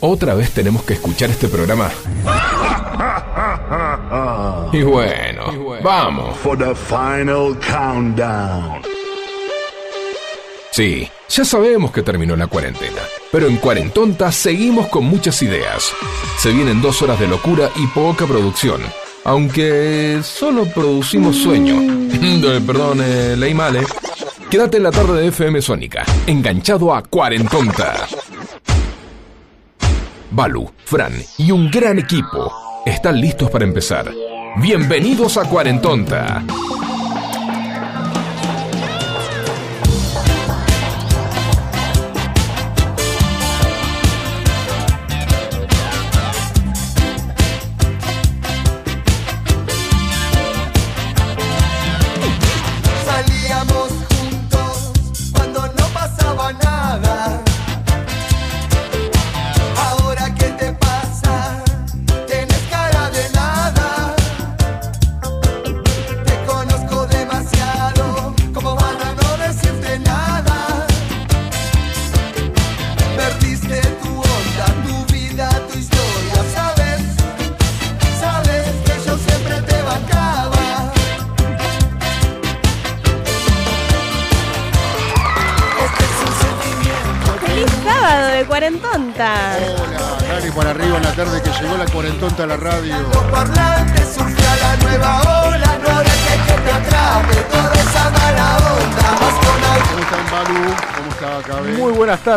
Otra 0.00 0.34
vez 0.34 0.50
tenemos 0.50 0.82
que 0.82 0.94
escuchar 0.94 1.30
este 1.30 1.48
programa. 1.48 1.90
Y 4.72 4.82
bueno, 4.82 5.44
vamos. 5.82 6.36
For 6.38 6.58
the 6.58 6.74
final 6.74 7.56
countdown. 7.60 8.82
Sí, 10.72 11.08
ya 11.28 11.44
sabemos 11.44 11.92
que 11.92 12.02
terminó 12.02 12.34
la 12.34 12.46
cuarentena, 12.46 13.02
pero 13.30 13.46
en 13.46 13.58
Cuarentonta 13.58 14.32
seguimos 14.32 14.88
con 14.88 15.04
muchas 15.04 15.42
ideas. 15.42 15.92
Se 16.38 16.50
vienen 16.50 16.80
dos 16.80 17.02
horas 17.02 17.20
de 17.20 17.28
locura 17.28 17.70
y 17.76 17.86
poca 17.88 18.26
producción, 18.26 18.80
aunque 19.24 20.20
solo 20.24 20.64
producimos 20.64 21.36
sueño. 21.36 21.76
Perdón, 22.66 23.00
eh, 23.02 23.36
leí 23.36 23.52
mal, 23.52 23.76
¿eh? 23.76 23.86
Quédate 24.52 24.76
en 24.76 24.82
la 24.82 24.90
tarde 24.90 25.18
de 25.18 25.28
FM 25.28 25.62
Sónica, 25.62 26.04
enganchado 26.26 26.94
a 26.94 27.02
Cuarentonta. 27.02 28.06
Balu, 30.30 30.70
Fran 30.84 31.14
y 31.38 31.50
un 31.50 31.70
gran 31.70 31.98
equipo 31.98 32.52
están 32.84 33.18
listos 33.18 33.48
para 33.48 33.64
empezar. 33.64 34.12
Bienvenidos 34.56 35.38
a 35.38 35.48
Cuarentonta. 35.48 36.44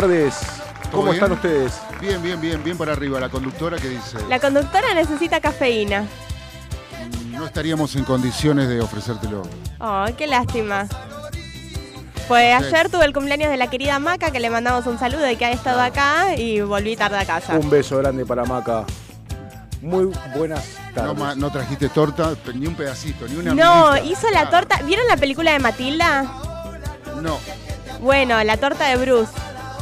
Tardes. 0.06 0.34
¿Cómo 0.92 1.04
bien? 1.04 1.14
están 1.16 1.32
ustedes? 1.32 1.80
Bien, 2.00 2.22
bien, 2.22 2.40
bien, 2.40 2.62
bien 2.62 2.78
para 2.78 2.92
arriba. 2.92 3.18
La 3.20 3.28
conductora 3.28 3.76
que 3.76 3.88
dice, 3.88 4.18
La 4.28 4.38
conductora 4.38 4.94
necesita 4.94 5.40
cafeína. 5.40 6.04
no 7.32 7.44
estaríamos 7.46 7.94
en 7.96 8.04
condiciones 8.04 8.68
de 8.68 8.80
ofrecértelo. 8.80 9.42
Oh, 9.80 10.06
qué 10.16 10.26
lástima. 10.26 10.86
Pues 12.28 12.58
Sí. 12.58 12.64
ayer 12.74 12.88
tuve 12.88 13.04
el 13.04 13.12
cumpleaños 13.12 13.50
de 13.50 13.56
la 13.56 13.68
querida 13.68 13.98
Maca, 13.98 14.30
que 14.30 14.40
le 14.40 14.48
mandamos 14.50 14.86
un 14.86 14.98
saludo 14.98 15.20
de 15.22 15.36
que 15.36 15.44
ha 15.44 15.50
estado 15.52 15.80
acá 15.80 16.34
y 16.36 16.60
volví 16.60 16.96
tarde 16.96 17.18
a 17.18 17.24
casa. 17.24 17.58
Un 17.58 17.68
beso 17.70 17.98
grande 17.98 18.24
para 18.24 18.44
Maca. 18.44 18.84
Muy 19.82 20.10
buenas 20.34 20.64
No, 20.96 21.14
ma- 21.14 21.34
no 21.34 21.50
trajiste 21.52 21.88
torta, 21.90 22.34
ni 22.54 22.66
un 22.66 22.74
pedacito, 22.74 23.28
ni 23.28 23.36
una 23.36 23.54
No, 23.54 23.92
minita. 23.92 24.06
hizo 24.10 24.30
la 24.30 24.48
torta. 24.50 24.80
¿Vieron 24.82 25.06
la 25.06 25.16
película 25.18 25.52
de 25.52 25.58
Matilda? 25.58 26.22
No, 27.20 27.38
Bueno, 28.00 28.42
la 28.44 28.56
torta 28.56 28.86
de 28.88 28.96
Bruce. 28.96 29.32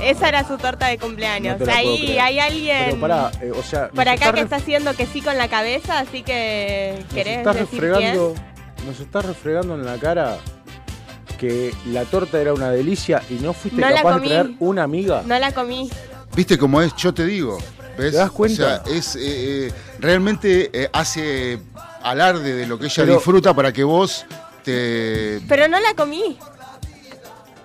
Esa 0.02 0.28
era 0.28 0.46
su 0.46 0.58
torta 0.58 0.88
de 0.88 0.98
cumpleaños. 0.98 1.58
No 1.60 1.72
Ahí 1.72 2.18
hay 2.18 2.38
alguien 2.38 2.84
Pero 2.86 3.00
pará, 3.00 3.30
eh, 3.40 3.52
o 3.56 3.62
sea, 3.62 3.88
por 3.90 4.08
acá 4.08 4.14
está 4.26 4.32
que 4.32 4.40
está 4.40 4.56
haciendo 4.56 4.94
que 4.94 5.06
sí 5.06 5.22
con 5.22 5.38
la 5.38 5.48
cabeza, 5.48 5.98
así 6.00 6.22
que 6.22 6.96
nos 7.04 7.14
querés 7.14 7.38
está 7.38 7.52
decir 7.52 7.80
refregando, 7.80 8.34
nos 8.86 9.00
está 9.00 9.22
refregando 9.22 9.74
en 9.74 9.84
la 9.84 9.96
cara 9.98 10.38
que 11.38 11.74
la 11.86 12.04
torta 12.04 12.40
era 12.40 12.52
una 12.52 12.70
delicia 12.70 13.22
y 13.30 13.34
no 13.34 13.52
fuiste 13.52 13.80
No 13.80 13.88
la 13.88 13.96
capaz 13.96 14.20
de 14.20 14.28
traer 14.28 14.50
una 14.60 14.82
amiga. 14.82 15.22
No 15.26 15.38
la 15.38 15.52
comí. 15.52 15.90
¿viste 16.34 16.58
cómo 16.58 16.82
es? 16.82 16.94
Yo 16.96 17.14
te 17.14 17.24
digo. 17.26 17.58
¿Ves? 17.96 18.12
¿Te 18.12 18.18
das 18.18 18.30
cuenta? 18.30 18.82
O 18.82 18.86
sea, 18.86 18.96
es, 18.96 19.14
eh, 19.16 19.20
eh, 19.66 19.72
realmente 20.00 20.70
eh, 20.72 20.88
hace 20.92 21.60
alarde 22.02 22.54
de 22.54 22.66
lo 22.66 22.78
que 22.78 22.86
ella 22.86 22.94
Pero- 23.04 23.14
disfruta 23.14 23.54
para 23.54 23.72
que 23.72 23.84
vos 23.84 24.26
te... 24.64 25.40
Pero 25.48 25.68
no 25.68 25.78
la 25.78 25.94
comí. 25.94 26.38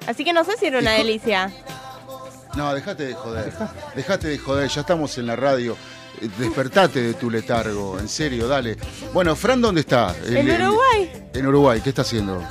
Así 0.07 0.23
que 0.23 0.33
no 0.33 0.43
sé 0.43 0.53
si 0.59 0.67
era 0.67 0.79
una 0.79 0.91
delicia. 0.93 1.51
No, 2.55 2.73
dejate 2.73 3.05
de 3.07 3.13
joder. 3.13 3.53
Dejate 3.95 4.27
de 4.29 4.37
joder, 4.37 4.69
ya 4.69 4.81
estamos 4.81 5.17
en 5.17 5.27
la 5.27 5.35
radio. 5.35 5.75
Eh, 6.21 6.29
Despertate 6.37 7.01
de 7.01 7.13
tu 7.13 7.29
letargo, 7.29 7.99
en 7.99 8.07
serio, 8.09 8.47
dale. 8.47 8.77
Bueno, 9.13 9.35
Fran, 9.35 9.61
¿dónde 9.61 9.81
está? 9.81 10.15
En 10.25 10.37
el- 10.49 10.61
Uruguay. 10.61 11.11
en 11.33 11.47
Uruguay, 11.47 11.81
¿qué 11.81 11.89
está 11.89 12.01
haciendo? 12.01 12.43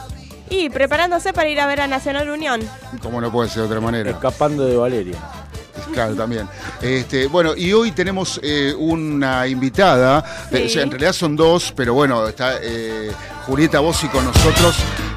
Y 0.51 0.71
preparándose 0.71 1.33
para 1.33 1.49
ir 1.51 1.61
a 1.61 1.67
ver 1.67 1.81
a 1.83 1.87
Nacional 1.87 2.31
Unión. 2.31 2.61
Como 3.03 3.21
no 3.21 3.31
puede 3.31 3.51
ser 3.51 3.63
de 3.63 3.67
otra 3.69 3.81
manera. 3.81 4.11
Escapando 4.13 4.65
de 4.65 4.77
Valeria. 4.77 5.19
Claro, 5.93 6.15
también. 6.15 6.49
Este, 6.81 7.27
bueno, 7.27 7.55
y 7.57 7.73
hoy 7.73 7.93
tenemos 7.93 8.41
eh, 8.43 8.75
una 8.79 9.47
invitada. 9.47 10.25
Sí. 10.51 10.65
o 10.65 10.69
sea, 10.69 10.83
en 10.83 10.91
realidad 10.91 11.13
son 11.13 11.37
dos, 11.37 11.73
pero 11.77 11.93
bueno, 11.95 12.27
está 12.29 12.55
eh, 12.63 13.11
Julieta 13.47 13.81
Bossi 13.81 14.09
con 14.09 14.25
nosotros, 14.25 14.77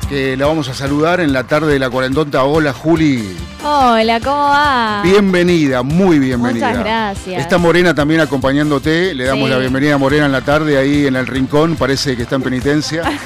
que 0.09 0.35
la 0.35 0.47
vamos 0.47 0.67
a 0.69 0.73
saludar 0.73 1.19
en 1.21 1.31
la 1.33 1.43
tarde 1.45 1.73
de 1.73 1.79
la 1.79 1.89
cuarentonta. 1.89 2.43
Hola, 2.43 2.73
Juli. 2.73 3.37
Hola, 3.63 4.19
¿cómo 4.19 4.37
va? 4.49 5.01
Bienvenida, 5.03 5.83
muy 5.83 6.17
bienvenida. 6.17 6.69
Muchas 6.69 6.83
gracias. 6.83 7.41
Está 7.41 7.59
Morena 7.59 7.93
también 7.93 8.19
acompañándote. 8.19 9.13
Le 9.13 9.25
damos 9.25 9.45
Sí. 9.49 9.51
la 9.53 9.59
bienvenida 9.59 9.93
a 9.95 9.97
Morena 9.99 10.25
en 10.25 10.31
la 10.31 10.41
tarde 10.41 10.79
ahí 10.79 11.05
en 11.05 11.15
el 11.15 11.27
rincón. 11.27 11.75
Parece 11.75 12.17
que 12.17 12.23
está 12.23 12.35
en 12.35 12.41
penitencia. 12.41 13.03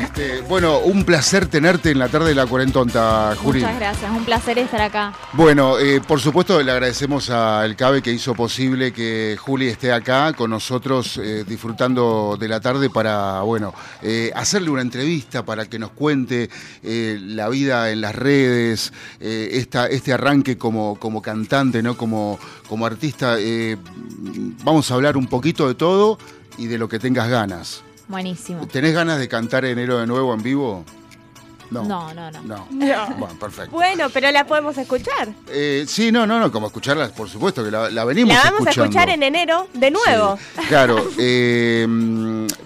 Este, 0.00 0.40
bueno, 0.42 0.78
un 0.78 1.04
placer 1.04 1.46
tenerte 1.46 1.90
en 1.90 1.98
la 1.98 2.08
tarde 2.08 2.28
de 2.28 2.34
la 2.34 2.46
cuarentonta, 2.46 3.34
Juli. 3.42 3.60
Muchas 3.60 3.76
gracias, 3.76 4.10
un 4.10 4.24
placer 4.24 4.58
estar 4.58 4.80
acá. 4.80 5.12
Bueno, 5.32 5.78
eh, 5.78 6.00
por 6.06 6.20
supuesto 6.20 6.62
le 6.62 6.70
agradecemos 6.70 7.28
al 7.30 7.74
CABE 7.74 8.02
que 8.02 8.12
hizo 8.12 8.34
posible 8.34 8.92
que 8.92 9.36
Juli 9.40 9.68
esté 9.68 9.92
acá 9.92 10.32
con 10.32 10.50
nosotros 10.50 11.18
eh, 11.22 11.44
disfrutando 11.46 12.36
de 12.38 12.48
la 12.48 12.60
tarde 12.60 12.88
para, 12.90 13.40
bueno, 13.42 13.74
eh, 14.02 14.30
hacerle 14.34 14.70
una 14.70 14.82
entrevista 14.82 15.44
para 15.44 15.66
que 15.66 15.78
nos 15.78 15.90
cuente 15.90 16.50
la 16.82 17.48
vida 17.48 17.90
en 17.90 18.00
las 18.00 18.14
redes, 18.14 18.92
eh, 19.20 19.48
esta, 19.84 19.94
este 19.94 20.12
arranque 20.12 20.58
como, 20.58 20.96
como 20.98 21.22
cantante, 21.22 21.82
¿no? 21.82 21.96
Como, 21.96 22.38
como 22.68 22.86
artista. 22.86 23.36
Eh, 23.38 23.76
vamos 24.64 24.90
a 24.90 24.94
hablar 24.94 25.16
un 25.16 25.26
poquito 25.26 25.68
de 25.68 25.74
todo 25.74 26.18
y 26.58 26.66
de 26.66 26.78
lo 26.78 26.88
que 26.88 26.98
tengas 26.98 27.28
ganas. 27.28 27.82
Buenísimo. 28.08 28.66
¿Tenés 28.66 28.94
ganas 28.94 29.18
de 29.18 29.28
cantar 29.28 29.64
enero 29.64 29.98
de 29.98 30.06
nuevo 30.06 30.34
en 30.34 30.42
vivo? 30.42 30.84
No, 31.70 31.84
no, 31.84 32.12
no. 32.12 32.30
No. 32.32 32.42
No. 32.42 32.66
Bueno, 33.16 33.38
perfecto. 33.38 33.70
Bueno, 33.70 34.08
pero 34.12 34.28
la 34.32 34.44
podemos 34.44 34.76
escuchar. 34.76 35.28
Eh, 35.48 35.84
sí, 35.86 36.10
no, 36.10 36.26
no, 36.26 36.40
no, 36.40 36.50
como 36.50 36.66
escucharlas, 36.66 37.12
por 37.12 37.28
supuesto 37.28 37.62
que 37.62 37.70
la, 37.70 37.88
la 37.90 38.04
venimos 38.04 38.34
La 38.34 38.50
vamos 38.50 38.66
a 38.66 38.70
escuchando. 38.70 38.84
escuchar 38.86 39.08
en 39.10 39.22
enero 39.22 39.68
de 39.74 39.92
nuevo. 39.92 40.36
Sí, 40.56 40.62
claro, 40.66 41.08
eh, 41.16 41.86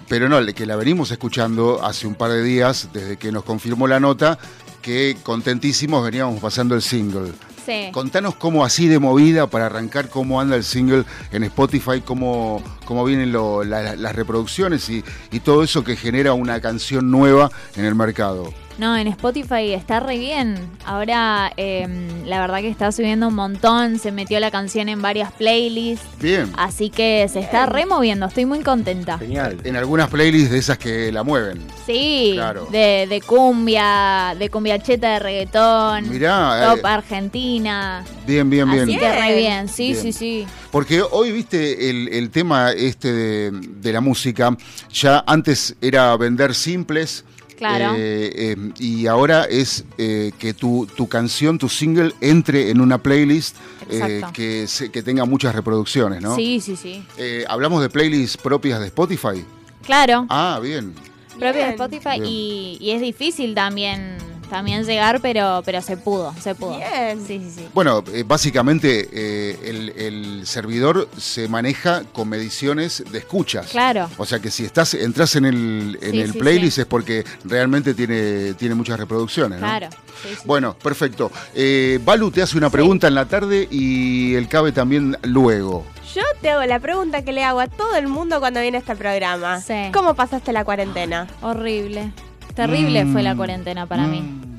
pero 0.07 0.27
no, 0.27 0.43
que 0.55 0.65
la 0.65 0.75
venimos 0.75 1.11
escuchando 1.11 1.83
hace 1.85 2.07
un 2.07 2.15
par 2.15 2.31
de 2.31 2.41
días, 2.41 2.89
desde 2.93 3.17
que 3.17 3.31
nos 3.31 3.43
confirmó 3.43 3.87
la 3.87 3.99
nota, 3.99 4.39
que 4.85 5.17
contentísimos 5.23 6.03
veníamos 6.05 6.39
pasando 6.39 6.75
el 6.75 6.83
single. 6.83 7.31
Sí. 7.65 7.89
Contanos 7.91 8.35
cómo 8.35 8.63
así 8.63 8.87
de 8.87 8.99
movida 8.99 9.47
para 9.47 9.65
arrancar, 9.65 10.09
cómo 10.09 10.39
anda 10.39 10.55
el 10.55 10.63
single 10.63 11.03
en 11.31 11.43
Spotify, 11.45 12.01
cómo, 12.05 12.61
cómo 12.85 13.03
vienen 13.03 13.31
lo- 13.31 13.63
la- 13.63 13.95
las 13.95 14.15
reproducciones 14.15 14.87
y, 14.91 15.03
y 15.31 15.39
todo 15.39 15.63
eso 15.63 15.83
que 15.83 15.95
genera 15.95 16.33
una 16.33 16.61
canción 16.61 17.09
nueva 17.09 17.49
en 17.75 17.85
el 17.85 17.95
mercado. 17.95 18.53
No, 18.77 18.97
en 18.97 19.07
Spotify 19.07 19.71
está 19.73 20.01
re 20.01 20.17
bien. 20.17 20.55
Ahora, 20.85 21.53
eh, 21.55 21.87
la 22.25 22.41
verdad 22.41 22.59
que 22.59 22.67
está 22.67 22.91
subiendo 22.91 23.29
un 23.29 23.35
montón. 23.35 23.99
Se 23.99 24.11
metió 24.11 24.37
la 24.41 24.51
canción 24.51 24.89
en 24.89 25.01
varias 25.01 25.31
playlists. 25.31 26.05
Bien. 26.19 26.51
Así 26.57 26.89
que 26.89 27.25
se 27.31 27.39
está 27.39 27.67
removiendo. 27.67 28.25
Estoy 28.25 28.45
muy 28.45 28.59
contenta. 28.59 29.17
Genial. 29.17 29.59
En 29.63 29.77
algunas 29.77 30.09
playlists 30.09 30.51
de 30.51 30.57
esas 30.57 30.77
que 30.77 31.09
la 31.13 31.23
mueven. 31.23 31.61
Sí, 31.85 32.31
Claro. 32.35 32.67
de, 32.69 33.07
de 33.09 33.21
cumbia, 33.21 34.35
de 34.37 34.49
cumbia 34.49 34.77
cheta 34.79 35.13
de 35.13 35.19
reggaetón. 35.19 36.09
Mirá, 36.09 36.71
Top 36.71 36.79
eh, 36.79 36.87
Argentina. 36.87 38.03
bien, 38.27 38.49
bien, 38.49 38.69
bien. 38.69 38.83
Así 38.83 38.97
que 38.97 39.11
re 39.11 39.35
Bien. 39.37 39.67
Sí, 39.69 39.91
Bien. 39.91 40.01
sí, 40.01 40.11
sí. 40.11 40.47
Porque 40.71 41.01
hoy, 41.01 41.31
viste, 41.31 41.89
el, 41.89 42.09
el 42.09 42.29
tema 42.29 42.71
este 42.73 43.13
de, 43.13 43.51
de 43.51 43.93
la 43.93 44.01
música, 44.01 44.55
ya 44.91 45.23
antes 45.25 45.75
era 45.79 46.15
vender 46.17 46.53
simples 46.53 47.23
Claro. 47.57 47.93
Eh, 47.97 48.31
eh, 48.35 48.55
y 48.79 49.07
ahora 49.07 49.45
es 49.45 49.85
eh, 49.97 50.31
que 50.37 50.53
tu, 50.53 50.87
tu 50.95 51.07
canción, 51.07 51.57
tu 51.57 51.69
single, 51.69 52.13
entre 52.21 52.69
en 52.69 52.81
una 52.81 52.97
playlist 52.97 53.55
eh, 53.89 54.21
que, 54.33 54.67
se- 54.67 54.91
que 54.91 55.01
tenga 55.03 55.25
muchas 55.25 55.55
reproducciones, 55.55 56.21
¿no? 56.21 56.35
Sí, 56.35 56.59
sí, 56.59 56.75
sí. 56.75 57.03
Eh, 57.17 57.45
Hablamos 57.47 57.81
de 57.81 57.89
playlists 57.89 58.37
propias 58.37 58.79
de 58.79 58.87
Spotify. 58.87 59.43
Claro, 59.83 60.25
Ah, 60.29 60.59
bien. 60.61 60.93
propio 61.39 61.61
de. 61.63 61.69
Spotify 61.69 62.19
y 62.23 62.91
es 62.91 63.01
difícil 63.01 63.53
también, 63.55 64.17
también 64.49 64.83
llegar, 64.85 65.19
pero, 65.21 65.61
pero 65.65 65.81
se 65.81 65.97
pudo, 65.97 66.33
se 66.41 66.55
pudo. 66.55 66.77
Bien. 66.77 67.19
Sí, 67.25 67.39
sí, 67.43 67.51
sí. 67.57 67.67
Bueno, 67.73 68.03
eh, 68.13 68.23
básicamente 68.25 69.09
eh, 69.11 69.59
el, 69.63 69.89
el 69.97 70.47
servidor 70.47 71.07
se 71.17 71.47
maneja 71.47 72.03
con 72.13 72.29
mediciones 72.29 73.03
de 73.11 73.17
escuchas. 73.19 73.67
Claro. 73.67 74.09
O 74.17 74.25
sea 74.25 74.39
que 74.39 74.51
si 74.51 74.65
estás 74.65 74.93
entras 74.93 75.35
en 75.35 75.45
el, 75.45 75.97
en 76.01 76.11
Sí, 76.11 76.21
el 76.21 76.31
sí, 76.33 76.39
playlist 76.39 76.75
sí. 76.75 76.81
es 76.81 76.87
porque 76.87 77.23
realmente 77.43 77.93
tiene, 77.93 78.53
tiene 78.53 78.75
muchas 78.75 78.99
reproducciones, 78.99 79.59
¿no? 79.59 79.65
Claro. 79.67 79.89
sí, 80.21 80.29
sí. 80.29 80.41
Bueno, 80.45 80.75
perfecto. 80.77 81.31
Eh, 81.53 81.99
Balu 82.03 82.31
te 82.31 82.41
hace 82.41 82.57
una 82.57 82.69
pregunta 82.69 83.07
en 83.07 83.15
la 83.15 83.25
tarde 83.25 83.67
y 83.71 84.35
el 84.35 84.47
Cabe 84.47 84.71
también 84.71 85.17
luego. 85.23 85.85
Yo 86.13 86.21
te 86.41 86.49
hago 86.49 86.63
la 86.65 86.79
pregunta 86.79 87.23
que 87.23 87.33
le 87.33 87.43
hago 87.43 87.59
a 87.59 87.67
todo 87.67 87.95
el 87.97 88.07
mundo 88.07 88.39
cuando 88.39 88.61
viene 88.61 88.77
a 88.77 88.79
este 88.79 88.95
programa. 88.95 89.59
Sí. 89.59 89.73
¿Cómo 89.93 90.13
pasaste 90.13 90.53
la 90.53 90.63
cuarentena? 90.63 91.27
Horrible. 91.41 92.11
Terrible 92.55 93.05
fue 93.07 93.21
la 93.23 93.33
Mm, 93.33 93.37
cuarentena 93.37 93.85
para 93.85 94.03
mí. 94.07 94.21
mm. 94.21 94.55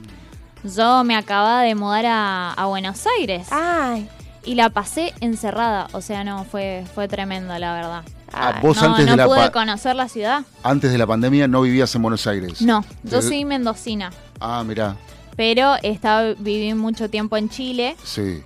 Yo 0.76 1.04
me 1.04 1.16
acababa 1.16 1.62
de 1.62 1.74
mudar 1.74 2.06
a, 2.06 2.52
a 2.52 2.66
Buenos 2.66 3.06
Aires 3.18 3.46
Ay, 3.52 4.08
y 4.44 4.54
la 4.56 4.70
pasé 4.70 5.14
encerrada. 5.20 5.86
O 5.92 6.00
sea, 6.00 6.24
no, 6.24 6.44
fue, 6.44 6.84
fue 6.94 7.06
tremendo, 7.08 7.56
la 7.58 7.72
verdad. 7.74 8.02
Ah, 8.32 8.52
ay. 8.56 8.62
vos 8.62 8.76
no 8.82 8.88
antes, 8.88 9.06
no 9.06 9.12
de 9.12 9.16
la 9.16 9.26
pude 9.26 9.50
conocer 9.52 9.94
la 9.94 10.08
ciudad. 10.08 10.42
antes 10.64 10.90
de 10.90 10.98
la 10.98 11.06
pandemia 11.06 11.46
no 11.46 11.62
vivías 11.62 11.94
en 11.94 12.02
Buenos 12.02 12.26
Aires. 12.26 12.60
No, 12.62 12.82
yo 13.04 13.18
Desde- 13.18 13.28
soy 13.28 13.44
mendocina. 13.44 14.10
Ah, 14.40 14.64
mirá, 14.66 14.96
Pero 15.36 15.74
estaba, 15.82 16.32
viví 16.38 16.74
mucho 16.74 17.08
tiempo 17.10 17.36
en 17.36 17.48
Chile 17.48 17.94
sí. 18.02 18.42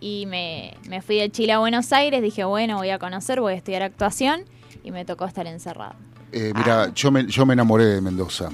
y 0.00 0.26
me, 0.26 0.76
me 0.88 1.02
fui 1.02 1.16
de 1.16 1.30
Chile 1.30 1.52
a 1.54 1.58
Buenos 1.58 1.92
Aires. 1.92 2.22
Dije, 2.22 2.44
bueno, 2.44 2.76
voy 2.76 2.90
a 2.90 2.98
conocer, 2.98 3.40
voy 3.40 3.54
a 3.54 3.56
estudiar 3.56 3.82
actuación 3.82 4.42
y 4.84 4.90
me 4.92 5.04
tocó 5.04 5.24
estar 5.24 5.46
encerrada. 5.48 5.96
Eh, 6.30 6.52
Ah. 6.54 6.58
mira, 6.58 6.94
yo, 6.94 7.10
me, 7.10 7.26
yo 7.26 7.44
me 7.46 7.54
enamoré 7.54 7.86
de 7.86 8.00
Mendoza. 8.00 8.50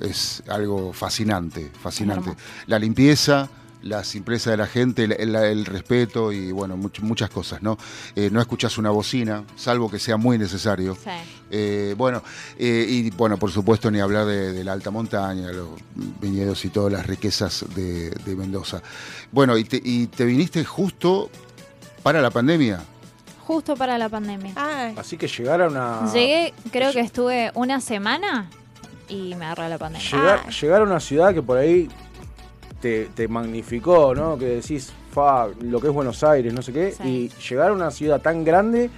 Es 0.00 0.42
algo 0.48 0.92
fascinante, 0.92 1.70
fascinante. 1.82 2.34
La 2.66 2.78
limpieza, 2.78 3.48
la 3.82 4.02
simpleza 4.04 4.50
de 4.50 4.56
la 4.56 4.66
gente, 4.66 5.04
el, 5.04 5.12
el- 5.12 5.36
el 5.36 5.64
respeto 5.64 6.32
y 6.32 6.50
bueno, 6.52 6.76
much- 6.76 7.00
muchas 7.00 7.30
cosas, 7.30 7.62
¿no? 7.62 7.78
Eh, 8.16 8.28
no 8.32 8.40
escuchás 8.40 8.76
una 8.78 8.90
bocina, 8.90 9.44
salvo 9.56 9.88
que 9.90 9.98
sea 9.98 10.16
muy 10.16 10.36
necesario. 10.38 10.94
Sí. 10.96 11.10
Eh, 11.50 11.94
bueno, 11.96 12.22
eh, 12.58 12.86
y 12.88 13.10
bueno, 13.10 13.36
por 13.38 13.50
supuesto, 13.52 13.90
ni 13.90 14.00
hablar 14.00 14.26
de, 14.26 14.52
de 14.52 14.64
la 14.64 14.72
alta 14.72 14.90
montaña, 14.90 15.50
los 15.52 15.68
viñedos 16.20 16.64
y 16.64 16.70
todas 16.70 16.92
las 16.92 17.06
riquezas 17.06 17.64
de, 17.74 18.10
de 18.10 18.36
Mendoza. 18.36 18.82
Bueno, 19.32 19.56
y 19.56 19.64
te, 19.64 19.80
y 19.82 20.06
te 20.08 20.24
viniste 20.24 20.64
justo 20.64 21.30
para 22.02 22.20
la 22.20 22.30
pandemia. 22.30 22.80
Justo 23.46 23.76
para 23.76 23.96
la 23.96 24.08
pandemia. 24.08 24.52
Ay. 24.56 24.94
Así 24.98 25.16
que 25.16 25.26
llegar 25.26 25.62
a 25.62 25.68
una. 25.68 26.12
Llegué, 26.12 26.52
creo 26.70 26.92
que 26.92 27.00
estuve 27.00 27.50
una 27.54 27.80
semana 27.80 28.50
y 29.08 29.34
me 29.36 29.44
agarró 29.46 29.68
la 29.68 29.78
pandemia. 29.78 30.08
Llegar, 30.10 30.40
Ah. 30.46 30.50
llegar 30.50 30.80
a 30.82 30.84
una 30.84 31.00
ciudad 31.00 31.32
que 31.34 31.42
por 31.42 31.58
ahí 31.58 31.88
te, 32.80 33.06
te 33.14 33.26
magnificó, 33.28 34.14
¿no? 34.14 34.38
Que 34.38 34.46
decís, 34.46 34.92
fa, 35.12 35.48
lo 35.60 35.80
que 35.80 35.88
es 35.88 35.92
Buenos 35.92 36.22
Aires, 36.24 36.52
no 36.52 36.62
sé 36.62 36.72
qué. 36.72 36.92
Sí. 36.92 37.02
Y 37.08 37.48
llegar 37.48 37.70
a 37.70 37.72
una 37.72 37.90
ciudad 37.90 38.20
tan 38.20 38.44
grande 38.44 38.90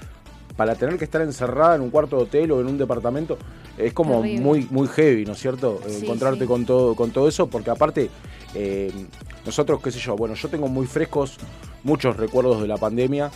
para 0.56 0.74
tener 0.74 0.98
que 0.98 1.04
estar 1.04 1.22
encerrada 1.22 1.76
en 1.76 1.80
un 1.80 1.90
cuarto 1.90 2.16
de 2.16 2.22
hotel 2.24 2.52
o 2.52 2.60
en 2.60 2.66
un 2.66 2.76
departamento 2.76 3.38
es 3.78 3.94
como 3.94 4.20
Terrible. 4.20 4.40
muy 4.44 4.66
muy 4.70 4.88
heavy, 4.88 5.24
¿no 5.24 5.32
es 5.32 5.38
cierto? 5.38 5.80
Sí, 5.88 6.00
Encontrarte 6.02 6.40
sí. 6.40 6.46
con 6.46 6.66
todo 6.66 6.94
con 6.94 7.10
todo 7.12 7.28
eso, 7.28 7.46
porque 7.48 7.70
aparte 7.70 8.10
eh, 8.54 8.92
nosotros, 9.46 9.80
qué 9.82 9.90
sé 9.90 9.98
yo, 10.00 10.16
bueno, 10.16 10.34
yo 10.34 10.48
tengo 10.50 10.68
muy 10.68 10.86
frescos 10.86 11.38
muchos 11.82 12.16
recuerdos 12.18 12.60
de 12.60 12.68
la 12.68 12.76
pandemia, 12.76 13.30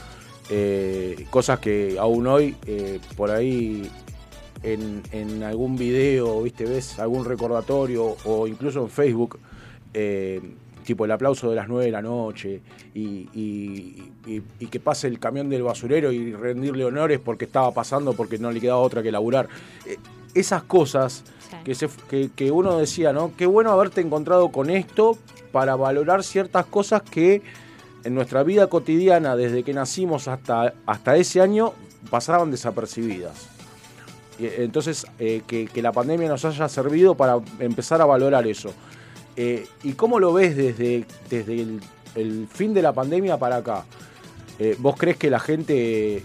eh, 0.51 1.25
cosas 1.31 1.61
que 1.61 1.97
aún 1.99 2.27
hoy 2.27 2.55
eh, 2.67 3.01
por 3.17 3.31
ahí 3.31 3.91
en, 4.65 5.03
en 5.13 5.43
algún 5.43 5.77
video, 5.77 6.43
viste, 6.43 6.65
ves 6.65 6.99
algún 6.99 7.25
recordatorio 7.25 8.17
o 8.25 8.47
incluso 8.49 8.83
en 8.83 8.91
Facebook, 8.91 9.39
eh, 9.93 10.41
tipo 10.85 11.05
el 11.05 11.13
aplauso 11.13 11.49
de 11.51 11.57
las 11.57 11.69
9 11.69 11.87
de 11.87 11.91
la 11.93 12.03
noche 12.03 12.61
y, 12.95 13.29
y- 13.33 14.13
y- 14.27 14.43
y 14.59 14.67
que 14.67 14.81
pase 14.81 15.07
el 15.07 15.19
camión 15.19 15.49
del 15.49 15.63
basurero 15.63 16.13
y 16.13 16.33
rendirle 16.35 16.85
honores 16.85 17.21
porque 17.25 17.45
estaba 17.47 17.71
pasando 17.73 18.13
porque 18.15 18.39
no 18.39 18.51
le 18.51 18.61
quedaba 18.61 18.81
otra 18.81 19.03
que 19.03 19.11
laburar. 19.13 19.49
Eh, 19.87 19.97
esas 20.35 20.63
cosas 20.65 21.25
Sí. 21.51 21.57
que, 21.65 21.75
se, 21.75 21.89
que, 22.11 22.31
que 22.35 22.51
uno 22.51 22.77
decía, 22.79 23.13
¿no? 23.13 23.33
Qué 23.37 23.47
bueno 23.47 23.71
haberte 23.71 24.01
encontrado 24.01 24.51
con 24.51 24.71
esto 24.71 25.17
para 25.53 25.77
valorar 25.77 26.25
ciertas 26.25 26.67
cosas 26.67 27.03
que 27.03 27.43
en 28.03 28.15
nuestra 28.15 28.43
vida 28.43 28.67
cotidiana, 28.69 29.37
desde 29.37 29.63
que 29.63 29.73
nacimos 29.73 30.27
hasta, 30.27 30.75
hasta 30.87 31.17
ese 31.17 31.41
año, 31.41 31.73
pasaban 32.11 32.51
desapercibidas. 32.51 33.49
Eh, 34.39 34.57
Entonces, 34.59 35.07
eh, 35.19 35.43
que, 35.47 35.67
que 35.67 35.83
la 35.83 35.93
pandemia 35.93 36.29
nos 36.29 36.45
haya 36.45 36.69
servido 36.69 37.15
para 37.15 37.39
empezar 37.61 38.01
a 38.01 38.05
valorar 38.05 38.47
eso. 38.47 38.73
Eh, 39.37 39.67
¿Y 39.83 39.93
cómo 39.93 40.19
lo 40.21 40.33
ves 40.33 40.57
desde, 40.57 41.05
desde 41.29 41.61
el, 41.61 41.81
el 42.15 42.47
fin 42.51 42.73
de 42.75 42.83
la 42.83 42.93
pandemia 42.93 43.37
para 43.37 43.57
acá? 43.57 43.85
Eh, 44.59 44.77
¿Vos 44.79 44.95
crees 44.97 45.17
que 45.17 45.31
la 45.31 45.41
gente, 45.41 46.23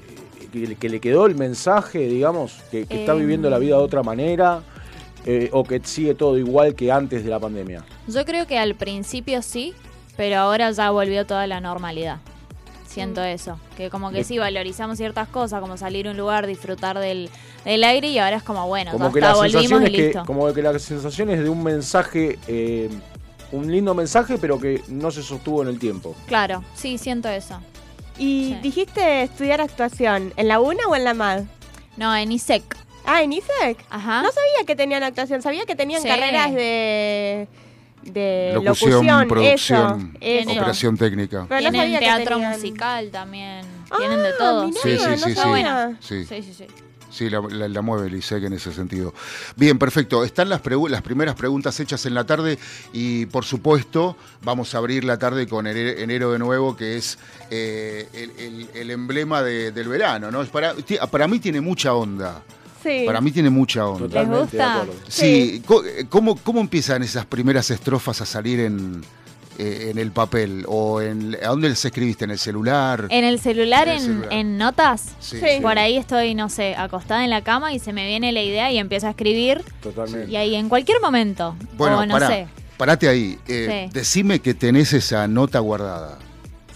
que, 0.51 0.75
que 0.75 0.89
le 0.89 0.99
quedó 0.99 1.25
el 1.25 1.35
mensaje, 1.35 1.99
digamos, 2.07 2.59
que, 2.71 2.85
que 2.85 3.01
está 3.01 3.13
Em. 3.13 3.19
viviendo 3.19 3.49
la 3.49 3.57
vida 3.59 3.77
de 3.77 3.83
otra 3.83 4.03
manera? 4.03 4.61
¿O 5.51 5.63
que 5.63 5.79
sigue 5.83 6.15
todo 6.15 6.39
igual 6.39 6.73
que 6.73 6.91
antes 6.91 7.23
de 7.23 7.29
la 7.29 7.39
pandemia? 7.39 7.83
Yo 8.07 8.25
creo 8.25 8.47
que 8.47 8.57
al 8.57 8.73
principio 8.73 9.43
sí, 9.43 9.75
pero 10.17 10.37
ahora 10.37 10.71
ya 10.71 10.89
volvió 10.89 11.27
toda 11.27 11.45
la 11.45 11.59
normalidad. 11.61 12.17
Siento 12.89 13.23
eso, 13.23 13.59
que 13.77 13.89
como 13.91 14.09
que 14.09 14.17
De- 14.17 14.23
sí 14.23 14.39
valorizamos 14.39 14.97
ciertas 14.97 15.27
cosas, 15.27 15.61
como 15.61 15.77
salir 15.77 16.07
a 16.07 16.11
un 16.11 16.17
lugar, 16.17 16.47
disfrutar 16.47 16.97
del, 16.97 17.29
del 17.63 17.83
aire 17.83 18.07
y 18.07 18.17
ahora 18.17 18.37
es 18.37 18.43
como, 18.43 18.67
bueno, 18.67 18.91
como 18.91 19.13
que 19.13 19.19
volvimos 19.21 19.51
sensación 19.51 19.81
y 19.83 19.85
es 19.85 19.91
que 19.91 20.01
listo. 20.07 20.23
como 20.25 20.51
que 20.53 20.61
la 20.63 20.79
sensación 20.79 21.29
es 21.29 21.43
de 21.43 21.49
un 21.49 21.61
mensaje 21.63 22.39
eh, 22.47 22.89
un 23.51 23.71
lindo 23.71 23.93
mensaje 23.93 24.37
pero 24.39 24.59
que 24.59 24.81
no 24.87 25.11
se 25.11 25.21
sostuvo 25.23 25.61
en 25.61 25.67
el 25.69 25.77
tiempo 25.79 26.15
Claro, 26.27 26.63
sí, 26.75 26.97
siento 26.97 27.29
eso. 27.29 27.59
Y 28.17 28.55
Sí. 28.55 28.59
dijiste 28.63 29.21
estudiar 29.23 29.61
actuación, 29.61 30.33
¿en 30.35 30.47
la 30.47 30.59
UNA 30.59 30.83
o 30.89 30.95
en 30.95 31.03
la 31.03 31.13
MAD? 31.13 31.43
No, 31.95 32.15
en 32.15 32.31
ISEC. 32.31 32.63
Ah, 33.05 33.21
en 33.23 33.33
ISEC. 33.33 33.77
Ajá. 33.89 34.21
No 34.23 34.29
sabía 34.31 34.65
que 34.67 34.75
tenían 34.75 35.03
actuación, 35.03 35.41
sabía 35.41 35.65
que 35.65 35.75
tenían 35.75 36.01
Sí. 36.01 36.07
carreras 36.07 36.53
de, 36.53 37.47
de 38.03 38.51
Locución, 38.53 38.91
locución, 39.05 39.27
producción, 39.27 40.17
eso, 40.21 40.49
eso. 40.49 40.51
operación 40.59 40.97
técnica. 40.97 41.45
Pero 41.49 41.61
no 41.61 41.71
Tienen 41.71 41.81
sabía 41.81 41.99
que 41.99 42.05
teatro 42.05 42.35
tenían- 42.35 42.51
musical 42.53 43.09
también. 43.11 43.65
Ah, 43.91 43.95
Tienen 43.97 44.19
de 44.23 44.33
todo. 44.33 44.67
mirá, 44.67 44.81
Sí, 44.81 44.97
sí, 44.97 45.05
no 45.09 45.17
sí, 45.17 45.33
sí. 45.35 46.25
Sí, 46.25 46.25
Sí, 46.25 46.43
sí, 46.43 46.53
sí. 46.53 46.65
sí, 47.11 47.29
la, 47.29 47.41
la- 47.41 47.67
la 47.67 47.81
mueve 47.81 48.07
el 48.07 48.15
ISEC 48.15 48.43
en 48.45 48.53
ese 48.53 48.71
sentido. 48.71 49.13
Bien, 49.55 49.77
perfecto. 49.77 50.23
Están 50.23 50.47
las, 50.49 50.61
pregu- 50.63 50.87
las 50.89 51.01
primeras 51.01 51.35
preguntas 51.35 51.79
hechas 51.79 52.05
en 52.05 52.13
la 52.13 52.23
tarde 52.25 52.57
y, 52.93 53.25
por 53.27 53.45
supuesto, 53.45 54.15
vamos 54.43 54.73
a 54.75 54.77
abrir 54.77 55.03
la 55.03 55.17
tarde 55.19 55.47
con 55.47 55.65
ene- 55.67 55.99
enero 56.01 56.31
de 56.31 56.39
nuevo, 56.39 56.77
que 56.77 56.97
es 56.97 57.17
eh, 57.51 58.07
el, 58.13 58.31
el- 58.37 58.69
el 58.75 58.91
emblema 58.91 59.41
de- 59.41 59.71
del 59.71 59.87
verano. 59.89 60.31
¿no? 60.31 60.41
Es 60.41 60.49
Para, 60.49 60.73
para 61.11 61.27
mí 61.27 61.39
tiene 61.39 61.61
mucha 61.61 61.93
onda. 61.93 62.43
Sí. 62.83 63.03
Para 63.05 63.19
mí 63.21 63.31
tiene 63.31 63.49
mucha 63.49 63.85
onda. 63.85 64.07
totalmente 64.07 64.35
de 64.57 64.63
gusta? 64.63 64.81
acuerdo 64.81 64.93
Sí, 65.07 65.61
co- 65.65 65.83
¿cómo, 66.09 66.35
¿cómo 66.37 66.61
empiezan 66.61 67.03
esas 67.03 67.25
primeras 67.25 67.69
estrofas 67.71 68.21
a 68.21 68.25
salir 68.25 68.59
en, 68.61 69.01
eh, 69.57 69.89
en 69.91 69.97
el 69.97 70.11
papel? 70.11 70.63
¿O 70.67 71.01
en, 71.01 71.35
a 71.43 71.47
dónde 71.49 71.67
las 71.69 71.83
escribiste? 71.83 72.23
¿En 72.25 72.31
el 72.31 72.39
celular? 72.39 73.07
En 73.09 73.25
el 73.25 73.39
celular, 73.39 73.87
En 73.89 73.95
el 73.95 73.99
en, 73.99 74.05
celular. 74.05 74.33
en 74.33 74.57
notas. 74.57 75.15
Sí, 75.19 75.37
Sí. 75.39 75.61
Por 75.61 75.77
ahí 75.77 75.97
estoy, 75.97 76.35
no 76.35 76.47
sé, 76.49 76.75
acostada 76.75 77.23
en 77.23 77.29
la 77.29 77.43
cama 77.43 77.73
y 77.73 77.79
se 77.79 77.91
me 77.91 78.07
viene 78.07 78.31
la 78.31 78.41
idea 78.41 78.71
y 78.71 78.77
empiezo 78.77 79.07
a 79.07 79.09
escribir. 79.11 79.61
totalmente 79.83 80.31
Y 80.31 80.35
ahí 80.37 80.55
en 80.55 80.69
cualquier 80.69 81.01
momento. 81.01 81.55
Bueno, 81.77 81.99
o 81.99 82.05
no 82.05 82.13
pará, 82.13 82.27
sé. 82.27 82.47
parate 82.77 83.09
ahí. 83.09 83.37
Eh, 83.47 83.87
Sí. 83.89 83.93
Decime 83.93 84.39
que 84.39 84.53
tenés 84.53 84.93
esa 84.93 85.27
nota 85.27 85.59
guardada. 85.59 86.17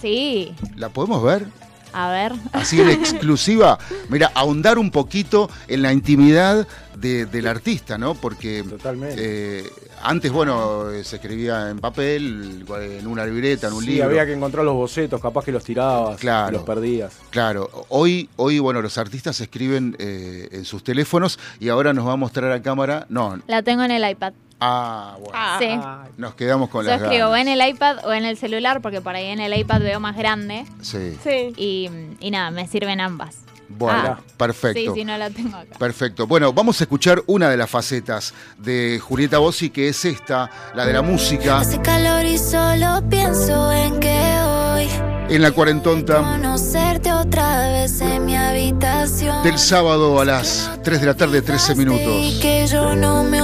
Sí. 0.02 0.54
¿La 0.76 0.90
podemos 0.90 1.24
ver? 1.24 1.46
A 1.94 2.10
ver. 2.12 2.34
Así 2.52 2.82
en 2.82 2.90
exclusiva. 2.90 3.78
Mira, 4.10 4.32
ahondar 4.36 4.78
un 4.80 4.90
poquito 4.92 5.50
en 5.68 5.82
la 5.82 5.94
intimidad 5.94 6.68
de- 6.98 7.26
del 7.26 7.48
artista, 7.48 7.98
¿no? 7.98 8.16
Porque 8.16 8.64
totalmente 8.64 9.16
eh, 9.60 9.64
antes, 10.02 10.32
bueno, 10.32 10.86
se 11.04 11.16
escribía 11.18 11.70
en 11.70 11.80
papel, 11.80 12.66
en 12.82 13.08
una 13.08 13.26
libreta, 13.26 13.68
en 13.68 13.74
un 13.74 13.84
sí, 13.84 13.92
libro. 13.92 14.06
había 14.06 14.26
que 14.26 14.34
encontrar 14.34 14.66
los 14.66 14.74
bocetos 14.76 15.22
capaz 15.22 15.46
que 15.46 15.52
los 15.52 15.64
tirabas 15.64 16.20
Claro. 16.20 16.52
los 16.58 16.64
perdías 16.64 17.14
Claro, 17.30 17.70
hoy, 17.90 18.30
hoy 18.38 18.60
bueno, 18.60 18.82
los 18.82 18.98
artistas 18.98 19.40
escriben 19.42 19.96
eh, 20.00 20.50
en 20.52 20.66
sus 20.66 20.84
teléfonos 20.84 21.40
y 21.60 21.70
ahora 21.70 21.94
nos 21.94 22.08
va 22.08 22.14
a 22.14 22.18
mostrar 22.18 22.52
a 22.52 22.62
cámara. 22.62 23.06
No, 23.10 23.40
La 23.48 23.64
tengo 23.64 23.84
en 23.84 23.92
el 23.92 24.10
iPad. 24.10 24.34
Ah, 24.64 25.16
bueno. 25.20 25.32
Ah. 25.34 25.58
Sí. 25.60 26.12
Nos 26.18 26.36
quedamos 26.36 26.70
con 26.70 26.86
Yo 26.86 26.92
las 26.92 27.02
escribo 27.02 27.28
o 27.28 27.32
ganas. 27.32 27.48
en 27.48 27.62
el 27.62 27.68
iPad 27.70 28.06
o 28.06 28.14
en 28.14 28.26
el 28.26 28.38
celular 28.38 28.82
porque 28.82 29.02
por 29.02 29.16
ahí 29.16 29.28
en 29.28 29.40
el 29.40 29.54
iPad 29.58 29.82
veo 29.82 30.00
más 30.00 30.16
grande. 30.16 30.66
Sí. 30.82 31.18
Sí. 31.24 31.54
Y, 31.58 31.90
y 32.20 32.32
nada, 32.32 32.52
me 32.52 32.68
sirven 32.68 33.00
ambas. 33.02 33.38
Bueno, 33.70 34.18
Ah. 34.20 34.22
perfecto. 34.38 34.80
Sí, 34.94 35.00
sí, 35.00 35.06
no 35.06 35.18
la 35.18 35.30
tengo 35.32 35.58
acá. 35.58 35.78
Perfecto. 35.80 36.28
Bueno, 36.28 36.54
vamos 36.54 36.80
a 36.80 36.84
escuchar 36.84 37.24
una 37.26 37.50
de 37.50 37.58
las 37.58 37.70
facetas 37.70 38.34
de 38.58 39.00
Julieta 39.02 39.40
Bossi, 39.40 39.70
que 39.72 39.88
es 39.90 40.06
esta, 40.06 40.50
la 40.76 40.86
de 40.86 40.94
la 40.94 41.02
música. 41.02 41.58
Hace 41.60 41.82
calor 41.82 42.24
y 42.26 42.38
solo 42.38 43.02
pienso 43.10 43.72
en 43.72 44.00
que 44.00 44.38
hoy 44.46 44.88
En 45.30 45.42
la 45.42 45.52
cuarentonta 45.52 46.18
conocerte 46.18 47.12
otra 47.14 47.70
vez 47.70 48.00
en 48.02 48.26
mi 48.26 48.36
habitación. 48.36 49.42
del 49.44 49.58
sábado 49.58 50.20
a 50.22 50.26
las 50.26 50.70
3 50.84 51.00
de 51.00 51.08
la 51.08 51.16
tarde, 51.16 51.42
13 51.42 51.74
Y 51.74 51.76
minutos. 51.78 52.40
que 52.42 52.68
yo 52.68 52.96
no 52.96 53.24
me 53.24 53.42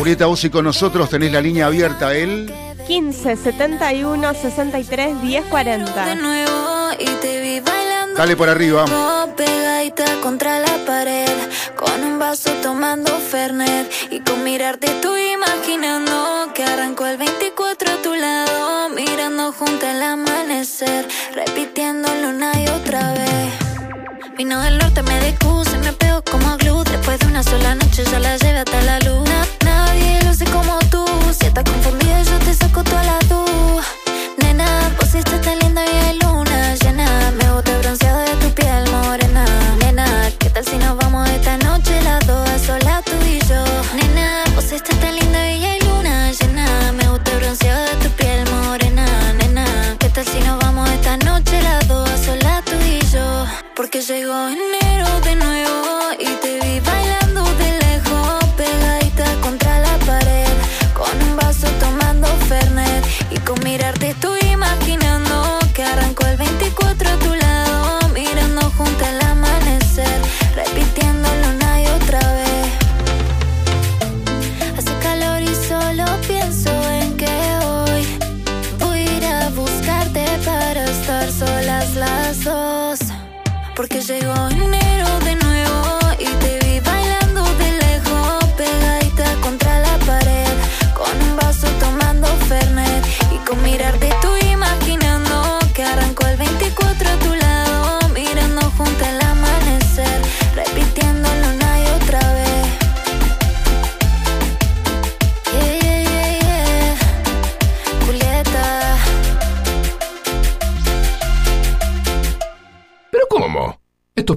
Julieta 0.00 0.24
Bossi 0.24 0.48
con 0.48 0.64
nosotros, 0.64 1.10
tenés 1.10 1.30
la 1.30 1.42
línea 1.42 1.66
abierta, 1.66 2.16
él. 2.16 2.50
15 2.86 3.36
71 3.36 4.32
63 4.32 5.20
10 5.20 5.44
De 5.44 5.50
40. 5.50 6.14
nuevo 6.14 6.88
y 6.98 7.04
te 7.20 7.42
vi 7.42 7.60
bailando. 7.60 8.16
Dale 8.16 8.34
por 8.34 8.48
arriba. 8.48 8.86
Pegadita 9.36 10.06
contra 10.22 10.58
la 10.58 10.86
pared, 10.86 11.28
con 11.76 12.02
un 12.02 12.18
vaso 12.18 12.50
tomando 12.62 13.10
Fernet 13.18 13.92
y 14.10 14.20
con 14.20 14.42
mirarte 14.42 14.88
tú 15.02 15.14
imaginando 15.14 16.50
que 16.54 16.64
arrancó 16.64 17.06
el 17.06 17.18
24 17.18 17.90
a 17.92 17.96
tu 17.96 18.14
lado, 18.14 18.88
mirando 18.88 19.52
junto 19.52 19.86
al 19.86 20.02
amanecer, 20.02 21.06
repitiéndolo 21.34 22.30
una 22.30 22.58
y 22.58 22.66
otra 22.68 23.12
vez. 23.12 23.52
Vino 24.38 24.62
del 24.62 24.78
norte, 24.78 25.02
me 25.02 25.20
discuse, 25.26 25.76
me 25.76 25.92
pegó 25.92 26.22
como 26.22 26.56
glue. 26.56 26.84
Después 26.84 27.18
de 27.18 27.26
una 27.26 27.42
sola 27.42 27.74
noche 27.74 28.02
ya 28.10 28.18
la 28.18 28.38
llevé 28.38 28.60
hasta 28.60 28.80
la 28.80 28.98
luz. 29.00 29.30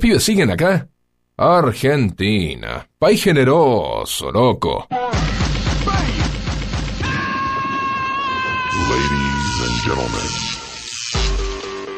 Pibes 0.03 0.21
siguen 0.21 0.51
acá? 0.51 0.85
Argentina. 1.37 2.85
País 2.99 3.23
generoso, 3.23 4.29
loco. 4.33 4.85
Ladies 8.89 9.61
and 9.61 9.81
gentlemen, 9.81 10.27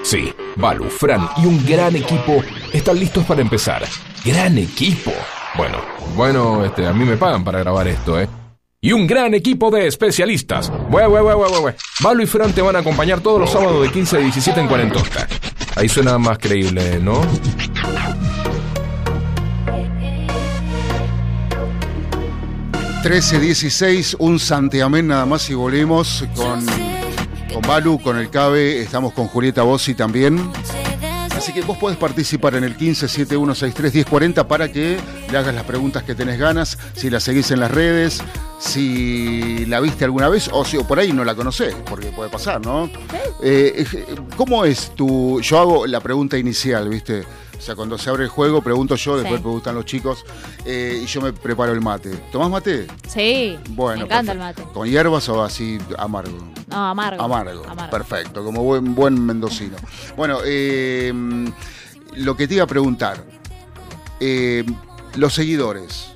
Sí, 0.03 0.31
Balu, 0.55 0.83
Fran 0.83 1.27
y 1.37 1.47
un 1.47 1.65
gran 1.65 1.95
equipo 1.95 2.43
están 2.71 2.99
listos 2.99 3.25
para 3.25 3.41
empezar. 3.41 3.83
¡Gran 4.23 4.59
equipo! 4.59 5.11
Bueno, 5.57 5.79
bueno, 6.15 6.63
este, 6.63 6.85
a 6.85 6.93
mí 6.93 7.05
me 7.05 7.17
pagan 7.17 7.43
para 7.43 7.57
grabar 7.57 7.87
esto, 7.87 8.21
¿eh? 8.21 8.29
Y 8.81 8.91
un 8.91 9.07
gran 9.07 9.33
equipo 9.33 9.71
de 9.71 9.87
especialistas. 9.87 10.71
Bue, 10.91 11.07
bue, 11.07 11.23
bue. 11.23 11.75
Balu 12.01 12.21
y 12.21 12.27
Fran 12.27 12.53
te 12.53 12.61
van 12.61 12.75
a 12.75 12.79
acompañar 12.79 13.21
todos 13.21 13.39
los 13.39 13.49
sábados 13.49 13.81
de 13.81 13.89
15 13.89 14.17
a 14.17 14.19
17 14.19 14.59
en 14.59 14.67
Cuarentosta. 14.67 15.27
Ahí 15.75 15.89
suena 15.89 16.19
más 16.19 16.37
creíble, 16.37 16.99
¿no? 17.01 17.21
Trece, 23.05 23.39
16, 23.39 24.15
un 24.17 24.39
santiamén 24.39 25.05
nada 25.05 25.27
más 25.27 25.47
y 25.51 25.53
volvemos 25.53 26.25
con, 26.35 26.65
con 27.53 27.61
Balu, 27.61 28.01
con 28.01 28.17
el 28.17 28.31
Cabe, 28.31 28.81
estamos 28.81 29.13
con 29.13 29.27
Julieta 29.27 29.61
Bossi 29.61 29.93
también. 29.93 30.51
Así 31.37 31.53
que 31.53 31.61
vos 31.61 31.77
podés 31.77 31.97
participar 31.97 32.55
en 32.55 32.63
el 32.63 32.75
1571631040 32.75 34.47
para 34.47 34.71
que 34.71 34.97
le 35.31 35.37
hagas 35.37 35.53
las 35.53 35.65
preguntas 35.65 36.01
que 36.01 36.15
tenés 36.15 36.39
ganas, 36.39 36.79
si 36.95 37.11
la 37.11 37.19
seguís 37.19 37.51
en 37.51 37.59
las 37.59 37.69
redes, 37.69 38.23
si 38.57 39.67
la 39.67 39.81
viste 39.81 40.03
alguna 40.03 40.27
vez 40.27 40.49
o 40.51 40.65
si 40.65 40.77
o 40.77 40.87
por 40.87 40.97
ahí 40.97 41.13
no 41.13 41.23
la 41.23 41.35
conocés, 41.35 41.75
porque 41.87 42.07
puede 42.07 42.31
pasar, 42.31 42.65
¿no? 42.65 42.89
Eh, 43.43 43.85
eh, 43.93 44.15
¿Cómo 44.35 44.65
es 44.65 44.95
tu...? 44.95 45.39
Yo 45.41 45.59
hago 45.59 45.85
la 45.85 45.99
pregunta 45.99 46.39
inicial, 46.39 46.89
¿viste? 46.89 47.23
O 47.57 47.61
sea, 47.61 47.75
cuando 47.75 47.97
se 47.97 48.09
abre 48.09 48.23
el 48.23 48.29
juego, 48.29 48.61
pregunto 48.61 48.95
yo, 48.95 49.17
después 49.17 49.41
preguntan 49.41 49.75
los 49.75 49.85
chicos 49.85 50.23
eh, 50.65 50.99
y 51.03 51.05
yo 51.05 51.21
me 51.21 51.33
preparo 51.33 51.71
el 51.71 51.81
mate. 51.81 52.11
¿Tomás 52.31 52.49
mate? 52.49 52.87
Sí, 53.07 53.57
Bueno, 53.69 53.99
me 53.99 54.05
encanta 54.05 54.31
el 54.33 54.39
mate. 54.39 54.63
¿Con 54.73 54.87
hierbas 54.87 55.27
o 55.29 55.43
así 55.43 55.79
amargo? 55.97 56.37
No, 56.67 56.85
amargo. 56.87 57.23
Amargo, 57.23 57.63
perfecto, 57.89 58.43
como 58.43 58.63
buen, 58.63 58.93
buen 58.93 59.25
mendocino. 59.25 59.77
Bueno, 60.15 60.39
eh, 60.45 61.13
lo 62.15 62.35
que 62.35 62.47
te 62.47 62.55
iba 62.55 62.63
a 62.63 62.67
preguntar, 62.67 63.23
eh, 64.19 64.63
los 65.15 65.33
seguidores, 65.33 66.11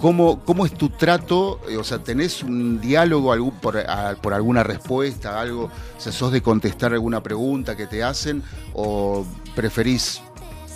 ¿cómo, 0.00 0.40
¿cómo 0.44 0.66
es 0.66 0.72
tu 0.74 0.88
trato? 0.90 1.60
Eh, 1.68 1.76
O 1.76 1.84
sea, 1.84 1.98
¿tenés 1.98 2.42
un 2.42 2.80
diálogo 2.80 3.32
algún, 3.32 3.52
por, 3.52 3.78
a- 3.78 4.14
por 4.20 4.34
alguna 4.34 4.62
respuesta, 4.62 5.40
algo? 5.40 5.64
O 5.96 6.00
sea, 6.00 6.12
¿sos 6.12 6.32
de 6.32 6.42
contestar 6.42 6.92
alguna 6.92 7.22
pregunta 7.22 7.76
que 7.76 7.86
te 7.86 8.02
hacen 8.02 8.42
o 8.74 9.24
preferís 9.54 10.20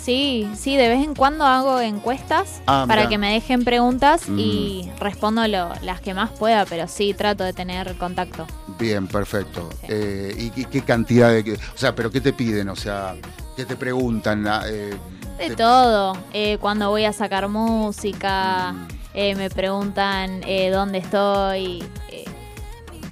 Sí, 0.03 0.49
sí, 0.57 0.77
de 0.77 0.87
vez 0.87 1.03
en 1.05 1.13
cuando 1.13 1.45
hago 1.45 1.79
encuestas 1.79 2.59
Ah, 2.65 2.85
para 2.87 3.07
que 3.07 3.19
me 3.19 3.33
dejen 3.33 3.63
preguntas 3.63 4.27
Mm. 4.27 4.39
y 4.39 4.91
respondo 4.99 5.47
lo- 5.47 5.73
las 5.83 6.01
que 6.01 6.15
más 6.15 6.31
pueda, 6.31 6.65
pero 6.65 6.87
sí 6.87 7.13
trato 7.13 7.43
de 7.43 7.53
tener 7.53 7.95
contacto. 7.97 8.47
Bien, 8.79 9.05
perfecto. 9.07 9.69
Sí. 9.81 9.87
Eh, 9.89 10.35
¿Y 10.39 10.49
qué, 10.49 10.65
qué 10.65 10.81
cantidad 10.81 11.29
de.? 11.29 11.53
O 11.53 11.77
sea, 11.77 11.93
¿pero 11.93 12.09
qué 12.09 12.19
te 12.19 12.33
piden? 12.33 12.69
O 12.69 12.75
sea, 12.75 13.13
¿qué 13.55 13.63
te 13.63 13.75
preguntan? 13.75 14.47
Ah, 14.47 14.63
eh, 14.65 14.95
De 15.37 15.49
te- 15.49 15.55
todo. 15.55 16.17
Eh, 16.33 16.57
cuando 16.59 16.89
voy 16.89 17.05
a 17.05 17.13
sacar 17.13 17.47
música, 17.47 18.73
Mm. 18.73 18.87
Eh, 19.13 19.35
me 19.35 19.49
preguntan 19.49 20.41
eh, 20.45 20.69
dónde 20.69 20.99
estoy, 20.99 21.83
eh, 22.09 22.25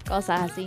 cosas 0.08 0.52
así. 0.52 0.66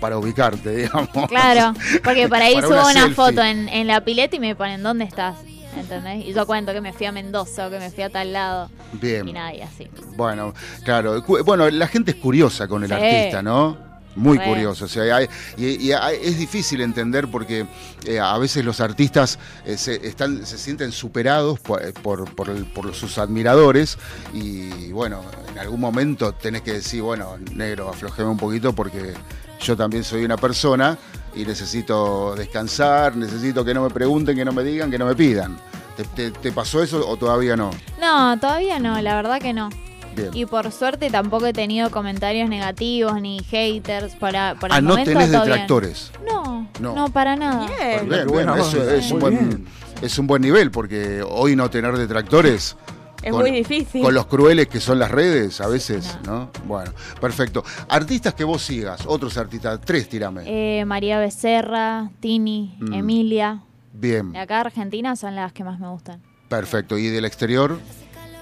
Para 0.00 0.18
ubicarte, 0.18 0.70
digamos. 0.76 1.08
Claro, 1.28 1.74
porque 2.02 2.28
para 2.28 2.46
ahí 2.46 2.54
Para 2.54 2.66
subo 2.66 2.90
una 2.90 3.10
foto 3.14 3.42
en, 3.42 3.68
en 3.68 3.86
la 3.86 4.00
pileta 4.02 4.36
y 4.36 4.40
me 4.40 4.54
ponen 4.56 4.82
dónde 4.82 5.04
estás. 5.04 5.36
¿Entendés? 5.76 6.26
Y 6.26 6.34
yo 6.34 6.46
cuento 6.46 6.72
que 6.74 6.82
me 6.82 6.92
fui 6.92 7.06
a 7.06 7.12
Mendoza 7.12 7.66
o 7.66 7.70
que 7.70 7.78
me 7.78 7.90
fui 7.90 8.02
a 8.02 8.10
tal 8.10 8.32
lado. 8.34 8.70
Bien. 8.92 9.26
Y 9.26 9.32
nada, 9.32 9.54
y 9.54 9.62
así. 9.62 9.88
Bueno, 10.16 10.52
claro. 10.84 11.22
Bueno, 11.46 11.70
la 11.70 11.86
gente 11.88 12.10
es 12.10 12.18
curiosa 12.18 12.68
con 12.68 12.82
el 12.82 12.90
Sí. 12.90 12.94
artista, 12.94 13.40
¿no? 13.42 13.78
Muy 14.14 14.36
Re. 14.38 14.44
curiosa. 14.44 14.84
O 14.84 14.88
sea, 14.88 15.16
hay- 15.16 15.26
y, 15.56 15.86
y 15.88 15.92
hay- 15.92 16.18
es 16.22 16.38
difícil 16.38 16.80
entender 16.82 17.28
porque 17.28 17.66
eh, 18.04 18.20
a 18.20 18.36
veces 18.38 18.64
los 18.64 18.80
artistas 18.80 19.38
eh, 19.64 19.76
se, 19.78 20.06
están, 20.06 20.44
se 20.46 20.58
sienten 20.58 20.92
superados 20.92 21.58
por, 21.60 21.82
eh, 21.82 21.92
por- 21.92 22.32
por 22.34 22.50
el- 22.50 22.66
por 22.66 22.94
sus 22.94 23.16
admiradores 23.18 23.96
y 24.34 24.92
bueno, 24.92 25.22
en 25.50 25.58
algún 25.58 25.80
momento 25.80 26.32
tenés 26.32 26.62
que 26.62 26.74
decir, 26.74 27.02
bueno, 27.02 27.36
negro, 27.54 27.88
aflojeme 27.88 28.28
un 28.28 28.36
poquito 28.38 28.72
porque 28.74 29.14
yo 29.60 29.76
también 29.76 30.04
soy 30.04 30.24
una 30.24 30.36
persona 30.36 30.98
y 31.34 31.44
necesito 31.44 32.34
descansar, 32.36 33.16
necesito 33.16 33.64
que 33.64 33.72
no 33.72 33.82
me 33.84 33.90
pregunten, 33.90 34.36
que 34.36 34.44
no 34.44 34.52
me 34.52 34.62
digan, 34.62 34.90
que 34.90 34.98
no 34.98 35.06
me 35.06 35.14
pidan. 35.14 35.56
¿Te, 35.96 36.04
te- 36.04 36.30
te 36.30 36.52
pasó 36.52 36.82
eso 36.82 37.06
o 37.06 37.16
todavía 37.16 37.56
no? 37.56 37.70
No, 38.00 38.38
todavía 38.38 38.78
no, 38.78 39.00
la 39.00 39.14
verdad 39.14 39.40
que 39.40 39.52
no. 39.52 39.70
Bien. 40.16 40.30
Y 40.32 40.46
por 40.46 40.70
suerte 40.72 41.10
tampoco 41.10 41.46
he 41.46 41.52
tenido 41.52 41.90
comentarios 41.90 42.48
negativos 42.48 43.20
ni 43.20 43.40
haters. 43.44 44.14
Para, 44.16 44.54
por 44.56 44.70
el 44.70 44.76
Ah, 44.76 44.80
no 44.80 44.90
momento, 44.90 45.10
tenés 45.12 45.30
todo 45.30 45.40
bien. 45.42 45.50
detractores. 45.52 46.12
No, 46.26 46.68
No. 46.80 46.94
no, 46.94 47.08
para 47.10 47.36
nada. 47.36 47.66
Bien. 47.66 48.08
Bien, 48.08 48.26
buena 48.26 48.56
eso 48.58 48.90
es 48.90 49.10
un, 49.10 49.18
buen, 49.20 49.38
bien. 49.48 49.66
es 50.02 50.18
un 50.18 50.26
buen 50.26 50.42
nivel, 50.42 50.70
porque 50.70 51.22
hoy 51.26 51.56
no 51.56 51.70
tener 51.70 51.96
detractores. 51.96 52.76
Es 53.22 53.32
muy 53.32 53.52
difícil. 53.52 54.02
Con 54.02 54.14
los 54.14 54.26
crueles 54.26 54.66
que 54.66 54.80
son 54.80 54.98
las 54.98 55.08
redes, 55.12 55.60
a 55.60 55.68
veces, 55.68 56.18
¿no? 56.26 56.50
Bueno, 56.66 56.90
perfecto. 57.20 57.62
Artistas 57.88 58.34
que 58.34 58.42
vos 58.42 58.60
sigas, 58.62 59.02
otros 59.06 59.36
artistas, 59.38 59.80
tres 59.84 60.08
tirame. 60.08 60.42
Eh, 60.44 60.84
María 60.84 61.20
Becerra, 61.20 62.10
Tini, 62.18 62.76
Mm. 62.80 62.92
Emilia. 62.94 63.62
Bien, 63.92 64.32
De 64.32 64.40
acá 64.40 64.60
Argentina 64.62 65.14
son 65.14 65.36
las 65.36 65.52
que 65.52 65.62
más 65.62 65.78
me 65.78 65.88
gustan. 65.88 66.20
perfecto. 66.48 66.98
¿Y 66.98 67.06
del 67.08 67.24
exterior? 67.24 67.78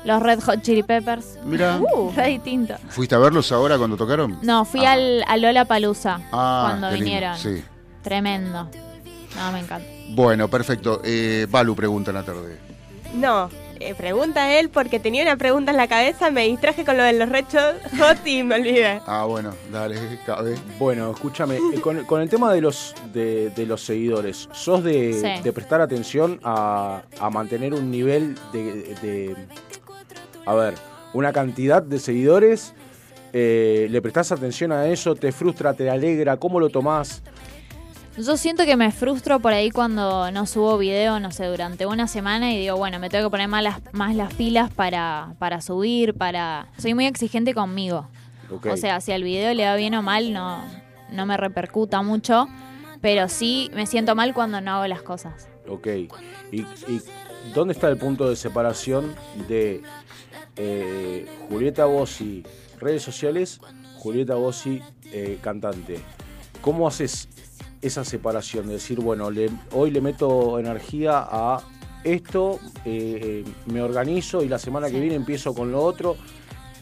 Los 0.05 0.23
Red 0.23 0.41
Hot 0.41 0.63
Chili 0.63 0.83
Peppers. 0.83 1.39
Mira, 1.45 1.79
Uh, 1.95 2.11
Re 2.17 2.29
distinto. 2.29 2.75
¿fuiste 2.89 3.15
a 3.15 3.19
verlos 3.19 3.51
ahora 3.53 3.77
cuando 3.79 3.97
tocaron? 3.97 4.39
No, 4.43 4.65
fui 4.65 4.85
Ah. 4.85 4.93
al, 4.93 5.25
a 5.27 5.37
Lola 5.37 5.65
Palusa 5.67 6.21
Ah, 6.33 6.67
cuando 6.69 6.89
qué 6.89 6.95
lindo, 6.95 7.05
vinieron. 7.05 7.39
Sí. 7.39 7.63
Tremendo. 8.03 8.69
No, 9.37 9.53
me 9.53 9.61
encanta. 9.61 9.87
Bueno, 10.11 10.49
perfecto. 10.49 11.01
Eh, 11.05 11.47
Balu 11.51 11.75
pregunta 11.77 12.11
en 12.11 12.15
la 12.17 12.23
tarde. 12.25 12.59
no, 13.15 13.51
eh, 13.81 13.95
pregunta 13.95 14.53
él 14.59 14.69
porque 14.71 14.99
tenía 15.01 15.23
una 15.23 15.37
pregunta 15.37 15.71
en 15.71 15.77
la 15.77 15.87
cabeza, 15.89 16.31
me 16.31 16.47
distraje 16.47 16.85
con 16.85 16.97
lo 16.97 17.03
de 17.03 17.13
los 17.15 17.29
Red 17.29 17.45
Hot 17.99 18.27
y 18.27 18.43
me 18.43 18.57
olvidé. 18.57 19.01
Ah, 19.07 19.25
bueno, 19.27 19.53
dale, 19.73 19.97
cabe. 20.27 20.55
Bueno, 20.79 21.11
escúchame, 21.13 21.57
eh, 21.57 21.81
con, 21.81 22.05
con 22.05 22.21
el 22.23 22.29
tema 22.29 22.53
de 22.53 22.61
los 22.61 22.95
de, 23.13 23.51
de 23.51 23.67
los 23.67 23.83
seguidores, 23.85 24.49
¿sos 24.53 24.83
de, 24.85 25.13
Sí. 25.37 25.43
de 25.43 25.53
prestar 25.53 25.81
atención 25.81 26.41
a, 26.45 27.03
a 27.21 27.31
mantener 27.31 27.73
un 27.75 27.91
nivel 27.91 28.37
de, 28.53 28.95
de- 29.03 29.37
A 30.51 30.55
ver, 30.55 30.75
una 31.13 31.33
cantidad 31.33 31.81
de 31.81 32.01
seguidores? 32.01 32.75
Eh, 33.33 33.87
¿Le 33.89 34.03
prestás 34.03 34.33
atención 34.33 34.73
a 34.73 34.89
eso? 34.89 35.15
¿Te 35.15 35.31
frustra? 35.31 35.75
¿Te 35.75 35.89
alegra? 35.89 36.39
¿Cómo 36.39 36.59
lo 36.59 36.71
tomás? 36.71 37.23
Yo 38.19 38.37
siento 38.37 38.65
que 38.65 38.77
me 38.77 38.91
frustro 38.91 39.39
por 39.39 39.53
ahí 39.53 39.71
cuando 39.71 40.33
no 40.33 40.47
subo 40.47 40.77
video, 40.77 41.21
no 41.21 41.31
sé, 41.31 41.47
durante 41.47 41.87
una 41.87 42.09
semana 42.09 42.53
y 42.53 42.59
digo, 42.59 42.77
bueno, 42.77 42.99
me 42.99 43.09
tengo 43.11 43.29
que 43.29 43.31
poner 43.31 43.47
más 43.47 43.63
las, 43.63 43.81
más 43.93 44.17
las 44.17 44.35
pilas 44.35 44.73
para, 44.73 45.37
para 45.39 45.61
subir, 45.61 46.15
para... 46.15 46.67
Soy 46.79 46.95
muy 46.95 47.07
exigente 47.07 47.55
conmigo. 47.55 48.09
O 48.69 48.77
sea, 48.77 49.01
si 49.01 49.13
al 49.13 49.23
video 49.23 49.55
le 49.55 49.67
va 49.67 49.77
bien 49.77 49.95
o 49.95 50.03
mal, 50.03 50.33
no, 50.33 50.65
no 51.13 51.27
me 51.27 51.37
repercuta 51.37 52.03
mucho, 52.03 52.49
pero 53.01 53.29
sí 53.29 53.71
me 53.73 53.87
siento 53.87 54.17
mal 54.17 54.35
cuando 54.35 54.61
no 54.61 54.73
hago 54.73 54.89
las 54.89 55.03
cosas. 55.03 55.47
Ok. 55.69 55.87
¿Y, 56.51 56.63
y 56.63 57.01
dónde 57.55 57.73
está 57.73 57.89
el 57.89 57.99
punto 57.99 58.29
de 58.29 58.35
separación 58.35 59.15
de 59.49 59.83
eh, 60.63 61.27
Julieta 61.49 61.87
Bossi, 61.87 62.43
redes 62.79 63.03
sociales, 63.03 63.61
Julieta 63.97 64.35
Bossi, 64.35 64.83
eh, 65.13 65.39
cantante? 65.41 66.01
¿Cómo 66.61 66.87
haces 66.87 67.29
esa 67.81 68.05
separación? 68.05 68.67
De 68.67 68.75
decir, 68.75 69.01
bueno, 69.01 69.31
le- 69.31 69.51
hoy 69.73 69.91
le 69.91 70.01
meto 70.03 70.59
energía 70.59 71.27
a 71.31 71.63
esto, 72.05 72.59
eh, 72.85 73.45
eh, 73.47 73.53
me 73.67 73.81
organizo 73.83 74.43
y 74.43 74.49
la 74.49 74.59
semana 74.59 74.91
que 74.91 75.01
viene 75.01 75.15
empiezo 75.17 75.55
con 75.55 75.73
lo 75.73 75.83
otro. 75.83 76.17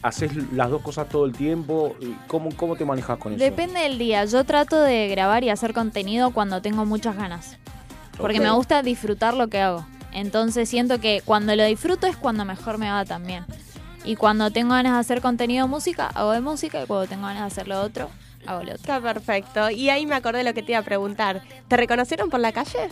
¿Haces 0.01 0.31
las 0.53 0.69
dos 0.69 0.81
cosas 0.81 1.09
todo 1.09 1.25
el 1.25 1.33
tiempo? 1.33 1.93
¿Y 1.99 2.13
¿Cómo, 2.27 2.49
cómo 2.55 2.75
te 2.77 2.85
manejas 2.85 3.17
con 3.17 3.33
eso? 3.33 3.43
Depende 3.43 3.81
del 3.81 3.97
día. 3.97 4.23
Yo 4.25 4.45
trato 4.45 4.79
de 4.81 5.09
grabar 5.09 5.43
y 5.43 5.49
hacer 5.49 5.73
contenido 5.73 6.31
cuando 6.31 6.61
tengo 6.61 6.85
muchas 6.85 7.17
ganas. 7.17 7.57
Porque 8.17 8.39
me 8.39 8.51
gusta 8.51 8.81
disfrutar 8.81 9.33
lo 9.33 9.47
que 9.49 9.59
hago. 9.59 9.85
Entonces 10.13 10.67
siento 10.69 10.99
que 11.01 11.21
cuando 11.25 11.53
lo 11.55 11.65
disfruto 11.65 12.07
es 12.07 12.15
cuando 12.15 12.43
mejor 12.45 12.77
me 12.77 12.89
va 12.89 13.03
también. 13.05 13.43
Y 14.05 14.15
cuando 14.15 14.49
tengo 14.51 14.73
ganas 14.73 14.93
de 14.93 14.99
hacer 14.99 15.21
contenido 15.21 15.65
de 15.65 15.69
música, 15.69 16.07
hago 16.13 16.31
de 16.31 16.41
música. 16.41 16.81
Y 16.83 16.87
cuando 16.87 17.07
tengo 17.07 17.23
ganas 17.27 17.41
de 17.43 17.47
hacer 17.47 17.67
lo 17.67 17.81
otro, 17.81 18.09
hago 18.45 18.59
lo 18.63 18.71
otro. 18.71 18.75
Está 18.75 19.01
perfecto. 19.01 19.69
Y 19.69 19.89
ahí 19.89 20.05
me 20.05 20.15
acordé 20.15 20.43
lo 20.43 20.53
que 20.53 20.63
te 20.63 20.71
iba 20.71 20.79
a 20.79 20.83
preguntar. 20.83 21.41
¿Te 21.67 21.77
reconocieron 21.77 22.29
por 22.29 22.39
la 22.39 22.51
calle? 22.51 22.89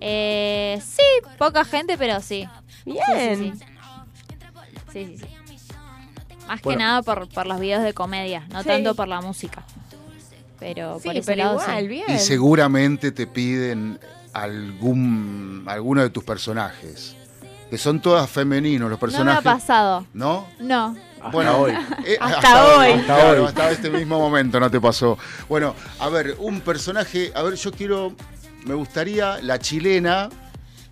Eh, 0.00 0.80
sí, 0.84 1.02
poca 1.38 1.64
gente, 1.64 1.98
pero 1.98 2.20
sí. 2.20 2.48
Bien. 2.84 2.98
Sí, 3.38 3.52
sí, 3.52 3.52
sí. 3.58 3.64
Sí, 4.92 5.18
sí, 5.18 5.18
sí. 5.18 5.26
Más 6.46 6.62
Bueno. 6.62 6.78
que 6.78 6.84
nada 6.84 7.02
por, 7.02 7.28
por 7.28 7.46
los 7.46 7.58
videos 7.58 7.82
de 7.82 7.92
comedia, 7.92 8.46
no 8.50 8.62
Sí. 8.62 8.68
tanto 8.68 8.94
por 8.94 9.08
la 9.08 9.20
música. 9.20 9.64
Pero 10.60 10.98
Sí, 11.00 11.08
por 11.08 11.16
ese 11.16 11.26
pero 11.26 11.44
lado 11.44 11.60
igual, 11.60 11.80
sí. 11.82 11.86
bien. 11.88 12.04
Y 12.08 12.18
seguramente 12.18 13.10
te 13.12 13.26
piden 13.26 13.98
algún 14.32 15.64
alguno 15.66 16.02
de 16.02 16.10
tus 16.10 16.22
personajes. 16.24 17.16
Que 17.70 17.78
son 17.78 18.00
todas 18.00 18.30
femeninos 18.30 18.88
los 18.88 19.00
No 19.00 19.06
me 19.06 19.12
personajes. 19.12 19.38
ha 19.38 19.42
pasado. 19.54 20.06
¿No? 20.14 20.46
No. 20.60 20.96
Hasta 21.20 21.56
hoy. 21.56 21.72
eh, 22.04 22.16
Hasta 22.20 22.64
hoy. 22.76 22.92
Hasta 22.92 23.04
claro, 23.16 23.40
hoy. 23.42 23.48
hasta 23.48 23.70
este 23.72 23.90
mismo 23.90 24.18
momento 24.20 24.60
no 24.60 24.70
te 24.70 24.80
pasó. 24.80 25.18
Bueno, 25.48 25.74
a 25.98 26.08
ver, 26.08 26.36
un 26.38 26.60
personaje, 26.60 27.32
a 27.34 27.42
ver, 27.42 27.54
yo 27.54 27.72
quiero, 27.72 28.12
me 28.64 28.74
gustaría 28.74 29.38
la 29.42 29.58
chilena, 29.58 30.28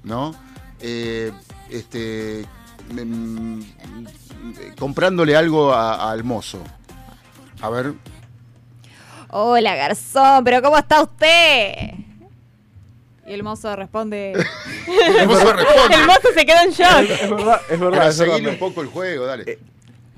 ¿no? 0.03 0.35
Eh, 0.81 1.31
este, 1.71 2.45
mm, 2.93 3.61
comprándole 4.79 5.37
algo 5.37 5.73
a- 5.73 6.11
al 6.11 6.25
mozo. 6.25 6.59
A 7.61 7.69
ver, 7.71 7.95
Hola, 9.37 9.75
garzón, 9.75 10.45
pero 10.45 10.63
¿cómo 10.63 10.79
está 10.79 11.03
usted? 11.03 11.91
Y 13.27 13.33
el 13.33 13.43
mozo 13.43 13.75
responde. 13.77 14.33
el 15.19 15.27
mozo 15.27 15.53
responde. 15.55 15.95
El 15.95 16.07
mozo 16.07 16.29
se 16.35 16.47
quedó 16.47 16.61
en 16.63 16.71
shock. 16.71 17.11
Es 17.11 17.31
verdad, 17.31 17.61
es 17.71 17.81
verdad. 17.81 17.99
Para 17.99 18.13
seguirle 18.13 18.51
un 18.51 18.59
poco 18.59 18.83
el 18.83 18.89
juego, 18.89 19.27
dale. 19.27 19.59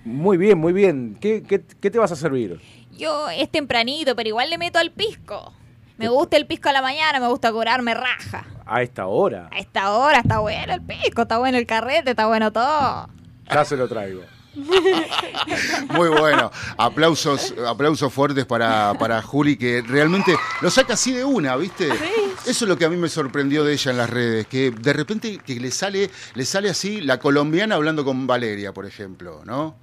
Muy 0.05 0.37
bien, 0.37 0.59
muy 0.59 0.73
bien. 0.73 1.17
¿Qué, 1.21 1.43
qué, 1.43 1.63
qué 1.81 1.91
te 1.91 1.99
vas 1.99 2.13
a 2.13 2.17
servir? 2.17 2.61
Yo 2.93 3.29
es 3.29 3.51
tempranito, 3.51 4.17
pero 4.17 4.29
igual 4.29 4.51
le 4.51 4.59
meto 4.59 4.79
al 4.79 4.91
pisco. 4.91 5.53
Me 5.99 6.09
gusta 6.09 6.37
el 6.37 6.47
pisco 6.47 6.69
a 6.69 6.73
la 6.73 6.83
mañana, 6.83 7.21
me 7.21 7.29
gusta 7.29 7.51
curarme 7.53 7.95
raja. 7.95 8.45
A 8.67 8.83
esta 8.83 9.07
hora. 9.07 9.49
A 9.51 9.59
esta 9.59 9.93
hora 9.93 10.19
está 10.19 10.41
bueno 10.41 10.75
el 10.75 10.83
pisco, 10.83 11.23
está 11.23 11.39
bueno 11.39 11.57
el 11.57 11.67
carrete, 11.67 12.11
está 12.11 12.27
bueno 12.27 12.53
todo. 12.53 13.09
Ya 13.51 13.65
se 13.65 13.77
lo 13.77 13.89
traigo. 13.89 14.23
Muy 15.91 16.09
bueno. 16.09 16.51
Aplausos, 16.77 17.55
aplausos 17.67 18.13
fuertes 18.13 18.45
para, 18.45 18.95
para 18.99 19.23
Juli, 19.23 19.57
que 19.57 19.83
realmente 19.87 20.37
lo 20.61 20.71
saca 20.71 20.95
así 20.95 21.13
de 21.13 21.25
una, 21.25 21.57
¿viste? 21.57 21.89
Eso 22.47 22.65
es 22.65 22.69
lo 22.69 22.79
que 22.79 22.85
a 22.85 22.89
mí 22.89 22.97
me 22.97 23.09
sorprendió 23.09 23.65
de 23.65 23.73
ella 23.73 23.91
en 23.91 23.97
las 23.97 24.09
redes, 24.09 24.47
que 24.47 24.71
de 24.71 24.93
repente 24.93 25.39
que 25.45 25.59
le 25.59 25.73
sale, 25.73 26.09
le 26.35 26.45
sale 26.45 26.71
así 26.71 27.01
la 27.01 27.19
colombiana 27.19 27.75
hablando 27.75 28.05
con 28.05 28.29
Valeria, 28.29 28.73
por 28.73 28.87
ejemplo, 28.87 29.43
¿no? 29.45 29.75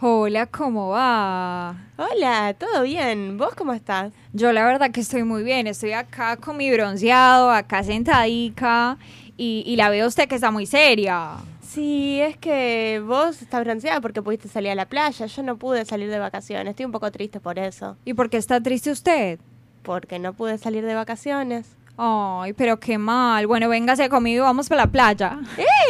Hola, 0.00 0.46
¿cómo 0.46 0.90
va? 0.90 1.74
Hola, 1.96 2.54
¿todo 2.54 2.84
bien? 2.84 3.36
¿Vos 3.36 3.56
cómo 3.56 3.72
estás? 3.72 4.12
Yo 4.32 4.52
la 4.52 4.64
verdad 4.64 4.92
que 4.92 5.00
estoy 5.00 5.24
muy 5.24 5.42
bien, 5.42 5.66
estoy 5.66 5.94
acá 5.94 6.36
con 6.36 6.56
mi 6.56 6.70
bronceado, 6.70 7.50
acá 7.50 7.82
sentadica 7.82 8.96
y, 9.36 9.64
y 9.66 9.74
la 9.74 9.90
veo 9.90 10.04
a 10.04 10.08
usted 10.08 10.28
que 10.28 10.36
está 10.36 10.52
muy 10.52 10.64
seria. 10.64 11.38
Sí, 11.60 12.20
es 12.20 12.36
que 12.36 13.02
vos 13.04 13.42
estás 13.42 13.64
bronceada 13.64 14.00
porque 14.00 14.22
pudiste 14.22 14.48
salir 14.48 14.70
a 14.70 14.74
la 14.76 14.86
playa. 14.86 15.26
Yo 15.26 15.42
no 15.42 15.58
pude 15.58 15.84
salir 15.84 16.08
de 16.08 16.20
vacaciones. 16.20 16.70
Estoy 16.70 16.86
un 16.86 16.92
poco 16.92 17.10
triste 17.10 17.40
por 17.40 17.58
eso. 17.58 17.96
¿Y 18.04 18.14
por 18.14 18.30
qué 18.30 18.36
está 18.36 18.60
triste 18.60 18.92
usted? 18.92 19.40
Porque 19.88 20.18
no 20.18 20.34
pude 20.34 20.58
salir 20.58 20.84
de 20.84 20.94
vacaciones. 20.94 21.66
Ay, 21.96 22.52
pero 22.52 22.78
qué 22.78 22.98
mal. 22.98 23.46
Bueno, 23.46 23.70
véngase 23.70 24.10
conmigo, 24.10 24.44
vamos 24.44 24.68
para 24.68 24.82
la 24.82 24.92
playa. 24.92 25.38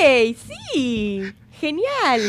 ¡Ey! 0.01 0.37
¡Sí! 0.37 1.25
¡Genial! 1.51 2.21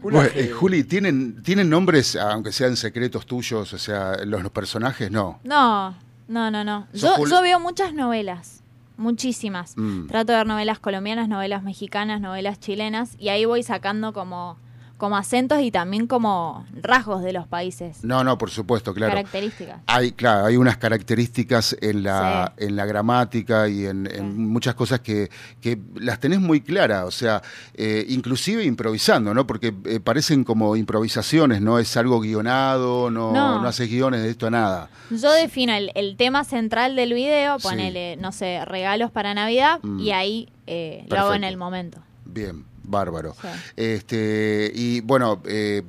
Bueno, 0.00 0.22
eh, 0.22 0.50
Juli, 0.50 0.84
¿tienen, 0.84 1.42
¿tienen 1.42 1.68
nombres, 1.68 2.14
aunque 2.14 2.52
sean 2.52 2.76
secretos 2.76 3.26
tuyos, 3.26 3.72
o 3.72 3.78
sea, 3.78 4.18
los, 4.24 4.40
los 4.40 4.52
personajes? 4.52 5.10
No. 5.10 5.40
No, 5.42 5.96
no, 6.28 6.48
no, 6.52 6.62
no. 6.62 6.86
Yo, 6.94 7.16
yo 7.26 7.42
veo 7.42 7.58
muchas 7.58 7.92
novelas, 7.92 8.62
muchísimas. 8.96 9.76
Mm. 9.76 10.06
Trato 10.06 10.30
de 10.30 10.38
ver 10.38 10.46
novelas 10.46 10.78
colombianas, 10.78 11.28
novelas 11.28 11.64
mexicanas, 11.64 12.20
novelas 12.20 12.60
chilenas 12.60 13.16
y 13.18 13.30
ahí 13.30 13.46
voy 13.46 13.64
sacando 13.64 14.12
como, 14.12 14.58
como 15.00 15.16
acentos 15.16 15.60
y 15.60 15.72
también 15.72 16.06
como 16.06 16.64
rasgos 16.80 17.22
de 17.24 17.32
los 17.32 17.48
países, 17.48 18.04
No, 18.04 18.22
no, 18.22 18.38
por 18.38 18.50
supuesto, 18.50 18.94
claro. 18.94 19.12
características. 19.14 19.80
Hay, 19.88 20.12
claro, 20.12 20.46
hay 20.46 20.56
unas 20.56 20.76
características 20.76 21.76
en 21.80 22.04
la, 22.04 22.52
en 22.56 22.76
la 22.76 22.86
gramática 22.86 23.68
y 23.68 23.86
en, 23.86 24.06
en 24.12 24.46
muchas 24.48 24.74
cosas 24.76 25.00
que, 25.00 25.28
que 25.60 25.80
las 25.96 26.20
tenés 26.20 26.38
muy 26.40 26.60
claras, 26.60 27.04
o 27.04 27.10
sea, 27.10 27.42
eh, 27.74 28.04
inclusive 28.08 28.62
improvisando, 28.64 29.34
¿no? 29.34 29.46
Porque 29.46 29.74
eh, 29.86 29.98
parecen 29.98 30.44
como 30.44 30.76
improvisaciones, 30.76 31.60
no 31.60 31.78
es 31.80 31.96
algo 31.96 32.20
guionado, 32.20 33.10
no, 33.10 33.32
No. 33.32 33.60
no 33.60 33.66
haces 33.68 33.88
guiones 33.88 34.22
de 34.22 34.30
esto 34.30 34.46
a 34.46 34.50
nada. 34.50 34.90
Yo 35.10 35.32
defino 35.32 35.72
el, 35.72 35.90
el 35.94 36.16
tema 36.16 36.44
central 36.44 36.94
del 36.94 37.14
video, 37.14 37.58
Sí. 37.58 37.66
ponele, 37.68 38.16
no 38.18 38.30
sé, 38.32 38.64
regalos 38.66 39.10
para 39.10 39.32
Navidad 39.34 39.80
Mm. 39.82 39.98
y 40.00 40.10
ahí 40.12 40.48
eh, 40.66 41.06
lo 41.08 41.18
hago 41.18 41.34
en 41.34 41.44
el 41.44 41.56
momento. 41.56 41.98
Bien, 42.26 42.64
bárbaro. 42.84 43.34
Sí. 43.40 43.48
Este, 43.76 44.70
y 44.74 45.00
bueno, 45.00 45.42
eh, 45.46 45.82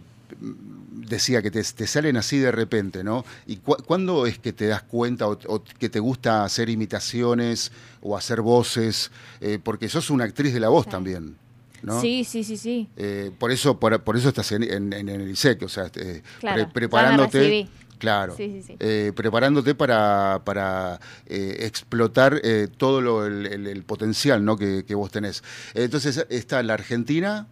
decía 0.94 1.42
que 1.42 1.52
te, 1.52 1.62
te 1.64 1.88
salen 1.88 2.18
así 2.18 2.38
de 2.38 2.52
repente, 2.52 3.04
¿no? 3.04 3.26
¿Y 3.48 3.58
cu- 3.58 3.78
cuándo 3.86 4.26
es 4.26 4.40
que 4.40 4.54
te 4.54 4.68
das 4.68 4.84
cuenta 4.84 5.28
o, 5.28 5.38
o 5.48 5.64
que 5.64 5.90
te 5.90 6.00
gusta 6.00 6.44
hacer 6.44 6.70
imitaciones 6.70 7.72
o 8.02 8.16
hacer 8.18 8.42
voces? 8.42 9.12
Eh, 9.42 9.60
porque 9.62 9.90
sos 9.90 10.10
una 10.10 10.24
actriz 10.26 10.54
de 10.54 10.60
la 10.60 10.70
voz 10.70 10.88
también. 10.88 11.36
¿no? 11.84 12.00
Sí, 12.00 12.24
sí, 12.24 12.44
sí, 12.44 12.58
sí. 12.58 12.88
Eh, 12.96 13.32
por 13.40 13.52
eso 13.52 13.80
por, 13.80 14.00
por 14.04 14.16
eso 14.16 14.30
estás 14.30 14.52
en, 14.52 14.64
en- 14.64 14.94
en 14.94 15.10
el 15.10 15.32
ISEC, 15.32 15.64
o 15.64 15.70
sea, 15.70 15.90
eh, 15.96 16.22
Claro, 16.40 16.58
me 16.68 16.68
preparándote. 16.72 17.68
Claro, 18.02 18.36
Sí, 18.36 18.50
sí, 18.50 18.64
sí. 18.64 18.76
eh, 18.80 19.12
preparándote 19.16 19.76
para, 19.76 20.42
para 20.44 21.00
eh, 21.28 21.58
explotar 21.60 22.42
eh, 22.44 22.68
todo 22.76 23.00
lo- 23.00 23.28
el, 23.28 23.46
el- 23.46 23.68
el 23.68 23.84
potencial 23.84 24.44
¿no? 24.44 24.58
que, 24.58 24.84
que 24.88 24.96
vos 24.96 25.12
tenés. 25.12 25.44
Entonces 25.76 26.26
está 26.30 26.64
la 26.64 26.74
Argentina, 26.74 27.46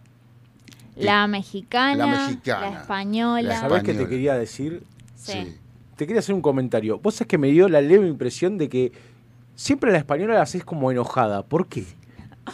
La 0.96 1.28
mexicana, 1.28 1.94
La 2.04 2.12
la, 2.12 2.26
mexicana. 2.26 2.80
española. 2.80 3.48
La 3.48 3.60
¿Sabés 3.60 3.78
qué 3.82 3.84
te 3.84 3.90
Española. 3.92 4.10
quería 4.10 4.34
decir? 4.34 4.82
Sí. 5.14 5.56
Te 5.96 6.06
quería 6.08 6.18
hacer 6.18 6.34
un 6.34 6.42
comentario. 6.42 6.98
Vos 6.98 7.20
es 7.20 7.28
que 7.28 7.38
me 7.38 7.46
dio 7.48 7.68
la 7.68 7.80
leve 7.80 8.08
impresión 8.08 8.58
de 8.58 8.68
que 8.68 8.90
siempre 9.54 9.92
la 9.92 9.98
española 9.98 10.34
la 10.34 10.42
haces 10.42 10.64
como 10.64 10.90
enojada. 10.90 11.44
¿Por 11.44 11.68
qué? 11.68 11.84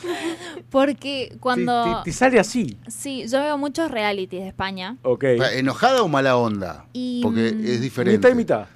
Porque 0.70 1.36
cuando... 1.40 2.02
Te, 2.04 2.10
te 2.10 2.16
sale 2.16 2.38
así. 2.38 2.78
Sí, 2.88 3.26
yo 3.28 3.40
veo 3.40 3.58
muchos 3.58 3.90
realities 3.90 4.42
de 4.42 4.48
España. 4.48 4.96
Ok. 5.02 5.24
¿Enojada 5.54 6.02
o 6.02 6.08
mala 6.08 6.36
onda? 6.36 6.86
Y, 6.92 7.20
Porque 7.22 7.52
mm, 7.52 7.64
es 7.66 7.80
diferente. 7.80 8.18
Mitad 8.18 8.30
y 8.30 8.34
mitad. 8.34 8.66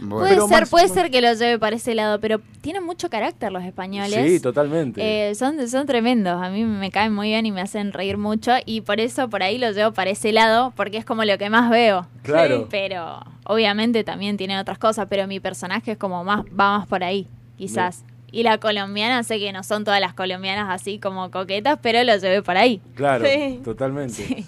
Bueno. 0.00 0.16
Puede 0.18 0.30
Pero 0.34 0.48
ser, 0.48 0.60
más- 0.62 0.70
puede 0.70 0.86
más- 0.88 0.94
ser 0.94 1.10
que 1.10 1.20
lo 1.22 1.32
lleve 1.32 1.58
para 1.58 1.76
ese 1.76 1.94
lado, 1.94 2.18
pero 2.20 2.40
tienen 2.60 2.84
mucho 2.84 3.08
carácter 3.08 3.52
los 3.52 3.62
españoles. 3.64 4.28
Sí, 4.32 4.40
totalmente. 4.40 5.30
Eh, 5.30 5.34
son, 5.36 5.66
son 5.68 5.86
tremendos, 5.86 6.42
a 6.42 6.50
mí 6.50 6.64
me 6.64 6.90
caen 6.90 7.14
muy 7.14 7.28
bien 7.28 7.46
y 7.46 7.52
me 7.52 7.60
hacen 7.60 7.92
reír 7.92 8.18
mucho 8.18 8.52
y 8.66 8.80
por 8.80 8.98
eso 9.00 9.30
por 9.30 9.42
ahí 9.44 9.56
lo 9.56 9.70
llevo 9.70 9.92
para 9.92 10.10
ese 10.10 10.32
lado, 10.32 10.72
porque 10.76 10.96
es 10.98 11.04
como 11.04 11.24
lo 11.24 11.38
que 11.38 11.48
más 11.48 11.70
veo. 11.70 12.06
Claro. 12.22 12.62
Sí, 12.62 12.66
Pero 12.70 13.20
obviamente 13.46 14.02
también 14.02 14.36
tiene 14.36 14.58
otras 14.58 14.78
cosas, 14.78 15.06
pero 15.08 15.26
mi 15.28 15.38
personaje 15.38 15.92
es 15.92 15.96
como 15.98 16.24
más, 16.24 16.40
va 16.46 16.78
más 16.78 16.86
por 16.88 17.04
ahí, 17.04 17.28
quizás. 17.56 18.04
Y 18.34 18.42
la 18.42 18.58
colombiana, 18.58 19.22
sé 19.22 19.38
que 19.38 19.52
no 19.52 19.62
son 19.62 19.84
todas 19.84 20.00
las 20.00 20.12
colombianas 20.12 20.66
así 20.68 20.98
como 20.98 21.30
coquetas, 21.30 21.78
pero 21.80 22.02
lo 22.02 22.16
llevé 22.16 22.42
por 22.42 22.56
ahí. 22.56 22.80
claro, 22.96 23.24
Sí. 23.24 23.60
totalmente. 23.64 24.44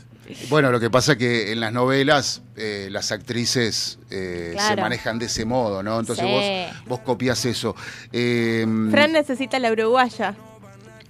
Bueno, 0.48 0.72
lo 0.72 0.80
que 0.80 0.90
pasa 0.90 1.12
es 1.12 1.18
que 1.18 1.52
en 1.52 1.60
las 1.60 1.72
novelas 1.72 2.42
eh, 2.56 2.88
las 2.90 3.12
actrices 3.12 4.00
eh, 4.10 4.56
se 4.58 4.74
manejan 4.74 5.20
de 5.20 5.26
ese 5.26 5.44
modo, 5.44 5.84
¿no? 5.84 6.00
Entonces 6.00 6.24
Sí. 6.26 6.32
vos, 6.32 6.88
vos 6.88 7.00
copias 7.06 7.44
eso. 7.44 7.76
Eh, 8.12 8.66
Fran 8.90 9.12
necesita 9.12 9.60
la 9.60 9.70
uruguaya. 9.70 10.34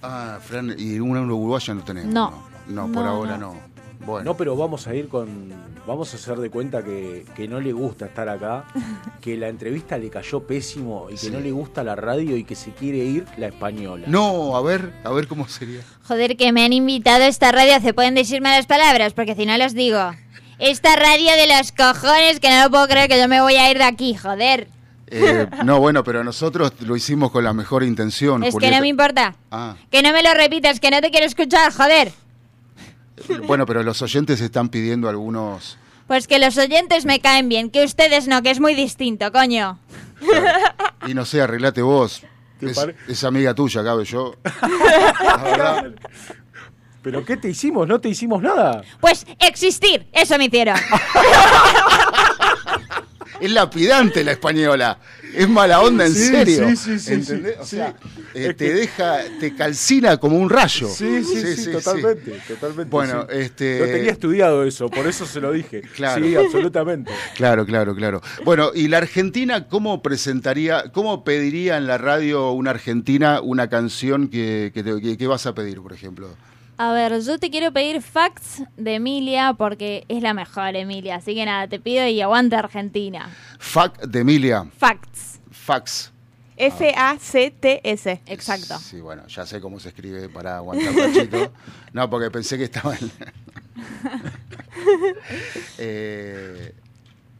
Ah, 0.03 0.37
Fran, 0.39 0.75
y 0.77 0.99
una 0.99 1.21
uruguaya 1.21 1.73
no 1.73 1.83
tenemos. 1.83 2.13
No. 2.13 2.29
No, 2.67 2.85
no, 2.87 2.93
por 2.93 3.03
No, 3.05 3.09
ahora 3.09 3.37
no. 3.37 3.53
no. 3.55 3.61
Bueno. 4.07 4.31
No, 4.31 4.37
pero 4.37 4.55
vamos 4.55 4.87
a 4.87 4.95
ir 4.95 5.09
con. 5.09 5.51
Vamos 5.85 6.13
a 6.13 6.17
hacer 6.17 6.37
de 6.37 6.49
cuenta 6.49 6.81
que, 6.83 7.25
que 7.35 7.47
no 7.47 7.59
le 7.59 7.73
gusta 7.73 8.05
estar 8.07 8.27
acá, 8.29 8.63
que 9.21 9.37
la 9.37 9.49
entrevista 9.49 9.97
le 9.97 10.09
cayó 10.09 10.39
pésimo 10.47 11.07
y 11.09 11.13
que 11.13 11.17
Sí. 11.17 11.29
no 11.29 11.39
le 11.41 11.51
gusta 11.51 11.83
la 11.83 11.95
radio 11.95 12.35
y 12.37 12.43
que 12.45 12.55
se 12.55 12.71
quiere 12.71 12.99
ir 12.99 13.25
la 13.37 13.47
española. 13.47 14.05
No, 14.07 14.55
a 14.55 14.61
ver, 14.61 14.93
a 15.03 15.11
ver 15.11 15.27
cómo 15.27 15.47
sería. 15.49 15.81
Joder, 16.07 16.37
que 16.37 16.51
me 16.53 16.63
han 16.63 16.71
invitado 16.73 17.23
a 17.25 17.27
esta 17.27 17.51
radio. 17.51 17.79
¿Se 17.81 17.93
pueden 17.93 18.15
decirme 18.15 18.49
las 18.49 18.65
palabras? 18.65 19.11
Porque 19.13 19.35
si 19.35 19.45
no 19.45 19.57
los 19.57 19.73
digo. 19.73 19.99
Esta 20.57 20.95
radio 20.95 21.31
de 21.33 21.47
los 21.55 21.71
cojones 21.71 22.39
que 22.39 22.49
no 22.49 22.63
lo 22.63 22.69
puedo 22.71 22.87
creer 22.87 23.09
que 23.09 23.19
yo 23.19 23.27
me 23.27 23.41
voy 23.41 23.55
a 23.57 23.69
ir 23.69 23.77
de 23.77 23.83
aquí, 23.83 24.15
joder. 24.15 24.67
Eh, 25.07 25.47
no, 25.65 25.79
bueno, 25.79 26.03
pero 26.03 26.23
nosotros 26.23 26.71
lo 26.79 26.95
hicimos 26.95 27.29
con 27.31 27.43
la 27.43 27.53
mejor 27.53 27.83
intención. 27.83 28.43
Es 28.43 28.55
que 28.55 28.71
no 28.71 28.79
me 28.81 28.87
importa. 28.87 29.35
Ah, 29.51 29.75
Que 29.91 30.01
no 30.01 30.11
me 30.13 30.23
lo 30.23 30.33
repitas, 30.33 30.79
que 30.79 30.91
no 30.91 30.99
te 31.01 31.11
quiero 31.11 31.25
escuchar, 31.25 31.71
joder. 31.73 32.11
bueno, 33.47 33.65
pero 33.65 33.83
los 33.83 34.01
oyentes 34.01 34.41
están 34.41 34.69
pidiendo 34.69 35.09
algunos. 35.09 35.77
Pues 36.07 36.27
que 36.27 36.39
los 36.39 36.57
oyentes 36.57 37.05
me 37.05 37.19
caen 37.19 37.49
bien, 37.49 37.69
que 37.69 37.83
ustedes 37.83 38.27
no, 38.27 38.41
que 38.41 38.51
es 38.51 38.59
muy 38.59 38.75
distinto, 38.75 39.31
coño. 39.31 39.79
Y 41.05 41.13
no 41.13 41.25
sé, 41.25 41.41
arreglate 41.41 41.81
vos. 41.81 42.23
¿Te 42.59 42.71
Es, 43.07 43.23
amiga 43.23 43.53
tuya, 43.53 43.83
cabe 43.83 44.03
yo. 44.05 44.35
La. 45.57 45.91
¿Pero 47.03 47.23
qué 47.23 47.37
te 47.37 47.49
hicimos? 47.49 47.87
No 47.87 48.01
te 48.01 48.09
hicimos 48.09 48.41
nada. 48.41 48.83
Pues 48.99 49.25
existir, 49.39 50.07
eso 50.11 50.37
me 50.37 50.45
hicieron. 50.45 50.75
Es 53.39 53.51
lapidante 53.51 54.23
la 54.23 54.31
española. 54.31 54.99
Es 55.35 55.47
mala 55.47 55.81
onda, 55.81 56.05
en 56.05 56.13
Sí, 56.13 56.25
serio. 56.27 56.69
sí, 56.69 56.75
sí, 56.77 56.99
sí, 56.99 57.13
¿Entendés? 57.13 57.53
sí, 57.55 57.61
o 57.61 57.65
sea, 57.65 57.95
eh, 58.33 58.53
te 58.53 58.73
deja, 58.73 59.19
te 59.39 59.53
calcina 59.53 60.17
como 60.17 60.37
un 60.39 60.49
rayo. 60.49 60.87
Sí, 60.89 61.23
sí, 61.23 61.55
sí, 61.55 61.71
totalmente, 61.71 62.31
totalmente. 62.47 62.89
Bueno, 62.89 63.27
este- 63.29 63.79
No 63.79 63.85
tenía 63.85 64.11
estudiado 64.11 64.63
eso, 64.63 64.89
por 64.89 65.05
eso 65.05 65.25
se 65.25 65.39
lo 65.41 65.51
dije. 65.51 65.81
Claro. 65.95 66.25
Sí, 66.25 66.35
absolutamente. 66.35 67.11
Claro, 67.35 67.65
claro, 67.65 67.93
claro. 67.95 68.21
Bueno, 68.45 68.71
¿y 68.73 68.87
la 68.87 68.97
Argentina 68.97 69.67
cómo 69.67 70.01
presentaría, 70.01 70.85
cómo 70.91 71.23
pediría 71.23 71.77
en 71.77 71.85
la 71.87 71.97
radio 71.99 72.51
una 72.51 72.71
Argentina 72.71 73.41
una 73.41 73.69
canción 73.69 74.29
que, 74.29 74.71
que, 74.73 74.81
te- 74.83 75.01
que- 75.01 75.17
que 75.17 75.27
vas 75.27 75.45
a 75.45 75.53
pedir, 75.53 75.81
por 75.81 75.93
ejemplo? 75.93 76.29
A 76.79 76.93
ver, 76.93 77.19
yo 77.21 77.39
te 77.39 77.49
quiero 77.49 77.71
pedir 77.73 78.01
Facts 78.03 78.61
de 78.77 78.95
Emilia 78.95 79.53
porque 79.57 80.05
es 80.09 80.21
la 80.21 80.33
mejor 80.35 80.75
Emilia. 80.75 81.15
Así 81.15 81.33
que 81.33 81.43
nada, 81.45 81.67
te 81.67 81.79
pido 81.79 82.05
y 82.07 82.21
aguanta 82.21 82.59
Argentina. 82.59 83.29
Fac 83.57 83.99
de 84.05 84.19
Emilia. 84.19 84.67
Facts. 84.77 85.39
Fax. 85.49 86.11
F-A-C-T-S. 86.55 88.21
Exacto. 88.27 88.77
Sí, 88.79 88.99
bueno, 89.01 89.25
ya 89.27 89.45
sé 89.45 89.59
cómo 89.61 89.79
se 89.79 89.89
escribe 89.89 90.29
para 90.29 90.57
aguantar 90.57 90.93
cachito. 90.95 91.51
No, 91.93 92.09
porque 92.09 92.29
pensé 92.29 92.57
que 92.57 92.65
estaba 92.65 92.95
en, 92.95 93.11
Eh, 95.79 96.73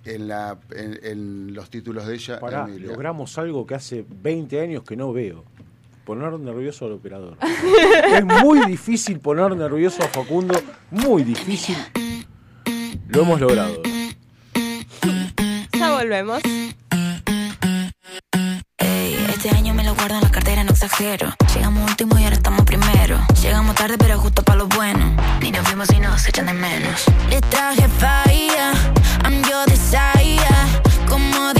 en, 0.06 0.28
la, 0.28 0.58
en, 0.72 1.00
en 1.04 1.54
los 1.54 1.70
títulos 1.70 2.06
de 2.08 2.16
ella. 2.16 2.40
Pará, 2.40 2.66
Emilia. 2.68 2.88
logramos 2.88 3.38
algo 3.38 3.66
que 3.68 3.76
hace 3.76 4.06
20 4.08 4.62
años 4.62 4.84
que 4.84 4.96
no 4.96 5.12
veo. 5.14 5.44
Poner 6.08 6.40
nervioso 6.40 6.86
al 6.86 6.94
operador. 6.94 7.38
es 8.14 8.24
muy 8.24 8.66
difícil 8.66 9.20
poner 9.20 9.54
nervioso 9.58 10.02
a 10.04 10.08
Facundo. 10.08 10.58
Muy 10.90 11.24
difícil. 11.24 11.76
Lo 13.10 13.24
hemos 13.24 13.42
logrado. 13.42 13.82
Ya 15.78 15.92
volvemos. 15.92 16.42
Ey, 18.78 19.18
este 19.28 19.50
año 19.50 19.74
me 19.74 19.84
lo 19.84 19.96
guardo 19.96 20.16
en 20.16 20.22
la 20.22 20.32
cartera, 20.32 20.64
no 20.64 20.72
exagero. 20.72 21.28
Llegamos 21.54 21.90
último 21.90 22.18
y 22.18 22.24
ahora 22.24 22.38
estamos 22.38 22.64
primero. 22.64 23.20
Llegamos 23.42 23.76
tarde, 23.76 23.98
pero 23.98 24.18
justo 24.18 24.44
para 24.44 24.60
lo 24.60 24.68
bueno. 24.68 25.14
Ni 25.42 25.52
nos 25.52 25.70
vimos 25.70 25.90
y 25.92 26.00
nos 26.00 26.26
echan 26.26 26.46
de 26.46 26.54
menos. 26.54 27.04
Le 27.30 27.42
traje 27.42 27.86
falla, 28.00 28.72
I'm 29.26 29.44
your 29.44 29.66
desire. 29.68 30.40
Como 31.10 31.54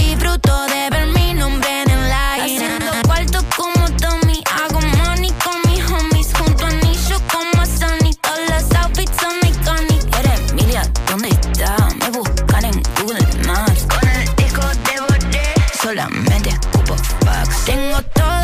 Solamente 15.88 16.50
ocupo 16.74 16.94
Fox 16.98 17.64
Tengo 17.64 18.02
todo 18.12 18.37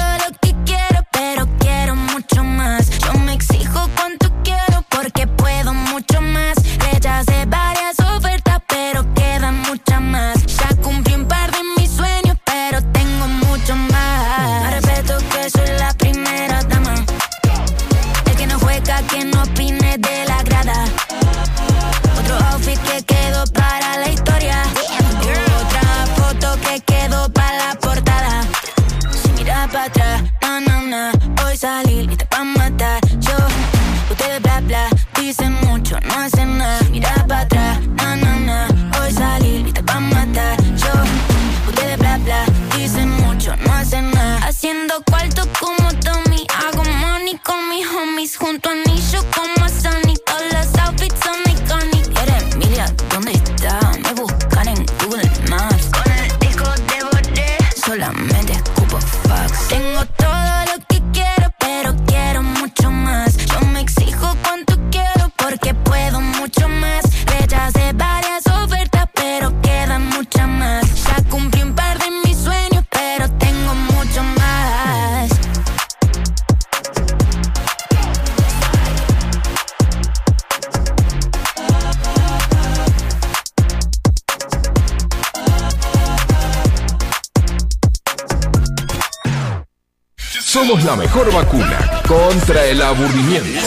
Somos 90.55 90.85
la 90.85 90.95
mejor 90.95 91.35
vacuna 91.35 91.81
contra 92.07 92.65
el 92.65 92.81
aburrimiento. 92.81 93.61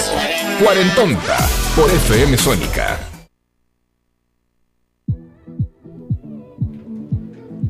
Cuarentonta 0.63 1.35
por 1.75 1.89
FM 1.89 2.37
Sónica. 2.37 2.97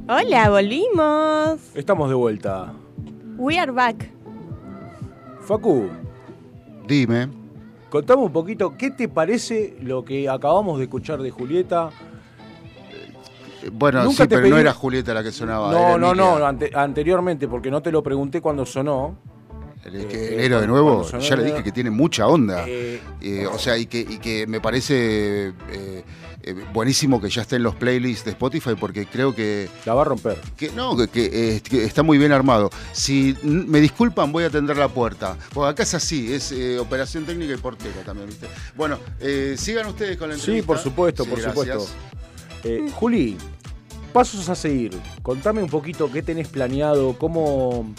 Hola, 0.07 0.51
volvimos. 0.51 1.59
Estamos 1.73 2.09
de 2.09 2.13
vuelta. 2.13 2.71
We 3.37 3.57
are 3.57 3.71
back. 3.71 4.07
Facu, 5.47 5.89
Dime. 6.87 7.29
contame 7.89 8.21
un 8.21 8.31
poquito, 8.31 8.77
¿qué 8.77 8.91
te 8.91 9.09
parece 9.09 9.77
lo 9.81 10.05
que 10.05 10.29
acabamos 10.29 10.77
de 10.77 10.83
escuchar 10.83 11.23
de 11.23 11.31
Julieta? 11.31 11.89
Eh, 13.67 13.71
Bueno, 13.73 14.03
Nunca 14.03 14.23
sí, 14.23 14.29
pero 14.29 14.47
no 14.47 14.57
era 14.57 14.73
Julieta 14.73 15.13
la 15.13 15.23
que 15.23 15.31
sonaba. 15.31 15.71
No, 15.71 15.97
no, 15.97 16.15
no, 16.15 16.45
ante- 16.45 16.71
anteriormente, 16.73 17.47
porque 17.47 17.69
no 17.69 17.81
te 17.81 17.91
lo 17.91 18.01
pregunté 18.01 18.41
cuando 18.41 18.65
sonó. 18.65 19.17
El, 19.85 20.05
que- 20.07 20.35
Eh, 20.41 20.45
héroe 20.45 20.61
de 20.61 20.67
nuevo, 20.67 21.03
sonó 21.05 21.21
ya 21.23 21.35
le 21.37 21.43
dije 21.45 21.63
que 21.63 21.71
tiene 21.71 21.89
mucha 21.89 22.27
onda. 22.27 22.65
Eh, 22.67 22.99
Eh, 23.21 23.47
o 23.47 23.57
sea, 23.57 23.77
y 23.77 23.85
que, 23.85 23.99
y 23.99 24.17
que 24.17 24.45
me 24.45 24.59
parece 24.59 25.47
eh, 25.69 26.03
eh, 26.43 26.55
buenísimo 26.73 27.21
que 27.21 27.29
ya 27.29 27.41
esté 27.43 27.55
en 27.55 27.63
los 27.63 27.75
playlists 27.75 28.25
de 28.25 28.31
Spotify 28.31 28.71
porque 28.79 29.05
creo 29.05 29.33
que, 29.33 29.69
la 29.85 29.93
va 29.93 30.01
a 30.01 30.05
romper. 30.05 30.37
que 30.57 30.71
no, 30.71 30.95
que, 30.97 31.07
que, 31.07 31.55
eh, 31.57 31.61
que 31.61 31.83
está 31.85 32.03
muy 32.03 32.17
bien 32.17 32.31
armado. 32.33 32.69
Si 32.91 33.35
me 33.43 33.79
disculpan, 33.79 34.31
voy 34.33 34.43
a 34.43 34.47
atender 34.47 34.75
la 34.77 34.89
puerta. 34.89 35.37
Porque 35.53 35.69
acá 35.71 35.83
es 35.83 35.93
así, 35.93 36.33
es 36.33 36.51
eh, 36.51 36.79
operación 36.79 37.25
técnica 37.25 37.53
y 37.53 37.57
portera 37.57 38.01
también, 38.05 38.27
¿viste? 38.27 38.47
Bueno, 38.75 38.97
eh, 39.21 39.55
sigan 39.57 39.85
ustedes 39.87 40.17
con 40.17 40.29
la 40.29 40.35
Sí, 40.35 40.41
entrevista. 40.41 40.67
por 40.67 40.77
supuesto, 40.79 41.23
Sí, 41.23 41.29
por 41.29 41.39
gracias. 41.41 41.65
supuesto. 41.65 41.93
Eh, 42.63 42.89
Juli, 42.93 43.37
pasos 44.13 44.49
a 44.49 44.55
seguir. 44.55 44.97
Contame 45.21 45.61
un 45.61 45.69
poquito 45.69 46.11
qué 46.11 46.21
tenés 46.21 46.47
planeado, 46.47 47.17
cómo, 47.17 47.93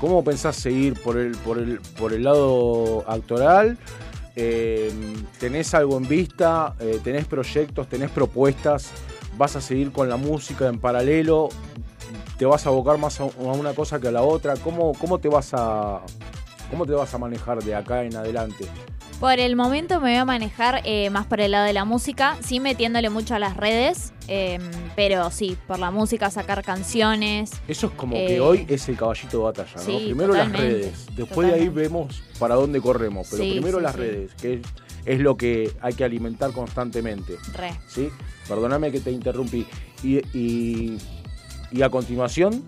cómo 0.00 0.22
pensás 0.24 0.56
seguir 0.56 0.94
por 0.94 1.16
el, 1.18 1.32
por 1.38 1.58
el, 1.58 1.80
por 1.98 2.12
el 2.12 2.24
lado 2.24 3.04
actoral. 3.08 3.78
Eh, 4.36 4.92
¿Tenés 5.38 5.74
algo 5.74 5.96
en 5.96 6.08
vista? 6.08 6.74
Eh, 6.78 7.00
¿Tenés 7.02 7.26
proyectos? 7.26 7.88
¿Tenés 7.88 8.10
propuestas? 8.10 8.90
¿Vas 9.36 9.56
a 9.56 9.60
seguir 9.60 9.92
con 9.92 10.08
la 10.08 10.16
música 10.16 10.68
en 10.68 10.78
paralelo? 10.78 11.48
¿Te 12.38 12.46
vas 12.46 12.64
a 12.66 12.70
abocar 12.70 12.96
más 12.96 13.20
a, 13.20 13.24
una 13.24 13.74
cosa 13.74 14.00
que 14.00 14.08
a 14.08 14.12
la 14.12 14.22
otra? 14.22 14.54
¿Cómo, 14.56 14.92
cómo 14.94 15.18
te 15.18 15.28
vas 15.28 15.52
a 15.52 16.00
cómo 16.70 16.86
te 16.86 16.92
vas 16.92 17.12
a 17.12 17.18
manejar 17.18 17.62
de 17.62 17.74
acá 17.74 18.04
en 18.04 18.16
adelante? 18.16 18.66
Por 19.20 19.38
el 19.38 19.54
momento 19.54 20.00
me 20.00 20.12
voy 20.12 20.16
a 20.18 20.24
manejar 20.24 20.80
eh, 20.84 21.10
más 21.10 21.26
por 21.26 21.42
el 21.42 21.50
lado 21.50 21.66
de 21.66 21.74
la 21.74 21.84
música, 21.84 22.38
sí 22.42 22.58
metiéndole 22.58 23.10
mucho 23.10 23.34
a 23.34 23.38
las 23.38 23.54
redes, 23.54 24.14
eh, 24.28 24.58
pero 24.96 25.30
sí, 25.30 25.58
por 25.66 25.78
la 25.78 25.90
música, 25.90 26.30
sacar 26.30 26.64
canciones. 26.64 27.50
Eso 27.68 27.88
es 27.88 27.92
como 27.92 28.16
Eh, 28.16 28.26
que 28.26 28.40
hoy 28.40 28.64
es 28.66 28.88
el 28.88 28.96
caballito 28.96 29.36
de 29.36 29.42
batalla, 29.44 29.72
¿no? 29.76 29.82
sí, 29.82 30.00
primero 30.06 30.32
las 30.32 30.50
redes, 30.50 31.06
después 31.14 31.48
de 31.48 31.54
ahí 31.54 31.68
vemos 31.68 32.22
para 32.38 32.54
dónde 32.54 32.80
corremos, 32.80 33.28
pero 33.30 33.42
Sí, 33.42 33.50
primero 33.52 33.76
sí, 33.76 33.84
las 33.84 33.94
redes, 33.94 34.34
que 34.40 34.54
es, 34.54 34.60
es 35.04 35.20
lo 35.20 35.36
que 35.36 35.70
hay 35.82 35.92
que 35.92 36.04
alimentar 36.04 36.52
constantemente, 36.52 37.36
Re. 37.52 37.72
¿sí? 37.88 38.08
Perdóname 38.48 38.90
que 38.90 39.00
te 39.00 39.10
interrumpí. 39.12 39.66
Y, 40.02 40.16
y, 40.36 40.96
y 41.70 41.82
a 41.82 41.90
continuación, 41.90 42.64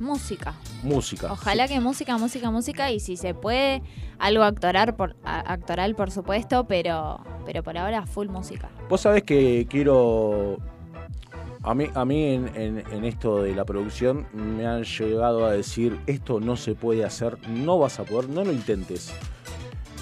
Música. 0.00 0.54
música. 0.82 1.30
Ojalá 1.32 1.68
que 1.68 1.78
música, 1.78 2.16
música, 2.18 2.50
música 2.50 2.90
y 2.90 2.98
si 3.00 3.16
se 3.16 3.34
puede, 3.34 3.82
algo 4.18 4.42
actoral 4.44 4.96
por, 4.96 5.14
actoral 5.24 5.94
por 5.94 6.10
supuesto, 6.10 6.64
pero, 6.66 7.20
pero 7.46 7.62
por 7.62 7.76
ahora 7.78 8.06
full 8.06 8.28
música. 8.28 8.70
Vos 8.88 9.02
sabés 9.02 9.22
que 9.24 9.66
quiero. 9.70 10.56
A 11.62 11.74
mí, 11.74 11.88
a 11.94 12.04
mí 12.06 12.24
en, 12.32 12.48
en- 12.56 12.84
en 12.90 13.04
esto 13.04 13.42
de 13.42 13.54
la 13.54 13.66
producción 13.66 14.26
me 14.32 14.66
han 14.66 14.82
llegado 14.84 15.44
a 15.44 15.52
decir: 15.52 16.00
esto 16.06 16.40
no 16.40 16.56
se 16.56 16.74
puede 16.74 17.04
hacer, 17.04 17.36
no 17.50 17.78
vas 17.78 18.00
a 18.00 18.04
poder, 18.04 18.30
no 18.30 18.42
lo 18.42 18.52
intentes. 18.52 19.12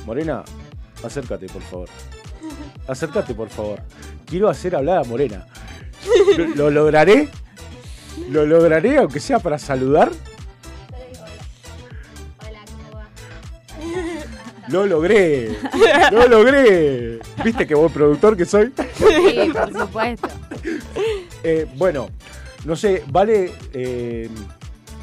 Morena, 0.07 0.45
acércate, 1.05 1.47
por 1.49 1.63
favor. 1.63 1.89
Acércate, 2.87 3.35
por 3.35 3.49
favor. 3.51 3.83
Quiero 4.25 4.49
hacer 4.49 4.75
hablar 4.77 4.99
a 4.99 5.05
Morena. 5.05 5.47
¿Lo, 6.39 6.47
lo 6.55 6.71
lograré? 6.71 7.29
¿Lo 8.31 8.45
lograré, 8.47 8.99
aunque 8.99 9.21
sea 9.21 9.39
para 9.39 9.59
saludar? 9.59 10.11
Lo 14.69 14.85
logré, 14.85 15.57
lo 16.13 16.29
logré. 16.29 17.21
¿Viste 17.43 17.67
qué 17.67 17.75
buen 17.75 17.91
productor 17.91 18.37
que 18.37 18.45
soy? 18.45 18.71
Sí, 18.95 19.51
por 19.51 19.73
supuesto. 19.73 20.29
Eh, 21.43 21.67
bueno, 21.77 22.11
no 22.67 22.77
sé, 22.77 23.03
vale, 23.09 23.53
eh, 23.73 24.29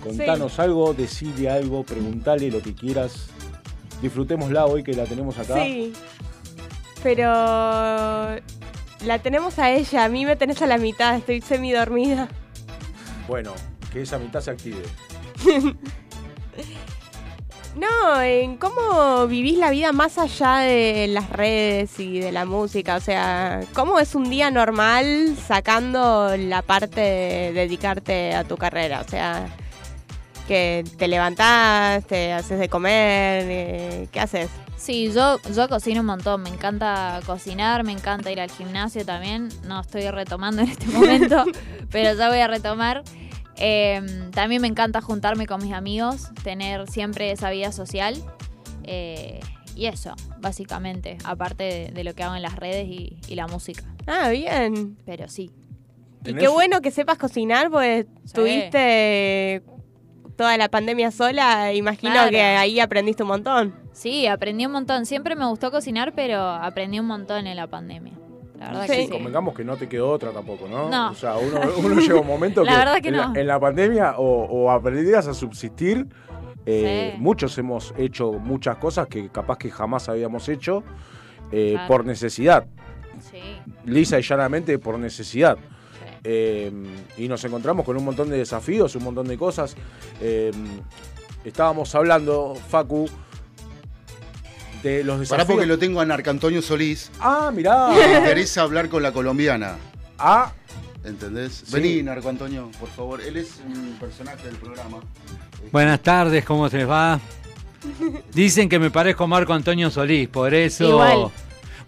contanos 0.04 0.60
algo, 0.60 0.94
decirle 0.94 1.50
algo, 1.50 1.84
preguntale 1.84 2.52
lo 2.52 2.62
que 2.62 2.76
quieras. 2.76 3.28
Disfrutémosla 4.04 4.68
hoy 4.68 4.84
que 4.84 4.94
la 4.94 5.06
tenemos 5.06 5.40
acá. 5.40 5.56
Sí. 5.56 5.94
Pero 7.02 7.26
la 7.26 9.20
tenemos 9.24 9.58
a 9.58 9.72
ella, 9.72 10.06
a 10.06 10.10
mí 10.10 10.26
me 10.26 10.36
tenés 10.36 10.62
a 10.62 10.68
la 10.68 10.78
mitad, 10.78 11.16
estoy 11.16 11.42
semi 11.42 11.72
dormida. 11.72 12.30
Bueno, 13.28 13.54
que 13.92 14.02
esa 14.02 14.18
mitad 14.18 14.42
se 14.42 14.52
active. 14.52 14.82
No, 17.76 18.22
en 18.22 18.56
cómo 18.56 19.28
vivís 19.28 19.58
la 19.58 19.70
vida 19.70 19.92
más 19.92 20.18
allá 20.18 20.60
de 20.60 21.08
las 21.10 21.30
redes 21.30 22.00
y 22.00 22.20
de 22.20 22.32
la 22.32 22.46
música. 22.46 22.96
O 22.96 23.02
sea, 23.02 23.66
¿cómo 23.74 24.00
es 24.00 24.16
un 24.16 24.30
día 24.30 24.50
normal 24.50 25.36
sacando 25.36 26.38
la 26.38 26.62
parte 26.62 27.02
de 27.02 27.52
dedicarte 27.54 28.34
a 28.34 28.46
tu 28.46 28.56
carrera? 28.56 29.02
O 29.02 29.10
sea, 29.10 29.50
que 30.48 30.84
te 30.98 31.08
levantás, 31.08 32.06
te 32.06 32.32
haces 32.34 32.60
de 32.60 32.70
comer, 32.70 33.44
eh, 33.48 34.08
¿qué 34.12 34.20
haces? 34.20 34.50
Sí, 34.78 35.12
yo, 35.14 35.40
yo 35.56 35.68
cocino 35.70 36.02
un 36.02 36.06
montón, 36.08 36.44
me 36.44 36.50
encanta 36.50 37.20
cocinar, 37.26 37.84
me 37.84 37.92
encanta 37.94 38.32
ir 38.32 38.40
al 38.42 38.52
gimnasio 38.52 39.06
también, 39.06 39.50
no 39.68 39.80
estoy 39.82 40.10
retomando 40.12 40.62
en 40.62 40.70
este 40.70 40.86
momento, 40.88 41.44
pero 41.92 42.14
ya 42.18 42.30
voy 42.30 42.40
a 42.40 42.48
retomar. 42.48 43.04
Eh, 43.58 44.02
también 44.34 44.62
me 44.62 44.68
encanta 44.68 45.02
juntarme 45.02 45.48
con 45.48 45.64
mis 45.64 45.74
amigos, 45.74 46.30
tener 46.44 46.88
siempre 46.90 47.32
esa 47.32 47.50
vida 47.52 47.72
social. 47.72 48.16
eh, 48.84 49.40
y 49.78 49.88
eso, 49.88 50.14
básicamente, 50.40 51.18
aparte 51.26 51.64
de, 51.66 51.88
de 51.92 52.04
lo 52.06 52.14
que 52.14 52.24
hago 52.24 52.36
en 52.36 52.42
las 52.42 52.56
redes 52.56 52.88
y, 52.88 53.18
y 53.28 53.36
la 53.36 53.46
música. 53.48 53.84
Ah, 54.08 54.30
bien. 54.30 54.98
Pero 55.06 55.28
sí. 55.28 55.52
Y 56.24 56.30
¿Tenés- 56.30 56.40
qué 56.40 56.48
bueno 56.48 56.80
que 56.82 56.92
sepas 56.92 57.18
cocinar, 57.18 57.70
pues 57.70 58.06
Sí. 58.24 58.34
tuviste 58.34 59.64
toda 60.36 60.58
la 60.58 60.70
pandemia 60.70 61.12
sola. 61.12 61.74
Imagino 61.74 62.12
Claro. 62.14 62.32
que 62.32 62.42
ahí 62.42 62.80
aprendiste 62.80 63.24
un 63.24 63.30
montón. 63.30 63.76
Sí, 63.94 64.28
aprendí 64.28 64.66
un 64.66 64.72
montón. 64.74 65.06
Siempre 65.06 65.36
me 65.36 65.46
gustó 65.48 65.72
cocinar, 65.72 66.14
pero 66.16 66.40
aprendí 66.42 67.00
un 67.00 67.08
montón 67.08 67.48
en 67.48 67.56
la 67.56 67.68
pandemia. 67.68 68.14
La 68.60 68.68
verdad 68.68 68.82
Sí. 68.88 68.92
que 68.94 69.04
sí. 69.06 69.10
Convengamos 69.10 69.54
que 69.54 69.64
no 69.66 69.76
te 69.76 69.88
quedó 69.90 70.10
otra 70.12 70.32
tampoco, 70.32 70.68
¿no? 70.68 70.90
No. 70.90 71.12
O 71.12 71.16
sea, 71.16 71.36
uno, 71.36 71.60
uno 71.78 71.96
llega 72.00 72.20
un 72.20 72.28
momento 72.28 72.64
La 72.66 72.72
que 72.72 72.78
verdad 72.78 73.02
que 73.02 73.08
en, 73.10 73.16
no. 73.16 73.34
la, 73.34 73.40
en 73.42 73.48
la 73.48 73.60
pandemia 73.60 74.16
o, 74.18 74.44
o 74.46 74.72
aprendías 74.72 75.28
a 75.28 75.34
subsistir. 75.34 76.08
eh, 76.66 77.12
Sí. 77.16 77.22
Muchos 77.22 77.58
hemos 77.58 77.94
hecho 77.98 78.32
muchas 78.34 78.78
cosas 78.78 79.08
que 79.08 79.30
capaz 79.30 79.58
que 79.58 79.70
jamás 79.70 80.10
habíamos 80.10 80.50
hecho 80.50 80.84
eh, 81.52 81.72
Claro. 81.74 81.88
por 81.88 82.06
necesidad. 82.06 82.66
Sí, 83.20 83.40
lisa 83.86 84.20
y 84.20 84.24
llanamente 84.24 84.78
por 84.80 84.98
necesidad. 85.00 85.58
Eh, 86.28 86.72
y 87.18 87.28
nos 87.28 87.44
encontramos 87.44 87.86
con 87.86 87.96
un 87.96 88.04
montón 88.04 88.30
de 88.32 88.38
desafíos, 88.38 88.96
un 88.96 89.04
montón 89.04 89.28
de 89.28 89.38
cosas. 89.38 89.76
Eh, 90.20 90.52
estábamos 91.44 91.94
hablando, 91.94 92.58
Facu, 92.70 93.08
de 94.82 95.04
los 95.04 95.16
Pará 95.16 95.20
desafíos. 95.20 95.48
porque 95.48 95.66
lo 95.68 95.78
tengo 95.78 96.02
a 96.02 96.06
Narco 96.06 96.30
Antonio 96.32 96.62
Solís. 96.62 97.12
Ah, 97.20 97.52
mirá. 97.54 97.90
Me 97.96 98.18
interesa 98.18 98.64
hablar 98.64 98.90
con 98.90 99.04
la 99.04 99.12
colombiana. 99.12 99.76
ah, 100.18 100.52
¿Entendés? 101.04 101.64
Sí. 101.68 101.72
Vení, 101.72 102.02
Narco 102.02 102.30
Antonio, 102.30 102.72
por 102.80 102.90
favor. 102.90 103.22
Él 103.22 103.38
es 103.38 103.60
un 103.64 103.96
personaje 104.00 104.48
del 104.48 104.56
programa. 104.56 104.98
Buenas 105.72 106.02
tardes, 106.02 106.44
¿cómo 106.44 106.68
te 106.72 106.84
va? 106.86 107.20
Dicen 108.34 108.68
que 108.68 108.80
me 108.80 108.90
parezco 108.90 109.26
a 109.26 109.28
Marco 109.28 109.54
Antonio 109.54 109.92
Solís, 109.92 110.28
por 110.28 110.52
eso. 110.56 110.90
Igual. 110.90 111.32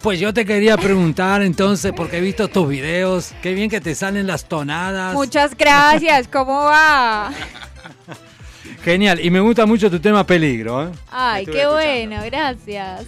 Pues 0.01 0.19
yo 0.19 0.33
te 0.33 0.45
quería 0.45 0.77
preguntar 0.77 1.41
entonces, 1.41 1.91
porque 1.95 2.17
he 2.17 2.21
visto 2.21 2.47
tus 2.47 2.69
videos, 2.69 3.33
qué 3.41 3.53
bien 3.53 3.69
que 3.69 3.81
te 3.81 3.95
salen 3.95 4.27
las 4.27 4.47
tonadas. 4.47 5.13
Muchas 5.13 5.57
gracias, 5.57 6.27
¿cómo 6.31 6.63
va? 6.65 7.31
Genial, 8.83 9.19
y 9.23 9.29
me 9.31 9.39
gusta 9.39 9.65
mucho 9.65 9.89
tu 9.89 9.99
tema 9.99 10.23
peligro, 10.25 10.87
¿eh? 10.87 10.91
Ay, 11.11 11.43
Estuve 11.43 11.55
qué 11.55 11.61
escuchando. 11.63 12.15
bueno, 12.15 12.25
gracias. 12.25 13.05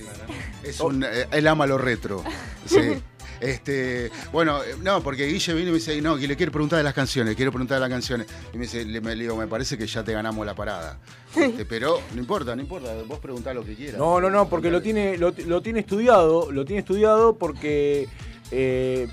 Es 0.63 0.79
un, 0.81 1.03
eh, 1.03 1.27
él 1.31 1.47
ama 1.47 1.65
lo 1.65 1.77
retro. 1.77 2.23
Sí. 2.65 3.01
Este, 3.41 4.11
bueno, 4.31 4.63
eh, 4.63 4.75
no, 4.81 5.01
porque 5.01 5.27
Guille 5.27 5.53
vino 5.53 5.69
y 5.69 5.71
me 5.71 5.77
dice, 5.77 6.01
no, 6.01 6.17
que 6.17 6.27
le 6.27 6.35
quiero 6.35 6.51
preguntar 6.51 6.77
de 6.77 6.83
las 6.83 6.93
canciones, 6.93 7.35
quiero 7.35 7.51
preguntar 7.51 7.77
de 7.77 7.81
las 7.81 7.89
canciones. 7.89 8.27
Y 8.53 8.57
me 8.57 8.63
dice, 8.63 8.85
le, 8.85 9.01
me, 9.01 9.15
le 9.15 9.23
digo, 9.23 9.35
me 9.35 9.47
parece 9.47 9.77
que 9.77 9.87
ya 9.87 10.03
te 10.03 10.13
ganamos 10.13 10.45
la 10.45 10.55
parada. 10.55 10.99
Este, 11.35 11.65
pero 11.69 12.01
no 12.13 12.19
importa, 12.19 12.55
no 12.55 12.61
importa, 12.61 12.93
vos 13.07 13.19
preguntá 13.19 13.53
lo 13.53 13.63
que 13.63 13.75
quieras. 13.75 13.97
no, 13.97 14.19
no, 14.19 14.29
no, 14.29 14.49
porque 14.49 14.69
lo 14.69 14.81
tiene, 14.81 15.17
lo, 15.17 15.33
lo 15.45 15.61
tiene 15.61 15.79
estudiado, 15.79 16.51
lo 16.51 16.65
tiene 16.65 16.79
estudiado 16.79 17.37
porque 17.37 18.07
eh, 18.51 19.07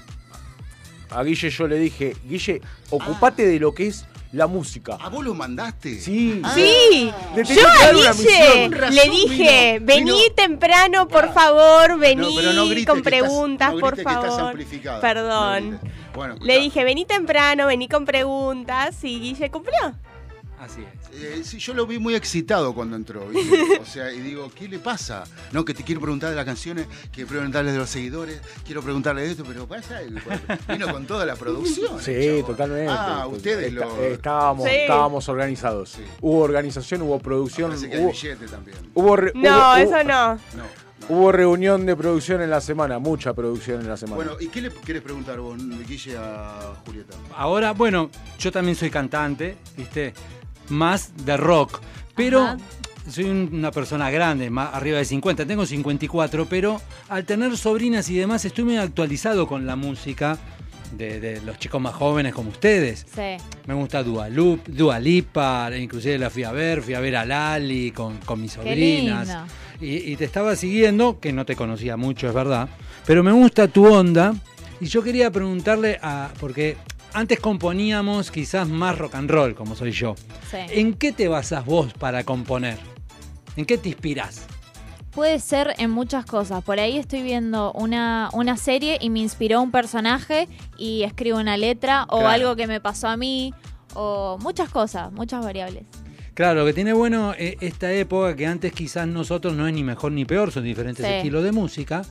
a 1.11 1.23
Guille 1.23 1.51
yo 1.51 1.69
le 1.69 1.79
dije, 1.79 2.17
Guille, 2.29 2.61
ocupate 2.91 3.47
de 3.47 3.61
lo 3.61 3.75
que 3.75 3.89
es 3.89 4.07
la 4.33 4.47
música. 4.47 4.97
¿A 5.01 5.09
vos 5.09 5.25
lo 5.25 5.35
mandaste? 5.35 6.01
Sí. 6.01 6.41
Ah, 6.45 6.53
Sí, 6.55 7.13
Le 7.35 7.45
yo 7.45 7.67
a 7.69 7.93
Guille 7.93 8.69
le 8.91 9.09
dije, 9.11 9.79
vino- 9.79 9.87
vení 9.87 10.05
vino- 10.13 10.35
temprano, 10.35 11.09
por 11.09 11.33
favor, 11.33 11.99
vení 11.99 12.37
no 12.37 12.85
con 12.87 12.99
estás- 12.99 13.03
preguntas, 13.03 13.73
no 13.73 13.81
por 13.81 14.03
favor. 14.03 14.55
Perdón. 15.01 15.81
Bueno, 16.15 16.37
Le 16.41 16.59
dije, 16.61 16.83
vení 16.85 17.05
temprano, 17.05 17.67
vení 17.67 17.89
con 17.89 18.05
preguntas 18.05 19.03
y 19.05 19.21
Guille 19.21 19.51
cumplió. 19.51 19.95
Así 20.59 20.81
es. 21.13 21.23
Eh, 21.23 21.45
sí, 21.45 21.59
yo 21.59 21.75
lo 21.75 21.87
vi 21.87 21.99
muy 21.99 22.15
excitado 22.15 22.75
cuando 22.75 22.97
entró. 22.97 23.29
¿viste? 23.29 23.79
O 23.81 23.85
sea, 23.89 24.13
y 24.13 24.21
digo, 24.21 24.51
¿qué 24.55 24.69
le 24.69 24.79
pasa? 24.79 25.25
No, 25.53 25.65
que 25.65 25.73
te 25.75 25.85
quiero 25.85 26.01
preguntar 26.01 26.31
de 26.31 26.37
las 26.37 26.45
canciones, 26.45 26.87
quiero 27.13 27.29
preguntarle 27.29 27.73
de 27.73 27.79
los 27.79 27.89
seguidores, 27.91 28.41
quiero 28.65 28.83
preguntarle 28.83 29.23
de 29.23 29.31
esto, 29.31 29.45
pero 29.47 29.67
pasa, 29.67 30.01
vino 30.69 30.91
con 30.93 31.07
toda 31.07 31.25
la 31.25 31.37
producción. 31.37 32.01
Sí, 32.01 32.43
totalmente. 32.47 32.91
Ah, 32.91 33.27
ustedes 33.27 33.73
Está- 33.73 33.85
lo. 33.87 34.03
estábamos, 34.03 34.65
Sí. 34.69 34.75
estábamos 34.75 35.29
organizados. 35.29 35.91
Sí. 35.91 36.03
Hubo 36.21 36.41
organización, 36.41 37.03
hubo 37.03 37.19
producción, 37.21 37.71
Parece 37.71 37.89
que 37.91 37.97
hay 37.97 38.03
hubo, 38.03 38.11
billete 38.13 38.47
también. 38.49 38.77
hubo 38.95 39.17
re- 39.17 39.33
No, 39.35 39.73
hubo- 39.73 39.77
eso. 39.77 40.05
No. 40.05 40.35
no. 40.35 40.87
Hubo 41.09 41.31
reunión 41.31 41.87
de 41.87 41.95
producción 41.95 42.41
en 42.41 42.51
la 42.51 42.61
semana, 42.61 42.99
mucha 42.99 43.33
producción 43.33 43.81
en 43.81 43.89
la 43.89 43.97
semana. 43.97 44.17
Bueno, 44.17 44.33
¿y 44.41 44.49
qué 44.49 44.61
le 44.61 44.73
querés 44.73 45.03
preguntar 45.03 45.39
vos, 45.39 45.57
Guille, 45.87 46.17
a 46.19 46.75
Julieta? 46.85 47.15
Ahora, 47.37 47.73
bueno, 47.73 48.11
yo 48.41 48.51
también 48.51 48.75
soy 48.75 48.91
cantante, 48.91 49.57
¿viste? 49.77 50.13
Más 50.69 51.13
de 51.25 51.37
rock. 51.37 51.81
Pero 52.15 52.43
Ajá. 52.43 52.57
soy 53.11 53.25
un- 53.25 53.51
una 53.53 53.71
persona 53.71 54.11
grande, 54.11 54.51
más 54.51 54.75
arriba 54.75 54.99
de 54.99 55.05
50. 55.05 55.47
Tengo 55.47 55.67
54, 55.67 56.47
pero 56.47 56.81
al 57.09 57.25
tener 57.25 57.57
sobrinas 57.57 58.09
y 58.11 58.17
demás, 58.17 58.45
estoy 58.45 58.65
muy 58.65 58.77
actualizado 58.79 59.47
con 59.47 59.67
la 59.67 59.77
música 59.77 60.39
de, 60.97 61.21
de 61.21 61.41
los 61.43 61.59
chicos 61.59 61.81
más 61.81 61.95
jóvenes 61.95 62.33
como 62.33 62.51
ustedes. 62.51 63.07
Sí. 63.15 63.37
Me 63.67 63.75
gusta 63.75 64.03
Dua, 64.03 64.29
Lup, 64.29 64.67
Dua 64.69 64.99
Lipa, 65.01 65.69
inclusive 65.77 66.17
la 66.19 66.31
fui 66.31 66.45
a 66.45 66.53
ver, 66.53 66.81
fui 66.83 66.95
a 66.95 67.01
ver 67.01 67.17
a 67.17 67.25
Lali 67.25 67.91
con, 67.91 68.17
con 68.19 68.41
mis 68.41 68.53
Qué 68.53 68.63
sobrinas. 68.63 69.29
lindo. 69.29 69.45
Y, 69.81 70.13
y 70.13 70.17
te 70.17 70.25
estaba 70.25 70.57
siguiendo, 70.57 71.21
que 71.21 71.33
no 71.33 71.45
te 71.45 71.55
conocía 71.57 71.97
mucho, 71.99 72.29
es 72.29 72.35
verdad, 72.35 72.69
pero 73.05 73.23
me 73.23 73.33
gusta 73.33 73.69
tu 73.69 73.87
onda. 73.87 74.35
Y 74.81 74.87
yo 74.87 75.03
quería 75.03 75.31
preguntarle 75.31 75.99
a. 76.03 76.31
Porque 76.41 76.77
antes 77.17 77.41
componíamos 77.41 78.31
quizás 78.31 78.69
más 78.69 78.99
rock 78.99 79.15
and 79.15 79.31
roll, 79.31 79.55
como 79.55 79.75
soy 79.75 79.91
yo. 79.93 80.15
Sí. 80.51 80.59
¿En 80.71 80.93
qué 80.95 81.13
te 81.13 81.29
basas 81.29 81.65
vos 81.65 81.93
para 81.95 82.25
componer? 82.25 82.79
¿En 83.57 83.65
qué 83.65 83.79
te 83.79 83.89
inspirás? 83.89 84.47
Puede 85.13 85.41
ser 85.41 85.73
en 85.79 85.91
muchas 85.91 86.27
cosas. 86.27 86.63
Por 86.63 86.79
ahí 86.79 86.99
estoy 86.99 87.23
viendo 87.23 87.73
una, 87.73 88.29
una 88.35 88.59
serie 88.59 88.99
y 89.01 89.09
me 89.09 89.21
inspiró 89.21 89.63
un 89.63 89.71
personaje 89.71 90.47
y 90.77 91.05
escribo 91.05 91.39
una 91.39 91.57
letra 91.57 92.05
o 92.11 92.19
Claro. 92.19 92.29
algo 92.29 92.57
que 92.57 92.67
me 92.67 92.83
pasó 92.83 93.09
a 93.09 93.17
mí 93.17 93.55
o 93.95 94.37
muchas 94.43 94.69
cosas, 94.69 95.11
muchas 95.13 95.43
variables. 95.43 95.85
Claro, 96.35 96.61
lo 96.61 96.67
que 96.67 96.75
tiene 96.75 96.93
bueno 96.93 97.33
eh, 97.39 97.57
esta 97.63 97.91
época, 97.95 98.37
que 98.37 98.47
antes 98.47 98.73
quizás 98.75 99.09
nosotros 99.09 99.55
no 99.55 99.67
es 99.67 99.73
ni 99.73 99.83
mejor 99.83 100.13
ni 100.13 100.27
peor, 100.27 100.53
son 100.53 100.65
diferentes 100.65 101.07
Sí. 101.07 101.11
estilos 101.13 101.43
de 101.43 101.53
música. 101.53 102.03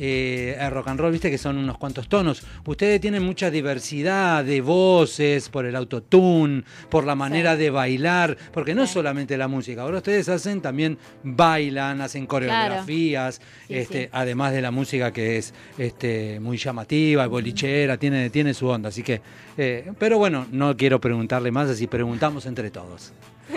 Eh, 0.00 0.56
el 0.60 0.70
rock 0.70 0.86
and 0.88 1.00
roll, 1.00 1.10
viste 1.10 1.28
que 1.28 1.38
son 1.38 1.58
unos 1.58 1.76
cuantos 1.76 2.08
tonos. 2.08 2.42
Ustedes 2.64 3.00
tienen 3.00 3.24
mucha 3.24 3.50
diversidad 3.50 4.44
de 4.44 4.60
voces, 4.60 5.48
por 5.48 5.66
el 5.66 5.74
autotune, 5.74 6.62
por 6.88 7.04
la 7.04 7.16
manera 7.16 7.56
de 7.56 7.68
bailar, 7.70 8.36
porque 8.52 8.74
no 8.76 8.84
es 8.84 8.90
Sí. 8.90 8.94
solamente 8.94 9.36
la 9.36 9.48
música. 9.48 9.82
Ahora 9.82 9.96
ustedes 9.98 10.28
hacen 10.28 10.60
también 10.60 10.98
bailan, 11.24 12.00
hacen 12.00 12.26
coreografías, 12.26 13.40
Sí, 13.66 13.74
este, 13.74 14.04
sí. 14.04 14.08
además 14.12 14.52
de 14.52 14.62
la 14.62 14.70
música 14.70 15.12
que 15.12 15.38
es 15.38 15.52
este, 15.78 16.38
muy 16.38 16.56
llamativa, 16.58 17.26
bolichera, 17.26 17.96
tiene, 17.96 18.30
tiene 18.30 18.54
su 18.54 18.68
onda. 18.68 18.90
Así 18.90 19.02
que, 19.02 19.20
eh, 19.56 19.90
pero 19.98 20.18
bueno, 20.18 20.46
no 20.52 20.76
quiero 20.76 21.00
preguntarle 21.00 21.50
más, 21.50 21.68
así 21.68 21.88
preguntamos 21.88 22.46
entre 22.46 22.70
todos. 22.70 23.12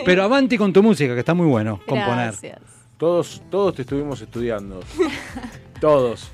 Pero 0.06 0.24
avanti 0.24 0.58
con 0.58 0.74
tu 0.74 0.82
música, 0.82 1.14
que 1.14 1.20
está 1.20 1.34
muy 1.36 1.46
bueno 1.48 1.80
componer. 1.86 2.32
Gracias. 2.32 2.60
Todos, 2.98 3.42
todos 3.52 3.76
te 3.76 3.82
estuvimos 3.84 4.22
estudiando. 4.22 4.80
todos. 5.82 6.30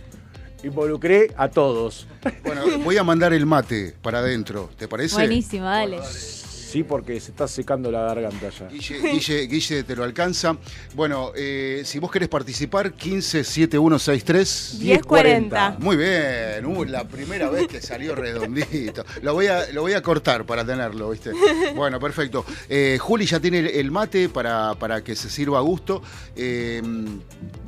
Involucré 0.63 1.33
a 1.37 1.49
todos. 1.49 2.05
Bueno, 2.43 2.61
voy 2.83 2.97
a 2.97 3.03
mandar 3.03 3.31
el 3.33 3.45
mate 3.45 3.95
para 4.01 4.19
adentro, 4.19 4.69
¿te 4.77 4.87
parece? 4.87 5.15
Buenísimo, 5.15 5.65
dale. 5.65 5.99
Sí, 6.03 6.83
porque 6.83 7.17
se 7.21 7.31
está 7.31 7.47
secando 7.47 7.89
la 7.89 8.01
garganta 8.01 8.49
ya. 8.49 8.67
Guille, 8.67 8.99
Guille, 9.13 9.47
Guille 9.47 9.83
te 9.83 9.95
lo 9.95 10.03
alcanza. 10.03 10.57
Bueno, 10.95 11.31
eh, 11.33 11.81
si 11.85 11.97
vos 11.97 12.11
querés 12.11 12.27
participar, 12.27 12.91
157163. 12.93 14.79
10.40. 14.81 15.79
Muy 15.79 15.95
bien, 15.95 16.65
uh, 16.65 16.83
la 16.83 17.05
primera 17.07 17.49
vez 17.49 17.67
que 17.67 17.81
salió 17.81 18.15
redondito. 18.15 19.05
Lo 19.21 19.33
voy 19.33 19.47
a, 19.47 19.71
lo 19.71 19.81
voy 19.83 19.93
a 19.93 20.01
cortar 20.01 20.45
para 20.45 20.65
tenerlo, 20.65 21.09
¿viste? 21.11 21.31
Bueno, 21.73 22.01
perfecto. 22.01 22.43
Eh, 22.67 22.97
Juli 22.99 23.25
ya 23.25 23.39
tiene 23.39 23.59
el- 23.59 23.67
el 23.67 23.89
mate 23.91 24.27
para, 24.27 24.73
para 24.75 25.01
que 25.01 25.15
se 25.15 25.29
sirva 25.29 25.59
a 25.59 25.61
gusto. 25.61 26.01
Eh, 26.35 26.81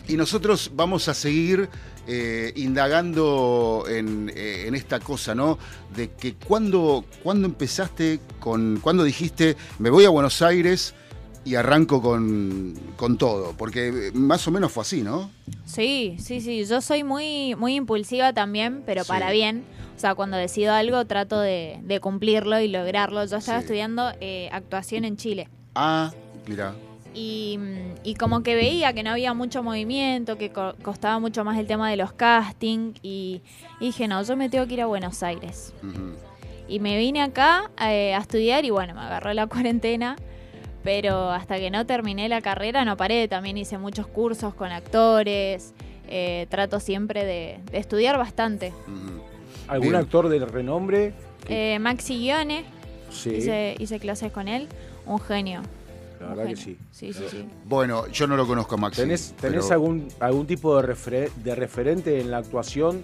y 0.10 0.18
nosotros 0.18 0.72
vamos 0.74 1.08
a 1.08 1.14
seguir 1.14 1.70
eh, 2.08 2.52
indagando 2.56 3.86
en, 3.88 4.32
eh, 4.36 4.66
en 4.68 4.76
esta 4.76 5.00
cosa, 5.00 5.36
¿no? 5.36 5.58
De 5.96 6.10
que 6.12 6.34
cuando, 6.36 7.06
cuando 7.24 7.48
empezaste 7.48 8.20
con. 8.40 8.80
Cuando 8.82 9.04
dijiste, 9.04 9.56
me 9.78 9.90
voy 9.90 10.06
a 10.06 10.10
Buenos 10.10 10.42
Aires 10.42 10.96
y 11.46 11.56
arranco 11.56 12.02
con, 12.02 12.74
con 12.98 13.18
todo. 13.18 13.54
Porque 13.58 13.88
eh, 14.08 14.12
más 14.14 14.48
o 14.48 14.52
menos 14.52 14.72
fue 14.72 14.82
así, 14.82 15.02
¿no? 15.04 15.30
Sí, 15.66 16.18
sí, 16.20 16.42
sí. 16.42 16.66
Yo 16.66 16.82
soy 16.82 17.04
muy, 17.04 17.56
muy 17.56 17.76
impulsiva 17.76 18.34
también, 18.34 18.82
pero 18.86 19.04
Sí. 19.04 19.08
para 19.10 19.32
bien. 19.32 19.64
O 19.96 20.00
sea, 20.00 20.16
cuando 20.16 20.38
decido 20.38 20.74
algo 20.74 21.06
trato 21.06 21.40
de, 21.40 21.80
de 21.84 22.00
cumplirlo 22.00 22.60
y 22.60 22.68
lograrlo. 22.70 23.24
Yo 23.26 23.38
estaba 23.38 23.60
Sí. 23.60 23.66
estudiando 23.66 24.12
eh, 24.20 24.50
actuación 24.52 25.06
en 25.06 25.18
Chile. 25.18 25.50
Ah, 25.76 26.12
mira. 26.48 26.74
Y, 27.14 27.60
y 28.04 28.16
como 28.16 28.44
que 28.44 28.56
veía 28.56 28.94
que 28.94 29.04
no 29.04 29.12
había 29.12 29.34
mucho 29.34 29.64
movimiento, 29.64 30.38
que 30.38 30.52
co- 30.52 30.76
costaba 30.84 31.20
mucho 31.20 31.44
más 31.44 31.58
el 31.58 31.66
tema 31.68 31.90
de 31.90 31.98
los 31.98 32.14
castings. 32.14 33.00
Y, 33.02 33.42
y 33.80 33.86
dije, 33.88 34.08
no, 34.08 34.22
yo 34.24 34.36
me 34.38 34.50
tengo 34.50 34.68
que 34.68 34.76
ir 34.76 34.82
a 34.82 34.86
Buenos 34.86 35.24
Aires. 35.24 35.74
Y 36.68 36.80
me 36.80 36.98
vine 36.98 37.22
acá 37.24 37.72
eh, 37.82 38.14
a 38.14 38.20
estudiar 38.20 38.64
y 38.64 38.70
bueno, 38.70 38.94
me 38.94 39.02
agarró 39.02 39.34
la 39.34 39.48
cuarentena. 39.48 40.16
Pero 40.84 41.30
hasta 41.32 41.58
que 41.58 41.70
no 41.72 41.86
terminé 41.86 42.30
la 42.30 42.42
carrera 42.42 42.86
no 42.86 42.96
paré. 42.96 43.28
También 43.28 43.58
hice 43.58 43.78
muchos 43.78 44.08
cursos 44.08 44.54
con 44.54 44.72
actores. 44.72 45.74
eh, 46.08 46.48
trato 46.50 46.80
siempre 46.80 47.26
de, 47.26 47.60
de 47.72 47.78
estudiar 47.80 48.18
bastante. 48.18 48.72
¿Algún 49.68 49.90
Bien. 49.90 50.02
actor 50.02 50.30
de 50.30 50.44
renombre? 50.46 51.14
Eh, 51.48 51.78
Maxi 51.80 52.18
Guione, 52.20 52.64
Sí, 53.12 53.32
hice, 53.32 53.76
hice 53.80 54.00
clases 54.00 54.32
con 54.32 54.48
él. 54.48 54.68
Un 55.06 55.20
genio. 55.20 55.62
La 56.20 56.28
verdad 56.28 56.46
que 56.48 56.56
sí. 56.56 56.78
Sí, 56.92 57.14
sí, 57.14 57.24
sí. 57.30 57.46
Bueno, 57.66 58.08
yo 58.08 58.28
no 58.28 58.36
lo 58.36 58.46
conozco 58.48 58.76
a 58.76 58.78
Maxi. 58.78 59.02
¿Tenés, 59.02 59.34
tenés 59.40 59.64
pero- 59.66 59.74
algún, 59.74 60.08
algún 60.20 60.46
tipo 60.48 60.80
de, 60.82 60.88
refere- 60.94 61.32
de 61.34 61.56
referente 61.56 62.20
en 62.20 62.32
la 62.32 62.38
actuación 62.40 63.04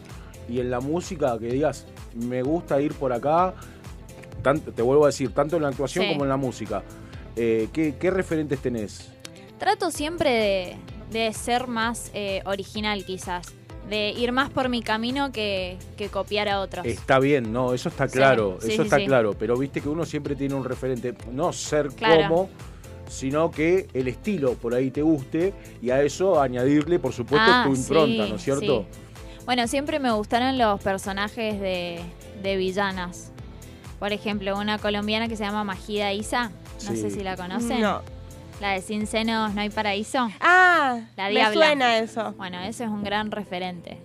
y 0.49 0.59
en 0.59 0.69
la 0.69 0.79
música 0.79 1.37
que 1.39 1.47
digas, 1.47 1.85
me 2.15 2.41
gusta 2.43 2.79
ir 2.81 2.93
por 2.93 3.13
acá? 3.13 3.53
Tanto, 4.41 4.71
te 4.71 4.81
vuelvo 4.81 5.05
a 5.05 5.07
decir, 5.07 5.33
tanto 5.33 5.55
en 5.55 5.63
la 5.63 5.69
actuación 5.69 6.05
Sí. 6.05 6.11
como 6.11 6.23
en 6.23 6.29
la 6.29 6.37
música. 6.37 6.83
Eh, 7.35 7.67
¿qué, 7.73 7.95
qué 7.99 8.11
referentes 8.11 8.59
tenés? 8.59 9.09
Trato 9.57 9.89
siempre 9.91 10.29
de, 10.29 10.77
de 11.27 11.33
ser 11.33 11.67
más 11.67 12.11
eh, 12.13 12.41
original 12.45 13.03
quizás. 13.05 13.47
De 13.89 14.09
ir 14.11 14.31
más 14.31 14.49
por 14.49 14.67
mi 14.67 14.81
camino 14.81 15.31
que, 15.31 15.77
que 15.95 16.09
copiar 16.09 16.49
a 16.49 16.59
otros. 16.59 16.85
Está 16.87 17.19
bien, 17.19 17.53
no, 17.53 17.71
eso 17.73 17.89
está 17.89 18.07
claro, 18.07 18.57
sí, 18.59 18.69
eso 18.69 18.77
sí, 18.77 18.87
está 18.87 18.97
sí. 18.97 19.05
claro, 19.05 19.35
pero 19.37 19.55
viste 19.57 19.79
que 19.79 19.87
uno 19.89 20.05
siempre 20.05 20.35
tiene 20.35 20.55
un 20.55 20.63
referente, 20.63 21.13
no 21.31 21.53
ser 21.53 21.89
Claro. 21.89 22.27
como, 22.27 22.49
sino 23.07 23.51
que 23.51 23.87
el 23.93 24.07
estilo 24.07 24.53
por 24.53 24.73
ahí 24.73 24.91
te 24.91 25.01
guste 25.01 25.53
y 25.81 25.89
a 25.91 26.01
eso 26.01 26.41
añadirle, 26.41 26.99
por 26.99 27.13
supuesto, 27.13 27.47
Ah, 27.49 27.63
tu 27.67 27.75
impronta, 27.75 28.23
sí, 28.25 28.29
¿no 28.29 28.35
es 28.37 28.41
cierto? 28.43 28.85
sí. 28.91 28.99
Bueno, 29.45 29.67
siempre 29.67 29.99
me 29.99 30.11
gustaron 30.11 30.57
los 30.57 30.81
personajes 30.81 31.59
de, 31.61 32.01
de 32.41 32.55
villanas. 32.57 33.31
Por 33.99 34.11
ejemplo, 34.11 34.57
una 34.57 34.77
colombiana 34.79 35.27
que 35.27 35.37
se 35.37 35.43
llama 35.43 35.63
Majida 35.63 36.11
Isa. 36.13 36.49
No 36.85 36.91
Sí. 36.91 36.97
sé 36.97 37.11
si 37.11 37.23
la 37.23 37.37
conocen. 37.37 37.79
No. 37.81 38.01
La 38.61 38.71
de 38.71 38.81
Sin 38.81 39.05
Senos 39.07 39.53
No 39.53 39.61
Hay 39.61 39.69
Paraíso. 39.69 40.27
Ah, 40.41 40.99
La 41.15 41.25
me 41.25 41.31
Diabla. 41.31 41.53
suena 41.53 41.97
eso. 41.99 42.33
Bueno, 42.37 42.59
ese 42.61 42.85
es 42.85 42.89
un 42.89 43.03
gran 43.03 43.31
referente. 43.31 43.97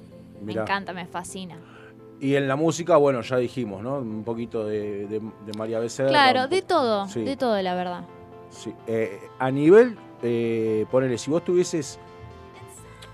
Mirá. 0.42 0.61
Me 0.61 0.62
encanta, 0.64 0.92
me 0.92 1.07
fascina. 1.07 1.57
Y 2.20 2.34
en 2.34 2.46
la 2.46 2.57
música, 2.57 2.96
bueno, 2.98 3.22
ya 3.22 3.36
dijimos, 3.38 3.82
¿no? 3.82 3.96
Un 3.98 4.24
poquito 4.24 4.66
de, 4.66 5.07
de- 5.07 5.20
de 5.20 5.53
María 5.57 5.78
Becerra. 5.78 6.11
Claro, 6.11 6.48
de 6.48 6.61
todo, 6.62 7.09
Sí. 7.09 7.22
de 7.22 7.36
todo, 7.36 7.61
la 7.62 7.74
verdad. 7.74 8.05
Sí. 8.51 8.74
Eh, 8.86 9.28
a 9.38 9.51
nivel, 9.51 9.96
eh, 10.22 10.86
ponele, 10.90 11.16
si 11.18 11.30
vos 11.30 11.44
tuvieses 11.44 11.98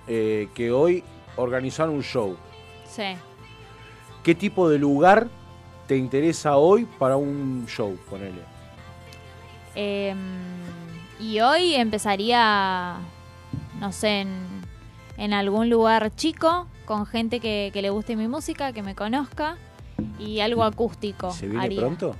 eh, 0.09 0.49
que 0.55 0.71
hoy 0.73 1.05
organizar 1.37 1.89
un 1.89 2.03
show, 2.03 2.37
Sí. 2.89 3.15
¿qué 4.23 4.35
tipo 4.35 4.69
de 4.69 4.79
lugar 4.79 5.29
te 5.87 5.97
interesa 5.97 6.57
hoy 6.57 6.85
para 6.99 7.17
un 7.17 7.67
show, 7.69 7.97
ponele? 8.09 8.41
Em, 9.75 10.17
y 11.21 11.41
hoy 11.41 11.75
empezaría, 11.75 12.97
no 13.81 13.93
sé, 13.93 14.21
en, 14.23 14.31
en 15.19 15.33
algún 15.33 15.69
lugar 15.69 16.15
chico, 16.17 16.67
con 16.87 17.05
gente 17.07 17.41
que, 17.41 17.71
que 17.73 17.83
le 17.83 17.91
guste 17.91 18.17
mi 18.17 18.29
música, 18.29 18.73
que 18.73 18.83
me 18.83 18.95
conozca, 18.95 19.57
y 20.19 20.41
algo 20.41 20.65
acústico. 20.65 21.31
¿Se 21.33 21.47
viene 21.47 21.65
haría. 21.65 21.81
pronto? 21.81 22.15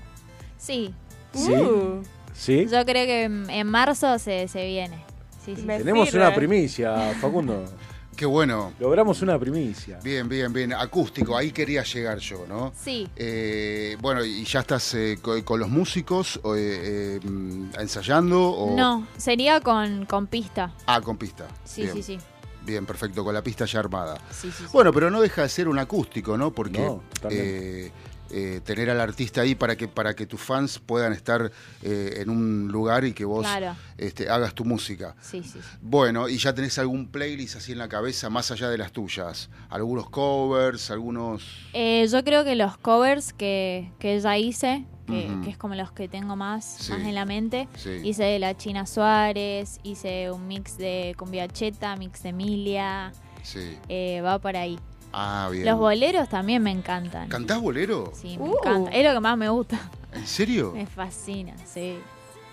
Sí, 0.59 0.93
¿Sí? 1.33 1.53
Uh, 1.53 2.03
¿Sí? 2.37 2.67
Yo 2.71 2.85
creo 2.85 3.07
que 3.07 3.25
en, 3.25 3.49
en 3.51 3.67
marzo 3.67 4.19
se, 4.19 4.49
se 4.49 4.67
viene. 4.67 4.97
Sí, 5.45 5.55
sí. 5.57 5.63
Tenemos 5.63 6.09
sirve. 6.11 6.27
una 6.27 6.35
primicia, 6.35 7.15
Facundo. 7.21 7.65
Qué 8.17 8.25
bueno. 8.25 8.73
Logramos 8.81 9.21
una 9.21 9.39
primicia. 9.39 9.99
Bien, 10.03 10.27
bien, 10.27 10.51
bien. 10.51 10.73
Acústico, 10.73 11.37
ahí 11.37 11.53
quería 11.53 11.83
llegar 11.83 12.19
yo, 12.19 12.47
¿no? 12.49 12.73
Sí. 12.75 13.07
Eh, 13.15 13.97
bueno, 14.01 14.25
¿y 14.25 14.43
ya 14.45 14.61
estás 14.61 14.95
eh, 14.95 15.19
co- 15.21 15.45
con, 15.45 15.61
los 15.61 15.69
músicos 15.69 16.41
eh, 16.57 17.21
eh, 17.23 17.71
ensayando? 17.79 18.43
O... 18.43 18.75
No, 18.75 19.07
sería 19.19 19.61
con, 19.61 20.07
con 20.07 20.27
pista. 20.29 20.73
Ah, 20.87 21.01
con 21.03 21.19
pista. 21.19 21.47
Sí, 21.65 21.83
bien, 21.83 21.93
sí, 21.95 22.03
sí. 22.03 22.19
Bien, 22.65 22.87
perfecto, 22.87 23.23
con 23.23 23.35
la 23.35 23.43
pista 23.43 23.67
ya 23.67 23.81
armada. 23.81 24.17
Sí, 24.31 24.51
sí, 24.51 24.65
sí. 24.65 24.71
Bueno, 24.73 24.93
pero 24.95 25.11
no 25.11 25.21
deja 25.21 25.43
de 25.43 25.49
ser 25.51 25.69
un 25.69 25.79
acústico, 25.79 26.39
¿no? 26.39 26.51
Porque 26.53 26.81
No, 26.81 27.03
totalmente. 27.13 27.93
Eh, 28.39 28.61
tener 28.63 28.91
al 28.91 29.01
artista 29.01 29.41
ahí 29.41 29.55
para 29.55 29.77
que, 29.77 29.89
para 29.89 30.15
que 30.15 30.27
tus 30.27 30.41
fans 30.41 30.79
puedan 30.79 31.13
estar 31.15 31.51
eh, 31.83 32.19
en 32.21 32.29
un 32.29 32.69
lugar 32.71 33.05
y 33.05 33.13
que 33.15 33.25
vos 33.25 33.47
Claro. 33.47 33.75
este, 33.97 34.29
hagas 34.29 34.53
tu 34.55 34.65
música. 34.65 35.15
Sí, 35.23 35.43
sí, 35.43 35.53
sí. 35.55 35.59
Bueno, 35.81 36.29
¿y 36.29 36.37
ya 36.37 36.55
tenés 36.55 36.79
algún 36.79 37.09
playlist 37.09 37.57
así 37.57 37.73
en 37.73 37.79
la 37.79 37.89
cabeza, 37.89 38.29
más 38.29 38.51
allá 38.51 38.69
de 38.69 38.77
las 38.77 38.93
tuyas? 38.93 39.49
¿Algunos 39.71 40.11
covers, 40.11 40.91
algunos...? 40.91 41.43
Eh, 41.73 42.07
yo 42.13 42.23
creo 42.25 42.45
que 42.45 42.57
los 42.57 42.77
covers 42.77 43.33
que, 43.33 43.91
que 43.99 44.21
ya 44.21 44.37
hice, 44.37 44.85
que, 45.07 45.31
que 45.45 45.51
es 45.51 45.57
como 45.57 45.75
los 45.77 45.93
que 45.93 46.09
tengo 46.09 46.35
más, 46.37 46.65
Sí. 46.81 46.91
más 46.93 47.01
en 47.03 47.15
la 47.15 47.25
mente, 47.25 47.69
Sí. 47.77 48.01
hice 48.05 48.25
de 48.25 48.39
la 48.41 48.57
China 48.57 48.87
Suárez, 48.87 49.79
hice 49.85 50.31
un 50.33 50.47
mix 50.49 50.77
de 50.79 51.15
cumbia 51.17 51.47
cheta, 51.49 51.95
mix 51.97 52.23
de 52.25 52.31
Emilia, 52.31 53.13
Sí. 53.43 53.79
eh, 53.89 54.21
va 54.23 54.39
por 54.41 54.57
ahí. 54.57 54.79
Ah, 55.19 55.49
bien. 55.51 55.65
Los 55.65 55.79
boleros 55.79 56.29
también 56.29 56.63
me 56.63 56.71
encantan. 56.71 57.29
¿Cantás 57.31 57.59
bolero? 57.59 58.13
Sí, 58.15 58.37
me 58.37 58.45
Uh. 58.51 58.59
encanta. 58.59 58.91
Es 58.91 59.03
lo 59.07 59.15
que 59.15 59.21
más 59.21 59.39
me 59.39 59.49
gusta. 59.49 59.81
¿En 60.13 60.27
serio? 60.27 60.73
Me 60.75 60.87
fascina, 60.87 61.55
sí. 61.65 61.99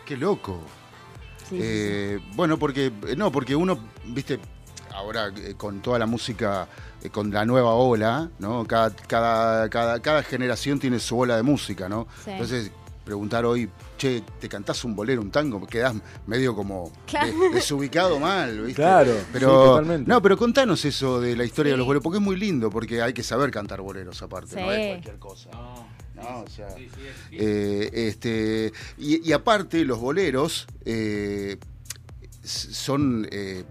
Qué 0.06 0.16
loco. 0.16 0.60
Sí, 1.50 1.58
sí, 1.58 1.60
Eh, 1.62 2.20
Bueno, 2.36 2.58
porque 2.58 2.86
eh, 3.08 3.16
no, 3.18 3.32
porque 3.34 3.54
uno, 3.54 3.78
viste, 4.06 4.40
ahora 4.94 5.28
eh, 5.36 5.56
con 5.58 5.82
toda 5.82 6.00
la 6.00 6.06
música, 6.06 6.68
eh, 7.04 7.10
con 7.10 7.32
la 7.32 7.44
nueva 7.46 7.74
ola, 7.74 8.30
¿no? 8.40 8.66
Cada, 8.66 8.92
cada, 8.96 9.70
cada, 9.70 10.00
cada 10.02 10.24
generación 10.24 10.80
tiene 10.80 11.00
su 11.00 11.20
ola 11.20 11.36
de 11.36 11.44
música, 11.44 11.90
¿no? 11.90 12.08
Sí. 12.24 12.32
Entonces, 12.32 12.72
preguntar 13.04 13.46
hoy, 13.46 13.70
che, 13.98 14.24
¿te 14.40 14.48
cantás 14.50 14.84
un 14.86 14.96
bolero, 14.96 15.22
un 15.22 15.30
tango? 15.32 15.66
Quedás 15.68 15.94
medio 16.28 16.56
como 16.56 16.92
Claro. 17.06 17.28
de- 17.38 17.50
desubicado 17.50 18.20
mal, 18.20 18.60
¿viste? 18.62 18.76
Claro, 18.82 19.14
pero, 19.32 19.48
sí, 19.50 19.54
totalmente. 19.70 20.10
No, 20.10 20.22
pero 20.22 20.38
contanos 20.38 20.84
eso 20.86 21.20
de 21.20 21.36
la 21.36 21.44
historia 21.46 21.72
de 21.72 21.76
Sí. 21.76 21.78
los 21.80 21.88
boleros, 21.88 22.04
porque 22.04 22.18
es 22.20 22.24
muy 22.24 22.36
lindo, 22.38 22.70
porque 22.70 23.02
hay 23.02 23.14
que 23.14 23.24
saber 23.24 23.52
cantar 23.52 23.82
boleros 23.82 24.22
aparte, 24.22 24.56
no 24.60 24.72
es 24.72 24.82
Sí. 24.82 24.88
cualquier 24.90 25.20
cosa. 25.20 25.50
No, 26.16 26.40
o 26.46 26.50
sea, 26.50 26.68
eh, 27.32 27.90
este, 27.92 28.72
y, 28.98 29.28
y 29.28 29.34
aparte 29.34 29.84
los 29.84 30.00
boleros 30.00 30.68
eh, 30.86 31.58
son, 32.44 33.28
eh, 33.32 33.64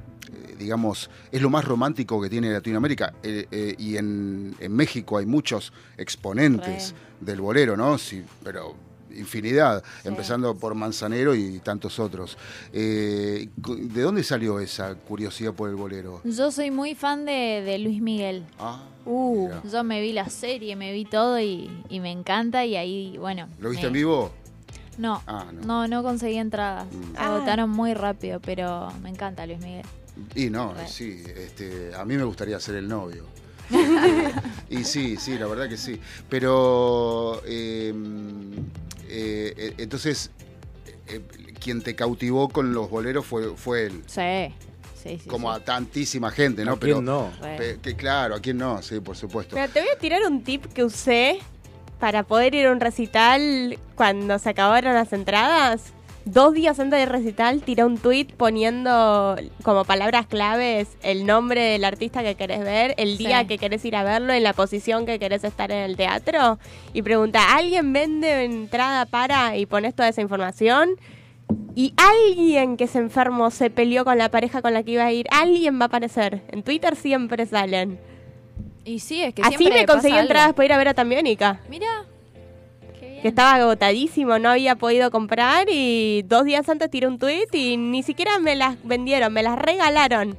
digamos, 0.59 1.11
es 1.31 1.41
lo 1.43 1.51
más 1.51 1.65
romántico 1.65 2.21
que 2.21 2.29
tiene 2.29 2.51
Latinoamérica. 2.53 3.15
Eh, 3.23 3.47
eh, 3.51 3.75
y 3.79 3.97
en, 3.97 4.55
en 4.61 4.73
México 4.75 5.19
hay 5.19 5.27
muchos 5.27 5.73
exponentes 5.97 6.95
del 7.21 7.41
bolero, 7.41 7.77
¿no? 7.77 7.97
Sí, 7.99 8.23
pero 8.43 8.75
infinidad, 9.17 9.83
empezando 10.05 10.55
por 10.57 10.75
Manzanero 10.75 11.35
y 11.35 11.59
tantos 11.61 11.99
otros. 11.99 12.37
Eh, 12.73 13.49
¿De 13.57 14.03
dónde 14.03 14.23
salió 14.25 14.61
esa 14.61 14.95
curiosidad 14.95 15.53
por 15.53 15.69
el 15.71 15.77
bolero? 15.77 16.21
Yo 16.25 16.51
soy 16.51 16.71
muy 16.71 16.95
fan 16.95 17.25
de, 17.25 17.63
de 17.65 17.79
Luis 17.79 18.01
Miguel. 18.03 18.45
Ah, 18.59 18.83
Uh, 19.05 19.47
mira. 19.49 19.63
yo 19.69 19.83
me 19.83 20.01
vi 20.01 20.13
la 20.13 20.29
serie, 20.31 20.77
me 20.77 20.93
vi 20.93 21.05
todo 21.05 21.41
y, 21.41 21.69
y 21.89 21.99
me 21.99 22.13
encanta 22.13 22.65
y 22.65 22.77
ahí, 22.77 23.19
bueno. 23.19 23.49
¿Lo 23.59 23.71
viste 23.71 23.83
me- 23.87 23.89
en 23.89 23.93
vivo? 23.95 24.31
No, 24.97 25.21
Ah, 25.27 25.47
no. 25.53 25.61
no, 25.67 25.89
no 25.89 26.03
conseguí 26.05 26.37
entradas. 26.37 26.87
Mm. 26.87 27.13
Se 27.17 27.19
Ah. 27.19 27.35
agotaron 27.35 27.69
muy 27.71 27.95
rápido, 27.95 28.39
pero 28.41 28.93
me 29.03 29.09
encanta 29.11 29.45
Luis 29.45 29.59
Miguel. 29.59 29.85
Y 30.37 30.51
no, 30.51 30.73
sí, 30.87 31.21
este, 31.35 31.93
a 31.97 32.05
mí 32.05 32.17
me 32.17 32.23
gustaría 32.23 32.61
ser 32.61 32.77
el 32.77 32.87
novio. 32.87 33.25
Y 34.71 34.85
sí, 34.85 35.17
sí, 35.17 35.37
la 35.39 35.47
verdad 35.47 35.69
que 35.69 35.77
sí. 35.77 35.99
Pero, 36.29 37.43
eh, 37.45 37.93
eh, 39.13 39.55
eh, 39.57 39.75
entonces, 39.79 40.31
eh, 41.09 41.21
quien 41.61 41.83
te 41.83 41.95
cautivó 41.95 42.49
con 42.49 42.73
los 42.73 42.89
boleros 42.91 43.27
fue, 43.27 43.57
fue 43.57 43.87
él. 43.87 44.03
Sí, 44.07 44.55
sí, 45.03 45.19
sí. 45.23 45.29
Como 45.29 45.55
sí. 45.55 45.61
a 45.61 45.65
tantísima 45.65 46.31
gente, 46.31 46.65
¿no? 46.65 46.73
¿A 46.73 46.79
quién 46.79 47.05
no? 47.05 47.31
Pe- 47.41 47.79
que 47.83 47.95
claro, 47.95 48.35
a 48.37 48.41
quién 48.41 48.57
no, 48.59 48.81
sí, 48.83 49.01
por 49.01 49.17
supuesto. 49.17 49.55
Pero 49.55 49.71
te 49.73 49.81
voy 49.81 49.91
a 49.95 49.99
tirar 49.99 50.23
un 50.27 50.43
tip 50.43 50.65
que 50.73 50.83
usé 50.85 51.39
para 52.01 52.23
poder 52.25 52.55
ir 52.55 52.67
a 52.67 52.73
un 52.73 52.81
recital 52.81 53.79
cuando 53.95 54.39
se 54.39 54.49
acabaron 54.49 54.95
las 54.95 55.13
entradas. 55.13 55.83
Dos 56.25 56.55
días 56.55 56.79
antes 56.79 57.01
del 57.01 57.09
recital 57.09 57.63
tiré 57.63 57.85
un 57.85 57.99
tweet 57.99 58.29
poniendo 58.37 59.37
como 59.65 59.85
palabras 59.85 60.27
claves 60.27 60.89
el 61.03 61.27
nombre 61.27 61.61
del 61.63 61.85
artista 61.85 62.23
que 62.23 62.37
querés 62.37 62.61
ver, 62.61 62.95
el 62.97 63.19
día 63.19 63.41
Sí. 63.41 63.47
que 63.49 63.59
querés 63.59 63.85
ir 63.85 63.97
a 63.97 64.05
verlo, 64.05 64.33
en 64.33 64.45
la 64.45 64.53
posición 64.53 65.05
que 65.05 65.19
querés 65.19 65.43
estar 65.43 65.73
en 65.73 65.79
el 65.79 65.97
teatro 65.97 66.59
y 66.93 67.03
pregunta, 67.03 67.57
¿alguien 67.57 67.93
vende 67.93 68.45
entrada 68.45 69.05
para? 69.07 69.57
y 69.57 69.67
pones 69.67 69.95
toda 69.95 70.09
esa 70.09 70.21
información. 70.21 70.91
Y 71.75 71.93
alguien 71.97 72.77
que 72.77 72.87
se 72.87 72.99
enfermó 72.99 73.51
se 73.51 73.69
peleó 73.71 74.05
con 74.05 74.17
la 74.17 74.31
pareja 74.31 74.63
con 74.63 74.73
la 74.75 74.83
que 74.85 74.93
iba 74.93 75.05
a 75.05 75.13
ir, 75.13 75.27
alguien 75.31 75.79
va 75.81 75.85
a 75.85 75.87
aparecer. 75.87 76.43
En 76.51 76.63
Twitter 76.63 76.95
siempre 76.97 77.47
salen. 77.47 77.99
Y 78.85 79.01
sí, 79.01 79.23
es 79.23 79.35
que 79.35 79.43
Así 79.43 79.65
me 79.69 79.85
conseguí 79.87 80.17
entradas 80.17 80.55
para 80.55 80.67
ir 80.67 80.73
a 80.73 80.77
ver 80.79 80.89
a 80.89 80.95
Tambiónica. 80.95 81.61
Mira. 81.69 82.05
Que 83.23 83.29
estaba 83.29 83.55
agotadísimo, 83.55 84.41
no 84.41 84.51
había 84.51 84.75
podido 84.75 85.13
comprar 85.13 85.69
y 85.71 86.23
dos 86.23 86.45
días 86.45 86.69
antes 86.69 86.91
tiré 86.91 87.07
un 87.07 87.21
tweet 87.21 87.47
y 87.53 87.77
ni 87.77 88.03
siquiera 88.03 88.41
me 88.41 88.57
las 88.57 88.77
vendieron, 88.83 89.33
me 89.33 89.45
las 89.45 89.57
regalaron. 89.57 90.37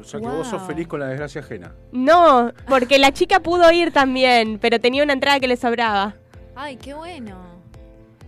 O 0.00 0.04
sea 0.04 0.20
que 0.20 0.26
vos 0.26 0.46
sos 0.46 0.62
feliz 0.62 0.86
con 0.86 1.00
la 1.00 1.06
desgracia 1.06 1.40
ajena. 1.40 1.74
No, 1.90 2.52
porque 2.68 2.98
la 3.00 3.10
chica 3.12 3.40
pudo 3.40 3.72
ir 3.72 3.90
también, 3.92 4.58
pero 4.60 4.78
tenía 4.78 5.02
una 5.02 5.14
entrada 5.14 5.40
que 5.40 5.48
le 5.48 5.56
sobraba. 5.56 6.14
Ay, 6.54 6.76
qué 6.76 6.94
bueno. 6.94 7.36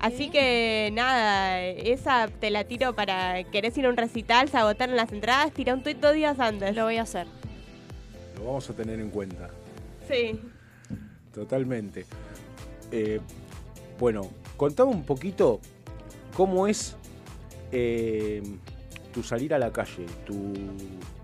Así 0.00 0.28
bien. 0.28 0.32
que 0.32 0.90
nada, 0.92 1.60
esa 1.62 2.28
te 2.40 2.50
la 2.50 2.64
tiro 2.64 2.94
para 2.94 3.44
querés 3.44 3.78
ir 3.78 3.86
a 3.86 3.90
un 3.90 3.96
recital, 3.96 4.48
se 4.48 4.56
agotaron 4.56 4.96
las 4.96 5.12
entradas, 5.12 5.52
tiré 5.52 5.72
un 5.72 5.82
tweet 5.82 5.96
dos 5.96 6.14
días 6.14 6.40
antes. 6.40 6.74
Lo 6.74 6.84
voy 6.84 6.96
a 6.96 7.02
hacer. 7.02 7.26
Lo 8.38 8.46
vamos 8.46 8.68
a 8.68 8.72
tener 8.72 8.98
en 8.98 9.10
cuenta. 9.10 9.50
Sí. 10.08 10.40
Totalmente. 11.32 12.06
Eh, 12.92 13.20
bueno, 13.98 14.28
contame 14.56 14.90
un 14.90 15.04
poquito 15.04 15.60
cómo 16.36 16.66
es 16.66 16.96
eh, 17.72 18.42
tu 19.12 19.22
salir 19.22 19.54
a 19.54 19.58
la 19.58 19.72
calle, 19.72 20.04
tu, 20.26 20.52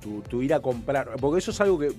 tu- 0.00 0.22
tu 0.22 0.42
ir 0.42 0.54
a 0.54 0.60
comprar. 0.60 1.10
Porque 1.20 1.38
eso 1.38 1.50
es 1.50 1.60
algo 1.60 1.78
que 1.78 1.90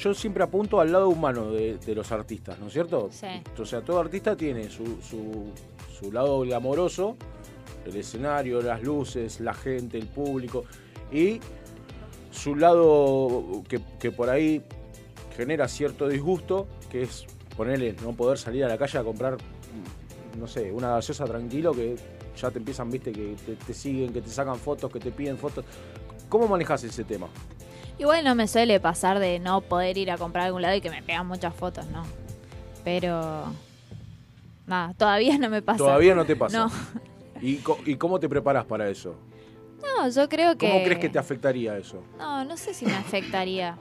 yo 0.00 0.14
siempre 0.14 0.42
apunto 0.44 0.80
al 0.80 0.92
lado 0.92 1.08
humano 1.08 1.50
de, 1.52 1.76
de 1.78 1.94
los 1.94 2.12
artistas, 2.12 2.58
¿no 2.60 2.68
es 2.68 2.72
cierto? 2.72 3.08
Sí. 3.12 3.26
O 3.58 3.64
sea, 3.66 3.82
todo 3.82 3.98
artista 3.98 4.36
tiene 4.36 4.70
su, 4.70 4.84
su, 5.02 5.46
su 5.98 6.12
lado 6.12 6.40
glamoroso, 6.40 7.16
el 7.84 7.96
escenario, 7.96 8.62
las 8.62 8.82
luces, 8.82 9.40
la 9.40 9.54
gente, 9.54 9.98
el 9.98 10.06
público, 10.06 10.64
y 11.12 11.40
su 12.30 12.54
lado 12.54 13.62
que, 13.68 13.80
que 13.98 14.12
por 14.12 14.30
ahí 14.30 14.62
genera 15.36 15.66
cierto 15.66 16.06
disgusto, 16.08 16.68
que 16.90 17.02
es 17.02 17.26
ponerle 17.60 17.94
no 18.02 18.14
poder 18.14 18.38
salir 18.38 18.64
a 18.64 18.68
la 18.68 18.78
calle 18.78 18.96
a 18.96 19.04
comprar, 19.04 19.36
no 20.38 20.48
sé, 20.48 20.72
una 20.72 20.92
gaseosa 20.92 21.26
tranquilo, 21.26 21.72
que 21.72 21.94
ya 22.34 22.50
te 22.50 22.58
empiezan, 22.58 22.90
viste, 22.90 23.12
que 23.12 23.36
te, 23.44 23.54
te 23.54 23.74
siguen, 23.74 24.14
que 24.14 24.22
te 24.22 24.30
sacan 24.30 24.56
fotos, 24.56 24.90
que 24.90 24.98
te 24.98 25.10
piden 25.10 25.36
fotos. 25.36 25.66
¿Cómo 26.30 26.48
manejas 26.48 26.82
ese 26.84 27.04
tema? 27.04 27.28
Igual 27.98 28.24
no 28.24 28.34
me 28.34 28.48
suele 28.48 28.80
pasar 28.80 29.18
de 29.18 29.38
no 29.40 29.60
poder 29.60 29.98
ir 29.98 30.10
a 30.10 30.16
comprar 30.16 30.44
a 30.44 30.46
algún 30.46 30.62
lado 30.62 30.74
y 30.74 30.80
que 30.80 30.88
me 30.88 31.02
pegan 31.02 31.26
muchas 31.26 31.54
fotos, 31.54 31.86
no. 31.88 32.04
Pero. 32.82 33.52
Nada, 34.66 34.94
todavía 34.94 35.36
no 35.36 35.50
me 35.50 35.60
pasa. 35.60 35.76
Todavía 35.76 36.14
no 36.14 36.24
te 36.24 36.36
pasa. 36.36 36.56
No, 36.56 36.70
¿Y, 37.42 37.60
y 37.84 37.96
cómo 37.96 38.18
te 38.18 38.26
preparas 38.30 38.64
para 38.64 38.88
eso? 38.88 39.16
no 39.82 40.08
yo 40.08 40.30
creo 40.30 40.56
que. 40.56 40.66
¿Cómo 40.66 40.82
crees 40.82 40.98
que 40.98 41.10
te 41.10 41.18
afectaría 41.18 41.76
eso? 41.76 42.02
No, 42.16 42.42
no 42.42 42.56
sé 42.56 42.72
si 42.72 42.86
me 42.86 42.94
afectaría. 42.94 43.76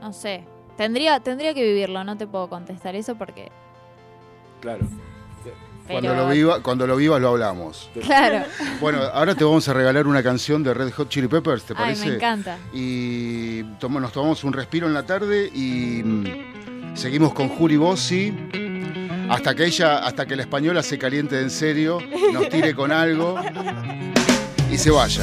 No 0.00 0.12
sé. 0.12 0.57
Tendría, 0.78 1.20
tendría 1.20 1.52
que 1.52 1.62
vivirlo, 1.62 2.02
no 2.04 2.16
te 2.16 2.26
puedo 2.26 2.48
contestar 2.48 2.94
eso 2.94 3.16
porque. 3.16 3.50
Claro. 4.62 4.86
Cuando, 5.88 6.14
lo 6.14 6.28
viva, 6.28 6.62
cuando 6.62 6.86
lo 6.86 6.96
vivas 6.96 7.20
lo 7.20 7.28
hablamos. 7.30 7.90
Claro. 8.02 8.44
Bueno, 8.80 9.00
ahora 9.12 9.34
te 9.34 9.42
vamos 9.42 9.66
a 9.68 9.72
regalar 9.72 10.06
una 10.06 10.22
canción 10.22 10.62
de 10.62 10.72
Red 10.74 10.92
Hot 10.92 11.08
Chili 11.08 11.28
Peppers, 11.28 11.64
¿te 11.64 11.72
Ay, 11.72 11.78
parece? 11.78 12.06
me 12.08 12.14
encanta. 12.14 12.58
y 12.72 13.62
tomo- 13.80 13.98
nos 14.00 14.12
tomamos 14.12 14.44
un 14.44 14.52
respiro 14.52 14.86
en 14.86 14.94
la 14.94 15.04
tarde 15.04 15.50
y 15.52 16.02
mm, 16.04 16.94
seguimos 16.96 17.32
con 17.34 17.48
Juli 17.48 17.76
Bossi 17.76 18.32
hasta 19.30 19.54
que 19.54 19.64
ella, 19.64 19.98
hasta 20.06 20.26
que 20.26 20.36
la 20.36 20.42
española 20.42 20.82
se 20.82 20.98
caliente 20.98 21.36
de 21.36 21.42
en 21.42 21.50
serio, 21.50 21.98
nos 22.32 22.48
tire 22.50 22.74
con 22.74 22.92
algo 22.92 23.36
y 24.70 24.76
se 24.78 24.90
vaya. 24.90 25.22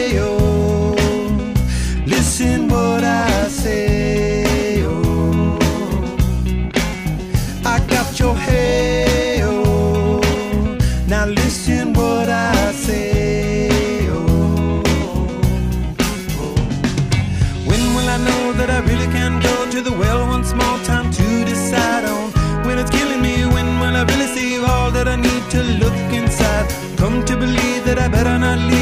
to 25.51 25.61
look 25.83 26.13
inside. 26.13 26.65
Come 26.95 27.25
to 27.25 27.35
believe 27.35 27.83
that 27.83 27.99
I 27.99 28.07
better 28.07 28.39
not 28.39 28.57
leave. 28.69 28.80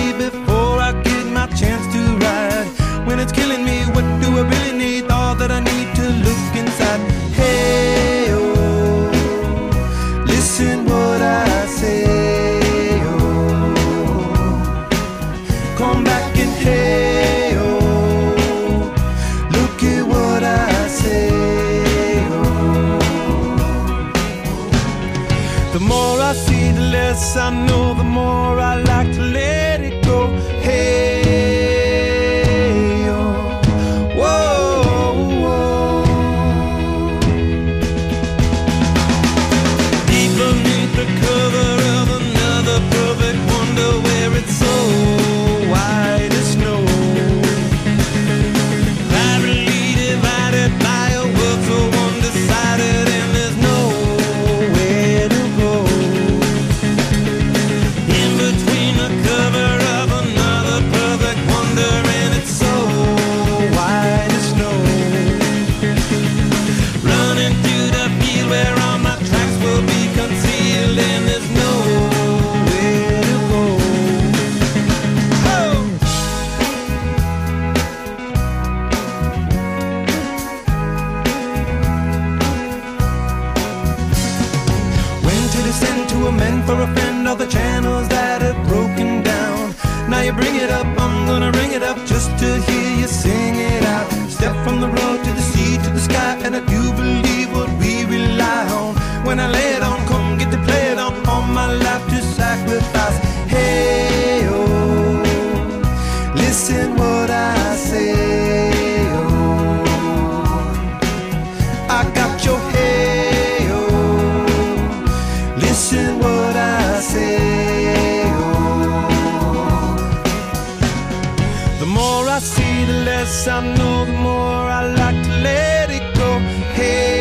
the 122.86 122.93
less 123.05 123.47
I 123.47 123.61
know, 123.75 124.05
the 124.05 124.13
more 124.13 124.69
I 124.80 124.86
like 125.01 125.21
to 125.23 125.34
let 125.43 125.89
it 125.89 126.15
go. 126.15 126.39
Hey. 126.73 127.18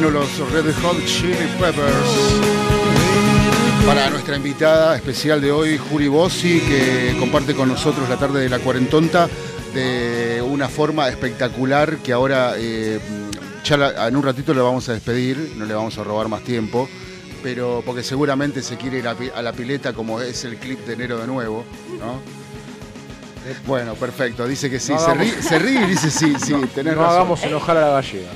los 0.00 0.50
Red 0.52 0.72
Hot 0.82 1.04
Chili 1.04 1.36
Peppers. 1.60 2.40
Para 3.86 4.08
nuestra 4.08 4.36
invitada 4.36 4.96
especial 4.96 5.40
de 5.42 5.52
hoy, 5.52 5.76
Juli 5.76 6.08
Bossi, 6.08 6.60
que 6.60 7.14
comparte 7.20 7.54
con 7.54 7.68
nosotros 7.68 8.08
la 8.08 8.16
tarde 8.16 8.40
de 8.40 8.48
la 8.48 8.58
cuarentonta 8.58 9.28
de 9.74 10.42
una 10.48 10.68
forma 10.68 11.08
espectacular 11.08 11.98
que 11.98 12.12
ahora 12.12 12.54
eh, 12.56 13.00
ya 13.64 14.08
en 14.08 14.16
un 14.16 14.22
ratito 14.22 14.54
le 14.54 14.62
vamos 14.62 14.88
a 14.88 14.94
despedir, 14.94 15.52
no 15.56 15.66
le 15.66 15.74
vamos 15.74 15.98
a 15.98 16.04
robar 16.04 16.28
más 16.28 16.42
tiempo, 16.42 16.88
pero 17.42 17.82
porque 17.84 18.02
seguramente 18.02 18.62
se 18.62 18.78
quiere 18.78 18.98
ir 18.98 19.08
a, 19.08 19.42
la 19.42 19.52
pileta 19.52 19.92
como 19.92 20.22
es 20.22 20.44
el 20.44 20.56
clip 20.56 20.86
de 20.86 20.94
enero 20.94 21.18
de 21.18 21.26
nuevo, 21.26 21.64
¿no? 21.98 22.18
Bueno, 23.66 23.94
perfecto, 23.94 24.46
dice 24.46 24.70
que 24.70 24.80
sí. 24.80 24.94
Se, 25.42 25.58
ríe, 25.58 25.82
y 25.82 25.86
dice 25.86 26.10
sí, 26.10 26.34
sí, 26.42 26.52
no, 26.58 26.66
tenés 26.68 26.96
no 26.96 27.04
hagamos 27.04 27.42
enojar 27.42 27.76
a 27.76 27.80
la 27.82 27.88
gallega. 27.88 28.30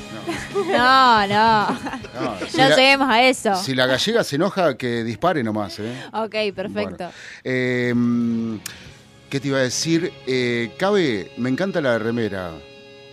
No, 0.73 1.27
no. 1.27 1.69
No, 1.69 2.39
si 2.49 2.57
no 2.59 2.69
la- 2.69 2.77
lleguemos 2.77 3.09
a 3.09 3.23
eso. 3.23 3.55
Si 3.57 3.75
la 3.75 3.87
gallega 3.87 4.25
se 4.25 4.37
enoja, 4.37 4.77
que 4.77 5.05
dispare 5.05 5.43
nomás, 5.43 5.79
¿eh? 5.79 5.93
Ok, 6.13 6.35
perfecto. 6.55 6.97
Bueno. 6.97 7.11
Eh, 7.45 7.93
mm, 7.95 8.57
¿Qué 9.31 9.41
te 9.41 9.49
iba 9.49 9.59
a 9.59 9.63
decir? 9.63 10.13
Eh, 10.27 10.73
Cabe, 10.79 11.33
me 11.37 11.51
encanta 11.51 11.81
la 11.81 11.99
remera 11.99 12.53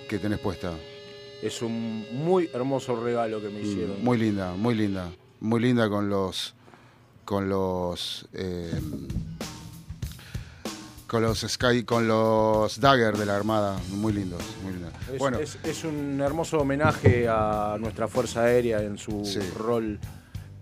que 0.07 0.19
tenés 0.19 0.39
puesta. 0.39 0.71
Es 1.41 1.61
un 1.61 2.05
muy 2.11 2.49
hermoso 2.53 2.95
regalo 3.03 3.41
que 3.41 3.49
me 3.49 3.61
hicieron. 3.61 3.99
Mm, 4.01 4.05
Muy 4.05 4.17
linda, 4.17 4.53
muy 4.53 4.75
linda. 4.75 5.09
Muy 5.41 5.59
linda 5.59 5.89
con 5.89 6.09
los. 6.09 6.53
con 7.25 7.49
los. 7.49 8.25
eh, 8.33 8.79
con 11.13 11.21
los 11.21 11.41
Sky, 11.47 11.83
con 11.83 12.07
los 12.07 12.79
Dagger 12.79 13.15
de 13.15 13.27
la 13.27 13.35
Armada. 13.35 13.77
Muy 13.91 14.13
lindos, 14.13 14.41
muy 14.63 14.73
lindos. 14.73 14.91
Es, 15.13 15.19
bueno, 15.19 15.37
es- 15.37 15.59
es 15.63 15.83
un 15.83 16.19
hermoso 16.19 16.57
homenaje 16.57 17.27
a 17.29 17.77
nuestra 17.79 18.07
Fuerza 18.07 18.41
Aérea 18.45 18.81
en 18.81 18.97
su 18.97 19.23
Sí. 19.23 19.37
rol 19.55 19.99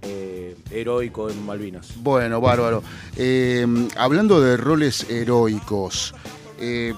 eh, 0.02 0.58
heroico 0.72 1.30
en 1.30 1.46
Malvinas. 1.46 1.94
Bueno, 1.98 2.42
bárbaro. 2.42 2.84
Eh, 3.16 3.66
hablando 3.96 4.42
de 4.42 4.58
roles 4.58 5.10
heroicos, 5.10 6.14
eh, 6.60 6.94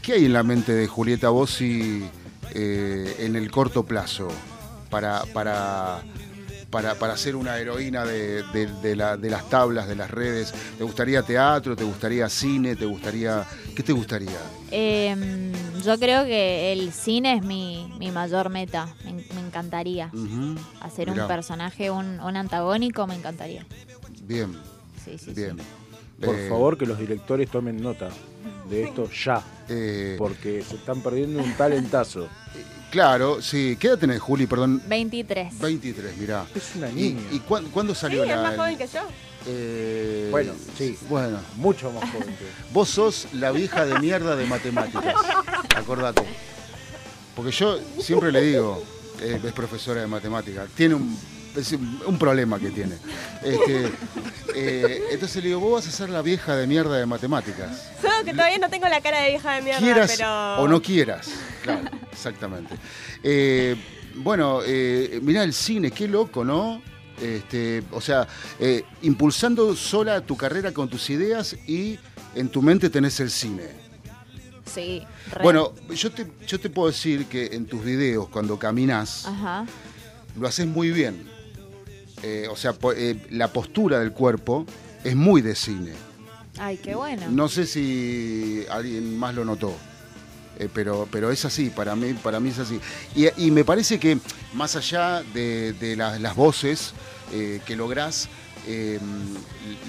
¿qué 0.00 0.12
hay 0.14 0.24
en 0.24 0.32
la 0.32 0.42
mente 0.42 0.72
de 0.72 0.86
Julieta 0.86 1.28
Bossi 1.28 2.02
eh, 2.54 3.16
en 3.18 3.36
el 3.36 3.50
corto 3.50 3.82
plazo 3.84 4.28
para, 4.88 5.22
para, 5.34 6.00
para, 6.72 6.94
para 6.94 7.16
ser 7.18 7.36
una 7.36 7.58
heroína 7.58 8.04
de, 8.06 8.42
de- 8.44 8.66
de 8.66 8.96
la- 8.96 9.18
de 9.18 9.28
las 9.28 9.48
tablas, 9.50 9.86
de 9.86 9.94
las 9.94 10.10
redes? 10.10 10.54
¿Te 10.78 10.82
gustaría 10.82 11.22
teatro? 11.22 11.76
¿Te 11.76 11.84
gustaría 11.84 12.28
cine? 12.30 12.74
¿Te 12.76 12.86
gustaría... 12.86 13.46
¿Qué 13.76 13.82
te 13.82 13.92
gustaría? 13.92 14.38
Em, 14.70 15.52
yo 15.84 15.98
creo 15.98 16.24
que 16.24 16.72
el 16.72 16.90
cine 16.92 17.34
es 17.34 17.42
mi, 17.44 17.92
mi 17.98 18.10
mayor 18.10 18.48
meta. 18.48 18.88
Me, 19.04 19.12
me 19.34 19.46
encantaría. 19.46 20.10
Hacer 20.80 21.10
Mirá. 21.10 21.22
un 21.24 21.28
personaje, 21.28 21.90
un, 21.90 22.18
un 22.20 22.36
antagónico, 22.36 23.06
me 23.06 23.14
encantaría. 23.16 23.66
Bien, 24.22 24.56
Sí, 25.04 25.18
sí, 25.18 25.32
bien. 25.34 25.58
Por 26.24 26.36
Eh, 26.36 26.48
favor, 26.48 26.78
que 26.78 26.86
los 26.86 26.98
directores 26.98 27.50
tomen 27.50 27.82
nota 27.82 28.08
de 28.70 28.84
esto 28.84 29.10
ya, 29.10 29.42
eh, 29.68 30.14
porque 30.16 30.62
se 30.62 30.76
están 30.76 31.02
perdiendo 31.02 31.42
un 31.42 31.52
talentazo. 31.54 32.28
Claro, 32.92 33.42
sí. 33.42 33.76
¿Qué 33.80 33.88
edad 33.88 33.98
tenés, 33.98 34.20
Juli? 34.20 34.46
Perdón. 34.46 34.80
23. 34.86 35.58
23, 35.58 36.16
mirá. 36.18 36.46
Es 36.54 36.70
una 36.76 36.88
¿Y, 36.90 36.92
niña. 36.94 37.20
y 37.32 37.38
cuán- 37.40 37.64
cuándo 37.70 37.94
Sí, 37.94 38.00
salió 38.02 38.22
es 38.22 38.28
la, 38.28 38.42
más 38.42 38.56
joven 38.56 38.78
que 38.78 38.86
yo. 38.86 39.00
Eh, 39.46 40.28
Bueno, 40.30 40.52
sí. 40.78 40.96
Bueno, 41.08 41.40
Mucho 41.56 41.90
más 41.90 42.08
joven 42.12 42.28
que 42.28 42.44
vos 42.72 42.88
sos 42.88 43.26
la 43.32 43.50
vieja 43.50 43.84
de 43.84 43.98
mierda 43.98 44.36
de 44.36 44.46
matemáticas. 44.46 45.14
Acordate. 45.76 46.22
Porque 47.34 47.50
yo 47.50 47.78
siempre 47.98 48.30
le 48.30 48.40
digo, 48.42 48.82
eh, 49.20 49.40
es 49.42 49.52
profesora 49.52 50.00
de 50.02 50.06
matemáticas, 50.06 50.68
tiene 50.76 50.96
es 51.56 51.72
un 51.72 52.18
problema 52.18 52.58
que 52.58 52.70
tiene. 52.70 52.94
Este, 53.42 53.90
eh, 54.54 55.02
entonces 55.10 55.42
le 55.42 55.48
digo, 55.48 55.60
vos 55.60 55.84
vas 55.84 55.92
a 55.92 55.96
ser 55.96 56.08
la 56.08 56.22
vieja 56.22 56.56
de 56.56 56.66
mierda 56.66 56.96
de 56.96 57.04
matemáticas. 57.06 57.90
Solo 58.00 58.24
que 58.24 58.32
todavía 58.32 58.58
no 58.58 58.70
tengo 58.70 58.88
la 58.88 59.00
cara 59.02 59.20
de 59.22 59.30
vieja 59.30 59.54
de 59.56 59.62
mierda, 59.62 59.80
Quieras 59.80 60.14
pero... 60.16 60.56
o 60.62 60.68
no 60.68 60.80
quieras. 60.80 61.28
Claro, 61.62 61.82
exactamente. 62.12 62.74
Eh, 63.22 63.74
bueno, 64.16 64.60
eh, 64.64 65.18
mirá 65.22 65.42
el 65.42 65.52
cine, 65.52 65.90
qué 65.90 66.06
loco, 66.06 66.44
¿no? 66.44 66.82
Este, 67.20 67.82
o 67.92 68.00
sea, 68.00 68.26
eh, 68.58 68.84
impulsando 69.02 69.74
sola 69.76 70.20
tu 70.20 70.36
carrera 70.36 70.72
con 70.72 70.88
tus 70.88 71.08
ideas 71.10 71.54
y 71.66 71.98
en 72.34 72.48
tu 72.48 72.62
mente 72.62 72.90
tenés 72.90 73.18
el 73.20 73.30
cine. 73.30 73.64
Sí. 74.64 75.02
re. 75.30 75.42
Bueno, 75.42 75.72
yo 75.94 76.10
te, 76.10 76.26
yo 76.46 76.58
te 76.58 76.70
puedo 76.70 76.88
decir 76.88 77.26
que 77.26 77.46
en 77.52 77.66
tus 77.66 77.84
videos, 77.84 78.28
cuando 78.28 78.58
caminas, 78.58 79.26
Ajá. 79.26 79.66
lo 80.38 80.46
haces 80.48 80.66
muy 80.66 80.90
bien. 80.90 81.28
Eh, 82.22 82.46
o 82.50 82.56
sea, 82.56 82.72
po- 82.72 82.92
eh, 82.92 83.16
la 83.30 83.52
postura 83.52 83.98
del 83.98 84.12
cuerpo 84.12 84.64
es 85.04 85.16
muy 85.16 85.42
de 85.42 85.54
cine. 85.56 85.92
Ay, 86.58 86.76
qué 86.76 86.94
bueno. 86.94 87.26
No 87.30 87.48
sé 87.48 87.66
si 87.66 88.64
alguien 88.70 89.18
más 89.18 89.34
lo 89.34 89.44
notó. 89.44 89.74
Eh, 90.58 90.68
pero, 90.72 91.08
pero 91.10 91.30
es 91.30 91.44
así, 91.44 91.70
para 91.70 91.94
mí, 91.96 92.12
para 92.14 92.40
mí 92.40 92.50
es 92.50 92.58
así. 92.58 92.80
Y, 93.14 93.26
y 93.46 93.50
me 93.50 93.64
parece 93.64 93.98
que 93.98 94.18
más 94.54 94.76
allá 94.76 95.22
de, 95.34 95.72
de 95.74 95.96
la- 95.96 96.18
las 96.18 96.34
voces 96.36 96.92
eh, 97.32 97.60
que 97.64 97.76
lográs, 97.76 98.28
eh, 98.66 98.98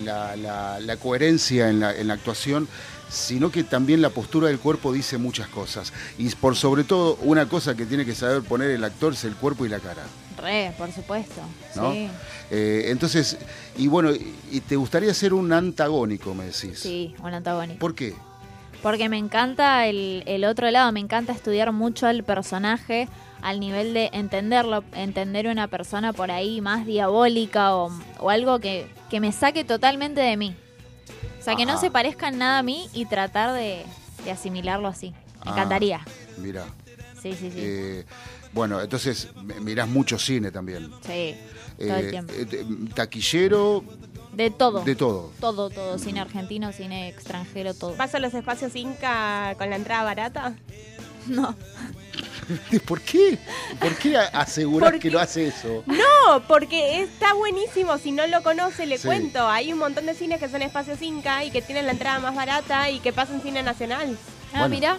la, 0.03 0.35
la- 0.35 0.79
la 0.79 0.97
coherencia 0.97 1.69
en 1.69 1.79
la, 1.79 1.95
en 1.95 2.07
la 2.07 2.13
actuación, 2.15 2.67
sino 3.09 3.51
que 3.51 3.63
también 3.63 4.01
la 4.01 4.09
postura 4.09 4.47
del 4.47 4.59
cuerpo 4.59 4.91
dice 4.91 5.17
muchas 5.17 5.47
cosas. 5.47 5.93
Y 6.17 6.29
por 6.29 6.55
sobre 6.55 6.83
todo, 6.83 7.15
una 7.21 7.47
cosa 7.47 7.75
que 7.75 7.85
tiene 7.85 8.05
que 8.05 8.15
saber 8.15 8.41
poner 8.41 8.71
el 8.71 8.83
actor 8.83 9.13
es 9.13 9.23
el 9.23 9.35
cuerpo 9.35 9.65
y 9.65 9.69
la 9.69 9.79
cara. 9.79 10.03
Re, 10.41 10.73
por 10.77 10.91
supuesto. 10.91 11.41
¿no? 11.75 11.91
Sí. 11.93 12.09
Eh, 12.49 12.85
entonces, 12.87 13.37
y 13.77 13.87
bueno, 13.87 14.11
y, 14.11 14.33
y 14.51 14.59
te 14.61 14.75
gustaría 14.75 15.13
ser 15.13 15.33
un 15.33 15.53
antagónico, 15.53 16.33
me 16.33 16.45
decís. 16.45 16.79
Sí, 16.79 17.13
un 17.23 17.33
antagónico. 17.33 17.79
¿Por 17.79 17.93
qué? 17.93 18.15
Porque 18.83 19.09
me 19.09 19.17
encanta 19.17 19.87
el, 19.87 20.21
el 20.27 20.45
otro 20.45 20.69
lado, 20.69 20.91
me 20.91 20.99
encanta 20.99 21.31
estudiar 21.31 21.71
mucho 21.71 22.05
al 22.05 22.23
personaje 22.23 23.07
al 23.41 23.59
nivel 23.59 23.93
de 23.93 24.09
entenderlo, 24.13 24.83
entender 24.93 25.47
una 25.47 25.67
persona 25.67 26.13
por 26.13 26.31
ahí 26.31 26.61
más 26.61 26.85
diabólica 26.85 27.75
o, 27.75 27.91
o 28.19 28.29
algo 28.29 28.59
que, 28.59 28.87
que 29.09 29.19
me 29.19 29.31
saque 29.33 29.65
totalmente 29.65 30.21
de 30.21 30.37
mí. 30.37 30.55
O 31.39 31.43
sea, 31.43 31.55
que 31.57 31.65
no 31.65 31.73
Ajá. 31.73 31.81
se 31.81 31.91
parezca 31.91 32.29
en 32.29 32.37
nada 32.37 32.59
a 32.59 32.63
mí 32.63 32.87
y 32.93 33.05
tratar 33.05 33.51
de, 33.53 33.83
de 34.23 34.31
asimilarlo 34.31 34.87
así. 34.87 35.09
Me 35.09 35.17
Ah. 35.45 35.51
encantaría. 35.51 36.05
Mira. 36.37 36.63
Sí, 37.21 37.33
sí, 37.33 37.51
sí. 37.51 37.57
Eh, 37.57 38.05
bueno, 38.53 38.79
entonces 38.81 39.27
mirás 39.61 39.89
mucho 39.89 40.17
cine 40.17 40.49
también. 40.51 40.89
sí, 41.05 41.35
todo 41.77 41.97
el 41.97 42.05
Eh, 42.05 42.09
tiempo. 42.11 42.33
eh, 42.35 42.65
taquillero, 42.95 43.83
De 44.33 44.49
todo. 44.49 44.81
de 44.83 44.95
todo. 44.95 45.31
Todo, 45.39 45.69
todo. 45.69 45.97
Cine 45.99 46.19
argentino, 46.21 46.71
cine 46.73 47.07
extranjero, 47.09 47.73
todo. 47.73 47.95
¿Vas 47.95 48.13
a 48.15 48.19
los 48.19 48.33
espacios 48.33 48.75
Inca 48.75 49.55
con 49.57 49.69
la 49.69 49.75
entrada 49.75 50.03
barata? 50.03 50.55
No. 51.25 51.55
¿Por 52.85 52.99
qué? 52.99 53.39
¿Por 53.79 53.95
qué 53.95 54.17
a- 54.17 54.23
asegurás 54.33 54.91
Porque- 54.91 55.07
que 55.07 55.11
no 55.15 55.19
hace 55.19 55.47
eso? 55.47 55.83
No, 55.85 56.43
porque 56.49 57.01
está 57.01 57.33
buenísimo. 57.33 57.97
Si 57.97 58.11
no 58.11 58.27
lo 58.27 58.43
conoce, 58.43 58.85
le 58.85 58.97
Sí. 58.97 59.07
cuento. 59.07 59.47
Hay 59.47 59.71
un 59.71 59.79
montón 59.79 60.05
de 60.05 60.15
cines 60.15 60.39
que 60.41 60.49
son 60.49 60.61
espacios 60.61 61.01
Inca 61.01 61.45
y 61.45 61.51
que 61.51 61.61
tienen 61.61 61.85
la 61.85 61.93
entrada 61.93 62.19
más 62.19 62.35
barata 62.35 62.89
y 62.89 62.99
que 62.99 63.13
pasan 63.13 63.41
cine 63.41 63.63
nacional. 63.63 64.17
Ah, 64.51 64.59
Bueno. 64.59 64.67
mira. 64.69 64.97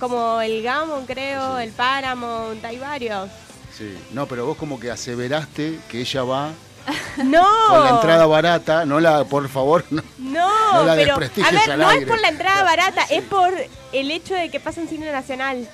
Como 0.00 0.40
el 0.40 0.60
Gammon, 0.62 1.06
creo, 1.06 1.58
el 1.58 1.70
Paramount, 1.70 2.64
hay 2.64 2.78
varios. 2.78 3.30
Sí. 3.76 3.94
No, 4.12 4.26
pero 4.26 4.44
vos 4.44 4.56
como 4.56 4.80
que 4.80 4.90
aseveraste 4.90 5.78
que 5.88 6.00
ella 6.00 6.24
va 6.24 6.50
¡No! 7.24 7.44
con 7.68 7.84
la 7.84 7.90
entrada 7.90 8.26
barata, 8.26 8.84
no 8.84 9.00
la, 9.00 9.24
por 9.24 9.48
favor, 9.48 9.84
no. 9.90 10.02
No, 10.18 10.72
No 10.74 10.84
la 10.84 10.94
pero 10.94 11.14
a 11.16 11.18
ver, 11.18 11.30
al 11.70 11.78
no 11.78 11.88
aire. 11.88 12.04
es 12.04 12.08
por 12.10 12.20
la 12.20 12.28
entrada 12.28 12.62
barata, 12.62 13.02
es 13.10 13.22
por 13.24 13.52
el 13.92 14.10
hecho 14.10 14.34
de 14.34 14.50
que 14.50 14.60
pasan 14.60 14.88
cine 14.88 15.10
nacional. 15.12 15.68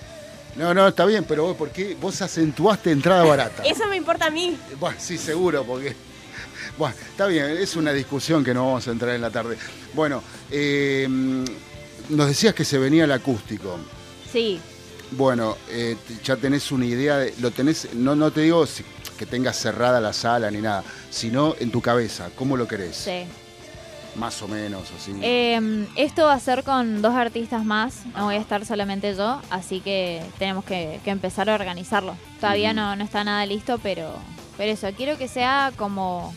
No, 0.57 0.73
no, 0.73 0.87
está 0.87 1.05
bien, 1.05 1.25
pero 1.25 1.45
vos, 1.45 1.57
¿por 1.57 1.71
qué 1.71 1.97
vos 2.01 2.21
acentuaste 2.23 2.91
entrada 2.93 3.25
barata? 3.29 3.62
Eso 3.65 3.87
me 3.89 3.97
importa 3.97 4.27
a 4.27 4.31
mí. 4.31 4.57
Bueno, 4.79 4.97
sí, 5.01 5.19
seguro, 5.19 5.65
porque. 5.65 5.95
Bueno, 6.79 6.95
está 7.11 7.27
bien, 7.27 7.47
es 7.51 7.77
una 7.77 7.93
discusión 7.93 8.43
que 8.45 8.53
no 8.55 8.67
vamos 8.67 8.89
a 8.89 8.91
entrar 8.91 9.15
en 9.15 9.21
la 9.21 9.31
tarde. 9.31 9.57
Bueno, 9.93 10.23
eh, 10.51 11.07
nos 12.09 12.27
decías 12.27 12.55
que 12.55 12.65
se 12.65 12.79
venía 12.79 13.05
el 13.05 13.12
acústico. 13.12 13.79
Sí. 14.33 14.61
Bueno, 15.12 15.57
eh, 15.69 15.97
ya 16.25 16.37
tenés 16.37 16.73
una 16.73 16.87
idea, 16.87 17.19
de, 17.19 17.35
lo 17.41 17.51
tenés, 17.53 17.95
no, 17.95 18.17
no 18.17 18.31
te 18.33 18.41
digo 18.41 18.67
si- 18.67 18.85
que 19.19 19.27
tengas 19.27 19.57
cerrada 19.57 20.01
la 20.01 20.12
sala 20.12 20.51
ni 20.51 20.59
nada, 20.61 20.85
sino 21.11 21.55
en 21.61 21.71
tu 21.71 21.81
cabeza, 21.81 22.31
¿cómo 22.35 22.57
lo 22.57 22.67
querés? 22.69 22.97
Sí. 22.97 23.25
Más 24.17 24.41
o 24.43 24.49
menos, 24.49 24.83
así. 24.97 25.12
Eh, 25.23 25.87
esto 25.97 26.27
va 26.27 26.35
a 26.35 26.41
ser 26.41 26.62
con 26.62 27.03
dos 27.03 27.15
artistas 27.15 27.65
más, 27.65 28.07
no 28.15 28.27
voy 28.27 28.37
a 28.37 28.39
estar 28.39 28.65
solamente 28.65 29.15
yo, 29.17 29.41
así 29.51 29.81
que 29.81 30.23
tenemos 30.39 30.65
que, 30.65 31.01
que 31.03 31.11
empezar 31.11 31.51
a 31.51 31.55
organizarlo. 31.55 32.17
Todavía 32.41 32.73
no, 32.73 32.95
no 32.95 33.03
está 33.03 33.25
nada 33.25 33.45
listo, 33.45 33.79
pero, 33.83 34.12
pero 34.57 34.71
eso, 34.73 34.89
quiero 34.97 35.19
que 35.19 35.27
sea 35.27 35.73
como, 35.77 36.33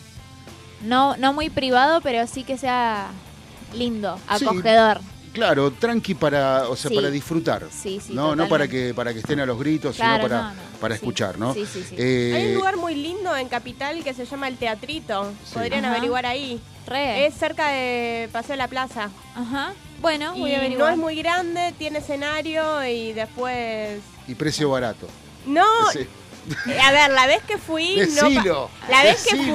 no, 0.82 1.16
no 1.18 1.32
muy 1.32 1.50
privado, 1.50 2.00
pero 2.00 2.26
sí 2.26 2.42
que 2.42 2.58
sea 2.58 3.08
lindo, 3.74 4.18
Sí. 4.38 4.44
Claro, 5.38 5.70
tranqui 5.70 6.14
para, 6.14 6.68
o 6.68 6.74
sea, 6.76 6.88
Sí. 6.90 6.96
para 6.96 7.10
disfrutar. 7.10 7.66
Sí, 7.70 8.00
sí, 8.04 8.12
no, 8.12 8.34
no 8.34 8.48
para 8.48 8.66
que, 8.66 8.92
para 8.92 9.12
que 9.12 9.20
estén 9.20 9.38
a 9.38 9.46
los 9.46 9.56
gritos, 9.58 9.94
Claro, 9.96 10.16
sino 10.16 10.28
para, 10.28 10.42
no, 10.42 10.54
no. 10.54 10.60
para 10.80 10.94
Sí. 10.94 10.98
escuchar, 11.00 11.38
¿no? 11.38 11.54
Sí, 11.54 11.64
sí, 11.72 11.84
sí. 11.88 11.94
Eh, 11.96 12.32
Hay 12.34 12.46
un 12.48 12.54
lugar 12.56 12.76
muy 12.76 12.94
lindo 12.96 13.36
en 13.36 13.48
Capital 13.48 14.02
que 14.02 14.14
se 14.14 14.26
llama 14.26 14.48
El 14.48 14.56
Teatrito. 14.56 15.32
Sí. 15.44 15.54
Podrían 15.54 15.84
Ajá. 15.84 15.94
averiguar 15.94 16.26
ahí. 16.26 16.60
Re. 16.88 17.26
Es 17.26 17.34
cerca 17.34 17.68
de 17.70 18.28
Paseo 18.32 18.54
de 18.54 18.56
la 18.56 18.68
Plaza. 18.68 19.10
Ajá. 19.36 19.74
Bueno, 20.00 20.32
voy 20.34 20.50
y 20.50 20.54
a 20.54 20.56
no 20.58 20.62
averiguar. 20.64 20.92
es 20.92 20.98
muy 20.98 21.14
grande, 21.16 21.72
tiene 21.78 21.98
escenario 22.00 22.84
y 22.84 23.12
después... 23.12 24.00
Y 24.26 24.34
precio 24.34 24.70
barato. 24.70 25.06
No, 25.46 25.64
Sí. 25.92 26.06
a 26.82 26.92
ver, 26.92 27.10
la 27.12 27.26
vez 27.26 27.42
que 27.44 27.58
fui... 27.58 27.94
no 27.96 28.04
Decilo, 28.28 28.70
la 28.90 29.02
vez 29.04 29.24
que 29.24 29.36
decilo. 29.36 29.54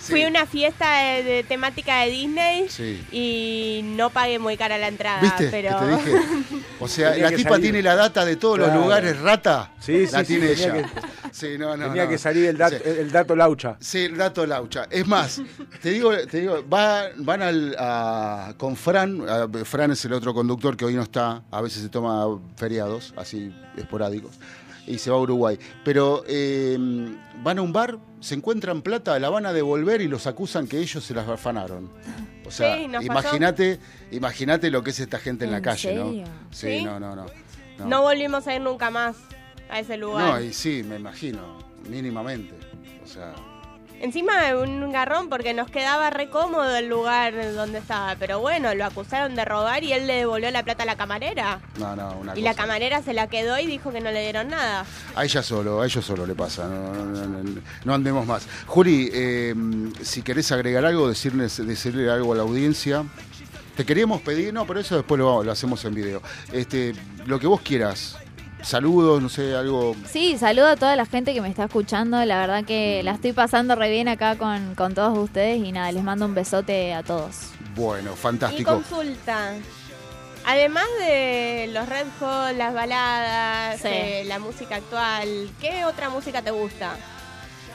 Fui 0.00 0.10
Fui 0.14 0.22
a 0.24 0.28
una 0.28 0.46
fiesta 0.46 1.02
de, 1.02 1.22
de 1.22 1.44
temática 1.44 2.00
de 2.00 2.10
Disney 2.10 2.68
Sí. 2.68 3.04
y 3.12 3.80
no 3.84 4.10
pagué 4.10 4.38
muy 4.38 4.56
cara 4.56 4.78
la 4.78 4.88
entrada, 4.88 5.20
¿Viste? 5.20 5.48
pero 5.50 5.78
Que 5.78 5.86
te 5.86 6.10
dije. 6.10 6.64
O 6.82 6.88
sea, 6.88 7.10
Tenía 7.10 7.24
la 7.24 7.30
que 7.30 7.36
tipa 7.36 7.50
salir. 7.50 7.62
tiene 7.64 7.82
la 7.82 7.94
data 7.94 8.24
de 8.24 8.36
todos 8.36 8.58
los 8.58 8.72
lugares 8.74 9.20
rata. 9.20 9.70
Sí, 9.80 10.06
la 10.10 10.20
sí, 10.20 10.34
sí, 10.34 10.38
tiene 10.40 10.48
tenía 10.54 10.76
ella. 10.80 10.90
Sí, 11.30 11.58
no, 11.58 11.76
no, 11.76 11.86
Tenía 11.88 12.04
no. 12.04 12.10
que 12.10 12.16
salir 12.18 12.46
el, 12.46 12.56
dat- 12.58 12.70
Sí. 12.82 12.82
el 12.98 13.12
dato 13.12 13.36
laucha. 13.36 13.76
Sí, 13.80 13.98
el 14.06 14.16
dato 14.16 14.46
laucha. 14.46 14.86
Es 14.90 15.06
más, 15.06 15.42
te 15.82 15.90
digo, 15.90 16.16
te 16.26 16.40
digo 16.40 16.64
va- 16.72 17.08
van 17.16 17.42
al, 17.42 17.76
a- 17.78 18.54
con 18.56 18.76
Fran, 18.76 19.22
a- 19.28 19.64
Fran 19.64 19.90
es 19.92 20.02
el 20.06 20.14
otro 20.14 20.32
conductor 20.32 20.74
que 20.76 20.86
hoy 20.86 20.94
no 20.94 21.02
está, 21.02 21.42
a 21.50 21.60
veces 21.60 21.82
se 21.82 21.88
toma 21.90 22.26
feriados, 22.56 23.12
así 23.16 23.54
esporádicos, 23.76 24.32
y 24.90 24.98
se 24.98 25.10
va 25.10 25.16
a 25.16 25.20
Uruguay. 25.20 25.58
Pero 25.84 26.24
eh, 26.26 26.76
van 27.42 27.58
a 27.58 27.62
un 27.62 27.72
bar, 27.72 27.98
se 28.20 28.34
encuentran 28.34 28.82
plata, 28.82 29.18
la 29.18 29.30
van 29.30 29.46
a 29.46 29.52
devolver 29.52 30.00
y 30.00 30.08
los 30.08 30.26
acusan 30.26 30.66
que 30.66 30.78
ellos 30.78 31.02
se 31.04 31.14
las 31.14 31.28
afanaron. 31.28 31.90
O 32.46 32.50
sea, 32.50 32.76
Sí, 32.76 32.82
imagínate, 33.02 33.78
imagínate 34.10 34.70
lo 34.70 34.82
que 34.82 34.90
es 34.90 35.00
esta 35.00 35.18
gente 35.18 35.44
en 35.44 35.52
la 35.52 35.58
¿En 35.58 35.62
calle, 35.62 35.78
serio? 35.88 36.04
¿no? 36.04 36.24
Sí, 36.50 36.78
Sí. 36.78 36.82
no, 36.84 36.98
no, 36.98 37.14
no. 37.14 37.26
No, 37.78 37.86
no 37.86 38.02
volvimos 38.02 38.46
a 38.46 38.54
ir 38.54 38.60
nunca 38.60 38.90
más 38.90 39.16
a 39.70 39.78
ese 39.80 39.96
lugar. 39.96 40.26
No, 40.26 40.40
y 40.44 40.52
sí, 40.52 40.82
me 40.82 40.96
imagino, 40.96 41.58
mínimamente. 41.88 42.54
O 43.02 43.06
sea, 43.06 43.32
Encima 44.00 44.54
un 44.54 44.90
garrón 44.92 45.28
porque 45.28 45.52
nos 45.52 45.70
quedaba 45.70 46.08
re 46.08 46.30
cómodo 46.30 46.74
el 46.74 46.88
lugar 46.88 47.34
donde 47.54 47.78
estaba. 47.78 48.16
Pero 48.16 48.40
bueno, 48.40 48.74
lo 48.74 48.86
acusaron 48.86 49.34
de 49.34 49.44
robar 49.44 49.84
y 49.84 49.92
él 49.92 50.06
le 50.06 50.14
devolvió 50.14 50.50
la 50.50 50.62
plata 50.62 50.84
a 50.84 50.86
la 50.86 50.96
camarera. 50.96 51.60
no, 51.78 51.94
no, 51.94 52.16
una 52.18 52.38
Y 52.38 52.40
la 52.40 52.54
camarera 52.54 53.02
se 53.02 53.12
la 53.12 53.26
quedó 53.26 53.58
y 53.58 53.66
dijo 53.66 53.92
que 53.92 54.00
no 54.00 54.10
le 54.10 54.22
dieron 54.22 54.48
nada. 54.48 54.86
A 55.14 55.24
ella 55.24 55.42
solo, 55.42 55.82
a 55.82 55.86
ellos 55.86 56.02
solo 56.02 56.26
le 56.26 56.34
pasa, 56.34 56.66
no, 56.66 56.94
no, 56.94 57.04
no, 57.04 57.26
no, 57.26 57.60
no 57.84 57.94
andemos 57.94 58.26
más. 58.26 58.48
Juli, 58.66 59.10
eh, 59.12 59.54
si 60.00 60.22
querés 60.22 60.50
agregar 60.50 60.86
algo, 60.86 61.06
decirles, 61.06 61.58
decirle 61.66 62.10
algo 62.10 62.32
a 62.32 62.36
la 62.36 62.42
audiencia. 62.42 63.04
Te 63.76 63.84
queríamos 63.84 64.22
pedir, 64.22 64.52
no, 64.52 64.66
pero 64.66 64.80
eso 64.80 64.96
después 64.96 65.18
lo, 65.18 65.44
lo 65.44 65.52
hacemos 65.52 65.84
en 65.84 65.94
video. 65.94 66.22
Este, 66.52 66.94
lo 67.26 67.38
que 67.38 67.46
vos 67.46 67.60
quieras, 67.60 68.16
saludos, 68.62 69.22
no 69.22 69.28
sé, 69.28 69.54
algo. 69.56 69.94
Sí, 70.08 70.36
saludo 70.38 70.68
a 70.68 70.76
toda 70.76 70.96
la 70.96 71.06
gente 71.06 71.32
que 71.34 71.40
me 71.40 71.48
está 71.48 71.64
escuchando. 71.64 72.24
La 72.24 72.38
verdad 72.38 72.64
que 72.64 73.02
la 73.02 73.12
estoy 73.12 73.32
pasando 73.32 73.74
re 73.76 73.90
bien 73.90 74.08
acá 74.08 74.36
con, 74.36 74.74
con 74.74 74.94
todos 74.94 75.16
ustedes 75.18 75.58
y 75.64 75.72
nada, 75.72 75.90
les 75.92 76.02
mando 76.02 76.26
un 76.26 76.34
besote 76.34 76.92
a 76.94 77.02
todos. 77.02 77.50
Bueno, 77.74 78.12
Y 78.12 78.16
fantástico. 78.16 78.72
consulta. 78.74 79.52
Además 80.46 80.86
de 80.98 81.68
los 81.72 81.88
Red 81.88 82.06
Hot, 82.20 82.56
las 82.56 82.72
baladas, 82.72 83.80
Sí. 83.80 83.88
eh, 83.90 84.24
la 84.26 84.38
música 84.38 84.76
actual, 84.76 85.50
¿qué 85.60 85.84
otra 85.84 86.08
música 86.08 86.40
te 86.42 86.50
gusta? 86.50 86.96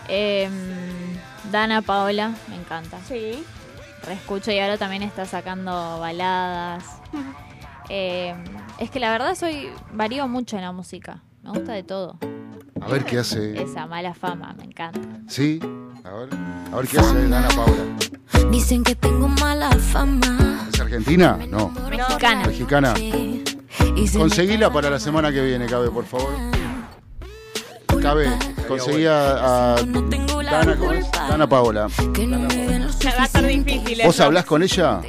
Em, 0.08 0.52
Dana 1.52 1.82
Paola, 1.82 2.32
me 2.50 2.56
encanta. 2.56 2.98
Sí. 3.08 3.44
Reescucho 4.04 4.52
y 4.52 4.60
ahora 4.60 4.78
también 4.78 5.04
está 5.04 5.26
sacando 5.26 6.00
baladas. 6.00 6.84
Em, 7.90 8.38
es 8.80 8.90
que 8.90 9.00
la 9.00 9.12
verdad 9.12 9.36
soy 9.36 9.70
varío 9.94 10.28
mucho 10.28 10.56
en 10.58 10.64
la 10.64 10.72
música. 10.72 11.22
Me 11.44 11.52
gusta 11.52 11.74
de 11.74 11.84
todo. 11.84 12.18
A 12.82 12.88
ver 12.88 13.06
qué 13.06 13.20
hace. 13.20 13.62
Esa 13.62 13.86
mala 13.86 14.14
fama, 14.14 14.54
me 14.58 14.64
encanta. 14.66 15.00
Sí, 15.28 15.60
a 16.04 16.12
ver, 16.12 16.30
a 16.72 16.76
ver 16.76 16.88
qué 16.88 17.00
hace 17.00 17.28
Dana 17.28 17.48
Paula. 17.50 18.52
Dicen 18.52 18.84
que 18.84 18.96
tengo 18.96 19.28
mala 19.28 19.72
fama. 19.72 20.68
¿Es 20.74 20.80
argentina? 20.80 21.38
No. 21.50 21.70
Mexicana. 21.90 22.46
Mexicana. 22.46 22.94
Se 22.96 24.18
Conseguila 24.18 24.72
para 24.72 24.90
la 24.90 25.00
semana 25.00 25.32
que 25.32 25.42
viene, 25.42 25.66
Cabe, 25.68 25.90
por 25.90 26.06
favor. 26.06 26.34
Cabe, 28.02 28.30
conseguí 28.68 29.06
a, 29.06 29.74
a 29.74 29.76
Dana, 29.84 30.76
¿cómo 30.78 30.92
es? 30.94 31.12
Dana 31.12 31.50
Paola. 31.50 31.88
que 32.14 32.28
no 32.28 32.40
me 32.40 32.68
ven 32.68 32.84
los 32.84 33.00
Va 33.04 33.24
a 33.24 33.28
ser 33.28 33.48
difícil. 33.48 34.02
¿Vos 34.06 34.20
hablás 34.20 34.46
con 34.46 34.62
ella? 34.62 35.02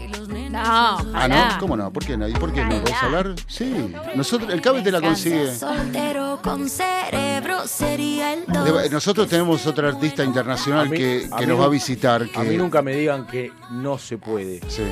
No, 0.50 0.58
Ah, 0.62 0.98
ojalá. 1.00 1.48
¿no? 1.54 1.58
¿Cómo 1.60 1.76
no? 1.76 1.92
¿Por 1.92 2.04
qué 2.04 2.16
no? 2.16 2.28
¿Y 2.28 2.32
por 2.34 2.52
qué 2.52 2.60
no? 2.62 2.68
Ojalá. 2.68 2.82
¿Podés 2.82 3.02
hablar? 3.02 3.34
Sí. 3.46 3.94
Nosotros, 4.14 4.52
el 4.52 4.60
Cabe 4.60 4.82
te 4.82 4.90
la 4.92 5.00
consigue. 5.00 5.54
soltero 5.54 6.38
con 6.42 6.68
cerebro 6.68 7.66
sería 7.66 8.32
el 8.32 8.44
dos. 8.46 8.82
De- 8.82 8.90
Nosotros 8.90 9.28
tenemos 9.28 9.66
otra 9.66 9.88
artista 9.88 10.24
internacional 10.24 10.86
A 10.86 10.90
mí- 10.90 10.96
que, 10.96 11.28
a 11.30 11.40
nos 11.42 11.60
va 11.60 11.64
a 11.64 11.68
visitar. 11.68 12.28
Que, 12.28 12.38
A 12.38 12.42
mí 12.42 12.56
nunca 12.56 12.82
me 12.82 12.94
digan 12.94 13.26
que 13.26 13.52
no 13.70 13.98
se 13.98 14.18
puede. 14.18 14.60
Sí, 14.68 14.82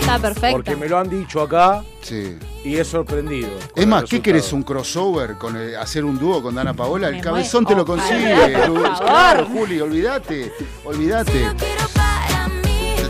Está 0.00 0.18
perfecto. 0.18 0.56
Porque 0.56 0.76
me 0.76 0.86
lo 0.86 0.98
han 0.98 1.08
dicho 1.08 1.40
acá 1.40 1.82
sí. 2.02 2.36
y 2.62 2.76
he 2.76 2.84
sorprendido. 2.84 3.48
Es 3.74 3.86
más, 3.86 4.04
¿qué 4.04 4.20
querés? 4.20 4.52
¿Un 4.52 4.62
crossover? 4.62 5.36
con 5.38 5.56
el- 5.56 5.76
¿Hacer 5.76 6.04
un 6.04 6.18
dúo 6.18 6.42
con 6.42 6.54
Dana 6.54 6.74
Paola? 6.74 7.08
El 7.08 7.14
Me 7.16 7.20
cabezón 7.22 7.64
te 7.64 7.74
lo 7.74 7.86
consigue. 7.86 8.34
por 8.58 8.66
Tú- 8.66 8.74
favor. 8.82 8.98
Claro, 8.98 9.46
Juli, 9.46 9.80
olvídate. 9.80 10.52
Olvídate. 10.84 11.46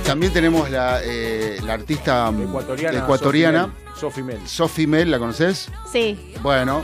También 0.05 0.33
tenemos 0.33 0.71
la, 0.71 1.01
eh, 1.03 1.59
la 1.65 1.75
artista 1.75 2.31
mm, 2.31 2.43
Ecuatoriana. 2.43 2.99
ecuatoriana, 2.99 3.75
Sophie 3.99 4.23
Mel. 4.23 4.39
Sophie 4.47 4.87
Mel, 4.87 5.11
¿la 5.11 5.19
conoces? 5.19 5.71
Sí. 5.91 6.19
Bueno, 6.43 6.83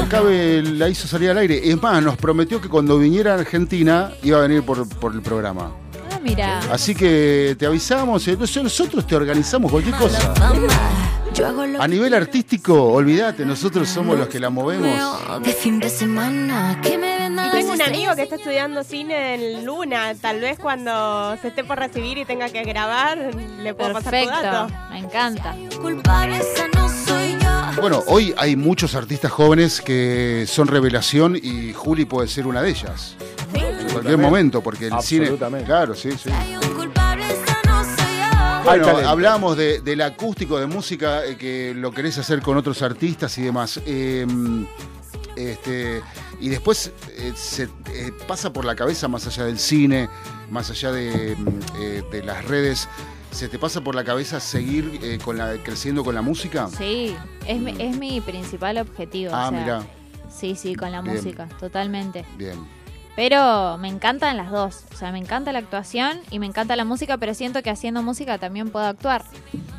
el 0.00 0.08
Cabe 0.08 0.62
la 0.62 0.88
hizo 0.88 1.08
salir 1.08 1.30
al 1.30 1.38
aire. 1.38 1.68
Es 1.68 1.80
más, 1.82 2.02
nos 2.02 2.16
prometió 2.16 2.60
que 2.60 2.68
cuando 2.68 2.98
viniera 2.98 3.32
a 3.34 3.38
Argentina 3.38 4.12
iba 4.22 4.38
a 4.38 4.42
venir 4.42 4.62
por, 4.62 4.88
por 4.88 5.12
el 5.12 5.22
programa. 5.22 5.72
Ah, 6.12 6.20
mira. 6.22 6.60
Así 6.70 6.94
que 6.94 7.56
te 7.58 7.66
avisamos, 7.66 8.26
entonces 8.28 8.62
nosotros 8.62 9.06
te 9.06 9.16
organizamos 9.16 9.70
cualquier 9.70 9.96
cosa. 9.96 10.32
A 11.78 11.86
nivel 11.88 12.14
artístico, 12.14 12.82
olvídate, 12.92 13.44
nosotros 13.44 13.88
somos 13.88 14.18
los 14.18 14.28
que 14.28 14.40
la 14.40 14.48
movemos. 14.50 14.88
de 15.42 15.52
fin 15.52 15.78
de 15.80 15.90
semana. 15.90 16.80
Que 16.82 16.96
me 16.96 17.15
Y 17.46 17.50
tengo 17.50 17.72
un 17.72 17.82
amigo 17.82 18.14
que 18.14 18.22
está 18.22 18.36
estudiando 18.36 18.82
cine 18.84 19.34
en 19.34 19.64
Luna. 19.64 20.14
Tal 20.20 20.40
vez 20.40 20.58
cuando 20.58 21.36
se 21.40 21.48
esté 21.48 21.64
por 21.64 21.78
recibir 21.78 22.18
y 22.18 22.24
tenga 22.24 22.48
que 22.48 22.62
grabar, 22.64 23.18
le 23.60 23.74
puedo 23.74 23.92
pasar 23.92 24.12
tu 24.12 24.18
Perfecto. 24.28 24.42
dato. 24.42 24.74
Me 24.90 24.98
encanta. 24.98 25.54
Culpable, 25.80 26.38
esa 26.38 26.68
no 26.68 26.88
soy 26.88 27.36
yo. 27.40 27.80
Bueno, 27.80 28.02
hoy 28.06 28.34
hay 28.38 28.56
muchos 28.56 28.94
artistas 28.94 29.30
jóvenes 29.30 29.80
que 29.80 30.44
son 30.48 30.66
revelación 30.68 31.36
y 31.40 31.72
Juli 31.72 32.04
puede 32.04 32.28
ser 32.28 32.46
una 32.46 32.62
de 32.62 32.70
ellas. 32.70 33.16
En 33.54 33.88
cualquier 33.92 34.18
momento, 34.18 34.60
porque 34.62 34.86
el 34.86 35.00
cine. 35.00 35.22
Absolutamente. 35.26 35.66
Claro, 35.66 35.94
sí, 35.94 36.10
sí. 36.12 36.30
Bueno, 38.64 39.54
de- 39.54 39.80
del 39.80 40.00
acústico 40.02 40.58
de 40.58 40.66
música, 40.66 41.24
eh, 41.24 41.36
que 41.36 41.72
lo 41.74 41.92
querés 41.92 42.18
hacer 42.18 42.42
con 42.42 42.56
otros 42.56 42.82
artistas 42.82 43.36
y 43.38 43.42
demás. 43.42 43.80
Eh, 43.86 44.26
este, 45.36 46.02
y 46.40 46.48
después 46.48 46.92
eh, 47.16 47.32
se 47.34 47.64
eh, 47.92 48.12
pasa 48.26 48.52
por 48.52 48.64
la 48.64 48.74
cabeza, 48.74 49.08
más 49.08 49.26
allá 49.26 49.44
del 49.44 49.58
cine, 49.58 50.08
más 50.50 50.70
allá 50.70 50.92
de, 50.92 51.36
mm, 51.36 51.48
eh, 51.80 52.02
de 52.10 52.22
las 52.22 52.44
redes, 52.44 52.88
¿se 53.30 53.48
te 53.48 53.58
pasa 53.58 53.80
por 53.82 53.94
la 53.94 54.04
cabeza 54.04 54.40
seguir 54.40 54.98
eh, 55.02 55.18
con 55.22 55.38
la, 55.38 55.54
creciendo 55.62 56.04
con 56.04 56.14
la 56.14 56.22
música? 56.22 56.68
Sí, 56.76 57.16
es 57.46 57.58
mi, 57.60 57.74
es 57.82 57.96
mi 57.96 58.20
principal 58.20 58.78
objetivo. 58.78 59.32
Ah, 59.34 59.48
o 59.48 59.50
sea, 59.50 59.60
mirá, 59.60 59.86
Sí, 60.28 60.54
sí, 60.56 60.74
con 60.74 60.92
la 60.92 61.00
Bien. 61.00 61.16
música, 61.16 61.46
totalmente. 61.58 62.24
bien. 62.36 62.58
Pero 63.16 63.78
me 63.78 63.88
encantan 63.88 64.36
las 64.36 64.50
dos. 64.50 64.84
O 64.92 64.96
sea, 64.96 65.10
me 65.10 65.18
encanta 65.18 65.50
la 65.52 65.58
actuación 65.60 66.20
y 66.30 66.38
me 66.38 66.44
encanta 66.46 66.76
la 66.76 66.84
música, 66.84 67.16
pero 67.16 67.32
siento 67.32 67.62
que 67.62 67.70
haciendo 67.70 68.02
música 68.02 68.36
también 68.38 68.68
puedo 68.68 68.84
actuar. 68.84 69.24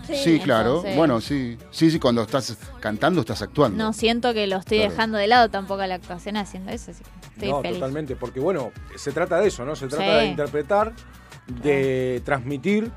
Sí, 0.07 0.39
claro. 0.39 0.77
Entonces- 0.77 0.95
Bueno, 0.97 1.21
sí. 1.21 1.57
Sí, 1.69 1.91
sí, 1.91 1.99
cuando 1.99 2.23
estás 2.23 2.57
cantando 2.79 3.21
estás 3.21 3.41
actuando. 3.43 3.77
No 3.83 3.93
siento 3.93 4.33
que 4.33 4.47
lo 4.47 4.57
estoy 4.57 4.79
Claro. 4.79 4.91
dejando 4.91 5.17
de 5.19 5.27
lado 5.27 5.49
tampoco 5.49 5.85
la 5.85 5.95
actuación 5.95 6.35
haciendo 6.37 6.71
eso. 6.71 6.91
Así 6.91 7.03
que 7.03 7.27
estoy 7.33 7.49
no, 7.49 7.61
feliz. 7.61 7.77
totalmente. 7.79 8.15
Porque 8.15 8.39
bueno, 8.39 8.71
se 8.95 9.11
trata 9.11 9.39
de 9.39 9.49
eso, 9.49 9.63
¿no? 9.65 9.75
Se 9.75 9.87
trata 9.87 10.03
Sí. 10.03 10.25
de 10.25 10.25
interpretar, 10.25 10.93
de 11.47 12.21
transmitir 12.25 12.91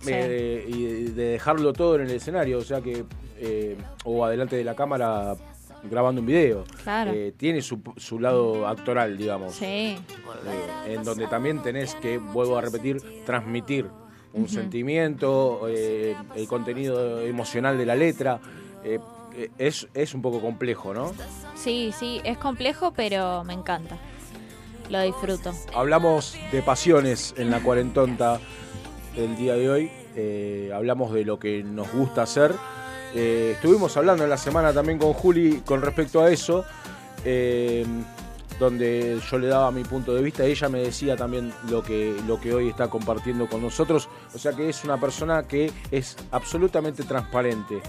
Sí. 0.00 0.10
eh, 0.12 0.64
y 0.68 0.82
de- 0.84 1.10
de 1.12 1.24
dejarlo 1.32 1.72
todo 1.72 1.94
en 1.96 2.02
el 2.02 2.10
escenario. 2.10 2.58
O 2.58 2.62
sea 2.64 2.80
que. 2.80 3.04
eh, 3.36 3.76
o 4.04 4.24
adelante 4.24 4.54
de 4.56 4.62
la 4.64 4.74
cámara 4.76 5.34
grabando 5.90 6.20
un 6.20 6.26
video. 6.26 6.64
Claro. 6.82 7.12
Eh, 7.12 7.32
tiene 7.36 7.62
su, 7.62 7.80
su 7.96 8.18
lado 8.18 8.66
actoral, 8.66 9.16
digamos. 9.16 9.54
Sí, 9.54 9.66
eh, 9.66 9.98
en 10.86 11.04
donde 11.04 11.26
también 11.26 11.62
tenés 11.62 11.94
que, 11.96 12.18
vuelvo 12.18 12.56
a 12.56 12.60
repetir, 12.60 13.00
transmitir 13.24 13.86
un 14.32 14.48
sentimiento, 14.48 15.68
eh, 15.68 16.16
el 16.34 16.48
contenido 16.48 17.20
emocional 17.20 17.78
de 17.78 17.86
la 17.86 17.94
letra. 17.94 18.40
es, 19.58 19.88
es 19.94 20.14
un 20.14 20.22
poco 20.22 20.40
complejo, 20.40 20.92
¿no? 20.92 21.12
sí, 21.54 21.92
sí. 21.96 22.20
Es 22.24 22.36
complejo, 22.38 22.92
pero 22.92 23.44
me 23.44 23.52
encanta. 23.52 23.96
Lo 24.90 25.00
disfruto. 25.02 25.52
Hablamos 25.74 26.36
de 26.52 26.62
pasiones 26.62 27.34
en 27.38 27.50
la 27.50 27.60
cuarentonta 27.60 28.40
el 29.16 29.36
día 29.36 29.54
de 29.54 29.70
hoy. 29.70 30.70
hablamos 30.74 31.12
de 31.12 31.24
lo 31.24 31.38
que 31.38 31.62
nos 31.62 31.92
gusta 31.92 32.22
hacer. 32.22 32.52
Eh, 33.14 33.52
estuvimos 33.54 33.96
hablando 33.96 34.24
en 34.24 34.30
la 34.30 34.36
semana 34.36 34.72
también 34.72 34.98
con 34.98 35.12
Juli 35.12 35.62
con 35.64 35.80
respecto 35.82 36.20
a 36.20 36.30
eso. 36.30 36.64
eh, 37.24 37.86
donde 38.58 39.18
yo 39.30 39.38
le 39.38 39.48
daba 39.48 39.70
mi 39.70 39.82
punto 39.82 40.14
de 40.14 40.22
vista, 40.22 40.44
ella 40.44 40.68
me 40.68 40.78
decía 40.80 41.16
también 41.16 41.52
lo 41.68 41.82
que, 41.82 42.16
lo 42.26 42.40
que 42.40 42.54
hoy 42.54 42.68
está 42.68 42.88
compartiendo 42.88 43.48
con 43.48 43.62
nosotros, 43.62 44.08
o 44.32 44.38
sea 44.38 44.52
que 44.52 44.68
es 44.68 44.84
una 44.84 44.98
persona 45.00 45.42
que 45.42 45.72
es 45.90 46.16
absolutamente 46.30 47.02
transparente, 47.02 47.80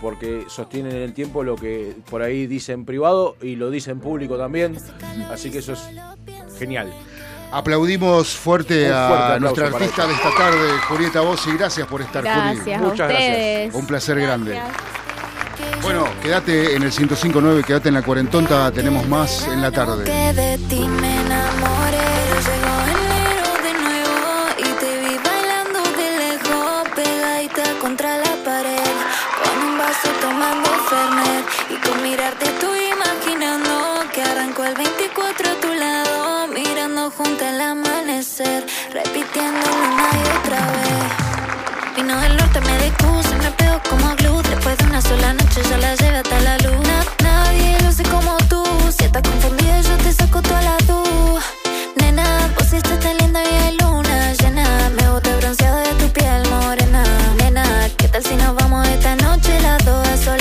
porque 0.00 0.44
sostiene 0.48 0.90
en 0.90 1.02
el 1.02 1.12
tiempo 1.12 1.44
lo 1.44 1.56
que 1.56 1.94
por 2.08 2.22
ahí 2.22 2.46
dice 2.46 2.72
en 2.72 2.84
privado 2.86 3.36
y 3.42 3.56
lo 3.56 3.70
dice 3.70 3.90
en 3.90 4.00
público 4.00 4.38
también, 4.38 4.78
así 5.30 5.50
que 5.50 5.58
eso 5.58 5.74
es 5.74 5.90
genial. 6.58 6.90
Aplaudimos 7.52 8.36
fuerte 8.36 8.92
a 8.92 9.36
nuestra 9.40 9.66
artista 9.68 10.06
de 10.06 10.14
esta 10.14 10.30
tarde, 10.36 10.78
Julieta 10.88 11.20
Bossi. 11.20 11.50
Gracias 11.56 11.86
por 11.86 12.00
estar, 12.00 12.22
Juli. 12.22 12.54
Gracias 12.56 12.80
a 12.80 12.84
Muchas 12.84 13.08
gracias. 13.08 13.28
ustedes. 13.30 13.74
Un 13.74 13.86
placer 13.86 14.20
grande. 14.20 14.60
Bueno, 15.82 16.04
quédate 16.22 16.76
en 16.76 16.82
el 16.82 16.92
105.9, 16.92 17.64
quédate 17.64 17.88
en 17.88 17.94
la 17.94 18.02
cuarentonta, 18.02 18.70
tenemos 18.70 19.06
más 19.08 19.46
en 19.48 19.60
la 19.62 19.70
tarde. 19.70 20.04
Que 20.04 20.32
de 20.32 20.58
ti 20.68 20.86
me 20.88 21.20
enamoré. 21.22 21.98
Llegó 22.40 22.74
enero 22.86 23.52
de 23.62 23.72
nuevo 23.74 24.48
y 24.58 24.62
te 24.80 24.98
vi 25.00 25.16
bailando 25.24 25.80
de 25.98 26.08
lejos, 26.18 26.88
pegadita 26.94 27.78
contra 27.80 28.16
la 28.18 28.34
pared, 28.44 28.96
con 29.44 29.64
un 29.68 29.78
vaso 29.78 30.08
tomando 30.20 30.68
Fernet 30.88 31.46
y 31.70 31.88
con 31.88 32.02
mirarte 32.02 32.46
tú 32.60 32.68
imaginando 32.74 33.70
que 34.14 34.22
arrancó 34.22 34.64
el 34.64 34.74
24 34.74 35.18
a 35.20 35.34
tu 35.34 35.38
lado, 35.38 35.49
mirando 37.10 37.16
junto 37.16 37.44
al 37.44 37.60
amanecer, 37.60 38.66
repitiendo 38.92 39.60
una 39.60 40.10
y 40.18 40.38
otra 40.38 40.60
vez. 40.72 41.96
Vino 41.96 42.20
del 42.20 42.36
norte, 42.36 42.60
me 42.60 42.78
dispuso 42.84 43.34
y 43.34 43.42
me 43.42 43.50
pegó 43.52 43.80
como 43.88 44.16
glue. 44.16 44.42
Después 44.42 44.78
de 44.78 44.84
una 44.84 45.00
sola 45.00 45.32
noche 45.32 45.62
ya 45.68 45.78
la 45.78 45.94
llevé 45.94 46.18
hasta 46.18 46.40
la 46.40 46.58
luna. 46.58 47.04
Nadie 47.22 47.78
lo 47.82 47.92
sé 47.92 48.02
como 48.04 48.36
tú. 48.48 48.62
Si 48.96 49.04
estás 49.04 49.22
confundida, 49.22 49.80
yo 49.80 49.96
te 49.98 50.12
saco 50.12 50.42
toda 50.42 50.62
la 50.62 50.76
luz. 50.88 51.42
Nena, 51.96 52.50
vos 52.56 52.72
estás 52.72 52.98
tan 53.00 53.16
linda 53.18 53.42
y 53.44 53.54
hay 53.54 53.76
luna 53.78 54.32
llena. 54.34 54.90
Me 54.96 55.02
el 55.02 55.36
bronceado 55.40 55.78
de 55.78 55.94
tu 55.94 56.08
piel 56.12 56.48
morena. 56.48 57.04
Nena, 57.38 57.64
¿qué 57.96 58.08
tal 58.08 58.22
si 58.22 58.36
nos 58.36 58.54
vamos 58.56 58.86
esta 58.88 59.16
noche 59.16 59.60
las 59.60 59.84
dos 59.84 60.06
a 60.28 60.39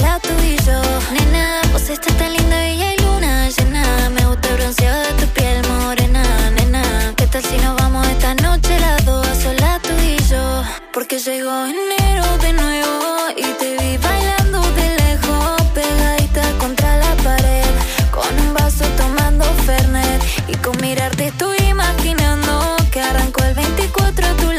Nena, 7.40 7.48
¿qué 7.48 7.48
tal 7.48 7.52
si 7.52 7.58
nos 7.66 7.76
vamos 7.78 8.08
esta 8.08 8.34
noche 8.36 8.80
las 8.80 9.06
dos 9.06 9.26
a 9.26 9.36
solas 9.36 9.82
tú 9.82 9.94
y 10.04 10.18
yo? 10.30 10.64
Porque 10.92 11.20
llegó 11.20 11.66
enero 11.66 12.38
de 12.42 12.54
nuevo 12.54 13.30
y 13.38 13.44
te 13.60 13.78
vi 13.78 13.98
bailando 13.98 14.62
de 14.62 14.96
lejos, 14.98 15.62
pegadita 15.74 16.44
contra 16.60 16.98
la 16.98 17.16
pared, 17.24 17.66
con 18.12 18.28
un 18.46 18.54
vaso 18.54 18.86
tomando 18.98 19.46
Fernet 19.66 20.22
y 20.48 20.56
con 20.58 20.76
mirarte 20.82 21.28
estoy 21.28 21.58
imaginando 21.70 22.76
que 22.92 23.02
arrancó 23.02 23.44
el 23.44 23.54
24 23.54 24.28
a 24.28 24.34
tu 24.34 24.52
lado, 24.52 24.59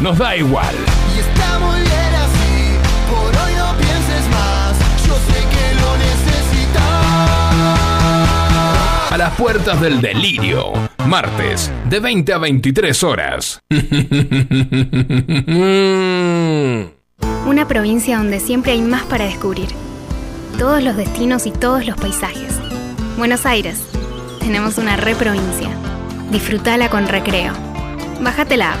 Nos 0.00 0.18
da 0.18 0.36
igual. 0.36 0.74
Y 1.14 1.18
está 1.20 1.58
muy 1.58 1.80
bien 1.80 2.14
así, 2.14 2.76
por 3.10 3.34
hoy 3.42 3.54
no 3.56 3.74
pienses 3.78 4.28
más. 4.30 4.76
Yo 5.06 5.14
sé 5.14 5.40
que 5.48 5.74
lo 5.80 5.96
necesitas. 5.96 7.04
A 9.12 9.16
las 9.16 9.32
puertas 9.34 9.80
del 9.80 10.00
delirio, 10.00 10.72
martes, 11.06 11.70
de 11.88 12.00
20 12.00 12.32
a 12.32 12.38
23 12.38 13.04
horas. 13.04 13.62
Una 17.46 17.68
provincia 17.68 18.16
donde 18.18 18.40
siempre 18.40 18.72
hay 18.72 18.82
más 18.82 19.04
para 19.04 19.26
descubrir. 19.26 19.68
Todos 20.58 20.82
los 20.82 20.96
destinos 20.96 21.46
y 21.46 21.52
todos 21.52 21.86
los 21.86 21.96
paisajes. 21.96 22.58
Buenos 23.16 23.46
Aires. 23.46 23.78
Tenemos 24.40 24.78
una 24.78 24.96
reprovincia. 24.96 25.68
Disfrutala 26.30 26.90
con 26.90 27.06
recreo. 27.06 27.52
Bájate 28.20 28.56
la 28.56 28.72
app. 28.72 28.80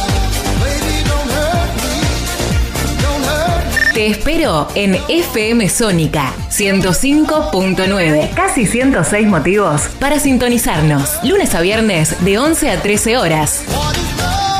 Te 3.93 4.07
espero 4.07 4.67
en 4.73 4.95
FM 5.09 5.67
Sónica 5.67 6.31
105.9. 6.49 8.33
Casi 8.33 8.65
106 8.65 9.27
motivos 9.27 9.89
para 9.99 10.17
sintonizarnos. 10.17 11.19
Lunes 11.25 11.53
a 11.55 11.59
viernes 11.59 12.23
de 12.23 12.39
11 12.39 12.71
a 12.71 12.81
13 12.81 13.17
horas. 13.17 13.65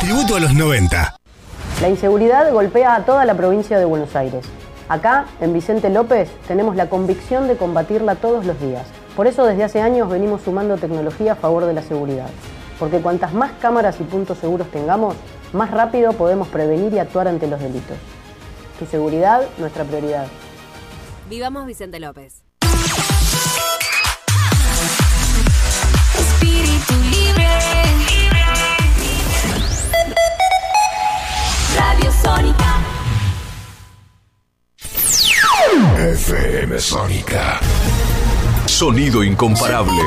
Tributo 0.02 0.36
a 0.36 0.42
los 0.42 0.54
90. 0.54 1.16
La 1.80 1.88
inseguridad 1.88 2.52
golpea 2.52 2.94
a 2.94 3.06
toda 3.06 3.24
la 3.24 3.34
provincia 3.36 3.80
de 3.80 3.86
Buenos 3.86 4.18
Aires. 4.18 4.44
Acá, 4.90 5.28
en 5.40 5.54
Vicente 5.54 5.90
López, 5.90 6.30
tenemos 6.46 6.76
la 6.76 6.90
convicción 6.90 7.48
de 7.48 7.56
combatirla 7.56 8.16
todos 8.16 8.46
los 8.46 8.60
días. 8.60 8.86
Por 9.16 9.28
eso 9.28 9.46
desde 9.46 9.64
hace 9.64 9.80
años 9.80 10.10
venimos 10.10 10.42
sumando 10.42 10.76
tecnología 10.76 11.34
a 11.34 11.36
favor 11.36 11.64
de 11.64 11.74
la 11.74 11.84
seguridad. 11.84 12.28
Porque 12.78 13.00
cuantas 13.00 13.34
más 13.34 13.54
cámaras 13.62 13.96
y 14.02 14.04
puntos 14.04 14.40
seguros 14.40 14.70
tengamos, 14.72 15.16
más 15.54 15.72
rápido 15.72 16.12
podemos 16.12 16.50
prevenir 16.50 16.94
y 16.94 17.00
actuar 17.00 17.30
ante 17.30 17.48
los 17.48 17.62
delitos. 17.62 17.96
Seguridad, 18.86 19.48
nuestra 19.58 19.84
prioridad. 19.84 20.28
Vivamos 21.30 21.66
Vicente 21.66 22.00
López. 22.00 22.44
Espíritu 26.20 26.94
libre. 27.10 27.48
Radio 31.78 32.12
Sónica. 32.24 32.82
FM 35.98 36.80
Sónica. 36.80 37.60
Sonido 38.66 39.24
incomparable. 39.24 40.02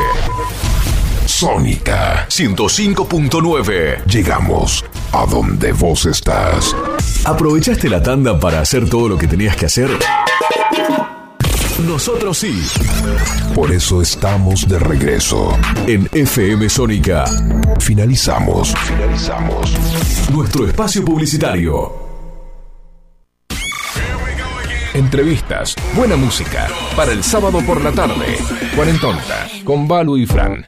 Sónica 1.34 2.28
105.9. 2.28 4.04
Llegamos 4.04 4.84
a 5.10 5.26
donde 5.26 5.72
vos 5.72 6.06
estás. 6.06 6.76
¿Aprovechaste 7.24 7.88
la 7.88 8.00
tanda 8.00 8.38
para 8.38 8.60
hacer 8.60 8.88
todo 8.88 9.08
lo 9.08 9.18
que 9.18 9.26
tenías 9.26 9.56
que 9.56 9.66
hacer? 9.66 9.90
Nosotros 11.84 12.38
sí. 12.38 12.62
Por 13.52 13.72
eso 13.72 14.00
estamos 14.00 14.68
de 14.68 14.78
regreso. 14.78 15.58
En 15.88 16.08
FM 16.12 16.68
Sónica. 16.68 17.24
Finalizamos. 17.80 18.72
Finalizamos. 18.72 19.74
Nuestro 20.32 20.68
espacio 20.68 21.04
publicitario. 21.04 21.92
Entrevistas. 24.94 25.74
Buena 25.96 26.14
música. 26.14 26.68
Para 26.94 27.10
el 27.10 27.24
sábado 27.24 27.58
por 27.66 27.82
la 27.82 27.90
tarde. 27.90 28.38
Cuarentonta. 28.76 29.48
Con 29.64 29.88
Balu 29.88 30.16
y 30.16 30.26
Fran. 30.26 30.64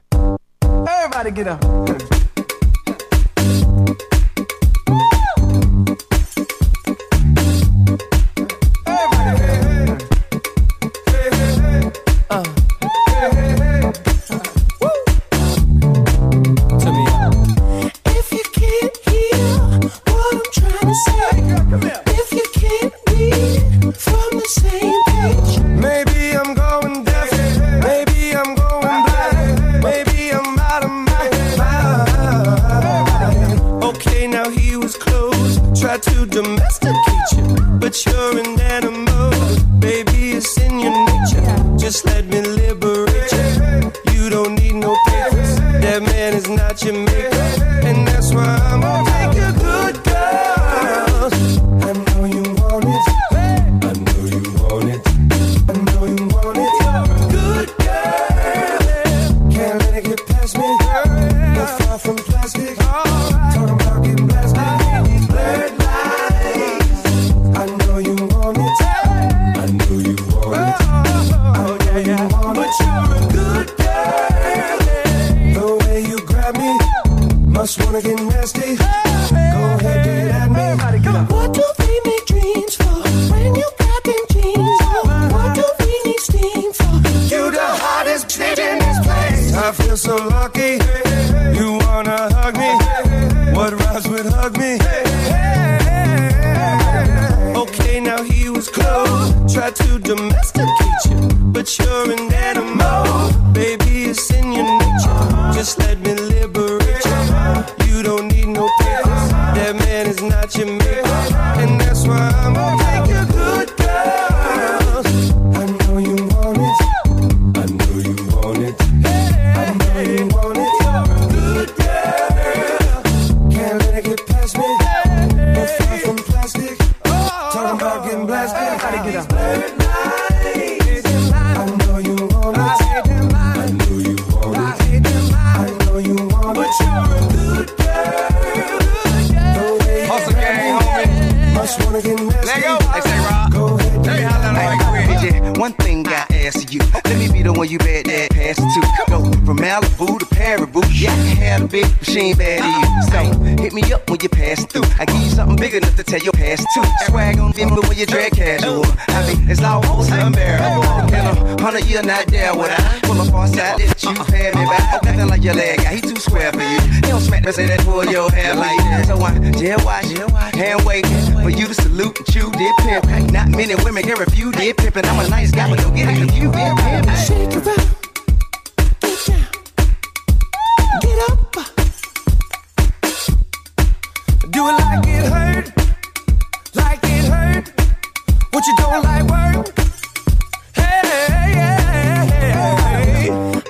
Gotta 1.27 1.35
get 1.35 1.49
up. 1.49 1.76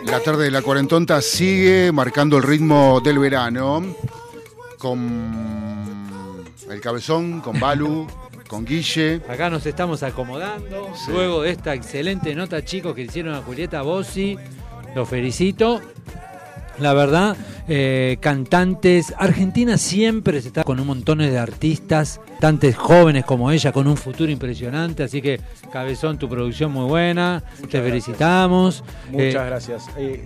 La 0.04 0.20
tarde 0.20 0.44
de 0.44 0.50
la 0.50 0.62
cuarentonta 0.62 1.20
sigue 1.20 1.92
marcando 1.92 2.36
el 2.38 2.42
ritmo 2.42 3.00
del 3.00 3.18
verano 3.18 3.84
con 4.78 6.44
el 6.70 6.80
cabezón, 6.80 7.40
con 7.40 7.60
Balu, 7.60 8.06
con 8.48 8.64
Guille. 8.64 9.20
Acá 9.28 9.50
nos 9.50 9.66
estamos 9.66 10.02
acomodando. 10.02 10.90
Luego 11.08 11.42
de 11.42 11.50
esta 11.50 11.74
excelente 11.74 12.34
nota, 12.34 12.64
chicos, 12.64 12.94
que 12.94 13.02
hicieron 13.02 13.34
a 13.34 13.42
Julieta 13.42 13.82
Bossi, 13.82 14.36
los 14.94 15.08
felicito. 15.08 15.80
La 16.78 16.92
verdad, 16.92 17.36
eh, 17.68 18.16
cantantes. 18.20 19.12
Argentina 19.18 19.76
siempre 19.78 20.40
se 20.40 20.48
está 20.48 20.64
con 20.64 20.78
un 20.80 20.86
montón 20.86 21.18
de 21.18 21.38
artistas, 21.38 22.20
tantos 22.40 22.74
jóvenes 22.76 23.24
como 23.24 23.50
ella, 23.50 23.72
con 23.72 23.86
un 23.86 23.96
futuro 23.96 24.30
impresionante. 24.30 25.02
Así 25.02 25.20
que, 25.22 25.40
Cabezón, 25.72 26.18
tu 26.18 26.28
producción 26.28 26.72
muy 26.72 26.86
buena. 26.86 27.42
Te 27.70 27.80
felicitamos. 27.80 28.84
Muchas 29.10 29.34
Eh, 29.34 29.46
gracias. 29.46 29.86
Eh, 29.96 30.24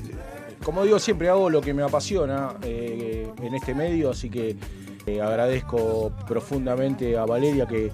como 0.63 0.85
digo, 0.85 0.99
siempre 0.99 1.29
hago 1.31 1.49
lo 1.49 1.61
que 1.63 1.73
me 1.73 1.83
apasiona 1.83 2.55
eh, 2.63 3.27
en 3.43 3.55
este 3.55 3.75
medio, 3.75 4.11
así 4.11 4.29
que 4.29 4.57
eh, 5.07 5.21
agradezco 5.23 6.13
profundamente 6.29 7.17
a 7.17 7.25
Valeria 7.25 7.67
que 7.67 7.91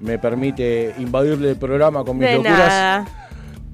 me 0.00 0.18
permite 0.18 0.94
invadirle 0.98 1.50
el 1.50 1.56
programa 1.56 2.04
con 2.04 2.18
mis 2.18 2.28
De 2.28 2.34
locuras. 2.36 2.58
nada. 2.68 3.23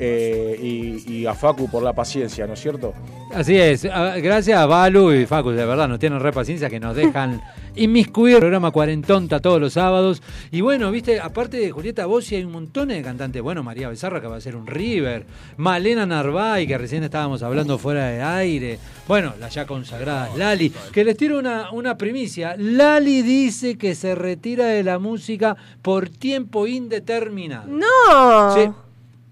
Eh, 0.02 0.58
y, 0.60 1.12
y 1.12 1.26
a 1.26 1.34
Facu 1.34 1.70
por 1.70 1.82
la 1.82 1.92
paciencia, 1.92 2.46
¿no 2.46 2.54
es 2.54 2.60
cierto? 2.60 2.94
Así 3.34 3.56
es, 3.56 3.84
Ah, 3.84 4.16
gracias 4.16 4.58
a 4.58 4.66
Balu 4.66 5.12
y 5.12 5.26
Facu, 5.26 5.50
de 5.50 5.64
verdad, 5.66 5.86
nos 5.88 5.98
tienen 5.98 6.18
re 6.20 6.32
paciencia 6.32 6.68
que 6.70 6.80
nos 6.80 6.96
dejan 6.96 7.40
inmiscuir 7.76 8.34
el 8.34 8.40
programa 8.40 8.70
Cuarentonta 8.70 9.40
todos 9.40 9.60
los 9.60 9.74
sábados. 9.74 10.22
Y 10.50 10.62
bueno, 10.62 10.90
viste, 10.90 11.20
aparte 11.20 11.58
de 11.58 11.70
Julieta 11.70 12.06
Bossi 12.06 12.36
hay 12.36 12.44
un 12.44 12.52
montón 12.52 12.88
de 12.88 13.02
cantantes. 13.02 13.40
Bueno, 13.42 13.62
María 13.62 13.88
Becerra 13.88 14.20
que 14.20 14.26
va 14.26 14.36
a 14.36 14.40
ser 14.40 14.56
un 14.56 14.66
River, 14.66 15.26
Malena 15.58 16.06
Narváez 16.06 16.66
que 16.66 16.78
recién 16.78 17.04
estábamos 17.04 17.42
hablando 17.42 17.78
fuera 17.78 18.06
de 18.08 18.22
aire. 18.22 18.78
Bueno, 19.06 19.34
la 19.38 19.48
ya 19.48 19.66
consagrada 19.66 20.30
Lali, 20.36 20.72
que 20.92 21.04
les 21.04 21.16
tiro 21.16 21.38
una, 21.38 21.70
una 21.72 21.96
primicia. 21.96 22.54
Lali 22.56 23.22
dice 23.22 23.76
que 23.76 23.94
se 23.94 24.14
retira 24.14 24.66
de 24.66 24.82
la 24.82 24.98
música 24.98 25.56
por 25.82 26.08
tiempo 26.08 26.66
indeterminado. 26.66 27.68
¡No! 27.68 28.54
Sí, 28.54 28.70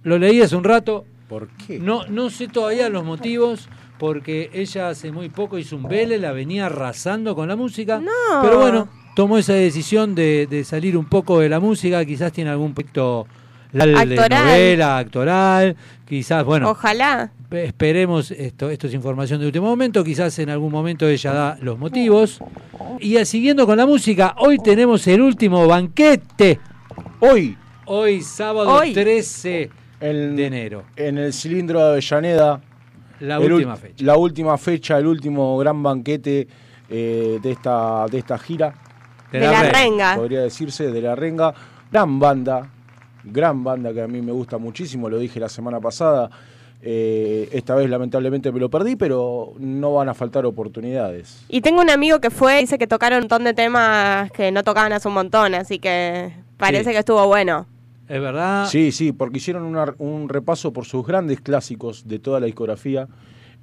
lo 0.08 0.18
leí 0.18 0.40
hace 0.42 0.56
un 0.56 0.64
rato. 0.64 1.04
¿Por 1.28 1.48
qué? 1.48 1.78
No, 1.78 2.06
no 2.08 2.30
sé 2.30 2.48
todavía 2.48 2.88
los 2.88 3.04
motivos, 3.04 3.68
porque 3.98 4.50
ella 4.54 4.88
hace 4.88 5.12
muy 5.12 5.28
poco 5.28 5.58
hizo 5.58 5.76
un 5.76 5.84
Vélez, 5.84 6.20
la 6.20 6.32
venía 6.32 6.66
arrasando 6.66 7.34
con 7.34 7.48
la 7.48 7.54
música. 7.56 8.00
No. 8.00 8.42
Pero 8.42 8.58
bueno, 8.58 8.88
tomó 9.14 9.36
esa 9.38 9.52
decisión 9.52 10.14
de, 10.14 10.46
de 10.48 10.64
salir 10.64 10.96
un 10.96 11.04
poco 11.06 11.38
de 11.40 11.48
la 11.48 11.60
música, 11.60 12.04
quizás 12.04 12.32
tiene 12.32 12.50
algún 12.50 12.72
proyecto 12.74 13.26
de 13.72 13.82
Actoral. 13.82 14.44
novela, 14.46 14.96
actoral, 14.98 15.76
quizás, 16.08 16.42
bueno, 16.42 16.70
Ojalá. 16.70 17.30
pe- 17.50 17.66
esperemos, 17.66 18.30
esto, 18.30 18.70
esto 18.70 18.86
es 18.86 18.94
información 18.94 19.40
de 19.40 19.46
último 19.46 19.66
momento, 19.66 20.02
quizás 20.02 20.38
en 20.38 20.48
algún 20.48 20.72
momento 20.72 21.06
ella 21.06 21.32
da 21.34 21.58
los 21.60 21.78
motivos. 21.78 22.40
Y 23.00 23.22
siguiendo 23.26 23.66
con 23.66 23.76
la 23.76 23.84
música, 23.84 24.34
hoy 24.38 24.56
tenemos 24.58 25.06
el 25.06 25.20
último 25.20 25.66
banquete. 25.66 26.58
Hoy. 27.20 27.58
Hoy, 27.84 28.22
sábado 28.22 28.70
Hoy. 28.70 28.94
13 28.94 29.70
En- 30.00 30.36
de 30.36 30.46
enero. 30.46 30.84
En 30.96 31.18
el 31.18 31.32
cilindro 31.32 31.80
de 31.80 31.86
Avellaneda. 31.92 32.60
La 33.20 33.40
última 33.40 33.76
fecha. 33.76 34.04
La 34.04 34.16
última 34.16 34.58
fecha, 34.58 34.98
el 34.98 35.06
último 35.06 35.58
gran 35.58 35.82
banquete 35.82 36.46
eh, 36.88 37.38
de, 37.42 37.50
esta, 37.50 38.06
de 38.10 38.18
esta 38.18 38.38
gira. 38.38 38.74
De 39.32 39.40
la 39.40 39.46
De 39.48 39.52
la 39.52 39.62
renga. 39.62 39.72
renga. 39.72 40.16
Podría 40.16 40.40
decirse, 40.42 40.90
de 40.90 41.02
la 41.02 41.14
renga. 41.16 41.52
Gran 41.90 42.18
banda, 42.20 42.70
gran 43.24 43.64
banda 43.64 43.92
que 43.92 44.02
a 44.02 44.06
mí 44.08 44.22
me 44.22 44.32
gusta 44.32 44.56
muchísimo, 44.58 45.08
lo 45.08 45.18
dije 45.18 45.40
la 45.40 45.48
semana 45.48 45.80
pasada. 45.80 46.30
Eh, 46.80 47.48
esta 47.52 47.74
vez 47.74 47.90
lamentablemente 47.90 48.52
me 48.52 48.60
lo 48.60 48.70
perdí, 48.70 48.94
pero 48.94 49.52
no 49.58 49.94
van 49.94 50.08
a 50.08 50.14
faltar 50.14 50.46
oportunidades. 50.46 51.44
Y 51.48 51.60
tengo 51.60 51.80
un 51.80 51.90
amigo 51.90 52.20
que 52.20 52.30
fue, 52.30 52.60
dice 52.60 52.78
que 52.78 52.86
tocaron 52.86 53.16
un 53.18 53.22
montón 53.24 53.42
de 53.44 53.52
temas 53.52 54.30
que 54.30 54.52
no 54.52 54.62
tocaban 54.62 54.92
hace 54.92 55.08
un 55.08 55.14
montón, 55.14 55.54
así 55.56 55.80
que 55.80 56.32
parece 56.56 56.84
Sí. 56.84 56.90
que 56.92 56.98
estuvo 56.98 57.26
bueno. 57.26 57.66
Es 58.08 58.20
verdad. 58.20 58.66
Sí, 58.66 58.90
sí, 58.90 59.12
porque 59.12 59.36
hicieron 59.36 59.76
un 59.98 60.28
repaso 60.28 60.72
por 60.72 60.86
sus 60.86 61.06
grandes 61.06 61.40
clásicos 61.42 62.08
de 62.08 62.18
toda 62.18 62.40
la 62.40 62.46
discografía, 62.46 63.06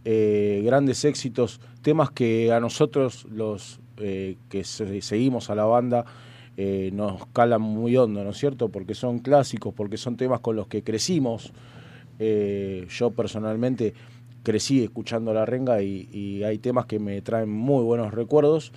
eh, 0.04 0.62
grandes 0.64 1.04
éxitos, 1.04 1.60
temas 1.82 2.12
que 2.12 2.54
a 2.54 2.60
nosotros, 2.60 3.26
los 3.32 3.80
eh, 3.98 4.38
que 4.50 4.64
se- 4.64 5.02
seguimos 5.02 5.50
a 5.50 5.56
la 5.56 5.66
banda, 5.66 6.06
eh, 6.58 6.92
nos 6.94 7.26
calan 7.28 7.62
muy 7.62 7.98
hondo, 7.98 8.24
¿no 8.24 8.30
es 8.30 8.38
cierto? 8.38 8.70
Porque 8.70 8.94
son 8.94 9.18
clásicos, 9.20 9.74
porque 9.74 9.98
son 9.98 10.16
temas 10.16 10.42
con 10.42 10.56
los 10.56 10.68
que 10.68 10.84
crecimos. 10.84 11.52
Yo 12.18 13.12
personalmente 13.12 13.94
crecí 14.44 14.84
escuchando 14.84 15.34
La 15.34 15.46
Renga 15.46 15.82
y, 15.82 16.44
hay 16.44 16.60
temas 16.60 16.86
que 16.86 16.98
me 16.98 17.22
traen 17.22 17.50
muy 17.50 17.84
buenos 17.84 18.14
recuerdos. 18.14 18.72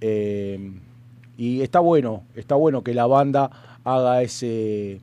Y 0.00 1.60
está 1.62 1.80
bueno, 1.80 2.22
está 2.36 2.54
bueno 2.54 2.82
que 2.82 2.94
la 2.94 3.06
banda 3.06 3.50
haga 3.86 4.20
ese, 4.22 5.00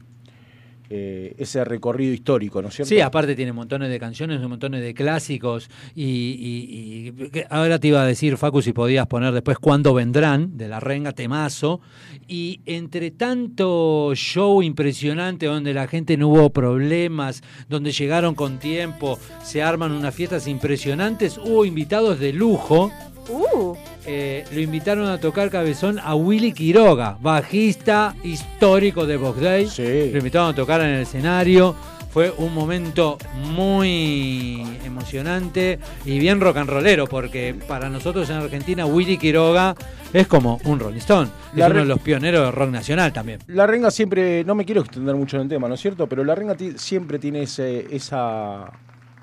eh, 0.90 1.34
ese 1.38 1.64
recorrido 1.64 2.14
histórico, 2.14 2.62
¿no 2.62 2.68
es 2.68 2.76
cierto? 2.76 2.90
Sí, 2.90 3.00
aparte 3.00 3.34
tiene 3.34 3.54
montones 3.54 3.90
de 3.90 3.98
canciones, 3.98 4.40
un 4.42 4.50
montón 4.50 4.74
de 4.74 4.94
clásicos. 4.94 5.70
Y, 5.96 6.04
y- 6.04 7.14
y- 7.24 7.30
que 7.30 7.48
ahora 7.50 7.80
te 7.80 7.88
iba 7.88 8.02
a 8.02 8.06
decir, 8.06 8.36
Facu, 8.38 8.62
si 8.62 8.74
podías 8.74 9.08
poner 9.08 9.34
después 9.34 9.58
cuándo 9.58 9.94
vendrán, 9.94 10.58
de 10.58 10.68
la 10.68 10.80
renga 10.82 11.14
temazo. 11.14 11.80
Y 12.28 12.60
entre 12.66 13.10
tanto 13.12 14.12
show 14.16 14.62
impresionante 14.62 15.46
donde 15.46 15.74
la 15.74 15.88
gente 15.88 16.18
no 16.18 16.28
hubo 16.28 16.50
problemas, 16.52 17.42
donde 17.70 17.92
llegaron 17.94 18.36
con 18.36 18.60
tiempo, 18.60 19.18
se 19.44 19.64
arman 19.64 19.94
unas 19.94 20.14
fiestas 20.14 20.48
impresionantes, 20.48 21.38
hubo 21.38 21.64
invitados 21.66 22.20
de 22.20 22.34
lujo. 22.34 22.92
Uh. 23.30 23.76
Eh, 24.06 24.45
lo 24.51 24.60
invitaron 24.60 25.08
a 25.08 25.18
tocar 25.18 25.49
cabezón 25.49 25.99
a 25.99 26.16
Willy 26.16 26.51
Quiroga, 26.51 27.18
bajista 27.22 28.16
histórico 28.24 29.06
de 29.06 29.18
Box 29.18 29.41
Day. 29.41 30.12
Lo 30.12 30.18
invitaron 30.18 30.49
a 30.49 30.56
tocar 30.56 30.82
en 30.82 30.88
el 30.88 31.01
escenario. 31.04 31.76
Fue 32.12 32.32
un 32.38 32.54
momento 32.54 33.18
muy 33.56 34.62
emocionante 34.86 35.80
y 36.06 36.20
bien 36.20 36.39
rock 36.41 36.58
and 36.58 36.70
rollero, 36.70 37.08
porque 37.08 37.56
para 37.68 37.89
nosotros 37.89 38.30
en 38.30 38.36
Argentina 38.36 38.86
Willy 38.86 39.18
Quiroga 39.18 39.74
es 40.14 40.28
como 40.28 40.60
un 40.66 40.80
Rolling 40.80 40.99
Stone. 40.99 41.30
La 41.56 41.66
es 41.66 41.72
uno 41.72 41.80
de 41.80 41.86
los 41.88 41.99
pioneros 41.99 42.45
del 42.45 42.54
rock 42.54 42.70
nacional 42.70 43.12
también. 43.12 43.39
La 43.47 43.66
renga 43.66 43.89
siempre, 43.89 44.43
no 44.43 44.54
me 44.54 44.64
quiero 44.64 44.82
extender 44.82 45.16
mucho 45.16 45.38
en 45.38 45.43
el 45.43 45.49
tema, 45.49 45.68
¿no 45.68 45.74
es 45.74 45.82
cierto? 45.82 46.08
Pero 46.08 46.24
la 46.24 46.36
renga 46.36 46.56
siempre 46.76 47.18
tiene 47.18 47.43
ese, 47.43 47.88
esa, 47.89 48.72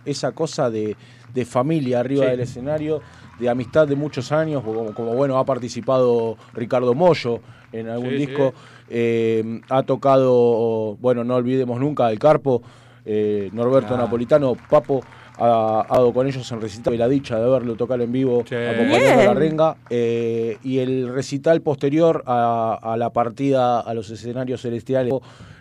esa 0.05 0.33
cosa 0.33 0.71
de, 0.71 0.97
de 1.35 1.45
familia 1.45 2.01
arriba 2.01 2.25
Sí. 2.25 2.31
del 2.31 2.41
escenario, 2.41 3.01
de 3.39 3.49
amistad 3.49 3.87
de 3.89 3.97
muchos 3.97 4.33
años, 4.33 4.63
como, 4.63 4.93
como, 4.95 5.15
bueno, 5.15 5.39
ha 5.39 5.45
participado 5.45 6.37
Ricardo 6.55 6.95
Mollo 6.95 7.41
en 7.73 7.89
algún 7.89 8.11
Sí, 8.11 8.17
disco, 8.17 8.53
eh, 8.89 9.61
ha 9.69 9.83
tocado, 9.85 10.97
bueno, 11.01 11.25
no 11.25 11.37
olvidemos 11.37 11.79
nunca, 11.81 12.11
El 12.11 12.19
Carpo, 12.19 12.63
eh, 13.05 13.49
Norberto 13.53 13.89
Claro. 13.89 14.03
Napolitano, 14.05 14.57
Papo, 14.69 15.03
ha, 15.39 15.87
ha 15.89 15.95
dado 15.95 16.13
con 16.13 16.27
ellos 16.27 16.51
en 16.53 16.61
recital 16.61 16.93
y 16.93 16.99
la 16.99 17.09
dicha 17.09 17.39
de 17.39 17.49
verlo 17.49 17.75
tocar 17.77 17.99
en 18.03 18.13
vivo 18.13 18.41
acompañando 18.41 19.21
a 19.23 19.25
la 19.25 19.35
renga 19.35 19.77
eh, 19.89 20.59
y 20.63 20.79
el 20.81 21.09
recital 21.15 21.63
posterior 21.63 22.23
a, 22.27 22.79
a 22.83 22.97
la 22.99 23.09
partida 23.11 23.81
a 23.81 23.95
los 23.95 24.11
escenarios 24.11 24.61
celestiales 24.61 25.15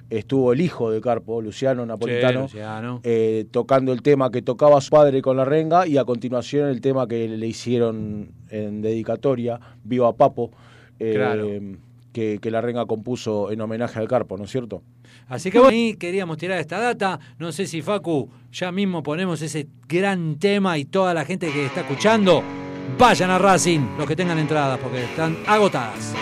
estuvo 0.09 0.53
el 0.53 0.61
hijo 0.61 0.89
de 0.91 1.01
Carpo, 1.01 1.41
Luciano 1.41 1.85
Napolitano, 1.85 2.41
Luciano. 2.43 2.99
eh, 3.03 3.45
tocando 3.51 3.91
el 3.93 4.01
tema 4.01 4.31
que 4.31 4.41
tocaba 4.41 4.81
su 4.81 4.89
padre 4.89 5.21
con 5.21 5.37
la 5.37 5.45
renga 5.45 5.85
y 5.87 5.97
a 5.97 6.05
continuación 6.05 6.69
el 6.69 6.81
tema 6.81 7.07
que 7.07 7.27
le 7.27 7.45
hicieron 7.47 8.31
en 8.49 8.81
dedicatoria, 8.81 9.59
Viva 9.83 10.13
Papo, 10.13 10.51
eh, 10.99 11.13
Claro. 11.15 11.47
que, 12.11 12.39
que 12.41 12.51
la 12.51 12.59
renga 12.61 12.85
compuso 12.85 13.51
en 13.51 13.61
homenaje 13.61 13.99
al 13.99 14.07
Carpo, 14.07 14.35
¿no 14.37 14.45
es 14.45 14.51
cierto? 14.51 14.81
Así 15.27 15.51
que 15.51 15.59
bueno, 15.59 15.71
ahí 15.73 15.93
queríamos 15.95 16.37
tirar 16.37 16.59
esta 16.59 16.79
data. 16.79 17.19
No 17.37 17.51
sé 17.51 17.67
si 17.67 17.81
Facu, 17.83 18.29
ya 18.51 18.71
mismo 18.71 19.03
ponemos 19.03 19.41
ese 19.43 19.67
gran 19.87 20.39
tema 20.39 20.77
y 20.79 20.85
toda 20.85 21.13
la 21.13 21.23
gente 21.23 21.51
que 21.51 21.65
está 21.67 21.81
escuchando, 21.81 22.41
vayan 22.97 23.29
a 23.29 23.37
Racing, 23.37 23.81
los 23.97 24.07
que 24.07 24.15
tengan 24.15 24.39
entradas, 24.39 24.79
porque 24.79 25.03
están 25.03 25.37
agotadas. 25.45 26.15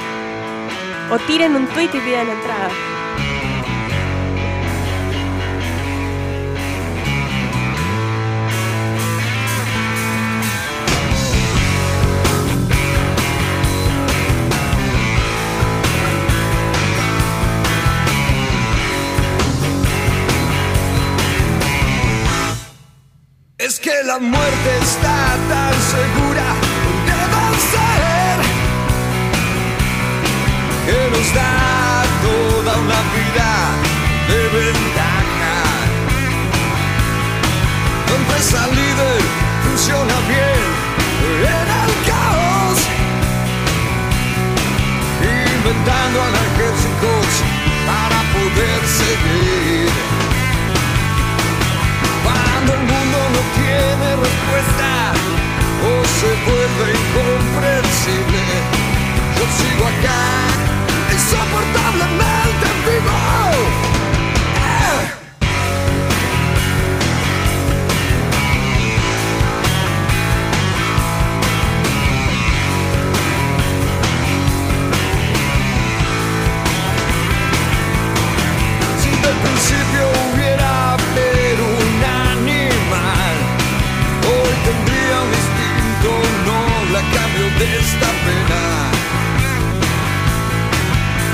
O 1.09 1.17
tiren 1.25 1.55
un 1.55 1.65
tweet 1.67 1.85
y 1.93 1.99
pidan 2.05 2.27
entrada. 2.29 2.69
La 24.19 24.27
muerte 24.27 24.69
está 24.81 25.37
tan 25.47 25.73
segura 25.93 26.47
de 27.07 27.19
vencer 27.35 28.37
que 30.85 30.99
nos 31.11 31.33
da 31.35 32.03
toda 32.25 32.71
una 32.85 33.01
vida 33.15 33.49
de 34.29 34.39
ventaja. 34.57 35.55
La 38.07 38.15
empresa 38.15 38.59
líder 38.67 39.21
funciona 39.65 40.15
bien 40.33 40.65
en 41.29 41.67
el 41.77 41.91
caos, 42.09 42.79
inventando 45.21 46.17
analgésicos 46.31 47.29
para 47.85 48.19
poder 48.33 48.79
seguir. 48.87 49.56
no 53.37 53.43
tiene 53.61 54.15
respuesta 54.15 55.13
o 55.85 56.05
se 56.17 56.29
vuelve 56.45 56.87
incomprensible. 56.97 58.41
Yo 59.37 59.45
sigo 59.57 59.83
acá, 59.85 60.23
insoportablemente 61.13 62.65
vivo. 62.85 63.46
Esta 87.73 88.09
pena. 88.25 88.63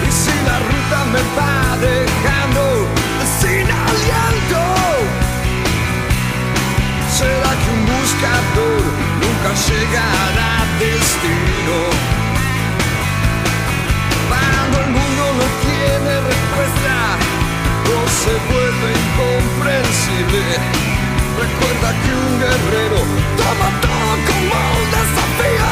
Y 0.07 0.11
si 0.11 0.33
la 0.47 0.57
ruta 0.69 0.99
me 1.13 1.21
va 1.37 1.77
dejando 1.77 2.63
sin 3.39 3.65
aliento, 3.87 4.63
será 7.17 7.51
que 7.61 7.69
un 7.77 7.83
buscador 7.85 8.81
nunca 9.21 9.49
llegará 9.67 10.49
a 10.61 10.79
destino. 10.79 11.77
Cuando 14.29 14.75
el 14.83 14.89
mundo 14.97 15.23
no 15.39 15.47
tiene 15.67 16.13
respuesta, 16.31 16.95
o 17.93 17.97
se 18.21 18.33
vuelve 18.49 18.89
incomprensible. 19.03 20.82
Recuerda 21.35 21.89
que 22.01 22.09
un 22.13 22.39
guerrero 22.39 22.97
toma 23.37 23.69
todo 23.81 24.11
como 24.27 24.55
un 24.79 24.87
desafío. 24.91 25.71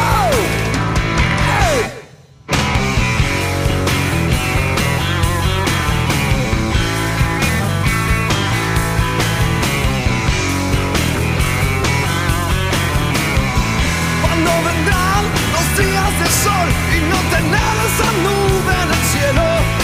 Cuando 14.21 14.51
vendrán 14.65 15.23
los 15.53 15.77
días 15.77 16.11
de 16.21 16.27
sol 16.43 16.67
y 16.95 16.99
no 17.09 17.17
tener 17.35 17.73
esa 17.87 18.09
nube 18.23 18.73
en 18.83 18.89
el 18.89 19.03
cielo. 19.11 19.80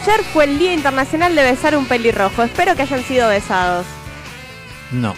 Ayer 0.00 0.24
fue 0.24 0.44
el 0.44 0.58
Día 0.58 0.74
Internacional 0.74 1.36
de 1.36 1.42
Besar 1.44 1.76
un 1.76 1.86
pelirrojo. 1.86 2.42
Espero 2.42 2.74
que 2.74 2.82
hayan 2.82 3.04
sido 3.04 3.28
besados. 3.28 3.86
No, 4.90 5.14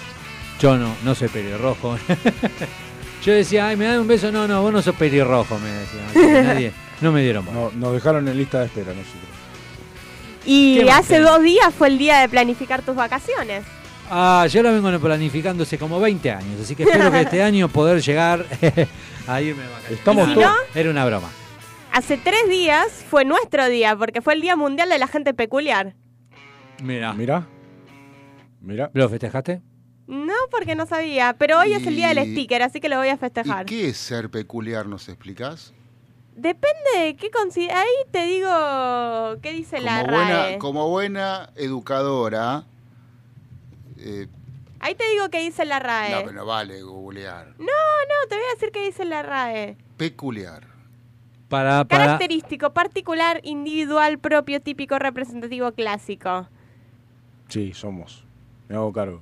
yo 0.60 0.76
no, 0.76 0.94
no 1.02 1.14
soy 1.14 1.28
pelirrojo. 1.28 1.96
yo 3.24 3.32
decía, 3.32 3.68
ay, 3.68 3.76
me 3.76 3.86
dan 3.86 4.00
un 4.00 4.06
beso. 4.06 4.30
No, 4.30 4.46
no, 4.46 4.60
vos 4.60 4.72
no 4.74 4.82
sos 4.82 4.94
pelirrojo, 4.94 5.58
me 5.58 5.70
decía. 5.70 6.00
Así 6.10 6.20
que 6.20 6.42
nadie, 6.42 6.72
no 7.00 7.10
me 7.10 7.22
dieron 7.22 7.46
bola. 7.46 7.58
No, 7.58 7.72
nos 7.74 7.94
dejaron 7.94 8.28
en 8.28 8.36
lista 8.36 8.60
de 8.60 8.66
espera 8.66 8.88
nosotros. 8.88 9.22
Y 10.44 10.76
¿Qué 10.76 10.84
más 10.84 11.00
hace 11.00 11.20
dos 11.20 11.40
días 11.40 11.72
fue 11.74 11.88
el 11.88 11.96
día 11.96 12.18
de 12.18 12.28
planificar 12.28 12.82
tus 12.82 12.94
vacaciones. 12.94 13.64
Ah, 14.10 14.46
yo 14.50 14.62
lo 14.62 14.72
vengo 14.72 15.00
planificando 15.00 15.62
hace 15.62 15.78
como 15.78 15.98
20 16.00 16.30
años, 16.30 16.60
así 16.60 16.76
que 16.76 16.82
espero 16.82 17.10
que 17.10 17.20
este 17.22 17.42
año 17.42 17.68
poder 17.68 18.02
llegar 18.02 18.44
a 19.26 19.40
irme 19.40 19.62
de 19.62 19.68
vacaciones. 19.68 19.98
Estamos 19.98 20.28
¿Y 20.28 20.34
si 20.34 20.40
no? 20.40 20.52
Era 20.74 20.90
una 20.90 21.04
broma. 21.06 21.30
Hace 21.96 22.18
tres 22.18 22.46
días 22.50 22.88
fue 23.08 23.24
nuestro 23.24 23.66
día, 23.70 23.96
porque 23.96 24.20
fue 24.20 24.34
el 24.34 24.42
Día 24.42 24.54
Mundial 24.54 24.90
de 24.90 24.98
la 24.98 25.06
Gente 25.06 25.32
Peculiar. 25.32 25.94
Mira. 26.82 27.14
Mira. 27.14 27.46
Mira. 28.60 28.90
¿Lo 28.92 29.08
festejaste? 29.08 29.62
No, 30.06 30.34
porque 30.50 30.74
no 30.74 30.84
sabía, 30.84 31.34
pero 31.38 31.58
hoy 31.58 31.72
es 31.72 31.86
el 31.86 31.96
día 31.96 32.08
del 32.12 32.30
sticker, 32.32 32.62
así 32.62 32.80
que 32.80 32.90
lo 32.90 32.98
voy 32.98 33.08
a 33.08 33.16
festejar. 33.16 33.64
¿Qué 33.64 33.88
es 33.88 33.96
ser 33.96 34.30
peculiar? 34.30 34.86
¿Nos 34.86 35.08
explicás? 35.08 35.72
Depende 36.34 36.98
de 36.98 37.16
qué 37.16 37.30
consideras. 37.30 37.78
Ahí 37.78 38.10
te 38.12 38.26
digo 38.26 39.40
qué 39.40 39.52
dice 39.54 39.80
la 39.80 40.02
buena, 40.04 40.42
RAE. 40.42 40.58
como 40.58 40.90
buena 40.90 41.48
educadora. 41.56 42.64
eh, 43.98 44.26
Ahí 44.80 44.94
te 44.94 45.08
digo 45.12 45.30
qué 45.30 45.40
dice 45.40 45.64
la 45.64 45.78
RAE. 45.78 46.10
no, 46.12 46.18
pero 46.20 46.32
no 46.32 46.44
vale 46.44 46.82
googlear. 46.82 47.54
No, 47.58 47.64
no, 47.64 48.28
te 48.28 48.34
voy 48.36 48.44
a 48.50 48.54
decir 48.54 48.70
qué 48.70 48.84
dice 48.84 49.06
la 49.06 49.22
RAE. 49.22 49.78
Peculiar. 49.96 50.75
Para, 51.48 51.84
para... 51.84 52.04
Característico, 52.04 52.72
particular, 52.72 53.40
individual, 53.44 54.18
propio, 54.18 54.60
típico, 54.60 54.98
representativo, 54.98 55.72
clásico. 55.72 56.48
Sí, 57.48 57.72
somos. 57.72 58.24
Me 58.68 58.74
hago 58.76 58.92
cargo. 58.92 59.20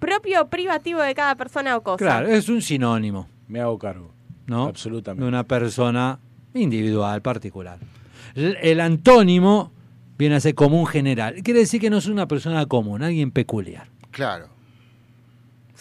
Propio 0.00 0.42
o 0.42 0.48
privativo 0.48 1.00
de 1.00 1.14
cada 1.14 1.36
persona 1.36 1.76
o 1.76 1.82
cosa. 1.82 1.98
Claro, 1.98 2.26
es 2.28 2.48
un 2.48 2.60
sinónimo, 2.60 3.28
Me 3.46 3.60
hago 3.60 3.78
cargo. 3.78 4.12
¿no? 4.46 4.66
Absolutamente. 4.66 5.22
De 5.22 5.28
una 5.28 5.44
persona 5.44 6.18
individual, 6.54 7.22
particular. 7.22 7.78
El, 8.34 8.56
el 8.60 8.80
antónimo 8.80 9.72
viene 10.18 10.36
a 10.36 10.40
ser 10.40 10.54
común 10.54 10.86
general. 10.86 11.42
Quiere 11.42 11.60
decir 11.60 11.80
que 11.80 11.90
no 11.90 11.98
es 11.98 12.06
una 12.06 12.26
persona 12.26 12.66
común, 12.66 13.02
alguien 13.02 13.30
peculiar. 13.30 13.88
Claro. 14.10 14.48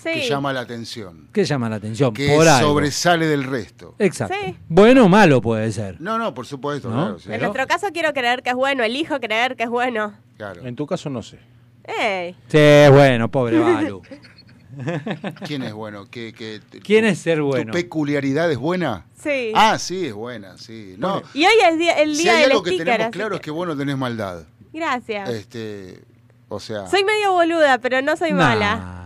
Sí. 0.01 0.09
Que 0.13 0.27
llama 0.27 0.51
la 0.53 0.61
atención. 0.61 1.27
¿Qué 1.31 1.43
llama 1.45 1.69
la 1.69 1.75
atención? 1.75 2.13
Que 2.13 2.35
Por 2.35 2.47
algo. 2.47 2.69
sobresale 2.69 3.27
del 3.27 3.43
resto. 3.43 3.95
Exacto. 3.99 4.35
Sí. 4.43 4.55
Bueno 4.67 5.05
o 5.05 5.09
malo 5.09 5.41
puede 5.41 5.71
ser. 5.71 6.01
No, 6.01 6.17
no, 6.17 6.33
por 6.33 6.45
supuesto, 6.47 6.89
¿No? 6.89 6.95
claro. 6.95 7.19
sí. 7.19 7.31
En 7.31 7.39
nuestro 7.41 7.67
caso 7.67 7.87
quiero 7.93 8.11
creer 8.13 8.41
que 8.41 8.49
es 8.49 8.55
bueno, 8.55 8.83
elijo 8.83 9.19
creer 9.19 9.55
que 9.55 9.63
es 9.63 9.69
bueno. 9.69 10.13
Claro. 10.37 10.65
En 10.65 10.75
tu 10.75 10.87
caso 10.87 11.09
no 11.09 11.21
sé. 11.21 11.37
Ey. 11.83 12.35
Sí, 12.47 12.91
bueno, 12.91 13.29
pobre 13.29 13.59
Balu. 13.59 14.01
¿Quién 15.45 15.63
es 15.63 15.73
bueno? 15.73 16.05
¿Qué, 16.09 16.33
qué- 16.33 16.61
¿Quién 16.83 17.03
tu- 17.03 17.09
es 17.11 17.19
ser 17.19 17.41
bueno? 17.41 17.71
¿Tu 17.71 17.77
peculiaridad 17.77 18.49
es 18.51 18.57
buena? 18.57 19.05
Sí. 19.21 19.51
Ah, 19.53 19.77
sí, 19.77 20.05
es 20.07 20.13
buena, 20.13 20.57
sí. 20.57 20.95
No, 20.97 21.21
Y 21.33 21.45
hoy 21.45 21.53
es 21.69 21.77
día- 21.77 21.93
el 22.01 22.15
si 22.15 22.23
día 22.23 22.33
hay 22.35 22.41
del 22.43 22.51
algo 22.51 22.63
que 22.63 22.69
sticker. 22.71 22.85
tenemos 22.87 23.11
claro 23.11 23.29
que- 23.31 23.35
es 23.35 23.41
que 23.41 23.51
vos 23.51 23.67
no 23.67 23.75
tenés 23.77 23.97
maldad. 23.97 24.43
Gracias. 24.73 25.29
Este, 25.29 25.99
o 26.47 26.59
sea, 26.59 26.87
Soy 26.87 27.03
medio 27.03 27.33
boluda, 27.33 27.77
pero 27.79 28.01
no 28.01 28.15
soy 28.15 28.31
Nah. 28.31 28.37
mala. 28.37 28.97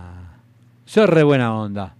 Sos 0.86 1.08
re 1.08 1.22
buena 1.22 1.54
onda. 1.54 1.92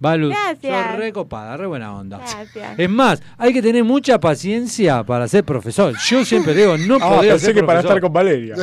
Balu, 0.00 0.28
Gracias. 0.28 0.86
sos 0.90 0.96
re 0.98 1.12
copada, 1.12 1.56
re 1.56 1.66
buena 1.66 1.92
onda. 1.96 2.18
Gracias. 2.18 2.78
Es 2.78 2.88
más, 2.90 3.20
hay 3.36 3.52
que 3.52 3.60
tener 3.60 3.82
mucha 3.82 4.20
paciencia 4.20 5.02
para 5.02 5.26
ser 5.26 5.42
profesor. 5.42 5.92
Yo 6.06 6.24
siempre 6.24 6.54
digo, 6.54 6.76
no 6.78 6.98
Ah, 7.00 7.08
podría 7.16 7.32
pensé 7.32 7.46
ser 7.46 7.54
que 7.56 7.62
para 7.64 7.80
profesor. 7.80 7.96
estar 7.96 8.00
con 8.02 8.12
Valeria. 8.12 8.54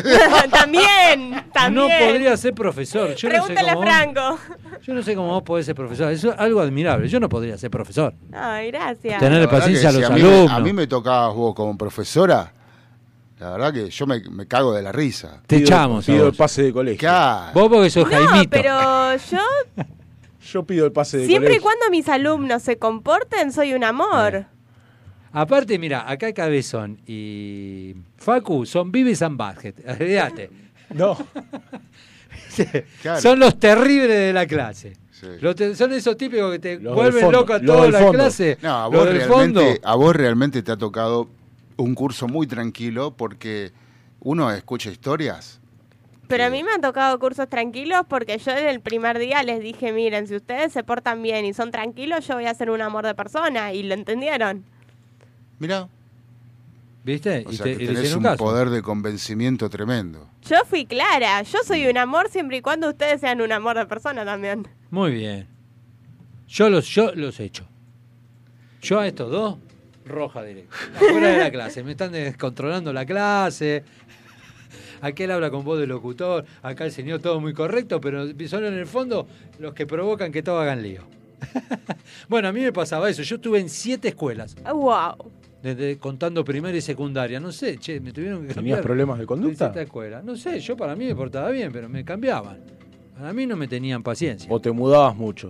también, 0.50 1.44
también. 1.54 1.74
No 1.74 1.88
podría 2.06 2.38
ser 2.38 2.54
profesor. 2.54 3.16
Yo 3.16 3.28
no 3.30 3.36
sé 3.36 3.54
Pregúntale 3.54 3.70
a 3.70 3.74
cómo 3.74 3.86
vos- 3.86 3.94
Franco. 3.94 4.40
Yo 4.84 4.94
no 4.94 5.04
sé 5.04 5.16
cómo 5.16 5.28
vos 5.30 5.44
podés 5.44 5.66
ser 5.66 5.76
profesor. 5.76 6.12
Eso 6.12 6.32
es 6.32 6.40
algo 6.40 6.62
admirable. 6.62 7.08
Yo 7.10 7.20
no 7.20 7.28
podría 7.28 7.58
ser 7.58 7.70
profesor. 7.72 8.14
Ay, 8.32 8.72
gracias. 8.72 9.20
Tener 9.20 9.34
la 9.34 9.40
verdad 9.48 9.60
paciencia 9.60 9.90
que 9.92 9.98
a 9.98 10.00
los 10.00 10.08
si 10.08 10.14
mí 10.14 10.22
me- 10.22 10.36
alumnos. 10.36 10.52
a 10.52 10.60
mí 10.62 10.74
me 10.74 10.88
tocabas 10.88 11.36
vos 11.36 11.54
como 11.56 11.78
profesora, 11.78 12.54
La 13.40 13.50
verdad 13.52 13.74
que 13.74 13.90
yo 13.90 14.08
me, 14.08 14.22
me 14.30 14.48
cago 14.48 14.74
de 14.74 14.82
la 14.82 14.92
risa. 14.92 15.42
Te 15.46 15.58
echamos. 15.58 16.08
a 16.08 16.12
Pido 16.12 16.28
el 16.28 16.34
pase 16.34 16.64
de 16.64 16.72
colegio. 16.74 17.00
Claro. 17.00 17.52
Vos 17.54 17.70
porque 17.70 17.90
sos 17.90 18.10
No, 18.10 18.16
Jaimito. 18.28 18.50
pero 18.50 19.16
yo, 19.18 19.40
Yo 20.52 20.64
pido 20.64 20.86
el 20.86 20.92
pase 20.92 21.18
de 21.18 21.26
siempre 21.28 21.56
y 21.56 21.60
cuando 21.60 21.90
mis 21.92 22.08
alumnos 22.08 22.62
se 22.64 22.78
comporten, 22.78 23.52
soy 23.52 23.74
un 23.74 23.84
amor. 23.84 24.46
Aparte, 25.34 25.78
mira, 25.80 26.10
acá 26.10 26.32
Cabezón 26.34 27.00
y 27.08 27.94
Facu 28.16 28.66
son 28.66 28.90
Vives 28.92 29.22
and 29.22 29.36
Basket. 29.38 29.74
Olvídate. 30.00 30.50
No. 30.94 31.18
Claro. 33.02 33.20
Son 33.22 33.38
los 33.40 33.60
terribles 33.60 34.10
de 34.18 34.32
la 34.32 34.46
clase. 34.46 34.94
Sí. 35.12 35.28
Los 35.42 35.56
te- 35.56 35.76
son 35.76 35.92
esos 35.92 36.16
típicos 36.16 36.52
que 36.54 36.60
te 36.60 36.80
Los 36.80 36.96
vuelven 36.96 37.24
fondo, 37.24 37.40
loco 37.40 37.54
a 37.54 37.60
toda 37.60 37.90
la 37.92 38.12
clase. 38.12 38.58
No, 38.62 38.70
a 38.76 38.88
vos, 38.88 39.06
del 39.06 39.18
realmente, 39.18 39.60
fondo. 39.74 39.82
a 39.84 39.96
vos 39.96 40.16
realmente 40.16 40.64
te 40.64 40.72
ha 40.72 40.78
tocado 40.78 41.28
un 41.78 41.96
curso 41.96 42.28
muy 42.28 42.48
tranquilo 42.48 43.16
porque 43.16 43.72
uno 44.20 44.52
escucha 44.52 44.90
historias. 44.90 45.60
Pero 46.28 46.46
a 46.46 46.50
mí 46.50 46.64
me 46.64 46.72
han 46.72 46.82
tocado 46.82 47.20
cursos 47.20 47.48
tranquilos 47.50 48.02
porque 48.08 48.38
yo 48.40 48.52
en 48.52 48.68
el 48.68 48.82
primer 48.82 49.20
día 49.20 49.44
les 49.44 49.60
dije, 49.60 49.92
miren, 49.94 50.28
si 50.28 50.36
ustedes 50.36 50.74
se 50.74 50.84
portan 50.84 51.22
bien 51.22 51.46
y 51.46 51.54
son 51.54 51.70
tranquilos, 51.72 52.28
yo 52.28 52.36
voy 52.36 52.46
a 52.46 52.54
ser 52.56 52.72
un 52.72 52.82
amor 52.82 53.06
de 53.06 53.14
persona. 53.14 53.74
Y 53.74 53.84
lo 53.84 53.94
entendieron. 53.94 54.64
Mirá, 55.60 55.88
¿Viste? 57.04 57.44
o 57.46 57.52
y 57.52 57.56
sea 57.56 57.66
te, 57.66 57.78
que 57.78 57.86
tenés 57.86 58.16
un 58.16 58.24
caso. 58.24 58.44
poder 58.44 58.72
de 58.72 58.82
convencimiento 58.82 59.70
tremendo. 59.70 60.28
Yo 60.42 60.58
fui 60.66 60.88
clara, 60.88 61.44
yo 61.44 61.60
soy 61.64 61.86
un 61.86 61.98
amor 62.00 62.30
siempre 62.30 62.58
y 62.58 62.62
cuando 62.62 62.90
ustedes 62.90 63.22
sean 63.22 63.42
un 63.42 63.52
amor 63.52 63.78
de 63.78 63.86
persona 63.86 64.26
también. 64.26 64.68
Muy 64.90 65.12
bien. 65.12 65.48
Yo 66.48 66.68
los, 66.70 66.88
yo 66.88 67.14
los 67.14 67.40
echo. 67.40 67.68
Yo 68.82 69.00
a 69.00 69.08
estos 69.08 69.32
dos, 69.32 69.58
roja 70.06 70.44
directa. 70.44 70.76
Fuera 70.98 71.30
de 71.30 71.38
la 71.38 71.52
clase. 71.52 71.84
Me 71.84 71.92
están 71.92 72.12
descontrolando 72.12 72.94
la 72.94 73.06
clase. 73.06 73.84
Aquel 75.02 75.32
habla 75.32 75.50
con 75.50 75.64
voz 75.64 75.80
de 75.80 75.88
locutor. 75.88 76.46
Acá 76.62 76.86
el 76.86 76.92
señor 76.92 77.20
todo 77.22 77.40
muy 77.40 77.54
correcto, 77.54 78.00
pero 78.02 78.26
son 78.48 78.66
en 78.66 78.74
el 78.74 78.88
fondo 78.88 79.28
los 79.60 79.74
que 79.74 79.86
provocan 79.86 80.32
que 80.32 80.42
todos 80.42 80.62
hagan 80.62 80.82
lío. 80.82 81.04
bueno, 82.30 82.48
a 82.48 82.52
mí 82.52 82.62
me 82.62 82.72
pasaba 82.72 83.10
eso. 83.10 83.22
Yo 83.22 83.36
estuve 83.36 83.60
en 83.60 83.70
siete 83.70 84.10
escuelas. 84.10 84.56
Wow. 84.64 85.32
Desde, 85.62 85.98
contando 85.98 86.44
primaria 86.44 86.78
y 86.78 86.82
secundaria. 86.82 87.40
No 87.40 87.52
sé, 87.52 87.78
che, 87.78 88.00
me 88.00 88.12
tuvieron 88.12 88.42
que 88.42 88.54
cambiar. 88.54 88.64
¿Tenías 88.64 88.82
problemas 88.82 89.20
de 89.20 89.26
conducta? 89.26 89.66
cierta 89.66 89.82
escuela. 89.82 90.22
No 90.22 90.36
sé, 90.36 90.60
yo 90.60 90.78
para 90.78 90.96
mí 90.96 91.06
me 91.06 91.16
portaba 91.16 91.50
bien, 91.50 91.72
pero 91.72 91.90
me 91.90 92.06
cambiaban. 92.06 92.60
Para 93.18 93.34
mí 93.34 93.46
no 93.46 93.56
me 93.56 93.68
tenían 93.68 94.04
paciencia. 94.04 94.52
¿O 94.52 94.60
te 94.60 94.72
mudabas 94.72 95.16
mucho? 95.16 95.50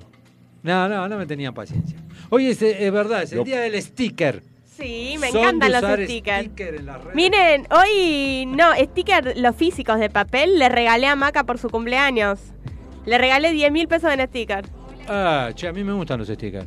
No, 0.65 0.89
no, 0.89 1.07
no 1.07 1.17
me 1.17 1.27
tenían 1.27 1.53
paciencia. 1.53 1.95
Hoy 2.31 2.47
es, 2.47 2.59
es 2.61 2.91
verdad, 2.91 3.21
es 3.21 3.31
el 3.33 3.43
día 3.43 3.61
del 3.61 3.79
sticker. 3.79 4.41
Sí, 4.75 5.15
me 5.19 5.29
Son 5.29 5.41
encantan 5.41 5.69
de 5.69 5.73
los 5.75 5.83
usar 5.83 6.03
stickers. 6.03 6.45
sticker 6.47 6.75
en 6.75 6.85
las 6.87 7.01
redes. 7.01 7.15
Miren, 7.15 7.67
hoy 7.69 8.45
no, 8.47 8.73
stickers, 8.75 9.37
los 9.37 9.55
físicos 9.55 9.99
de 9.99 10.09
papel, 10.09 10.57
le 10.57 10.67
regalé 10.67 11.05
a 11.05 11.15
Maca 11.15 11.43
por 11.43 11.59
su 11.59 11.69
cumpleaños. 11.69 12.39
Le 13.05 13.17
regalé 13.19 13.51
10 13.51 13.71
mil 13.71 13.87
pesos 13.87 14.11
en 14.11 14.25
stickers. 14.27 14.67
Ah, 15.07 15.51
che, 15.53 15.67
a 15.67 15.71
mí 15.71 15.83
me 15.83 15.93
gustan 15.93 16.17
los 16.17 16.27
stickers. 16.27 16.65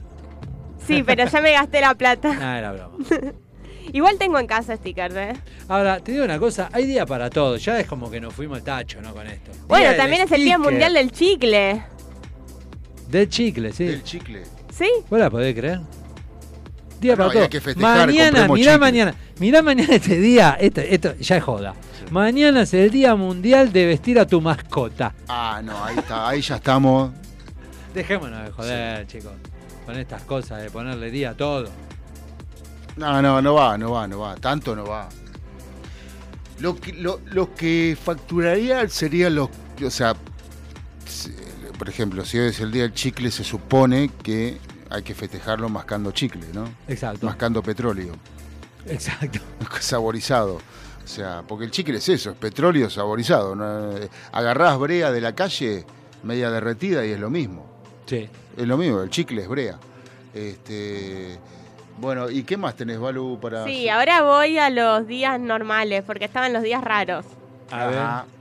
Sí, 0.86 1.02
pero 1.02 1.26
ya 1.26 1.40
me 1.40 1.50
gasté 1.52 1.80
la 1.80 1.94
plata. 1.96 2.30
Ah, 2.40 2.56
era 2.58 2.72
broma. 2.72 2.96
Igual 3.92 4.16
tengo 4.16 4.38
en 4.38 4.46
casa 4.46 4.76
stickers, 4.76 5.16
¿eh? 5.16 5.32
Ahora, 5.66 5.98
te 5.98 6.12
digo 6.12 6.24
una 6.24 6.38
cosa, 6.38 6.68
hay 6.72 6.86
día 6.86 7.04
para 7.04 7.28
todo. 7.30 7.56
Ya 7.56 7.80
es 7.80 7.86
como 7.88 8.08
que 8.10 8.20
nos 8.20 8.32
fuimos 8.32 8.58
al 8.58 8.64
tacho, 8.64 9.00
¿no? 9.02 9.12
Con 9.12 9.26
esto. 9.26 9.50
Bueno, 9.66 9.88
Día 9.88 9.96
también 9.96 10.22
es 10.22 10.30
el 10.30 10.44
Día 10.44 10.54
sticker. 10.54 10.70
Mundial 10.72 10.94
del 10.94 11.10
Chicle. 11.10 11.82
Del 13.08 13.28
chicle, 13.28 13.72
sí. 13.72 13.84
El 13.84 14.02
chicle. 14.02 14.42
¿Sí? 14.72 14.88
¿Vos 15.08 15.18
la 15.18 15.30
podés 15.30 15.54
creer? 15.54 15.80
Día 17.00 17.12
No, 17.12 17.18
para 17.18 17.30
todo. 17.32 17.42
hay 17.44 17.48
que 17.48 17.60
festejar, 17.60 18.06
mañana, 18.08 18.48
mirá 18.48 18.56
chicle. 18.72 18.78
mañana. 18.78 19.14
Mirá 19.38 19.62
mañana 19.62 19.94
este 19.94 20.18
día. 20.18 20.56
Esto, 20.60 20.80
esto 20.80 21.14
ya 21.16 21.36
es 21.36 21.42
joda. 21.44 21.74
Mañana 22.10 22.62
es 22.62 22.74
el 22.74 22.90
Día 22.90 23.14
Mundial 23.14 23.72
de 23.72 23.86
vestir 23.86 24.18
a 24.18 24.26
tu 24.26 24.40
mascota. 24.40 25.14
Ah, 25.28 25.60
no, 25.62 25.84
ahí 25.84 25.98
está, 25.98 26.28
ahí 26.28 26.40
ya 26.40 26.56
estamos. 26.56 27.12
Dejémonos 27.94 28.44
de 28.44 28.50
joder, 28.50 29.06
chicos. 29.06 29.32
Con 29.86 29.96
estas 29.98 30.22
cosas 30.24 30.62
de 30.62 30.70
ponerle 30.70 31.10
día 31.10 31.30
a 31.30 31.34
todo. 31.34 31.68
No, 32.96 33.22
no, 33.22 33.40
no 33.40 33.54
va, 33.54 33.78
no 33.78 33.92
va, 33.92 34.08
no 34.08 34.18
va. 34.20 34.34
Tanto 34.36 34.74
no 34.74 34.84
va. 34.84 35.08
Lo 36.60 36.74
que, 36.80 36.92
lo, 36.94 37.20
lo 37.26 37.54
que 37.54 37.96
facturaría 38.02 38.88
serían 38.88 39.34
los. 39.36 39.48
O 39.84 39.90
sea, 39.90 40.14
por 41.78 41.88
ejemplo, 41.88 42.24
si 42.24 42.38
hoy 42.38 42.48
es 42.48 42.60
el 42.60 42.72
día 42.72 42.82
del 42.82 42.92
chicle, 42.92 43.30
se 43.30 43.44
supone 43.44 44.10
que 44.22 44.58
hay 44.90 45.02
que 45.02 45.14
festejarlo 45.14 45.68
mascando 45.68 46.10
chicle, 46.10 46.46
¿no? 46.52 46.68
Exacto. 46.88 47.26
Mascando 47.26 47.62
petróleo. 47.62 48.14
Exacto. 48.86 49.38
Saborizado. 49.80 50.56
O 50.56 51.10
sea, 51.10 51.42
porque 51.46 51.64
el 51.64 51.70
chicle 51.70 51.98
es 51.98 52.08
eso, 52.08 52.30
es 52.30 52.36
petróleo 52.36 52.90
saborizado. 52.90 53.54
¿no? 53.54 53.94
Agarrás 54.30 54.78
brea 54.78 55.10
de 55.10 55.22
la 55.22 55.34
calle, 55.34 55.86
media 56.22 56.50
derretida, 56.50 57.06
y 57.06 57.12
es 57.12 57.18
lo 57.18 57.30
mismo. 57.30 57.64
Sí. 58.04 58.28
Es 58.56 58.66
lo 58.66 58.76
mismo, 58.76 59.00
el 59.00 59.08
chicle 59.08 59.40
es 59.42 59.48
brea. 59.48 59.78
Este. 60.34 61.38
Bueno, 61.96 62.28
¿y 62.28 62.42
qué 62.42 62.58
más 62.58 62.76
tenés, 62.76 62.98
Balu, 62.98 63.38
para.? 63.40 63.64
Sí, 63.64 63.88
ahora 63.88 64.22
voy 64.22 64.58
a 64.58 64.68
los 64.68 65.06
días 65.06 65.40
normales, 65.40 66.04
porque 66.06 66.26
estaban 66.26 66.52
los 66.52 66.62
días 66.62 66.84
raros. 66.84 67.24
A 67.70 67.86
ver. 67.86 68.37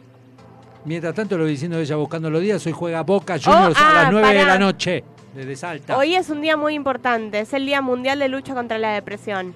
Mientras 0.87 1.13
tanto, 1.13 1.37
lo 1.37 1.45
diciendo 1.45 1.77
ella 1.79 1.95
buscando 1.97 2.29
los 2.29 2.41
días, 2.41 2.65
hoy 2.65 2.71
juega 2.71 3.03
Boca 3.03 3.37
Juniors 3.37 3.75
ah, 3.77 3.89
a 3.89 4.03
las 4.03 4.11
9 4.11 4.27
de 4.29 4.33
pará. 4.35 4.47
la 4.53 4.57
noche. 4.59 5.03
Desde 5.35 5.55
Salta. 5.55 5.97
Hoy 5.97 6.15
es 6.15 6.29
un 6.29 6.41
día 6.41 6.55
muy 6.57 6.73
importante, 6.73 7.41
es 7.41 7.53
el 7.53 7.65
Día 7.65 7.81
Mundial 7.81 8.17
de 8.19 8.29
Lucha 8.29 8.53
contra 8.55 8.77
la 8.77 8.93
Depresión. 8.93 9.53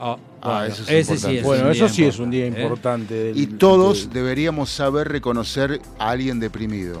Oh, 0.00 0.18
Ah, 0.42 0.58
bueno, 0.58 0.64
eso 0.74 0.82
es 0.82 0.90
ese 0.90 1.16
sí 1.16 1.36
es 1.38 1.42
Bueno, 1.42 1.70
eso 1.70 1.88
sí 1.88 2.04
es 2.04 2.18
un 2.18 2.30
día 2.30 2.46
importante, 2.46 2.60
¿eh? 2.60 2.64
importante. 2.64 3.14
del- 3.14 3.38
Y 3.38 3.46
todos 3.46 4.00
del- 4.10 4.12
deberíamos 4.12 4.68
saber 4.68 5.08
reconocer 5.08 5.80
a 5.98 6.10
alguien 6.10 6.38
deprimido. 6.40 7.00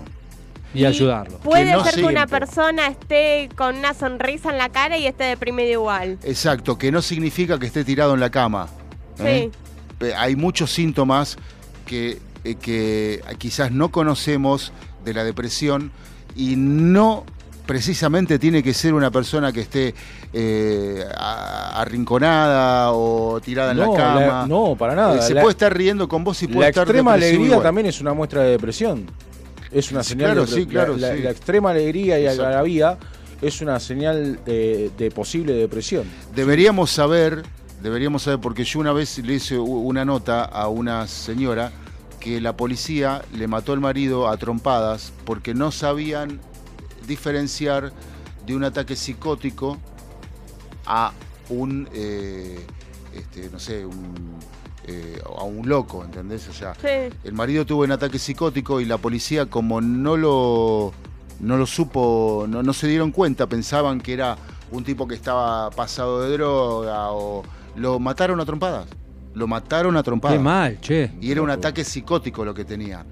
Y 0.72 0.84
ayudarlo. 0.86 1.38
Puede 1.38 1.72
no 1.72 1.84
ser 1.84 1.96
que 1.96 2.04
una 2.04 2.26
persona 2.26 2.86
esté 2.86 3.48
con 3.54 3.76
una 3.76 3.92
sonrisa 3.94 4.50
en 4.50 4.56
la 4.58 4.70
cara 4.70 4.96
y 4.96 5.06
esté 5.06 5.24
deprimido 5.24 5.70
igual. 5.70 6.18
Exacto, 6.22 6.78
que 6.78 6.90
no 6.90 7.02
significa 7.02 7.58
que 7.58 7.66
esté 7.66 7.84
tirado 7.84 8.14
en 8.14 8.20
la 8.20 8.30
cama. 8.30 8.68
¿eh? 9.18 9.50
Pe- 9.98 10.14
Hay 10.14 10.34
muchos 10.36 10.70
síntomas 10.72 11.36
que, 11.86 12.18
eh, 12.44 12.54
que 12.56 13.22
quizás 13.38 13.72
no 13.72 13.90
conocemos 13.90 14.72
de 15.04 15.14
la 15.14 15.24
depresión 15.24 15.90
y 16.36 16.54
no 16.56 17.24
precisamente 17.66 18.38
tiene 18.38 18.62
que 18.62 18.74
ser 18.74 18.92
una 18.94 19.10
persona 19.10 19.50
que 19.52 19.60
esté 19.62 19.94
eh, 20.34 21.02
arrinconada 21.74 22.92
o 22.92 23.40
tirada 23.40 23.72
en 23.72 23.78
la 23.78 23.86
cama. 23.92 24.20
la- 24.20 24.46
no, 24.46 24.76
para 24.76 24.94
nada. 24.94 25.16
Eh, 25.18 25.22
se 25.22 25.34
La- 25.34 25.40
puede 25.42 25.52
estar 25.52 25.76
riendo 25.76 26.08
con 26.08 26.24
vos 26.24 26.42
y 26.42 26.46
puede 26.46 26.60
La 26.60 26.68
estar 26.68 26.82
extrema 26.84 27.12
depresivo 27.12 27.36
alegría 27.36 27.54
igual. 27.56 27.62
también 27.66 27.86
es 27.86 28.00
una 28.00 28.12
muestra 28.14 28.42
de 28.42 28.50
depresión. 28.50 29.06
Es 29.72 29.90
una 29.90 30.02
señal 30.02 30.32
claro, 30.32 30.46
de 30.46 30.52
sí, 30.54 30.66
claro, 30.66 30.96
la, 30.96 31.08
la- 31.08 31.16
sí. 31.16 31.22
la 31.22 31.30
extrema 31.30 31.70
alegría 31.70 32.18
y 32.18 32.22
Exacto. 32.22 32.42
algarabía 32.46 32.98
es 33.42 33.60
una 33.60 33.80
señal 33.80 34.38
de, 34.44 34.90
de 34.96 35.10
posible 35.10 35.52
depresión. 35.54 36.04
Deberíamos 36.34 36.90
saber, 36.90 37.42
deberíamos 37.82 38.22
saber, 38.22 38.40
porque 38.40 38.64
yo 38.64 38.78
una 38.80 38.92
vez 38.92 39.18
le 39.18 39.34
hice 39.34 39.58
una 39.58 40.04
nota 40.04 40.44
a 40.44 40.68
una 40.68 41.06
señora 41.08 41.72
que 42.24 42.40
la 42.40 42.56
policía 42.56 43.22
le 43.34 43.46
mató 43.48 43.74
al 43.74 43.80
marido 43.80 44.28
a 44.28 44.38
trompadas 44.38 45.12
porque 45.26 45.52
no 45.52 45.70
sabían 45.70 46.40
diferenciar 47.06 47.92
de 48.46 48.56
un 48.56 48.64
ataque 48.64 48.96
psicótico 48.96 49.76
a 50.86 51.12
un, 51.50 51.86
eh, 51.92 52.64
este, 53.12 53.50
no 53.50 53.58
sé, 53.58 53.84
un, 53.84 54.38
eh, 54.86 55.20
a 55.38 55.42
un 55.42 55.68
loco, 55.68 56.02
¿entendés? 56.02 56.48
O 56.48 56.54
sea, 56.54 56.74
Sí. 56.76 57.14
el 57.24 57.32
marido 57.34 57.66
tuvo 57.66 57.82
un 57.82 57.92
ataque 57.92 58.18
psicótico 58.18 58.80
y 58.80 58.86
la 58.86 58.96
policía 58.96 59.44
como 59.44 59.82
no 59.82 60.16
lo 60.16 60.92
no 61.40 61.58
lo 61.58 61.66
supo, 61.66 62.46
no, 62.48 62.62
no 62.62 62.72
se 62.72 62.86
dieron 62.86 63.10
cuenta, 63.10 63.46
pensaban 63.48 64.00
que 64.00 64.14
era 64.14 64.38
un 64.70 64.82
tipo 64.82 65.06
que 65.06 65.14
estaba 65.14 65.68
pasado 65.72 66.22
de 66.22 66.32
droga 66.32 67.10
o 67.10 67.42
lo 67.76 67.98
mataron 67.98 68.40
a 68.40 68.46
trompadas. 68.46 68.86
Lo 69.34 69.46
mataron 69.46 69.96
a 69.96 70.02
trompadas. 70.02 70.38
Qué 70.38 70.42
mal, 70.42 70.80
che. 70.80 71.10
Y 71.20 71.30
era 71.30 71.42
un 71.42 71.50
ataque 71.50 71.84
psicótico 71.84 72.44
lo 72.44 72.54
que 72.54 72.64
tenía. 72.64 73.04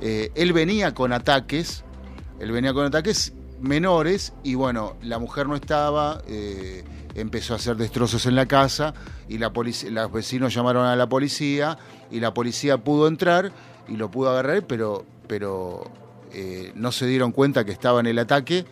Eh, 0.00 0.30
él 0.34 0.52
venía 0.52 0.94
con 0.94 1.12
ataques, 1.12 1.84
él 2.40 2.52
venía 2.52 2.72
con 2.72 2.84
ataques 2.84 3.32
menores 3.60 4.32
y 4.42 4.54
bueno, 4.54 4.96
la 5.02 5.18
mujer 5.18 5.46
no 5.46 5.54
estaba, 5.54 6.20
eh, 6.26 6.84
empezó 7.14 7.54
a 7.54 7.56
hacer 7.56 7.76
destrozos 7.76 8.26
en 8.26 8.34
la 8.34 8.46
casa 8.46 8.94
y 9.28 9.38
la 9.38 9.52
los 9.54 10.12
vecinos 10.12 10.52
llamaron 10.52 10.84
a 10.84 10.96
la 10.96 11.08
policía 11.08 11.78
y 12.10 12.20
la 12.20 12.34
policía 12.34 12.78
pudo 12.78 13.06
entrar 13.06 13.52
y 13.88 13.96
lo 13.96 14.10
pudo 14.10 14.30
agarrar, 14.30 14.66
pero, 14.66 15.06
pero 15.28 15.84
eh, 16.32 16.72
no 16.74 16.92
se 16.92 17.06
dieron 17.06 17.32
cuenta 17.32 17.64
que 17.64 17.72
estaba 17.72 18.00
en 18.00 18.06
el 18.06 18.18
ataque 18.18 18.66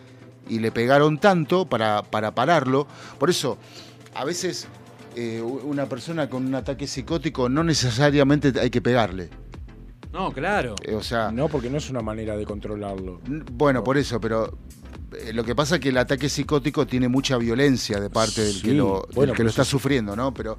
y 0.49 0.59
le 0.59 0.71
pegaron 0.71 1.17
tanto 1.17 1.65
para, 1.65 2.03
para 2.03 2.35
pararlo. 2.35 2.87
Por 3.17 3.29
eso, 3.29 3.57
a 4.13 4.25
veces 4.25 4.67
eh, 5.15 5.41
una 5.41 5.85
persona 5.87 6.29
con 6.29 6.45
un 6.45 6.55
ataque 6.55 6.87
psicótico 6.87 7.49
no 7.49 7.63
necesariamente 7.63 8.53
hay 8.59 8.69
que 8.69 8.81
pegarle. 8.81 9.29
No, 10.13 10.31
claro. 10.33 10.75
Eh, 10.83 10.93
o 10.93 11.01
sea, 11.03 11.31
No, 11.31 11.47
porque 11.47 11.69
no 11.69 11.77
es 11.77 11.89
una 11.89 12.01
manera 12.01 12.35
de 12.35 12.45
controlarlo. 12.45 13.21
bueno, 13.53 13.83
por 13.83 13.97
eso, 13.97 14.19
pero 14.19 14.57
eh, 15.17 15.31
lo 15.33 15.43
que 15.45 15.55
pasa 15.55 15.75
es 15.75 15.81
que 15.81 15.89
el 15.89 15.97
ataque 15.97 16.27
psicótico 16.27 16.85
tiene 16.85 17.07
mucha 17.07 17.37
violencia 17.37 17.99
de 17.99 18.09
parte 18.09 18.41
del 18.41 18.61
que 18.61 18.73
lo, 18.73 19.03
del 19.07 19.15
bueno, 19.15 19.33
que 19.33 19.37
pero 19.37 19.43
lo 19.45 19.49
está 19.51 19.63
sufriendo, 19.65 20.15
¿no? 20.15 20.33
Pero, 20.33 20.57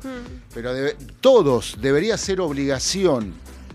pero 0.54 0.74
debe- 0.74 0.96
todos 1.20 1.76
debería 1.80 2.16
ser 2.16 2.40
obligación 2.40 3.34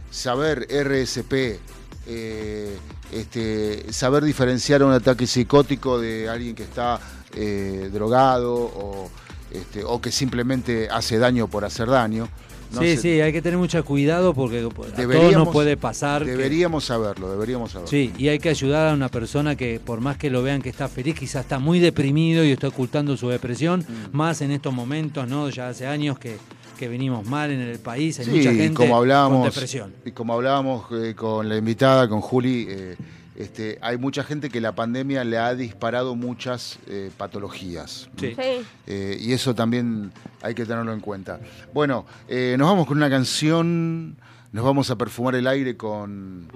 saber 0.09 0.67
RSP, 0.71 1.59
eh, 2.07 2.75
este, 3.11 3.91
saber 3.93 4.23
diferenciar 4.23 4.81
un 4.83 4.91
ataque 4.93 5.27
psicótico 5.27 5.99
de 5.99 6.27
alguien 6.29 6.55
que 6.55 6.63
está 6.63 6.99
eh, 7.35 7.89
drogado 7.93 8.55
o, 8.55 9.11
este, 9.51 9.83
o 9.83 9.99
que 10.01 10.11
simplemente 10.11 10.89
hace 10.89 11.17
daño 11.17 11.47
por 11.47 11.65
hacer 11.65 11.87
daño. 11.87 12.27
No 12.73 12.81
sí, 12.81 12.97
sí, 12.97 13.21
hay 13.21 13.31
que 13.31 13.41
tener 13.41 13.57
mucho 13.57 13.83
cuidado 13.85 14.33
porque 14.33 14.57
a 14.59 14.97
Deberíamos- 14.97 15.45
nos 15.45 15.47
puede 15.53 15.77
pasar. 15.77 16.25
que- 16.25 16.31
Deberíamos 16.31 16.83
saberlo, 16.83 17.31
deberíamos 17.31 17.71
saberlo. 17.71 17.89
Sí, 17.89 18.11
y 18.17 18.27
hay 18.27 18.39
que 18.39 18.49
ayudar 18.49 18.89
a 18.89 18.93
una 18.93 19.07
persona 19.07 19.55
que 19.55 19.79
por 19.79 20.01
más 20.01 20.17
que 20.17 20.29
lo 20.29 20.43
vean 20.43 20.61
que 20.61 20.67
está 20.67 20.89
feliz, 20.89 21.15
quizás 21.17 21.43
está 21.45 21.59
muy 21.59 21.79
deprimido 21.79 22.43
y 22.43 22.51
está 22.51 22.67
ocultando 22.67 23.15
su 23.15 23.29
depresión, 23.29 23.85
Mm. 23.87 24.17
más 24.17 24.41
en 24.41 24.51
estos 24.51 24.73
momentos, 24.73 25.25
¿no? 25.29 25.49
Ya 25.49 25.69
hace 25.69 25.87
años 25.87 26.19
que, 26.19 26.35
que 26.77 26.89
venimos 26.89 27.25
mal 27.25 27.51
en 27.51 27.61
el 27.61 27.79
país, 27.79 28.19
hay 28.19 28.25
Sí, 28.25 28.31
mucha 28.31 28.51
y 28.51 28.57
gente 28.57 28.73
como 28.75 28.97
hablábamos, 28.97 29.43
con 29.43 29.49
depresión. 29.49 29.93
Y 30.05 30.11
como 30.11 30.33
hablábamos 30.33 30.85
eh, 30.91 31.15
con 31.15 31.47
la 31.47 31.55
invitada, 31.55 32.09
con 32.09 32.19
Juli, 32.19 32.65
eh, 32.69 32.97
este, 33.37 33.77
hay 33.81 33.97
mucha 33.97 34.23
gente 34.23 34.49
que 34.49 34.59
la 34.59 34.73
pandemia 34.73 35.23
le 35.23 35.37
ha 35.37 35.53
disparado 35.53 36.15
muchas 36.15 36.79
eh, 36.87 37.11
patologías. 37.15 38.09
Sí. 38.19 38.33
Sí. 38.35 38.65
Eh, 38.87 39.17
y 39.21 39.31
eso 39.31 39.53
también 39.53 40.11
hay 40.41 40.55
que 40.55 40.65
tenerlo 40.65 40.91
en 40.91 41.01
cuenta. 41.01 41.39
Bueno, 41.71 42.07
eh, 42.27 42.55
nos 42.57 42.67
vamos 42.67 42.87
con 42.87 42.97
una 42.97 43.11
canción, 43.11 44.17
nos 44.51 44.65
vamos 44.65 44.89
a 44.89 44.95
perfumar 44.95 45.35
el 45.35 45.45
aire 45.45 45.77
con 45.77 46.47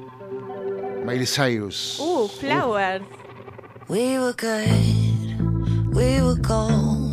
Miley 1.05 1.27
Cyrus. 1.27 1.99
Uh, 1.99 2.27
Flowers. 2.27 3.03
We 3.87 4.17
were 4.17 4.33
good, 4.33 5.93
we 5.93 6.19
were 6.21 6.39
gold. 6.41 7.11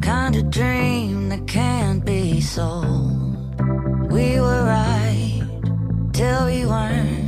Kind 0.00 0.36
of 0.36 0.48
dream 0.48 1.28
that 1.28 1.46
can't 1.46 2.02
be 2.06 2.40
sold. 2.40 3.60
We 4.10 4.40
were 4.40 4.64
right 4.64 5.42
till 6.14 6.46
we 6.46 6.64
weren't. 6.64 7.27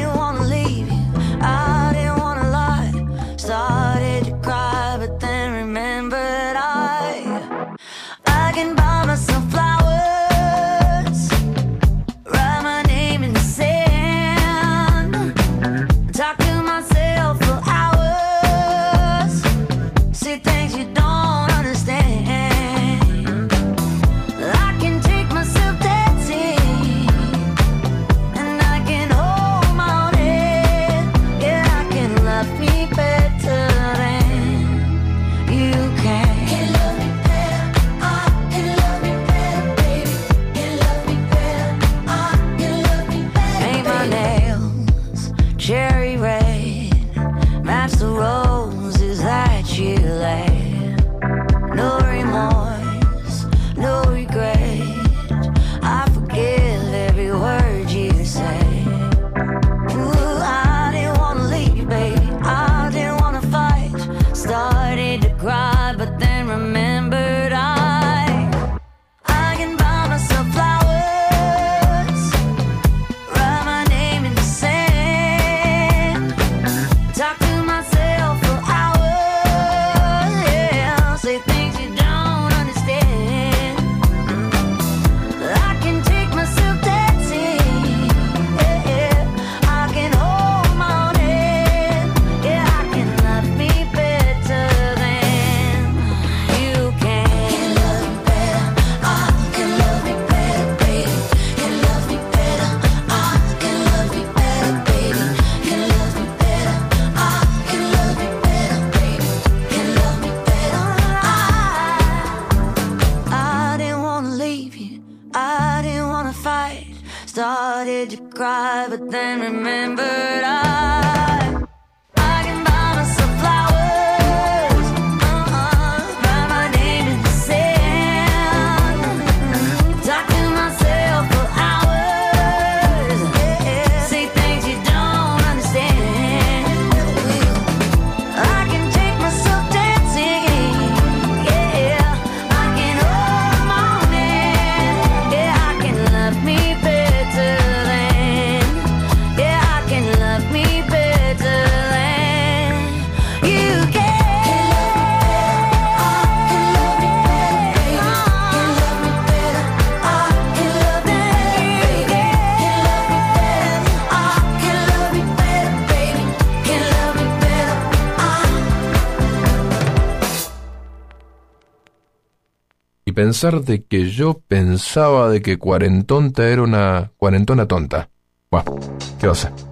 Y 173.41 173.43
pensar 173.43 173.65
de 173.65 173.83
que 173.85 174.07
yo 174.07 174.39
pensaba 174.47 175.27
de 175.31 175.41
que 175.41 175.57
cuarentonta 175.57 176.47
era 176.47 176.61
una 176.61 177.11
cuarentona 177.17 177.67
tonta. 177.67 178.11
Bueno, 178.51 178.75
¿qué 179.19 179.25
va 179.25 179.33
a? 179.33 179.70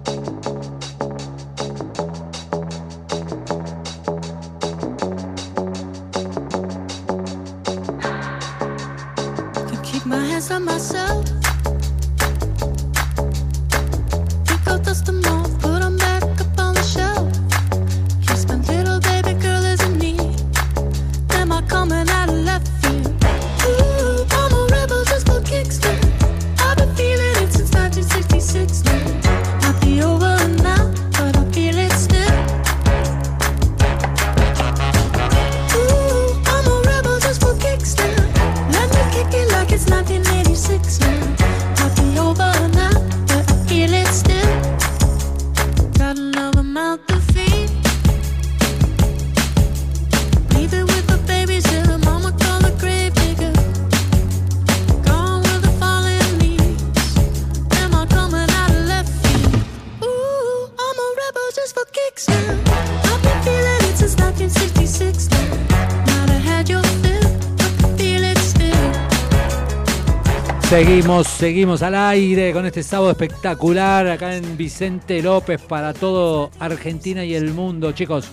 Seguimos, 71.40 71.80
al 71.80 71.94
aire 71.94 72.52
con 72.52 72.66
este 72.66 72.82
sábado 72.82 73.12
espectacular 73.12 74.06
acá 74.08 74.36
en 74.36 74.58
Vicente 74.58 75.22
López 75.22 75.58
para 75.58 75.94
todo 75.94 76.50
Argentina 76.58 77.24
y 77.24 77.34
el 77.34 77.54
mundo, 77.54 77.92
chicos. 77.92 78.28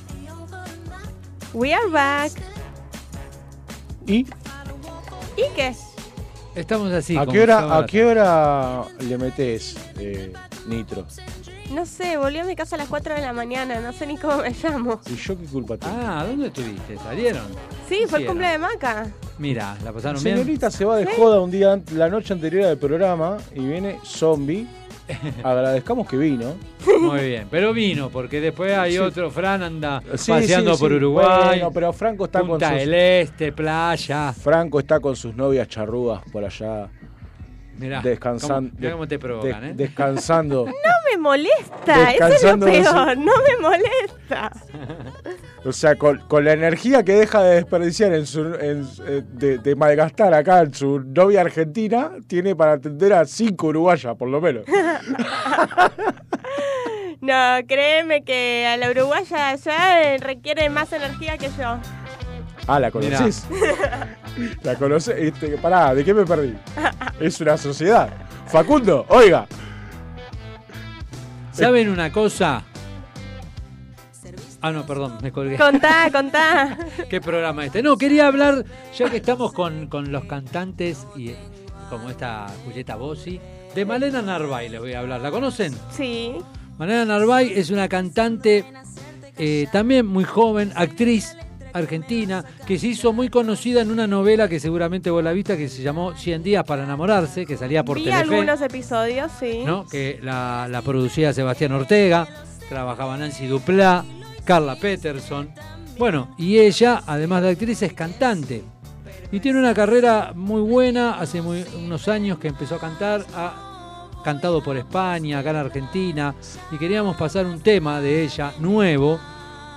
We 1.54 1.74
are 1.74 1.88
back. 1.88 2.34
¿Y? 4.06 4.26
¿Y 5.38 5.46
qué? 5.56 5.74
Estamos 6.54 6.92
así. 6.92 7.16
¿A 7.16 7.26
qué 7.26 7.44
hora, 7.44 7.78
a 7.78 7.86
qué 7.86 8.04
hora 8.04 8.84
le 9.00 9.18
metes 9.18 9.78
eh, 9.98 10.34
nitro? 10.68 11.08
No 11.78 11.86
sé, 11.86 12.18
volví 12.18 12.40
a 12.40 12.44
mi 12.44 12.56
casa 12.56 12.76
a 12.76 12.80
las 12.80 12.88
4 12.88 13.14
de 13.14 13.22
la 13.22 13.34
mañana, 13.34 13.80
no 13.80 13.94
sé 13.94 14.08
ni 14.08 14.18
cómo 14.18 14.38
me 14.38 14.50
llamo. 14.50 15.00
¿Y 15.06 15.16
yo 15.16 15.38
qué 15.38 15.46
culpa 15.46 15.78
tengo? 15.78 15.96
Ah, 15.96 16.26
¿dónde 16.28 16.48
estuviste? 16.48 16.98
¿Salieron? 16.98 17.44
Sí, 17.88 18.00
fue 18.08 18.22
el 18.22 18.26
cumple 18.26 18.48
de 18.48 18.58
Maca. 18.58 19.06
Mira, 19.38 19.78
¿la 19.84 19.94
pasaron 19.94 20.24
bien? 20.24 20.38
Señorita 20.38 20.72
se 20.72 20.86
va 20.86 20.96
de 20.98 21.06
joda 21.06 21.40
un 21.40 21.52
día, 21.52 21.80
la 21.94 22.10
noche 22.10 22.34
anterior 22.34 22.66
del 22.66 22.80
programa 22.80 23.38
y 23.54 23.60
viene 23.60 24.00
zombie. 24.04 24.66
Agradezcamos 25.44 26.08
que 26.08 26.18
vino. 26.18 26.56
Muy 27.00 27.20
bien, 27.28 27.48
pero 27.52 27.72
vino, 27.74 28.10
porque 28.10 28.42
después 28.42 28.76
hay 28.76 28.94
Sí. 28.94 28.98
otro, 28.98 29.30
Fran 29.30 29.62
anda 29.62 30.02
Sí, 30.16 30.32
paseando 30.32 30.74
sí, 30.74 30.80
por. 30.82 30.92
Uruguay. 30.94 31.48
Bueno, 31.60 31.72
pero 31.72 31.94
Franco 31.94 32.26
está 32.26 32.40
Punta 32.40 32.70
con 32.72 32.80
sus... 32.80 32.88
del 32.90 32.94
Este, 32.96 33.52
playa. 33.52 34.34
Franco 34.34 34.80
está 34.80 35.00
con 35.00 35.16
sus 35.16 35.36
novias 35.36 35.68
charrúas 35.68 36.24
por 36.32 36.44
allá. 36.44 36.90
Mirá, 37.78 38.02
descansando. 38.02 38.70
cómo- 38.72 38.80
mirá 38.80 38.92
cómo 38.94 39.08
te 39.08 39.20
provocan, 39.20 39.64
¿eh? 39.66 39.74
Descansando. 39.76 40.66
No 40.88 41.12
me 41.12 41.18
molesta, 41.18 42.12
eso 42.12 42.26
es 42.28 42.44
lo 42.44 42.66
peor, 42.66 43.18
no 43.18 43.32
me 43.48 43.58
molesta. 43.62 44.52
O 45.66 45.72
sea, 45.72 45.96
con, 45.96 46.20
con 46.28 46.44
la 46.46 46.54
energía 46.54 47.04
que 47.04 47.14
deja 47.14 47.42
de 47.44 47.56
desperdiciar 47.56 48.14
en 48.14 48.26
su, 48.26 48.42
en- 48.56 48.88
eh, 49.08 49.24
de, 49.34 49.58
de 49.58 49.76
malgastar 49.76 50.34
acá 50.34 50.62
en 50.62 50.74
su 50.74 51.00
novia 51.00 51.42
argentina, 51.42 52.12
tiene 52.28 52.56
para 52.56 52.74
atender 52.74 53.14
a 53.14 53.26
cinco 53.26 53.68
uruguayas, 53.68 54.16
por 54.18 54.30
lo 54.30 54.40
menos. 54.42 54.64
No, 57.20 57.34
créeme 57.68 58.24
que 58.24 58.68
a 58.68 58.78
la 58.78 58.92
uruguaya 58.92 59.56
ya 59.56 60.18
requiere 60.18 60.70
más 60.70 60.94
energía 60.94 61.38
que 61.38 61.50
yo. 61.58 61.78
Ah, 62.68 62.80
¿la 62.80 62.92
conocés? 62.92 63.46
¿La 64.64 64.76
conocés? 64.76 65.16
Este, 65.18 65.58
pará, 65.58 65.94
¿de 65.94 66.04
qué 66.04 66.14
me 66.14 66.26
perdí? 66.26 66.56
Es 67.20 67.40
una 67.42 67.58
sociedad. 67.58 68.10
Facundo, 68.48 69.06
oiga. 69.10 69.48
¿Saben 71.52 71.90
una 71.90 72.12
cosa? 72.12 72.64
Ah, 74.62 74.72
no, 74.72 74.86
perdón, 74.86 75.18
me 75.22 75.32
colgué. 75.32 75.56
Contá, 75.58 76.10
contá. 76.12 76.78
¿Qué 77.10 77.22
programa 77.22 77.66
este? 77.66 77.82
No, 77.82 77.98
quería 77.98 78.28
hablar, 78.28 78.66
ya 78.98 79.10
que 79.10 79.18
estamos 79.18 79.54
con, 79.54 79.88
con 79.88 80.12
los 80.12 80.26
cantantes 80.26 81.08
y 81.16 81.34
como 81.90 82.10
esta 82.10 82.48
Julieta 82.66 82.96
Bossi, 82.96 83.40
de 83.74 83.86
Malena 83.86 84.22
Narvay 84.22 84.70
les 84.70 84.80
voy 84.80 84.94
a 84.94 85.00
hablar. 85.00 85.22
¿La 85.22 85.32
conocen? 85.32 85.74
Sí. 85.92 86.36
Malena 86.78 87.06
Narvay 87.06 87.54
es 87.56 87.70
una 87.70 87.88
cantante 87.88 88.66
eh, 89.38 89.68
también 89.72 90.06
muy 90.06 90.24
joven, 90.24 90.72
actriz 90.76 91.36
argentina, 91.78 92.44
que 92.66 92.78
se 92.80 92.88
hizo 92.88 93.14
muy 93.14 93.30
conocida 93.30 93.82
en 93.82 93.92
una 93.92 94.08
novela 94.08 94.48
que 94.48 94.60
seguramente 94.60 95.10
vos 95.10 95.24
la 95.24 95.32
viste, 95.32 95.58
que 95.58 95.70
se 95.70 95.82
llamó 95.84 96.14
100 96.16 96.44
días 96.44 96.64
para 96.64 96.84
enamorarse, 96.84 97.46
que 97.46 97.58
salía 97.58 97.84
por 97.84 97.98
Vi 97.98 98.06
Telefe. 98.06 98.22
algunos 98.24 98.62
episodios, 98.62 99.32
sí. 99.40 99.64
¿no? 99.66 99.86
que 99.88 100.20
la, 100.22 100.68
la 100.70 100.82
producía 100.82 101.34
Sebastián 101.34 101.72
Ortega, 101.74 102.28
trabajaba 102.70 103.18
Nancy 103.18 103.48
Duplá, 103.48 104.04
Carla 104.44 104.76
Peterson. 104.76 105.50
Bueno, 105.98 106.36
y 106.38 106.60
ella, 106.60 107.02
además 107.08 107.42
de 107.44 107.50
actriz, 107.50 107.82
es 107.82 107.94
cantante. 107.94 108.64
Y 109.32 109.40
tiene 109.40 109.60
una 109.60 109.74
carrera 109.74 110.32
muy 110.36 110.62
buena, 110.62 111.20
hace 111.20 111.42
muy- 111.42 111.66
unos 111.78 112.08
años 112.08 112.38
que 112.40 112.48
empezó 112.48 112.76
a 112.76 112.80
cantar, 112.80 113.26
ha 113.36 113.64
cantado 114.24 114.62
por 114.64 114.78
España, 114.78 115.40
acá 115.40 115.50
en 115.52 115.56
Argentina, 115.58 116.36
y 116.72 116.78
queríamos 116.78 117.16
pasar 117.18 117.46
un 117.46 117.60
tema 117.62 118.00
de 118.02 118.24
ella 118.24 118.54
nuevo, 118.60 119.20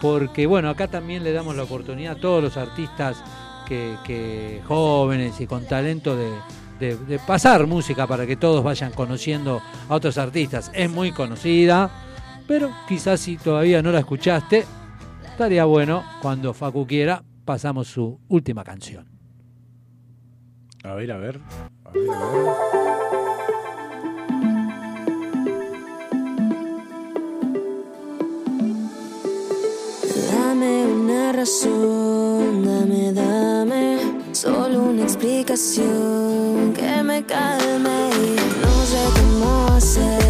porque 0.01 0.47
bueno, 0.47 0.71
acá 0.71 0.89
también 0.89 1.25
le 1.25 1.33
damos 1.33 1.57
la 1.57 1.65
oportunidad 1.65 2.17
a 2.17 2.21
todos 2.21 2.43
los 2.43 2.57
artistas 2.57 3.23
que, 3.67 4.61
jóvenes 4.67 5.41
y 5.41 5.47
con 5.47 5.65
talento 5.67 6.17
de 6.17 7.21
pasar 7.27 7.67
música 7.67 8.07
para 8.07 8.27
que 8.27 8.37
todos 8.37 8.65
vayan 8.65 8.93
conociendo 8.93 9.61
a 9.89 9.95
otros 9.95 10.19
artistas. 10.19 10.71
Es 10.75 10.91
muy 10.91 11.13
conocida, 11.13 11.91
pero 12.51 12.73
quizás 12.89 13.21
si 13.21 13.37
todavía 13.37 13.81
no 13.81 13.93
la 13.93 14.01
escuchaste, 14.01 14.65
estaría 15.25 15.65
bueno 15.67 16.03
cuando 16.21 16.53
Facu 16.53 16.85
quiera 16.85 17.23
pasamos 17.45 17.87
su 17.87 18.19
última 18.29 18.65
canción. 18.65 19.09
A 20.83 20.95
ver, 20.95 21.13
a 21.13 21.19
ver. 21.19 21.41
A 21.85 21.91
ver, 21.91 22.11
a 22.11 22.31
ver. 22.33 23.00
Dame 30.61 30.85
una 30.85 31.33
razón, 31.33 32.63
dame, 32.63 33.15
dame 33.15 33.99
solo 34.33 34.83
una 34.91 35.05
explicación 35.05 36.75
que 36.75 37.03
me 37.03 37.25
calme. 37.25 38.11
No 38.61 38.85
sé 38.85 39.03
cómo 39.17 39.69
hacer 39.75 40.30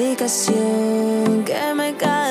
explicación 0.00 1.44
que 1.44 1.74
me 1.74 1.94
calme. 1.94 2.29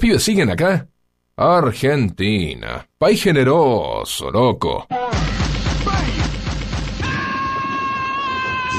Pibes 0.00 0.24
siguen 0.24 0.50
acá? 0.50 0.88
Argentina. 1.36 2.84
País 2.98 3.22
generoso, 3.22 4.30
loco. 4.30 4.86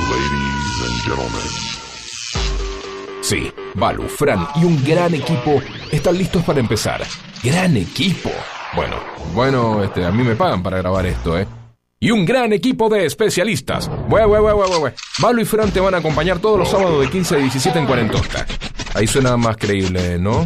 Ladies 0.09 0.81
and 0.83 1.01
gentlemen. 1.03 1.47
Sí, 3.21 3.51
Balu, 3.75 4.07
Fran 4.09 4.47
y 4.55 4.65
un 4.65 4.83
gran 4.83 5.13
equipo 5.13 5.61
están 5.91 6.17
listos 6.17 6.43
para 6.43 6.59
empezar. 6.59 7.01
¡Gran 7.43 7.77
equipo! 7.77 8.31
Bueno, 8.75 8.97
bueno, 9.33 9.83
este, 9.83 10.03
a 10.03 10.11
mí 10.11 10.23
me 10.23 10.35
pagan 10.35 10.61
para 10.61 10.77
grabar 10.79 11.05
esto, 11.05 11.37
¿eh? 11.39 11.47
Y 11.99 12.09
un 12.09 12.25
gran 12.25 12.51
equipo 12.51 12.89
de 12.89 13.05
especialistas. 13.05 13.89
Bue, 14.07 14.25
bue, 14.25 14.39
bue. 14.41 14.93
Balu 15.19 15.41
y 15.41 15.45
Fran 15.45 15.71
te 15.71 15.79
van 15.79 15.93
a 15.93 15.97
acompañar 15.97 16.39
todos 16.39 16.57
los 16.57 16.69
sábados 16.69 16.99
de 17.01 17.09
15 17.11 17.35
a 17.35 17.37
17 17.37 17.79
en 17.79 17.85
Cuarentosta. 17.85 18.47
Ahí 18.95 19.07
suena 19.07 19.37
más 19.37 19.55
creíble, 19.57 20.17
¿no? 20.19 20.45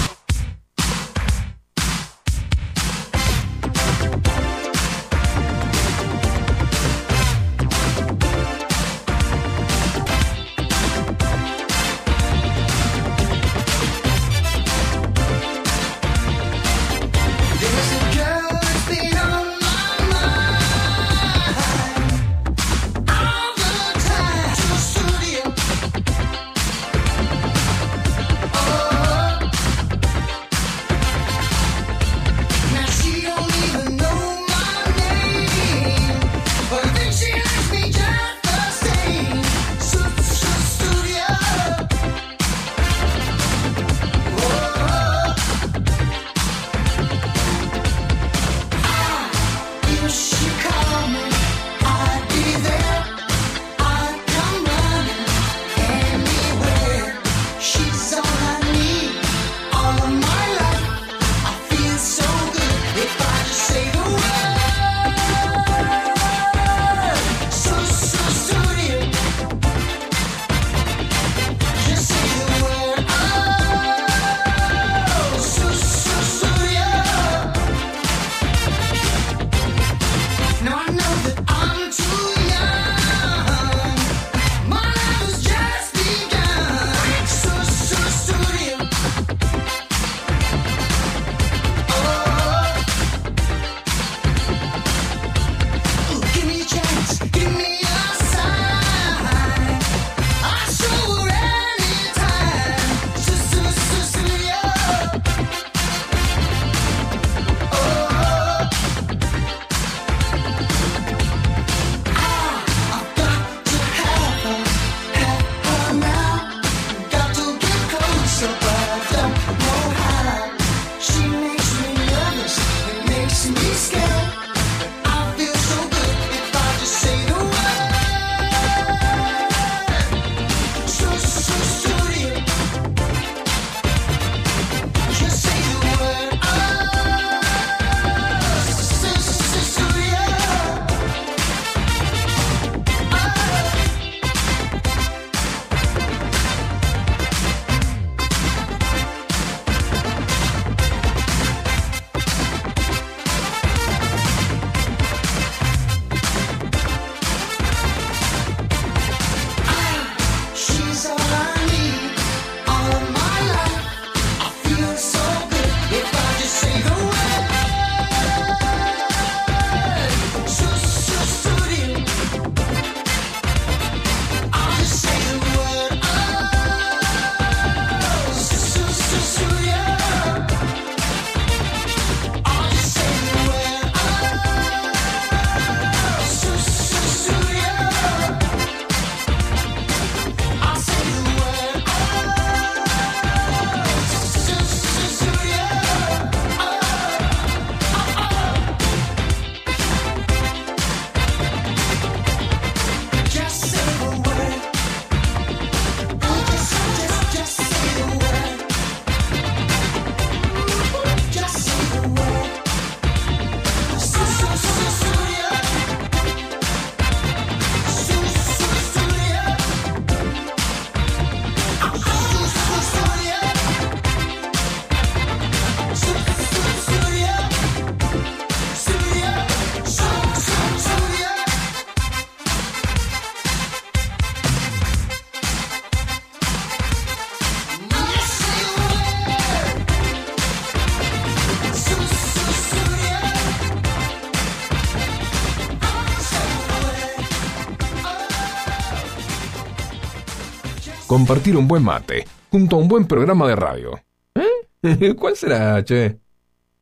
Compartir 251.11 251.57
un 251.57 251.67
buen 251.67 251.83
mate 251.83 252.25
junto 252.49 252.77
a 252.77 252.79
un 252.79 252.87
buen 252.87 253.05
programa 253.05 253.45
de 253.45 253.57
radio. 253.57 253.99
¿Eh? 254.33 255.13
¿Cuál 255.19 255.35
será, 255.35 255.83
che? 255.83 256.17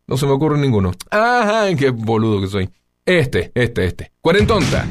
No 0.06 0.18
se 0.18 0.28
me 0.28 0.34
ocurre 0.34 0.60
ninguno. 0.60 0.92
¡Ajá! 1.10 1.76
¡Qué 1.76 1.90
boludo 1.90 2.40
que 2.40 2.46
soy! 2.46 2.70
Este, 3.04 3.52
este, 3.56 3.86
este. 3.86 4.12
Cuarentonta. 4.22 4.86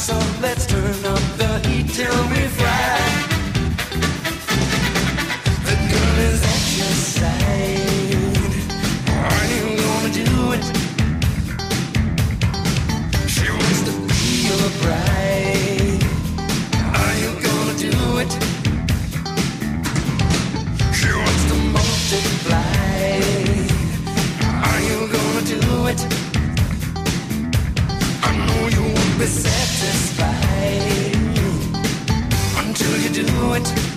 So 0.00 0.16
let's 0.40 0.66
turn 0.66 1.04
up 1.04 1.22
the 1.36 1.68
heat 1.68 1.88
till 1.92 2.22
we 2.30 2.59
I 28.22 28.30
know 28.46 28.68
you 28.68 28.82
won't 28.82 29.18
be 29.18 29.26
satisfied 29.26 30.30
until 32.64 32.94
you 33.02 33.10
do 33.24 33.54
it. 33.54 33.89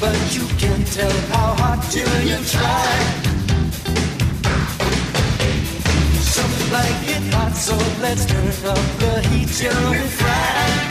But 0.00 0.16
you 0.34 0.46
can't 0.58 0.86
tell 0.86 1.10
how 1.32 1.54
hot 1.60 1.82
till 1.90 2.22
you 2.22 2.36
try. 2.44 2.98
Some 6.20 6.72
like 6.72 7.08
it 7.08 7.34
hot, 7.34 7.52
so 7.54 7.76
let's 8.00 8.24
turn 8.26 8.70
up 8.70 8.78
the 8.98 9.20
heat 9.28 9.48
till 9.48 9.90
we 9.90 9.98
fry. 9.98 10.87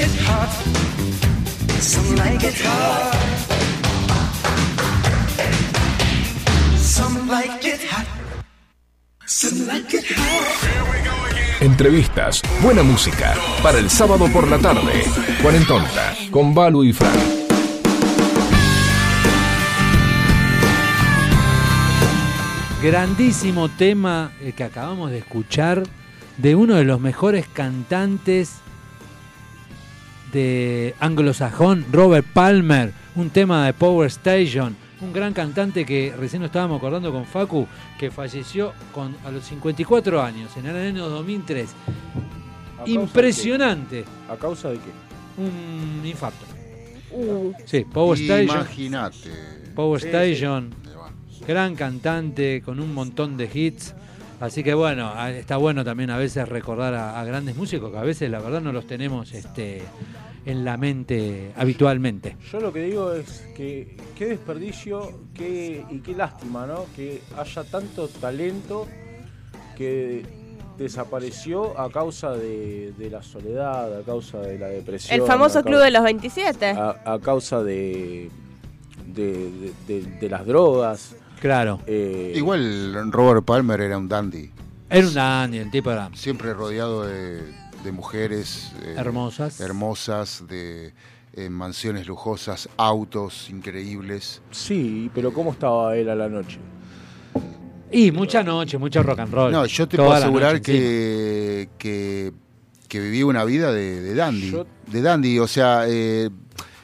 It 0.00 0.16
hot, 0.26 0.50
some 1.78 2.16
like 2.16 2.42
it 2.42 2.54
hot. 2.64 3.14
Some 6.78 7.28
like 7.28 7.66
it 7.66 7.80
hot, 7.84 8.06
some 9.26 9.66
like 9.66 9.94
it 9.94 10.04
hot. 10.16 11.62
Entrevistas, 11.62 12.40
buena 12.62 12.82
música, 12.82 13.34
para 13.62 13.78
el 13.78 13.90
sábado 13.90 14.26
por 14.32 14.48
la 14.48 14.58
tarde. 14.58 15.04
Cuarentonta, 15.42 16.14
con 16.30 16.54
Balu 16.54 16.84
y 16.84 16.92
Fran. 16.94 17.18
Grandísimo 22.82 23.68
tema 23.68 24.32
eh, 24.40 24.52
que 24.56 24.64
acabamos 24.64 25.10
de 25.10 25.18
escuchar 25.18 25.82
de 26.38 26.54
uno 26.54 26.76
de 26.76 26.84
los 26.84 26.98
mejores 26.98 27.46
cantantes 27.46 28.60
de 30.32 30.94
anglosajón, 31.00 31.84
Robert 31.90 32.26
Palmer, 32.32 32.92
un 33.16 33.30
tema 33.30 33.66
de 33.66 33.72
Power 33.72 34.06
Station, 34.08 34.76
un 35.00 35.12
gran 35.12 35.32
cantante 35.32 35.84
que 35.84 36.14
recién 36.16 36.42
nos 36.42 36.48
estábamos 36.48 36.78
acordando 36.78 37.10
con 37.12 37.24
Facu, 37.24 37.66
que 37.98 38.10
falleció 38.10 38.72
con, 38.92 39.16
a 39.24 39.30
los 39.30 39.44
54 39.44 40.22
años, 40.22 40.56
en 40.56 40.66
el 40.66 40.76
año 40.76 41.08
2003. 41.08 41.70
¿A 41.70 42.76
causa 42.76 42.90
Impresionante. 42.90 44.04
¿A 44.28 44.36
causa 44.36 44.70
de 44.70 44.76
qué? 44.76 44.90
Un 45.42 46.06
infarto. 46.06 46.44
Uh, 47.12 47.52
Sí, 47.64 47.84
Power 47.92 48.18
Station. 48.18 48.56
Imagínate. 48.56 49.16
Power 49.74 50.00
Sí, 50.00 50.06
Station, 50.08 50.74
gran 51.46 51.74
cantante 51.74 52.62
con 52.64 52.80
un 52.80 52.94
montón 52.94 53.36
de 53.36 53.50
hits. 53.52 53.94
Así 54.40 54.62
que 54.64 54.72
bueno, 54.72 55.12
está 55.28 55.58
bueno 55.58 55.84
también 55.84 56.08
a 56.10 56.16
veces 56.16 56.48
recordar 56.48 56.94
a, 56.94 57.20
a 57.20 57.24
grandes 57.24 57.56
músicos 57.56 57.90
que 57.92 57.98
a 57.98 58.02
veces 58.02 58.30
la 58.30 58.38
verdad 58.40 58.62
no 58.62 58.72
los 58.72 58.86
tenemos 58.86 59.32
este, 59.34 59.82
en 60.46 60.64
la 60.64 60.76
mente 60.76 61.52
habitualmente. 61.56 62.36
Yo 62.50 62.60
lo 62.60 62.72
que 62.72 62.82
digo 62.84 63.12
es 63.12 63.44
que 63.56 63.96
qué 64.16 64.26
desperdicio 64.26 65.20
qué, 65.34 65.84
y 65.90 65.98
qué 66.00 66.14
lástima, 66.14 66.66
¿no? 66.66 66.86
Que 66.96 67.20
haya 67.36 67.64
tanto 67.64 68.08
talento 68.08 68.86
que 69.76 70.24
desapareció 70.78 71.78
a 71.78 71.90
causa 71.90 72.32
de, 72.32 72.92
de 72.96 73.10
la 73.10 73.22
soledad, 73.22 73.98
a 73.98 74.02
causa 74.02 74.38
de 74.40 74.58
la 74.58 74.68
depresión. 74.68 75.20
el 75.20 75.26
famoso 75.26 75.62
Club 75.62 75.74
causa- 75.74 75.84
de 75.84 75.90
los 75.90 76.02
27. 76.04 76.66
A, 76.70 76.96
a 77.04 77.18
causa 77.20 77.62
de, 77.62 78.30
de, 79.06 79.50
de- 79.50 79.72
de- 79.86 80.10
de 80.20 80.28
las 80.28 80.46
drogas. 80.46 81.16
Claro. 81.40 81.80
Eh, 81.86 82.32
Igual 82.36 83.10
Robert 83.12 83.44
Palmer 83.44 83.80
era 83.80 83.98
un 83.98 84.08
dandy. 84.08 84.50
Era 84.88 85.06
un 85.06 85.14
dandy, 85.14 85.58
el 85.58 85.70
tipo 85.70 85.90
era. 85.90 86.10
Siempre 86.14 86.52
rodeado 86.54 87.06
de, 87.06 87.42
de 87.84 87.92
mujeres. 87.92 88.72
eh, 88.82 88.94
Hermosas. 88.96 89.60
Hermosas, 89.60 90.44
de 90.48 90.92
eh, 91.34 91.48
mansiones 91.50 92.06
lujosas, 92.06 92.68
autos 92.76 93.48
increíbles. 93.50 94.42
Sí, 94.50 95.10
pero 95.14 95.32
¿cómo 95.32 95.52
estaba 95.52 95.96
él 95.96 96.08
a 96.10 96.14
la 96.14 96.28
noche? 96.28 96.58
Y 97.92 98.12
mucha 98.12 98.42
noche, 98.42 98.78
mucho 98.78 99.02
rock 99.02 99.18
and 99.20 99.32
roll. 99.34 99.52
No, 99.52 99.66
yo 99.66 99.88
te 99.88 99.96
puedo 99.96 100.12
asegurar 100.12 100.52
noche 100.54 100.62
que, 100.72 101.68
que, 101.78 102.32
que 102.88 103.00
vivía 103.00 103.26
una 103.26 103.44
vida 103.44 103.72
de, 103.72 104.00
de 104.00 104.14
dandy. 104.14 104.50
Yo- 104.52 104.66
De 104.86 105.02
dandy, 105.02 105.38
o 105.40 105.48
sea, 105.48 105.84
eh, 105.88 106.30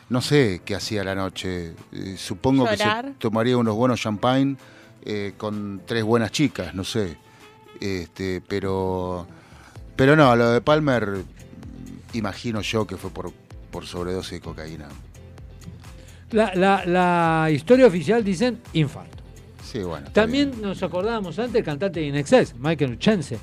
no 0.08 0.20
sé 0.20 0.62
qué 0.64 0.74
hacía 0.74 1.04
la 1.04 1.14
noche. 1.14 1.74
Eh, 1.92 2.14
supongo 2.16 2.64
que 2.64 2.76
se 2.76 2.84
tomaría 3.18 3.56
unos 3.56 3.74
buenos 3.76 4.00
champagne 4.00 4.56
eh, 5.04 5.34
con 5.36 5.82
tres 5.86 6.02
buenas 6.02 6.32
chicas, 6.32 6.74
no 6.74 6.82
sé. 6.82 7.16
Este, 7.80 8.40
pero, 8.40 9.26
pero 9.96 10.14
no, 10.16 10.36
lo 10.36 10.50
de 10.50 10.60
Palmer, 10.60 11.22
imagino 12.12 12.60
yo 12.60 12.86
que 12.86 12.96
fue 12.96 13.10
por, 13.10 13.32
por 13.70 13.86
sobredosis 13.86 14.32
de 14.32 14.40
cocaína. 14.40 14.88
La, 16.32 16.54
la, 16.54 16.84
la 16.86 17.50
historia 17.50 17.86
oficial 17.86 18.24
dicen 18.24 18.60
infarto. 18.72 19.22
Sí, 19.64 19.78
bueno. 19.80 20.08
También 20.12 20.52
nos 20.60 20.82
acordábamos 20.82 21.38
antes 21.38 21.52
del 21.54 21.64
cantante 21.64 22.00
de 22.00 22.06
Inexcess, 22.06 22.54
Michael 22.58 22.98
Chance, 22.98 23.38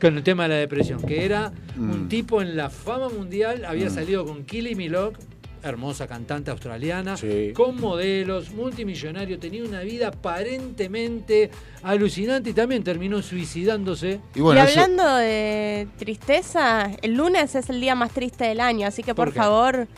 con 0.00 0.16
el 0.16 0.22
tema 0.22 0.44
de 0.44 0.48
la 0.50 0.54
depresión, 0.56 1.00
que 1.02 1.24
era 1.24 1.52
un 1.76 2.04
Mm. 2.04 2.08
tipo 2.08 2.40
en 2.42 2.56
la 2.56 2.68
fama 2.70 3.08
mundial, 3.08 3.64
había 3.64 3.86
Mm. 3.86 3.94
salido 3.94 4.24
con 4.24 4.44
Kylie 4.44 4.74
Minogue, 4.76 5.16
hermosa 5.62 6.06
cantante 6.06 6.50
australiana, 6.50 7.16
Sí. 7.16 7.52
con 7.54 7.80
modelos, 7.80 8.50
multimillonario, 8.52 9.38
tenía 9.38 9.64
una 9.64 9.80
vida 9.80 10.08
aparentemente 10.08 11.50
alucinante 11.82 12.50
y 12.50 12.52
también 12.52 12.82
terminó 12.84 13.22
suicidándose. 13.22 14.20
Y 14.34 14.40
bueno, 14.40 14.60
y 14.60 14.64
eso- 14.64 14.80
hablando 14.80 15.16
de 15.16 15.88
tristeza, 15.98 16.90
el 17.02 17.14
lunes 17.14 17.54
es 17.54 17.68
el 17.70 17.80
día 17.80 17.94
más 17.94 18.12
triste 18.12 18.44
del 18.44 18.60
año, 18.60 18.86
así 18.86 19.02
que 19.02 19.14
¿Por 19.14 19.26
por, 19.28 19.34
qué? 19.34 19.40
favor, 19.40 19.88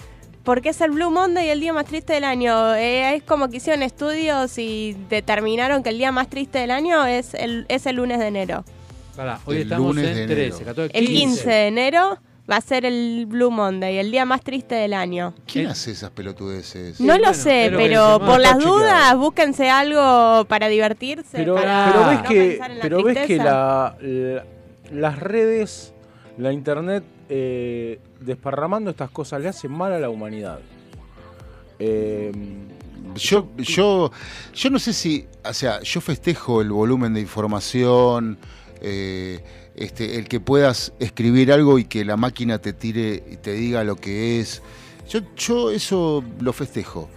porque 0.45 0.71
es 0.71 0.81
el 0.81 0.93
Blue 0.93 1.11
Monday 1.11 1.49
el 1.51 1.61
día 1.61 1.73
más 1.73 1.85
triste 1.87 2.15
del 2.15 2.25
año. 2.25 2.75
Eh, 2.75 3.17
es 3.17 3.23
como 3.23 3.49
que 3.51 3.59
hicieron 3.59 3.83
estudios 3.83 4.57
y 4.59 4.97
determinaron 5.11 5.83
que 5.83 5.91
el 5.91 5.99
día 5.99 6.13
más 6.13 6.29
triste 6.31 6.59
del 6.59 6.71
año 6.71 7.05
es 7.07 7.35
el, 7.35 7.67
es 7.69 7.85
el 7.87 7.97
lunes 7.97 8.19
de 8.19 8.27
enero. 8.29 8.65
Pará, 9.17 9.41
hoy 9.47 9.57
El 9.57 9.63
estamos 9.63 9.95
lunes 9.97 10.11
en 10.11 10.15
de 10.17 10.23
enero. 10.25 10.41
13, 10.57 10.65
14, 10.65 10.99
El 10.99 11.07
15 11.09 11.49
de 11.51 11.67
enero 11.67 12.19
va 12.51 12.57
a 12.57 12.61
ser 12.61 12.85
el 12.87 13.27
Blue 13.27 13.51
Monday, 13.51 13.99
el 13.99 14.11
día 14.11 14.25
más 14.25 14.43
triste 14.43 14.75
del 14.75 14.95
año. 14.95 15.35
¿Quién 15.51 15.67
Eh, 15.67 15.71
hace 15.71 15.91
esas 15.91 16.11
pelotudeces? 16.11 16.99
no 17.01 17.15
lo 17.15 17.19
bueno, 17.21 17.35
sé, 17.35 17.67
pero- 17.71 17.77
pero, 17.79 18.19
No, 18.21 18.27
por 18.27 18.41
las 18.41 18.53
chequeado. 18.55 18.79
dudas, 18.79 19.17
búsquense 19.17 19.69
algo 19.71 20.45
para 20.47 20.69
divertirse. 20.69 21.29
Pero, 21.37 21.55
para 21.57 21.91
pero 21.93 22.07
ves 22.09 22.19
no 22.23 22.29
que, 22.29 22.49
pensar 22.51 22.71
en 22.71 22.79
la 22.79 22.83
pero 22.83 23.03
ves 23.03 23.27
que 23.27 23.37
la, 23.37 23.97
la- 24.01 24.45
las 24.93 25.19
redes, 25.19 25.93
la 26.39 26.53
internet, 26.53 27.05
eh, 27.29 28.01
desparramando 28.21 28.91
estas 28.91 29.11
cosas 29.11 29.41
le 29.43 29.49
hacen 29.49 29.71
mal 29.71 29.93
a 29.93 29.99
la 29.99 30.09
humanidad. 30.09 30.61
Eh, 31.79 32.33
Yo, 33.15 33.49
yo, 33.57 34.11
yo 34.55 34.71
no 34.71 34.79
sé 34.79 34.93
si, 34.93 35.27
o 35.45 35.53
sea, 35.55 35.81
yo 35.83 36.01
festejo 36.01 36.61
el 36.61 36.71
volumen 36.71 37.15
de 37.15 37.21
información, 37.21 38.39
eh, 38.81 39.41
este, 39.79 40.19
el 40.19 40.29
que 40.29 40.41
puedas 40.41 40.93
escribir 40.99 41.53
algo 41.53 41.79
y 41.79 41.85
que 41.85 42.05
la 42.05 42.17
máquina 42.17 42.59
te 42.59 42.73
tire 42.73 43.23
y 43.31 43.37
te 43.37 43.53
diga 43.53 43.85
lo 43.85 43.97
que 43.97 44.41
es. 44.41 44.61
Yo, 45.09 45.21
yo 45.37 45.71
eso 45.71 46.23
lo 46.41 46.53
festejo. 46.53 47.09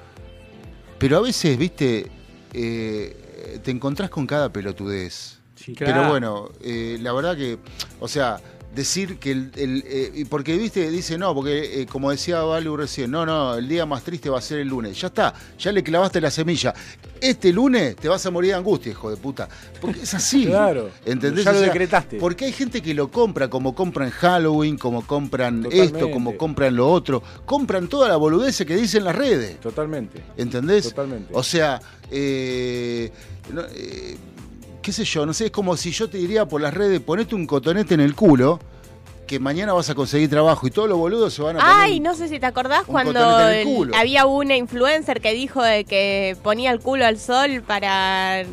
Pero 0.99 1.17
a 1.17 1.21
veces, 1.21 1.57
viste, 1.57 2.07
eh, 2.53 3.59
te 3.63 3.71
encontrás 3.71 4.09
con 4.09 4.27
cada 4.27 4.51
pelotudez. 4.53 5.39
Pero 5.65 5.75
Claro. 5.75 6.09
bueno, 6.09 6.49
eh, 6.61 6.97
la 7.01 7.11
verdad 7.13 7.35
que, 7.35 7.57
o 7.99 8.07
sea, 8.07 8.39
decir 8.73 9.17
que 9.17 9.31
el, 9.31 9.51
el, 9.55 9.83
eh, 9.85 10.25
porque 10.29 10.57
viste, 10.57 10.89
dice 10.89 11.17
no, 11.17 11.33
porque 11.33 11.81
eh, 11.81 11.85
como 11.85 12.11
decía 12.11 12.41
Valu 12.41 12.77
recién, 12.77 13.11
no, 13.11 13.25
no, 13.25 13.55
el 13.55 13.67
día 13.67 13.85
más 13.85 14.03
triste 14.03 14.29
va 14.29 14.37
a 14.39 14.41
ser 14.41 14.59
el 14.59 14.67
lunes. 14.69 14.99
Ya 14.99 15.07
está, 15.07 15.33
ya 15.57 15.71
le 15.71 15.83
clavaste 15.83 16.21
la 16.21 16.31
semilla. 16.31 16.73
Este 17.19 17.51
lunes 17.53 17.95
te 17.95 18.07
vas 18.07 18.25
a 18.25 18.31
morir 18.31 18.51
de 18.51 18.57
angustia, 18.57 18.91
hijo 18.91 19.09
de 19.09 19.17
puta. 19.17 19.47
Porque 19.79 20.01
es 20.01 20.13
así. 20.13 20.45
Claro, 20.51 20.89
¿Entendés? 21.05 21.45
ya 21.45 21.51
O 21.51 21.53
lo 21.53 21.59
sea, 21.59 21.67
decretaste. 21.69 22.17
Porque 22.17 22.45
hay 22.45 22.51
gente 22.51 22.81
que 22.81 22.93
lo 22.93 23.09
compra, 23.09 23.49
como 23.49 23.73
compran 23.73 24.09
Halloween, 24.09 24.77
como 24.77 25.05
compran 25.05 25.63
Totalmente. 25.63 25.97
esto, 25.97 26.11
como 26.11 26.37
compran 26.37 26.75
lo 26.75 26.89
otro. 26.91 27.23
Compran 27.45 27.87
toda 27.87 28.09
la 28.09 28.17
boludez 28.17 28.57
que 28.65 28.75
dicen 28.75 29.03
las 29.03 29.15
redes. 29.15 29.59
Totalmente. 29.59 30.23
¿Entendés? 30.37 30.89
Totalmente. 30.89 31.31
O 31.33 31.43
sea, 31.43 31.79
eh, 32.11 33.11
no, 33.53 33.61
eh, 33.73 34.17
qué 34.81 34.91
sé 34.91 35.05
yo, 35.05 35.25
no 35.25 35.33
sé, 35.33 35.45
es 35.45 35.51
como 35.51 35.77
si 35.77 35.91
yo 35.91 36.09
te 36.09 36.17
diría 36.17 36.45
por 36.47 36.61
las 36.61 36.73
redes, 36.73 36.99
ponete 36.99 37.35
un 37.35 37.45
cotonete 37.45 37.93
en 37.93 37.99
el 37.99 38.15
culo, 38.15 38.59
que 39.27 39.39
mañana 39.39 39.73
vas 39.73 39.89
a 39.89 39.95
conseguir 39.95 40.29
trabajo 40.29 40.67
y 40.67 40.71
todos 40.71 40.89
los 40.89 40.97
boludos 40.97 41.33
se 41.33 41.41
van 41.41 41.55
a 41.55 41.59
poner... 41.59 41.75
Ay, 41.77 41.99
no 41.99 42.15
sé 42.15 42.27
si 42.27 42.39
te 42.39 42.45
acordás 42.45 42.83
cuando 42.85 43.47
el 43.47 43.93
había 43.93 44.25
una 44.25 44.57
influencer 44.57 45.21
que 45.21 45.33
dijo 45.33 45.63
de 45.63 45.85
que 45.85 46.35
ponía 46.43 46.71
el 46.71 46.79
culo 46.79 47.05
al 47.05 47.17
sol 47.17 47.63
para 47.65 48.43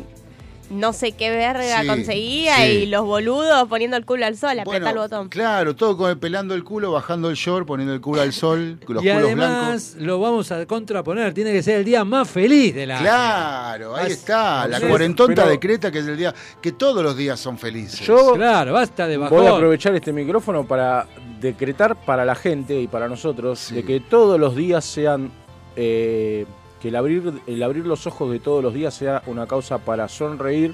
no 0.69 0.93
sé 0.93 1.13
qué 1.13 1.29
verga 1.31 1.81
Sí, 1.81 1.87
conseguía 1.87 2.57
sí. 2.57 2.63
y 2.63 2.85
los 2.85 3.03
boludos 3.05 3.67
poniendo 3.67 3.97
el 3.97 4.05
culo 4.05 4.25
al 4.25 4.37
sol, 4.37 4.51
Bueno, 4.63 4.69
apretá 4.71 4.89
el 4.91 4.97
botón. 4.97 5.29
Claro, 5.29 5.75
todo 5.75 5.97
con 5.97 6.09
el 6.11 6.17
pelando 6.17 6.53
el 6.53 6.63
culo, 6.63 6.91
bajando 6.91 7.29
el 7.29 7.35
short, 7.35 7.65
poniendo 7.65 7.93
el 7.93 8.01
culo 8.01 8.21
al 8.21 8.33
sol, 8.33 8.77
los 8.87 9.03
y 9.03 9.07
culos 9.09 9.23
además 9.25 9.93
blancos. 9.95 9.95
lo 10.07 10.19
vamos 10.19 10.51
a 10.51 10.65
contraponer, 10.65 11.33
tiene 11.33 11.51
que 11.53 11.63
ser 11.63 11.77
el 11.79 11.85
día 11.85 12.03
más 12.03 12.29
feliz 12.29 12.75
del 12.75 12.91
año. 12.91 13.01
Claro, 13.01 13.95
ahí 13.95 14.03
Así- 14.05 14.13
está, 14.13 14.67
la 14.67 14.79
cuarentonta 14.79 15.35
pero- 15.43 15.49
decreta 15.49 15.91
que 15.91 15.99
es 15.99 16.07
el 16.07 16.17
día, 16.17 16.33
que 16.61 16.71
todos 16.73 17.01
los 17.03 17.17
días 17.17 17.39
son 17.39 17.57
felices. 17.57 18.01
Yo 18.01 18.33
Claro, 18.35 18.73
basta 18.73 19.07
de 19.07 19.17
bajón. 19.17 19.37
voy 19.39 19.47
a 19.47 19.51
aprovechar 19.51 19.95
este 19.95 20.13
micrófono 20.13 20.67
para 20.67 21.07
decretar 21.41 21.95
para 21.95 22.25
la 22.25 22.35
gente 22.35 22.79
y 22.79 22.87
para 22.87 23.07
nosotros 23.07 23.59
Sí. 23.59 23.75
de 23.75 23.83
que 23.85 23.99
todos 24.01 24.39
los 24.39 24.55
días 24.55 24.85
sean 24.85 25.31
eh, 25.75 26.45
que 26.81 26.89
el 26.89 26.95
abrir 26.95 27.41
el 27.45 27.63
abrir 27.63 27.85
los 27.85 28.07
ojos 28.07 28.31
de 28.31 28.39
todos 28.39 28.63
los 28.63 28.73
días 28.73 28.93
sea 28.93 29.21
una 29.25 29.47
causa 29.47 29.79
para 29.79 30.07
sonreír 30.07 30.73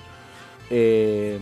eh, 0.70 1.40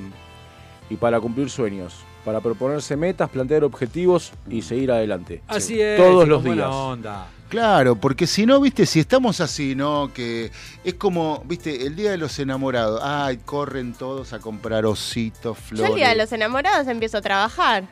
y 0.90 0.96
para 0.96 1.20
cumplir 1.20 1.50
sueños, 1.50 1.96
para 2.26 2.40
proponerse 2.42 2.96
metas, 2.96 3.30
plantear 3.30 3.64
objetivos 3.64 4.32
y 4.50 4.62
seguir 4.62 4.92
adelante. 4.92 5.42
Así 5.48 5.80
es. 5.82 5.98
Todos 5.98 6.28
los 6.28 6.44
días. 6.44 6.68
onda. 6.68 7.28
Claro, 7.50 7.96
porque 7.96 8.26
si 8.26 8.48
no, 8.48 8.60
viste, 8.60 8.88
si 8.88 9.00
estamos 9.00 9.40
así, 9.40 9.76
¿no? 9.76 10.12
Que 10.12 10.52
es 10.84 10.94
como, 10.96 11.44
viste, 11.46 11.86
el 11.86 11.96
día 11.96 12.10
de 12.10 12.18
los 12.18 12.40
enamorados. 12.40 13.00
Ay, 13.04 13.38
corren 13.46 13.94
todos 13.94 14.34
a 14.34 14.40
comprar 14.40 14.88
ositos, 14.88 15.56
Yo 15.58 15.64
flores. 15.64 15.90
el 15.92 15.96
día 15.96 16.10
de 16.10 16.16
los 16.16 16.32
enamorados 16.32 16.88
empiezo 16.88 17.20
a 17.20 17.22
trabajar. 17.22 17.84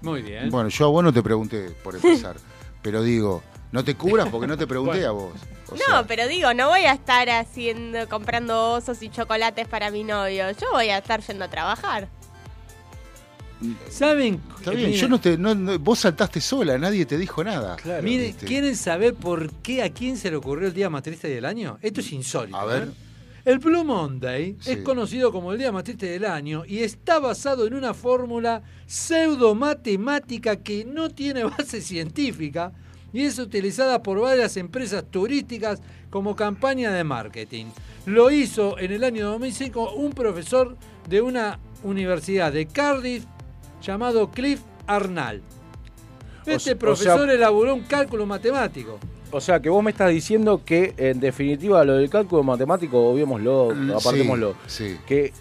Muy 0.00 0.22
bien. 0.22 0.48
Bueno, 0.48 0.70
yo 0.70 0.86
a 0.86 0.88
vos 0.88 1.04
no 1.04 1.12
te 1.12 1.22
pregunté 1.22 1.70
por 1.84 1.94
empezar, 1.94 2.36
pero 2.82 3.02
digo, 3.02 3.42
no 3.72 3.84
te 3.84 3.94
cubras 3.96 4.28
porque 4.28 4.46
no 4.46 4.56
te 4.56 4.66
pregunté 4.68 5.04
a 5.06 5.10
vos. 5.12 5.32
O 5.68 5.72
no, 5.72 5.78
sea, 5.78 6.06
pero 6.06 6.26
digo, 6.26 6.52
no 6.54 6.68
voy 6.68 6.80
a 6.82 6.92
estar 6.92 7.28
haciendo, 7.30 8.08
comprando 8.08 8.72
osos 8.72 9.02
y 9.02 9.08
chocolates 9.08 9.68
para 9.68 9.90
mi 9.90 10.02
novio. 10.04 10.50
Yo 10.50 10.66
voy 10.72 10.88
a 10.88 10.98
estar 10.98 11.20
yendo 11.20 11.44
a 11.44 11.48
trabajar. 11.48 12.08
¿Saben? 13.90 14.40
está 14.58 14.70
bien, 14.70 14.86
Miren, 14.90 15.00
yo 15.02 15.08
no 15.08 15.20
te, 15.20 15.36
no- 15.36 15.54
no- 15.54 15.78
vos 15.78 15.98
saltaste 15.98 16.40
sola, 16.40 16.78
nadie 16.78 17.04
te 17.04 17.18
dijo 17.18 17.44
nada. 17.44 17.76
Miren, 18.02 18.28
Viste. 18.28 18.46
¿quieren 18.46 18.74
saber 18.74 19.14
por 19.14 19.52
qué 19.56 19.82
a 19.82 19.90
quién 19.92 20.16
se 20.16 20.30
le 20.30 20.36
ocurrió 20.36 20.68
el 20.68 20.72
día 20.74 20.88
más 20.88 21.02
triste 21.02 21.28
del 21.28 21.44
año? 21.44 21.78
Esto 21.82 22.00
es 22.00 22.10
insólito. 22.12 22.56
A 22.56 22.64
ver. 22.64 22.84
¿eh? 22.84 22.90
El 23.44 23.58
Blue 23.58 23.84
Monday 23.84 24.56
Sí. 24.60 24.72
es 24.72 24.78
conocido 24.78 25.30
como 25.30 25.52
el 25.52 25.58
día 25.58 25.72
más 25.72 25.84
triste 25.84 26.06
del 26.06 26.24
año 26.24 26.62
y 26.66 26.78
está 26.82 27.18
basado 27.18 27.66
en 27.66 27.74
una 27.74 27.92
fórmula 27.92 28.62
pseudo-matemática 28.86 30.56
que 30.56 30.84
no 30.86 31.10
tiene 31.10 31.44
base 31.58 31.82
científica 31.82 32.72
y 33.12 33.24
es 33.24 33.38
utilizada 33.38 34.02
por 34.02 34.20
varias 34.20 34.56
empresas 34.56 35.04
turísticas 35.10 35.80
como 36.10 36.36
campaña 36.36 36.90
de 36.92 37.04
marketing. 37.04 37.66
Lo 38.06 38.30
hizo 38.30 38.78
en 38.78 38.92
el 38.92 39.04
año 39.04 39.26
2005 39.30 39.92
un 39.94 40.12
profesor 40.12 40.76
de 41.08 41.20
una 41.20 41.58
universidad 41.82 42.52
de 42.52 42.66
Cardiff 42.66 43.24
llamado 43.82 44.30
Cliff 44.30 44.60
Arnall. 44.86 45.42
Este 46.46 46.72
o 46.72 46.78
profesor 46.78 47.26
sea- 47.26 47.34
elaboró 47.34 47.74
un 47.74 47.82
cálculo 47.82 48.26
matemático. 48.26 48.98
O 49.32 49.40
sea, 49.40 49.60
que 49.60 49.68
vos 49.68 49.84
me 49.84 49.92
estás 49.92 50.10
diciendo 50.10 50.62
que, 50.64 50.92
en 50.96 51.20
definitiva, 51.20 51.84
lo 51.84 51.94
del 51.94 52.10
cálculo 52.10 52.42
matemático, 52.42 52.98
obviémoslo, 53.10 53.68
Mm, 53.74 53.90
apartémoslo, 53.92 54.56
Sí, 54.66 54.88
sí. 54.88 54.96
que 55.06 55.32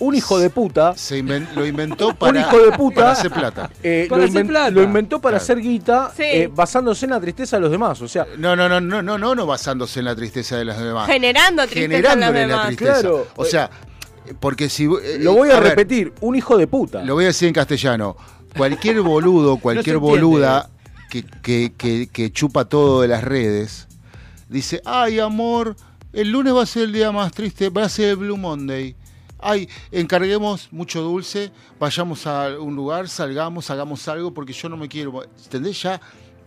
un 0.00 0.14
hijo 0.14 0.38
de 0.38 0.50
puta, 0.50 0.94
Se 0.96 1.18
inven- 1.22 1.48
lo 1.54 1.66
inventó 1.66 2.08
un 2.08 2.16
para, 2.16 2.40
hijo 2.40 2.58
de 2.58 2.72
puta, 2.72 2.94
para 2.96 3.10
hacer 3.12 3.30
plata. 3.30 3.70
eh, 3.82 4.06
Para 4.08 4.22
lo, 4.22 4.28
hacer 4.28 4.44
inven- 4.44 4.48
plata. 4.48 4.70
lo 4.70 4.82
inventó 4.82 5.20
para 5.20 5.38
Claro. 5.38 5.42
hacer 5.42 5.60
guita, 5.60 6.12
Sí. 6.16 6.22
eh, 6.24 6.50
basándose 6.54 7.06
en 7.06 7.10
la 7.10 7.20
tristeza 7.20 7.56
de 7.56 7.62
los 7.62 7.70
demás. 7.70 8.00
O 8.02 8.08
sea, 8.08 8.26
No, 8.38 8.54
no, 8.54 8.68
no, 8.68 8.80
no, 8.80 9.02
no, 9.02 9.18
no, 9.18 9.34
no 9.34 9.46
basándose 9.46 9.98
en 9.98 10.04
la 10.04 10.14
tristeza 10.16 10.56
de 10.56 10.64
las 10.64 10.78
demás. 10.78 11.06
Generando 11.08 11.62
tristeza 11.66 11.84
en 11.84 11.90
los 11.90 11.98
generándole 12.12 12.40
la 12.40 12.46
demás. 12.46 12.66
tristeza. 12.68 13.00
Claro. 13.00 13.26
O 13.36 13.44
sea, 13.44 13.70
porque 14.40 14.68
si 14.68 14.84
eh, 14.84 15.18
lo 15.20 15.32
voy 15.34 15.50
a, 15.50 15.58
repetir, 15.60 16.12
un 16.20 16.36
hijo 16.36 16.56
de 16.58 16.66
puta. 16.66 17.02
Lo 17.02 17.14
voy 17.14 17.24
a 17.24 17.28
decir 17.28 17.48
en 17.48 17.54
castellano. 17.54 18.16
Cualquier 18.56 19.00
boludo, 19.00 19.56
cualquier 19.60 19.96
entiende. 19.96 20.20
boluda 20.22 20.70
que, 21.10 21.22
que, 21.42 21.72
que, 21.76 22.08
que 22.12 22.30
chupa 22.30 22.66
todo 22.66 23.00
de 23.02 23.08
las 23.08 23.24
redes, 23.24 23.88
dice, 24.48 24.80
ay 24.84 25.18
amor, 25.20 25.74
el 26.12 26.30
lunes 26.30 26.54
va 26.54 26.62
a 26.62 26.66
ser 26.66 26.84
el 26.84 26.92
día 26.92 27.10
más 27.12 27.32
triste, 27.32 27.70
va 27.70 27.84
a 27.84 27.88
ser 27.88 28.10
el 28.10 28.16
Blue 28.16 28.36
Monday. 28.36 28.94
Ay, 29.40 29.68
encarguemos 29.90 30.68
mucho 30.72 31.02
dulce, 31.02 31.50
vayamos 31.78 32.26
a 32.26 32.58
un 32.58 32.74
lugar, 32.76 33.08
salgamos, 33.08 33.70
hagamos 33.70 34.06
algo, 34.08 34.32
porque 34.34 34.52
yo 34.52 34.68
no 34.68 34.76
me 34.76 34.88
quiero. 34.88 35.22
¿Entendés? 35.44 35.82
Ya, 35.82 36.00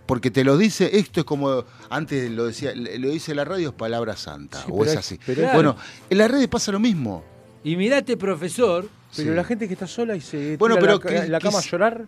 porque 0.05 0.30
te 0.31 0.43
lo 0.43 0.57
dice, 0.57 0.89
esto 0.97 1.22
es 1.22 1.26
como, 1.26 1.63
antes 1.89 2.30
lo 2.31 2.45
decía, 2.45 2.73
lo 2.76 3.09
dice 3.09 3.34
la 3.35 3.45
radio, 3.45 3.69
es 3.69 3.76
palabra 3.76 4.15
santa, 4.18 4.63
o 4.69 4.80
pero 4.80 4.91
es 4.91 4.97
así. 4.97 5.19
pero 5.26 5.47
bueno, 5.53 5.76
en 6.09 6.18
las 6.18 6.30
redes 6.30 6.47
pasa 6.47 6.72
lo 6.72 6.80
mismo. 6.80 7.23
Y 7.63 7.76
mirate, 7.76 8.18
profesor. 8.18 8.88
Pero 9.15 9.30
Sí. 9.31 9.35
la 9.35 9.43
gente 9.43 9.68
que 9.68 9.73
está 9.73 9.88
sola 9.88 10.15
y 10.15 10.22
se 10.22 10.55
Bueno, 10.55 10.76
tira 10.77 10.97
pero 10.97 11.13
la, 11.13 11.22
que- 11.23 11.27
la 11.30 11.39
cama 11.41 11.59
a 11.59 11.61
llorar, 11.61 12.05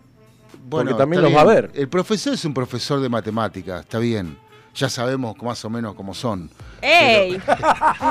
Bueno, 0.66 0.90
porque 0.90 0.94
también 1.02 1.20
los 1.22 1.34
va 1.34 1.42
a 1.42 1.44
ver. 1.44 1.70
El 1.74 1.88
profesor 1.88 2.32
es 2.32 2.42
un 2.46 2.54
profesor 2.54 2.98
de 3.00 3.10
matemáticas, 3.10 3.80
está 3.82 3.98
bien. 3.98 4.38
Ya 4.74 4.88
sabemos 4.88 5.36
más 5.42 5.62
o 5.66 5.70
menos 5.70 5.94
cómo 5.94 6.14
son. 6.14 6.50
¡Ey! 6.80 7.38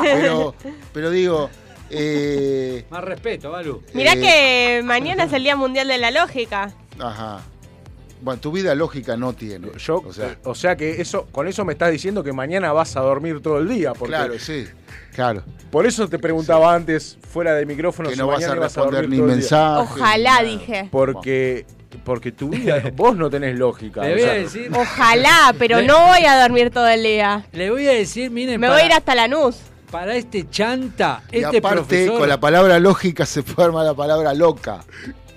Pero, 0.04 0.56
pero 0.94 1.10
digo, 1.10 1.50
eh, 1.96 2.86
Más 2.90 3.04
respeto, 3.04 3.52
Balu. 3.52 3.82
Mirá 3.94 4.14
Eh, 4.14 4.20
que 4.20 4.82
mañana 4.84 5.24
es 5.26 5.34
el 5.34 5.44
Día 5.44 5.56
Mundial 5.56 5.88
de 5.88 5.98
la 5.98 6.12
Lógica. 6.12 6.72
ajá. 7.00 7.42
Bueno, 8.22 8.40
tu 8.40 8.54
vida 8.54 8.74
lógica 8.74 9.18
no 9.18 9.34
tiene. 9.34 9.68
Yo, 9.78 10.02
o 10.46 10.56
sea, 10.56 10.78
que 10.78 11.02
eso, 11.02 11.28
con 11.34 11.46
eso 11.50 11.66
me 11.66 11.74
estás 11.74 11.92
diciendo 11.92 12.24
que 12.24 12.32
mañana 12.32 12.72
vas 12.72 12.96
a 12.96 13.02
dormir 13.02 13.42
todo 13.42 13.58
el 13.58 13.68
día. 13.68 13.92
Porque 13.92 14.16
Claro, 14.16 14.40
sí. 14.40 14.66
Claro. 15.14 15.44
Por 15.70 15.86
eso 15.86 16.08
te 16.08 16.18
preguntaba 16.18 16.74
antes, 16.74 17.18
fuera 17.30 17.54
de 17.54 17.66
micrófono, 17.66 18.08
Que 18.08 18.16
si 18.16 18.22
no 18.22 18.28
vas 18.28 18.42
a 18.46 18.56
responder 18.56 19.02
dormir 19.02 19.20
ni 19.20 19.26
mensajes. 19.28 19.92
Ojalá, 19.92 20.42
dije. 20.42 20.88
Porque, 20.90 21.66
porque 22.06 22.32
tu 22.32 22.48
vida, 22.48 22.82
vos 22.96 23.14
no 23.18 23.30
tenés 23.30 23.60
lógica. 23.60 24.02
Le 24.04 24.12
o 24.12 24.14
voy 24.14 24.22
a 24.22 24.26
sea, 24.26 24.34
decir. 24.36 24.72
Ojalá, 24.74 25.54
pero 25.60 25.82
Le- 25.82 25.88
no 25.88 26.08
voy 26.08 26.24
a 26.26 26.42
dormir 26.44 26.70
todo 26.72 26.88
el 26.88 27.04
día. 27.04 27.46
Le 27.52 27.72
voy 27.72 27.86
a 27.90 27.92
decir, 27.92 28.32
miren, 28.32 28.58
Me 28.58 28.68
para, 28.68 28.80
voy 28.80 28.84
a 28.84 28.86
ir 28.86 28.94
hasta 28.94 29.16
Lanús. 29.16 29.58
Para 29.94 30.16
este 30.16 30.50
chanta, 30.50 31.22
Y 31.32 31.38
este 31.38 31.60
aparte, 31.60 31.78
profesor. 31.78 32.18
con 32.18 32.28
la 32.28 32.40
palabra 32.40 32.80
lógica 32.80 33.28
se 33.28 33.44
forma 33.44 33.84
la 33.84 33.94
palabra 33.94 34.34
loca. 34.34 34.84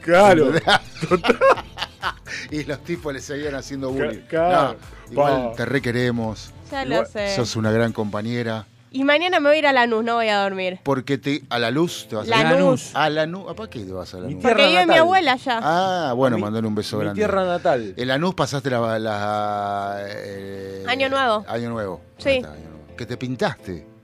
Claro. 0.00 0.50
y 2.50 2.64
los 2.64 2.82
tipos 2.82 3.12
le 3.12 3.20
seguían 3.20 3.54
haciendo 3.54 3.90
bullying. 3.90 4.20
claro. 4.26 4.78
No, 5.08 5.12
igual 5.12 5.52
te 5.58 5.66
requeremos. 5.66 6.54
Ya 6.70 6.86
lo 6.86 7.04
sé. 7.04 7.36
Sos 7.36 7.54
una 7.56 7.70
gran 7.70 7.92
compañera. 7.92 8.64
Y 8.90 9.04
mañana 9.04 9.40
me 9.40 9.50
voy 9.50 9.56
a 9.56 9.58
ir 9.58 9.66
a 9.66 9.74
Lanús, 9.74 10.02
no 10.02 10.14
voy 10.14 10.28
a 10.28 10.38
dormir. 10.38 10.80
Porque 10.82 11.18
te, 11.18 11.42
a 11.50 11.58
la 11.58 11.70
luz 11.70 12.06
te 12.08 12.16
vas 12.16 12.30
a 12.30 12.42
Lanús. 12.42 12.92
A 12.94 13.10
Lanús. 13.10 13.50
¿A 13.50 13.54
para 13.54 13.68
qué 13.68 13.80
te 13.80 13.92
vas 13.92 14.14
a 14.14 14.20
Lanús? 14.20 14.38
Porque 14.40 14.68
vive 14.68 14.86
mi 14.86 14.94
abuela 14.94 15.32
allá. 15.32 15.60
Ah, 15.62 16.12
bueno, 16.16 16.38
mandale 16.38 16.66
un 16.66 16.74
beso 16.74 16.96
mi 16.96 17.02
grande. 17.02 17.18
tierra 17.18 17.44
natal. 17.44 17.92
En 17.94 18.08
Lanús 18.08 18.34
pasaste 18.34 18.70
la... 18.70 18.98
la, 18.98 19.98
eh, 20.00 20.82
Año 20.88 21.10
nuevo. 21.10 21.44
Año 21.46 21.68
nuevo. 21.68 22.00
Sí. 22.16 22.30
Año 22.30 22.40
nuevo. 22.40 22.96
Que 22.96 23.04
te 23.04 23.18
pintaste. 23.18 23.95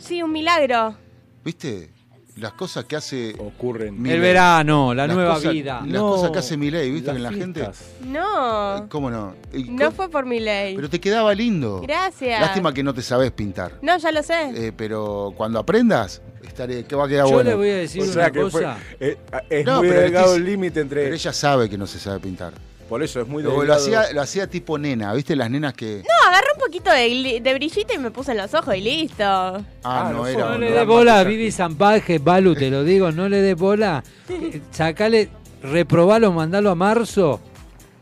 Sí, 0.00 0.22
un 0.22 0.32
milagro. 0.32 0.96
¿Viste? 1.44 1.90
Las 2.36 2.52
cosas 2.54 2.84
que 2.86 2.96
hace... 2.96 3.34
Ocurren. 3.38 4.06
El 4.06 4.20
verano, 4.20 4.94
la 4.94 5.06
Las 5.06 5.14
nueva 5.16 5.34
cosas- 5.34 5.52
vida. 5.52 5.80
Las 5.80 5.88
No, 5.88 6.10
cosas 6.12 6.30
que 6.30 6.38
hace 6.38 6.56
Milei, 6.56 6.90
¿viste? 6.90 7.08
las 7.08 7.16
Que 7.16 7.22
la 7.22 7.32
gente... 7.32 7.60
fiestas. 7.60 7.86
No. 8.06 8.86
¿Cómo 8.88 9.10
no? 9.10 9.34
No 9.52 9.90
fue 9.92 10.08
por 10.08 10.24
mi 10.24 10.40
ley. 10.40 10.74
Pero 10.74 10.88
te 10.88 11.00
quedaba 11.00 11.34
lindo. 11.34 11.82
Gracias. 11.82 12.40
Lástima 12.40 12.72
que 12.72 12.82
no 12.82 12.94
te 12.94 13.02
sabes 13.02 13.30
pintar. 13.32 13.72
No, 13.82 13.98
ya 13.98 14.10
lo 14.12 14.22
sé. 14.22 14.68
Eh, 14.68 14.72
pero 14.74 15.34
cuando 15.36 15.58
aprendas, 15.58 16.22
estaré, 16.42 16.84
que 16.84 16.96
va 16.96 17.04
a 17.04 17.08
quedar 17.08 17.26
Yo 17.26 17.32
bueno. 17.34 17.50
le 17.50 17.56
voy 17.56 17.68
a 17.70 17.76
decir 17.76 18.00
O 18.02 18.04
una 18.12 18.30
que 18.30 18.40
fue- 18.46 18.62
cosa. 18.62 18.78
eh, 19.00 19.18
es 19.50 19.66
No, 19.66 19.78
muy 19.80 19.88
pero 19.88 20.00
delgado 20.00 20.36
el 20.36 20.44
límite 20.44 20.80
entre. 20.80 21.02
Pero 21.02 21.14
ella 21.14 21.32
sabe 21.34 21.68
que 21.68 21.76
no 21.76 21.86
se 21.86 21.98
sabe 21.98 22.20
pintar. 22.20 22.54
Por 22.90 23.02
eso 23.02 23.20
es 23.22 23.26
muy 23.28 23.42
Lo, 23.42 23.50
delgado. 23.50 23.66
lo 23.68 23.74
hacía, 23.74 24.12
lo 24.12 24.20
hacía 24.20 24.46
tipo 24.48 24.76
nena, 24.76 25.14
¿viste? 25.14 25.34
Las 25.36 25.48
nenas 25.48 25.72
que. 25.74 26.02
No, 26.02 26.28
agarré 26.28 26.48
un 26.56 26.60
poquito 26.60 26.90
de, 26.90 27.40
de 27.40 27.54
brillito 27.54 27.94
y 27.94 27.98
me 27.98 28.10
puse 28.10 28.32
en 28.32 28.38
los 28.38 28.52
ojos 28.52 28.74
y 28.76 28.80
listo. 28.80 29.22
Ah, 29.24 29.62
Ah, 29.84 30.10
no, 30.12 30.18
no 30.18 30.26
era. 30.26 30.40
No 30.40 30.50
no 30.50 30.58
le 30.58 30.70
des 30.72 30.86
bola 30.86 31.20
a. 31.20 31.24
Vivi 31.24 31.50
Zampaje, 31.52 32.18
Balu, 32.18 32.54
te 32.56 32.68
lo 32.68 32.82
digo, 32.84 33.10
no 33.12 33.28
le 33.28 33.40
des 33.40 33.56
bola. 33.56 34.02
Eh, 34.28 34.60
Sacale, 34.72 35.28
reprobalo, 35.62 36.32
mandalo 36.32 36.70
a 36.70 36.74
marzo, 36.74 37.40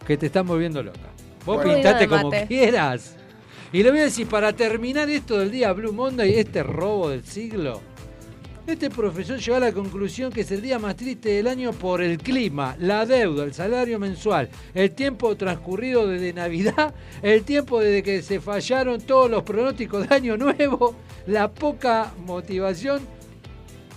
que 0.06 0.16
te 0.16 0.27
están 0.27 0.47
volviendo 0.47 0.82
loca. 0.82 0.98
Vos 1.44 1.56
Bueno. 1.56 1.74
pintate 1.74 2.09
como 2.09 2.31
quieras. 2.48 3.15
Y 3.73 3.82
le 3.82 3.90
voy 3.90 4.01
a 4.01 4.05
decir, 4.05 4.27
para 4.27 4.55
terminar 4.55 5.10
esto 5.10 5.39
del 5.39 5.51
día 5.51 5.70
Blue 5.74 5.93
Monday, 5.93 6.35
este 6.39 6.62
robo 6.62 7.10
del 7.10 7.23
siglo, 7.24 7.82
este 8.73 8.90
profesor 8.90 9.39
llegó 9.39 9.57
a 9.57 9.61
la 9.61 9.73
conclusión 9.73 10.31
que 10.32 10.43
es 10.43 10.51
el 10.51 10.61
día 10.62 10.78
más 10.78 10.97
triste 10.97 11.31
del 11.31 11.47
año 11.47 11.73
por 11.73 12.03
el 12.03 12.19
clima, 12.19 12.77
la 12.78 13.07
deuda, 13.07 13.45
el 13.45 13.55
salario 13.55 13.99
mensual, 13.99 14.49
el 14.74 14.93
tiempo 14.93 15.36
transcurrido 15.36 16.07
desde 16.07 16.32
Navidad, 16.32 16.95
el 17.23 17.45
tiempo 17.45 17.81
desde 17.81 18.03
que 18.03 18.23
se 18.23 18.40
fallaron 18.40 19.01
todos 19.01 19.31
los 19.31 19.43
pronósticos 19.43 20.09
de 20.09 20.15
Año 20.15 20.36
Nuevo, 20.36 20.95
la 21.27 21.51
poca 21.51 22.12
motivación 22.27 23.01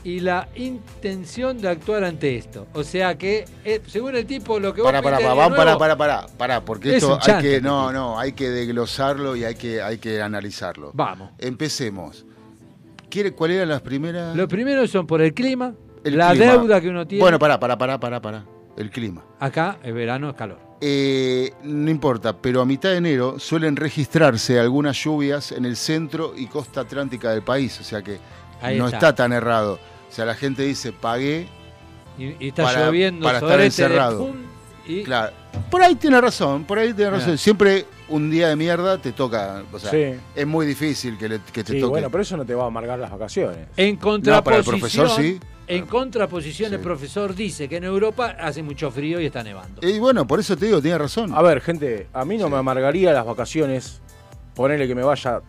y 0.04 0.20
la 0.20 0.50
intención 0.56 1.62
de 1.62 1.70
actuar 1.70 2.04
ante 2.04 2.36
esto. 2.36 2.66
O 2.74 2.84
sea 2.84 3.16
que, 3.18 3.46
eh, 3.64 3.82
según 3.86 4.16
el 4.16 4.26
tipo, 4.26 4.60
lo 4.60 4.74
que 4.74 4.82
vos 4.82 4.88
Para, 4.92 5.02
para, 5.04 5.18
pintes 5.18 5.30
para, 5.30 5.36
de 5.36 5.42
vamos, 5.42 5.58
para, 5.58 5.72
nuevo- 5.72 5.80
para, 5.80 5.96
para, 5.98 6.28
para, 6.38 6.66
porque 6.66 6.90
Es 6.90 7.04
esto 7.04 7.20
hay 7.22 7.42
que, 7.42 7.62
no, 7.62 7.92
no, 7.92 8.18
hay 8.20 8.32
que 8.32 8.50
desglosarlo 8.50 9.36
y 9.36 9.44
hay 9.44 9.54
que, 9.56 9.82
hay 9.82 10.00
que 10.00 10.22
analizarlo. 10.22 10.90
Vamos. 10.96 11.30
Empecemos. 11.38 12.26
¿Quiere, 13.12 13.34
¿Cuál 13.34 13.52
eran 13.52 13.70
las 13.70 13.82
primeras? 13.82 14.36
Los 14.36 14.48
primeros 14.48 14.90
son 14.90 15.06
por 15.06 15.22
el 15.22 15.34
clima, 15.34 15.76
El 16.04 16.18
la 16.18 16.32
clima. 16.32 16.54
deuda 16.54 16.82
que 16.82 16.90
uno 16.90 17.06
tiene. 17.06 17.22
Bueno, 17.22 17.38
para, 17.38 17.60
para, 17.60 17.78
para, 17.78 18.00
para, 18.00 18.20
para. 18.22 18.46
El 18.78 18.90
clima. 18.90 19.24
Acá, 19.40 19.78
el 19.84 19.94
verano 19.94 20.30
es 20.30 20.36
calor. 20.36 20.58
Eh, 20.80 21.52
no 21.64 21.92
importa, 21.92 22.36
pero 22.42 22.62
a 22.62 22.66
mitad 22.66 22.90
de 22.90 22.98
enero 22.98 23.38
suelen 23.38 23.76
registrarse 23.76 24.60
algunas 24.60 24.98
lluvias 25.04 25.52
en 25.52 25.66
el 25.66 25.76
centro 25.76 26.34
y 26.36 26.48
costa 26.48 26.82
atlántica 26.82 27.30
del 27.32 27.44
país, 27.44 27.80
o 27.80 27.84
sea 27.84 28.02
que 28.02 28.18
Ahí 28.62 28.80
no 28.80 28.86
está. 28.86 28.98
está. 28.98 29.16
tan 29.16 29.34
errado. 29.34 29.78
O 30.10 30.12
sea, 30.14 30.26
la 30.26 30.34
gente 30.34 30.64
dice, 30.64 30.92
pagué 30.92 31.48
Y, 32.18 32.36
y 32.44 32.48
está 32.48 32.64
para, 32.64 32.86
lloviendo 32.88 33.24
para 33.24 33.38
estar 33.40 33.60
de 33.60 33.66
encerrado. 33.66 34.18
pum, 34.26 34.36
y 34.88 35.04
Claro. 35.04 35.34
Por 35.70 35.82
ahí 35.82 35.96
tiene 35.96 36.20
razón, 36.20 36.64
por 36.66 36.80
ahí 36.80 36.94
tiene 36.94 37.12
razón. 37.12 37.38
Siempre 37.38 37.86
un 38.10 38.30
día 38.30 38.50
de 38.50 38.56
mierda 38.56 38.98
te 38.98 39.12
toca, 39.14 39.64
o 39.72 39.80
sea, 39.80 39.90
Sí. 39.92 40.20
es 40.36 40.48
muy 40.48 40.66
difícil 40.66 41.18
que, 41.18 41.30
le- 41.30 41.40
que 41.52 41.64
te 41.64 41.74
Sí, 41.74 41.80
toque. 41.80 41.90
bueno, 41.92 42.10
pero 42.10 42.24
eso 42.24 42.36
no 42.38 42.46
te 42.46 42.54
va 42.56 42.64
a 42.64 42.68
amargar 42.68 43.00
las 43.00 43.12
vacaciones. 43.12 43.68
En 43.78 43.96
No, 43.96 44.02
contraposición, 44.02 44.44
para 44.44 44.58
el 44.58 44.64
profesor 44.64 45.10
sí. 45.10 45.40
En 45.68 45.86
contraposición, 45.86 46.74
el 46.74 46.80
profesor 46.82 47.34
dice 47.34 47.70
que 47.70 47.78
en 47.78 47.86
Europa 47.86 48.36
hace 48.40 48.62
mucho 48.62 48.92
frío 48.92 49.22
y 49.22 49.26
está 49.28 49.42
nevando. 49.44 49.88
Y 49.88 50.00
bueno, 50.00 50.28
por 50.28 50.40
eso 50.42 50.58
te 50.58 50.66
digo, 50.66 50.82
tiene 50.82 50.98
razón. 50.98 51.32
A 51.34 51.42
ver, 51.42 51.62
gente, 51.62 52.08
a 52.12 52.26
mí 52.26 52.38
no 52.38 52.50
me 52.50 52.58
amargaría 52.58 53.14
las 53.14 53.26
vacaciones. 53.26 54.02
Ponerle 54.54 54.86
que 54.86 54.96
me 54.96 55.04
vaya 55.04 55.40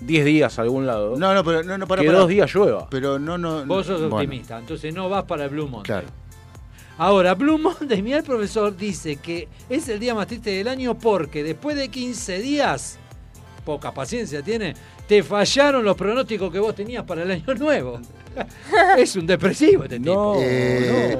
10 0.00 0.24
días 0.24 0.56
a 0.58 0.62
algún 0.62 0.86
lado. 0.86 1.16
No, 1.18 1.34
no, 1.34 1.42
pero 1.42 1.64
no, 1.64 1.76
no, 1.76 1.88
para, 1.88 2.02
que 2.02 2.06
para. 2.08 2.20
dos 2.20 2.28
días 2.28 2.54
llueva. 2.54 2.86
Pero 2.90 3.18
no, 3.18 3.36
no. 3.38 3.64
Vos 3.66 3.86
sos 3.86 4.00
bueno, 4.02 4.16
optimista, 4.16 4.58
entonces 4.58 4.94
no 4.94 5.08
vas 5.08 5.24
para 5.24 5.44
el 5.44 5.50
Blue 5.50 5.66
Monday. 5.66 5.82
Claro. 5.84 6.06
Ahora, 7.00 7.34
Blue 7.34 7.56
Monday, 7.56 8.02
mira 8.02 8.18
el 8.18 8.24
profesor 8.24 8.76
dice 8.76 9.16
que 9.16 9.48
es 9.70 9.88
el 9.88 9.98
día 9.98 10.14
más 10.14 10.26
triste 10.26 10.50
del 10.50 10.68
año 10.68 10.98
porque 10.98 11.42
después 11.42 11.74
de 11.74 11.88
15 11.88 12.40
días, 12.40 12.98
poca 13.64 13.90
paciencia 13.90 14.42
tiene, 14.42 14.74
te 15.08 15.22
fallaron 15.22 15.82
los 15.82 15.96
pronósticos 15.96 16.52
que 16.52 16.58
vos 16.58 16.74
tenías 16.74 17.02
para 17.04 17.22
el 17.22 17.30
año 17.30 17.54
nuevo. 17.54 18.00
es 18.98 19.16
un 19.16 19.26
depresivo 19.26 19.84
este 19.84 19.98
tipo. 19.98 20.36
Eh, 20.40 21.18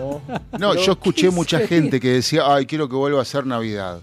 No, 0.58 0.74
yo 0.74 0.92
escuché 0.92 1.30
mucha 1.30 1.60
gente 1.60 1.98
que 1.98 2.10
decía, 2.10 2.42
ay, 2.44 2.66
quiero 2.66 2.86
que 2.86 2.96
vuelva 2.96 3.22
a 3.22 3.24
ser 3.24 3.46
Navidad. 3.46 4.02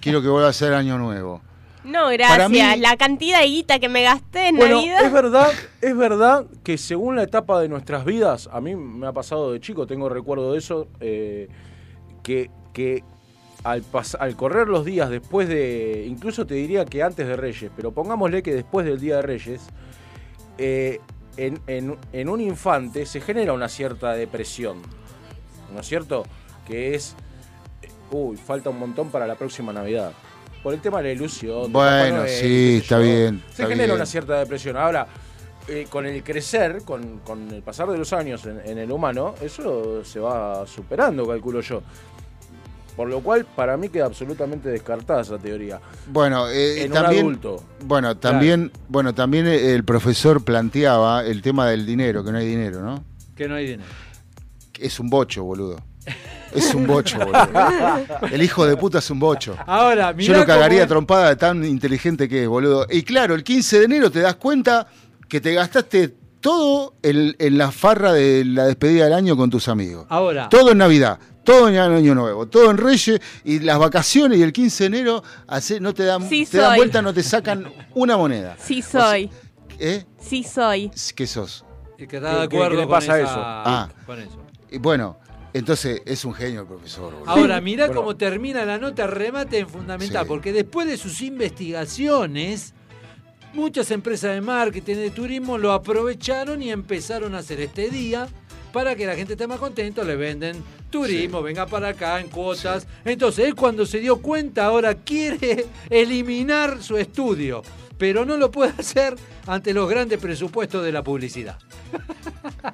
quiero 0.00 0.20
que 0.20 0.28
vuelva 0.28 0.50
a 0.50 0.52
ser 0.52 0.74
Año 0.74 0.98
Nuevo. 0.98 1.40
No, 1.86 2.08
gracias. 2.10 2.50
mí- 2.50 2.80
La 2.80 2.96
cantidad 2.96 3.40
de 3.40 3.46
guita 3.46 3.78
que 3.78 3.88
me 3.88 4.02
gasté 4.02 4.48
en 4.48 4.56
Bueno, 4.56 4.76
Navidad. 4.76 5.04
es 5.04 5.12
verdad, 5.12 5.50
es 5.80 5.96
verdad 5.96 6.46
que 6.64 6.76
según 6.78 7.16
la 7.16 7.22
etapa 7.22 7.60
de 7.60 7.68
nuestras 7.68 8.04
vidas, 8.04 8.48
a 8.52 8.60
mí 8.60 8.74
me 8.74 9.06
ha 9.06 9.12
pasado 9.12 9.52
de 9.52 9.60
chico, 9.60 9.86
tengo 9.86 10.08
recuerdo 10.08 10.52
de 10.52 10.58
eso, 10.58 10.88
eh, 11.00 11.48
que, 12.22 12.50
que 12.72 13.04
al, 13.64 13.82
pas- 13.84 14.16
al 14.18 14.36
correr 14.36 14.68
los 14.68 14.84
días 14.84 15.10
después 15.10 15.48
de, 15.48 16.06
incluso 16.08 16.46
te 16.46 16.54
diría 16.54 16.84
que 16.84 17.02
antes 17.02 17.26
de 17.26 17.36
Reyes, 17.36 17.70
pero 17.74 17.92
pongámosle 17.92 18.42
que 18.42 18.54
después 18.54 18.84
del 18.84 19.00
Día 19.00 19.16
de 19.16 19.22
Reyes, 19.22 19.60
eh, 20.58 21.00
en, 21.36 21.60
en- 21.66 21.96
en 22.12 22.28
un 22.28 22.40
infante 22.40 23.06
se 23.06 23.20
genera 23.20 23.52
una 23.52 23.68
cierta 23.68 24.12
depresión, 24.14 24.78
¿no 25.74 25.80
es 25.80 25.86
cierto? 25.86 26.24
Que 26.66 26.94
es, 26.94 27.14
eh, 27.82 27.88
uy, 28.10 28.36
falta 28.36 28.70
un 28.70 28.78
montón 28.78 29.10
para 29.10 29.26
la 29.26 29.34
próxima 29.36 29.72
Navidad. 29.72 30.12
Por 30.66 30.74
el 30.74 30.80
tema 30.80 30.98
de 30.98 31.04
la 31.04 31.12
ilusión. 31.12 31.70
Bueno, 31.72 32.16
Noel, 32.16 32.28
sí, 32.28 32.78
está 32.82 32.96
yo. 32.98 33.04
bien, 33.04 33.40
Se 33.46 33.62
está 33.62 33.66
genera 33.68 33.84
bien. 33.84 33.90
una 33.94 34.04
cierta 34.04 34.40
depresión. 34.40 34.76
Ahora, 34.76 35.06
eh, 35.68 35.86
con 35.88 36.04
el 36.06 36.24
crecer, 36.24 36.82
con, 36.84 37.20
con 37.20 37.48
el 37.54 37.62
pasar 37.62 37.88
de 37.88 37.96
los 37.96 38.12
años 38.12 38.44
en, 38.46 38.60
en 38.64 38.76
el 38.78 38.90
humano, 38.90 39.36
eso 39.40 40.04
se 40.04 40.18
va 40.18 40.66
superando, 40.66 41.24
calculo 41.24 41.60
yo. 41.60 41.82
Por 42.96 43.08
lo 43.08 43.20
cual, 43.20 43.44
para 43.44 43.76
mí 43.76 43.90
queda 43.90 44.06
absolutamente 44.06 44.68
descartada 44.68 45.20
esa 45.22 45.38
teoría. 45.38 45.80
Bueno, 46.08 46.48
eh, 46.48 46.82
En 46.82 46.90
un 46.90 46.94
también, 46.94 47.20
adulto. 47.26 47.62
Bueno, 47.84 48.16
también, 48.16 48.72
bueno, 48.88 49.14
también 49.14 49.46
el 49.46 49.84
profesor 49.84 50.42
planteaba 50.42 51.24
el 51.24 51.42
tema 51.42 51.68
del 51.68 51.86
dinero, 51.86 52.24
que 52.24 52.32
no 52.32 52.38
hay 52.38 52.46
dinero, 52.48 52.80
¿no? 52.82 53.04
Que 53.36 53.46
no 53.46 53.54
hay 53.54 53.66
dinero. 53.68 53.88
Es 54.80 54.98
un 54.98 55.10
bocho, 55.10 55.44
boludo. 55.44 55.76
Es 56.56 56.74
un 56.74 56.86
bocho, 56.86 57.18
boludo. 57.18 57.46
El 58.32 58.42
hijo 58.42 58.66
de 58.66 58.76
puta 58.76 58.98
es 58.98 59.10
un 59.10 59.18
bocho. 59.18 59.56
Ahora, 59.66 60.12
Yo 60.16 60.32
lo 60.34 60.44
cagaría 60.46 60.80
cómo 60.80 60.88
trompada 60.88 61.28
de 61.30 61.36
tan 61.36 61.64
inteligente 61.64 62.28
que 62.28 62.42
es, 62.44 62.48
boludo. 62.48 62.86
Y 62.90 63.02
claro, 63.02 63.34
el 63.34 63.44
15 63.44 63.78
de 63.80 63.84
enero 63.84 64.10
te 64.10 64.20
das 64.20 64.36
cuenta 64.36 64.86
que 65.28 65.40
te 65.40 65.52
gastaste 65.54 66.14
todo 66.40 66.94
en, 67.02 67.34
en 67.38 67.58
la 67.58 67.70
farra 67.70 68.12
de 68.12 68.44
la 68.44 68.64
despedida 68.66 69.04
del 69.04 69.14
año 69.14 69.36
con 69.36 69.50
tus 69.50 69.68
amigos. 69.68 70.06
Ahora. 70.08 70.48
Todo 70.48 70.70
en 70.72 70.78
Navidad, 70.78 71.18
todo 71.44 71.68
en 71.68 71.76
Año 71.76 72.14
Nuevo, 72.14 72.46
todo 72.46 72.70
en 72.70 72.76
Reyes 72.78 73.20
y 73.44 73.58
las 73.60 73.78
vacaciones 73.78 74.38
y 74.38 74.42
el 74.42 74.52
15 74.52 74.84
de 74.84 74.86
enero 74.98 75.22
hace- 75.48 75.80
no 75.80 75.92
te 75.92 76.04
dan, 76.04 76.28
Sí 76.28 76.46
te 76.46 76.58
dan 76.58 76.76
vuelta, 76.76 77.02
no 77.02 77.12
te 77.12 77.22
sacan 77.22 77.66
una 77.94 78.16
moneda. 78.16 78.56
Sí 78.58 78.80
soy. 78.82 79.30
¿Eh? 79.78 80.04
Sí 80.20 80.42
soy. 80.44 80.90
¿Qué 81.14 81.26
sos? 81.26 81.64
Y 81.98 82.06
que 82.06 82.16
está 82.16 82.40
de 82.42 82.42
¿Qué- 82.42 82.48
qué- 82.48 82.56
acuerdo 82.56 82.70
qué 82.70 82.76
le 82.76 82.82
con 82.86 82.90
pasa 82.92 83.18
esa- 83.20 83.30
eso? 83.30 83.40
Ah. 83.44 83.88
con 84.06 84.20
eso. 84.20 84.38
Y 84.70 84.78
bueno, 84.78 85.18
entonces 85.56 86.02
es 86.06 86.24
un 86.24 86.34
genio 86.34 86.62
el 86.62 86.66
profesor. 86.66 87.12
boludo. 87.14 87.30
Ahora, 87.30 87.60
mirá 87.60 87.86
Bueno, 87.86 88.00
cómo 88.02 88.16
termina 88.16 88.64
la 88.64 88.78
nota, 88.78 89.06
remate 89.06 89.58
en 89.58 89.68
fundamental, 89.68 90.24
Sí. 90.24 90.28
porque 90.28 90.52
después 90.52 90.86
de 90.86 90.96
sus 90.96 91.20
investigaciones, 91.22 92.74
muchas 93.54 93.90
empresas 93.90 94.34
de 94.34 94.40
marketing, 94.40 94.96
de 94.96 95.10
turismo, 95.10 95.58
lo 95.58 95.72
aprovecharon 95.72 96.62
y 96.62 96.70
empezaron 96.70 97.34
a 97.34 97.38
hacer 97.38 97.60
este 97.60 97.90
día 97.90 98.28
para 98.72 98.94
que 98.94 99.06
la 99.06 99.14
gente 99.16 99.32
esté 99.34 99.46
más 99.46 99.58
contento, 99.58 100.04
le 100.04 100.16
venden 100.16 100.62
turismo, 100.90 101.42
venga 101.42 101.66
para 101.66 101.88
acá 101.88 102.20
en 102.20 102.28
cuotas. 102.28 102.86
Entonces, 103.04 103.46
él 103.46 103.54
cuando 103.54 103.86
se 103.86 104.00
dio 104.00 104.20
cuenta, 104.20 104.66
ahora 104.66 104.94
quiere 104.94 105.64
eliminar 105.90 106.82
su 106.82 106.96
estudio, 106.98 107.62
pero 107.96 108.24
no 108.26 108.36
lo 108.36 108.50
puede 108.50 108.72
hacer 108.78 109.16
ante 109.46 109.72
los 109.72 109.88
grandes 109.88 110.18
presupuestos 110.18 110.84
de 110.84 110.92
la 110.92 111.02
publicidad. 111.02 111.58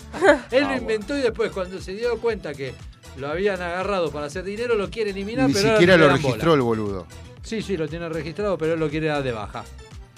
Él 0.50 0.64
lo 0.64 0.76
inventó 0.76 1.16
y 1.16 1.20
después 1.20 1.50
cuando 1.52 1.80
se 1.80 1.92
dio 1.94 2.18
cuenta 2.18 2.54
que 2.54 2.74
lo 3.16 3.28
habían 3.28 3.60
agarrado 3.60 4.10
para 4.10 4.26
hacer 4.26 4.44
dinero, 4.44 4.74
lo 4.74 4.90
quiere 4.90 5.10
eliminar. 5.10 5.48
Ni 5.48 5.54
pero 5.54 5.72
siquiera 5.72 5.96
lo 5.96 6.04
bola. 6.06 6.16
registró 6.16 6.54
el 6.54 6.60
boludo. 6.62 7.06
Sí, 7.42 7.60
sí, 7.62 7.76
lo 7.76 7.88
tiene 7.88 8.08
registrado, 8.08 8.56
pero 8.56 8.74
él 8.74 8.80
lo 8.80 8.88
quiere 8.88 9.08
dar 9.08 9.22
de 9.22 9.32
baja. 9.32 9.64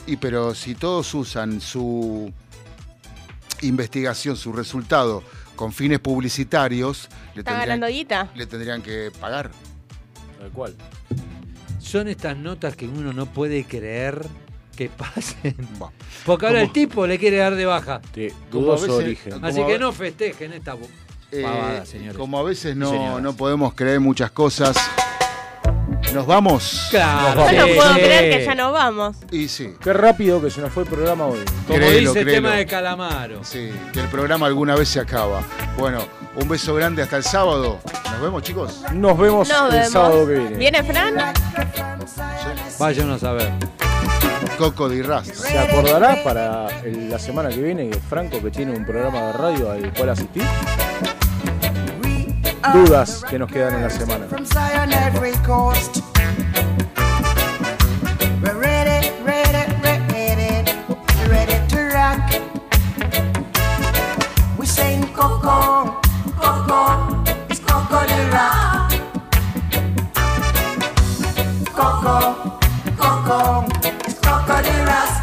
Y 0.06 0.16
pero 0.16 0.54
si 0.54 0.74
todos 0.74 1.12
usan 1.14 1.60
su 1.60 2.30
investigación, 3.62 4.36
su 4.36 4.52
resultado 4.52 5.22
con 5.56 5.72
fines 5.72 6.00
publicitarios, 6.00 7.08
le 7.34 7.40
Está 7.40 7.52
tendrían, 7.52 7.80
ganando 7.80 7.86
guita. 7.88 8.30
le 8.34 8.46
tendrían 8.46 8.82
que 8.82 9.10
pagar. 9.20 9.50
Tal 10.38 10.50
cual. 10.50 10.74
Son 11.80 12.08
estas 12.08 12.36
notas 12.36 12.76
que 12.76 12.86
uno 12.86 13.12
no 13.12 13.26
puede 13.26 13.64
creer 13.64 14.26
que 14.74 14.88
pasen. 14.88 15.56
Porque 16.26 16.46
ahora 16.46 16.60
el 16.62 16.72
tipo 16.72 17.06
le 17.06 17.18
quiere 17.18 17.38
dar 17.38 17.54
de 17.54 17.66
baja. 17.66 18.00
Como 18.50 18.72
a 18.72 18.74
veces- 18.76 19.18
como 19.32 19.46
Así 19.46 19.64
que 19.64 19.78
no 19.78 19.92
festejen 19.92 20.52
esta 20.52 20.76
Eh, 21.32 21.42
pavada, 21.42 21.84
señores. 21.86 22.16
como 22.16 22.38
a 22.38 22.42
veces 22.42 22.76
no, 22.76 22.90
señoras. 22.90 23.22
no 23.22 23.34
podemos 23.36 23.74
creer 23.74 24.00
muchas 24.00 24.30
cosas. 24.30 24.76
¿Nos 26.12 26.26
vamos? 26.26 26.86
Claro, 26.90 27.40
Nos 27.40 27.50
Yo 27.50 27.66
no 27.66 27.74
puedo 27.74 27.94
creer 27.94 28.38
que 28.38 28.44
ya 28.44 28.54
no 28.54 28.70
vamos. 28.72 29.16
Y 29.32 29.48
sí. 29.48 29.74
Qué 29.82 29.92
rápido 29.92 30.40
que 30.40 30.48
se 30.50 30.60
nos 30.60 30.72
fue 30.72 30.84
el 30.84 30.88
programa 30.88 31.26
hoy. 31.26 31.40
Como 31.66 31.76
Créelo, 31.78 32.10
dice 32.12 32.20
el 32.20 32.26
tema 32.26 32.52
de 32.54 32.66
Calamaro. 32.66 33.42
Sí, 33.42 33.70
que 33.92 34.00
el 34.00 34.06
programa 34.08 34.46
alguna 34.46 34.76
vez 34.76 34.88
se 34.90 35.00
acaba. 35.00 35.42
Bueno, 35.76 36.04
un 36.36 36.48
beso 36.48 36.72
grande 36.74 37.02
hasta 37.02 37.16
el 37.16 37.24
sábado. 37.24 37.80
Nos 38.12 38.20
vemos, 38.20 38.42
chicos. 38.44 38.82
Nos 38.92 39.18
vemos 39.18 39.48
Nos 39.48 39.64
el 39.72 39.78
vemos. 39.80 39.90
sábado 39.92 40.26
que 40.26 40.34
viene. 40.34 40.56
¿Viene 40.56 40.82
Fran? 40.84 41.14
Váyanos 42.78 43.24
a 43.24 43.32
ver. 43.32 43.52
Coco 44.58 44.88
de 44.88 45.02
Rast. 45.02 45.34
¿Se 45.34 45.58
acordará 45.58 46.22
para 46.22 46.68
el- 46.82 47.10
la 47.10 47.18
semana 47.18 47.48
que 47.48 47.60
viene 47.60 47.90
Franco 48.08 48.40
que 48.40 48.50
tiene 48.50 48.72
un 48.72 48.84
programa 48.84 49.20
de 49.22 49.32
radio 49.32 49.70
al 49.72 49.92
cual 49.92 50.10
asistir? 50.10 50.44
Dudas 52.72 53.24
que 53.28 53.38
nos 53.38 53.50
quedan 53.50 53.74
en 53.74 53.82
la 53.82 53.90
semana. 53.90 54.26
From 54.26 54.46
Zion 54.46 54.92
every 54.92 55.32
coast. 55.46 55.98
We're 58.42 58.54
ready, 58.58 59.10
ready, 59.24 59.64
ready, 59.82 60.64
ready 61.28 61.66
to 61.68 61.76
rock. 61.92 62.20
We 64.58 64.66
saying 64.66 65.06
Coco, 65.14 66.00
Coco, 66.40 67.22
it's 67.50 67.60
Coco 67.60 68.00
the 68.06 68.30
rock. 68.32 68.92
Coco, 71.74 72.58
Coco 72.96 73.64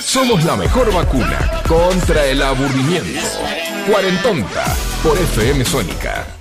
Somos 0.00 0.44
la 0.44 0.56
mejor 0.56 0.92
vacuna 0.92 1.62
contra 1.66 2.24
el 2.26 2.42
aburrimiento. 2.42 3.20
Cuarentonta 3.86 4.76
por 5.02 5.16
FM 5.16 5.64
Sónica. 5.64 6.37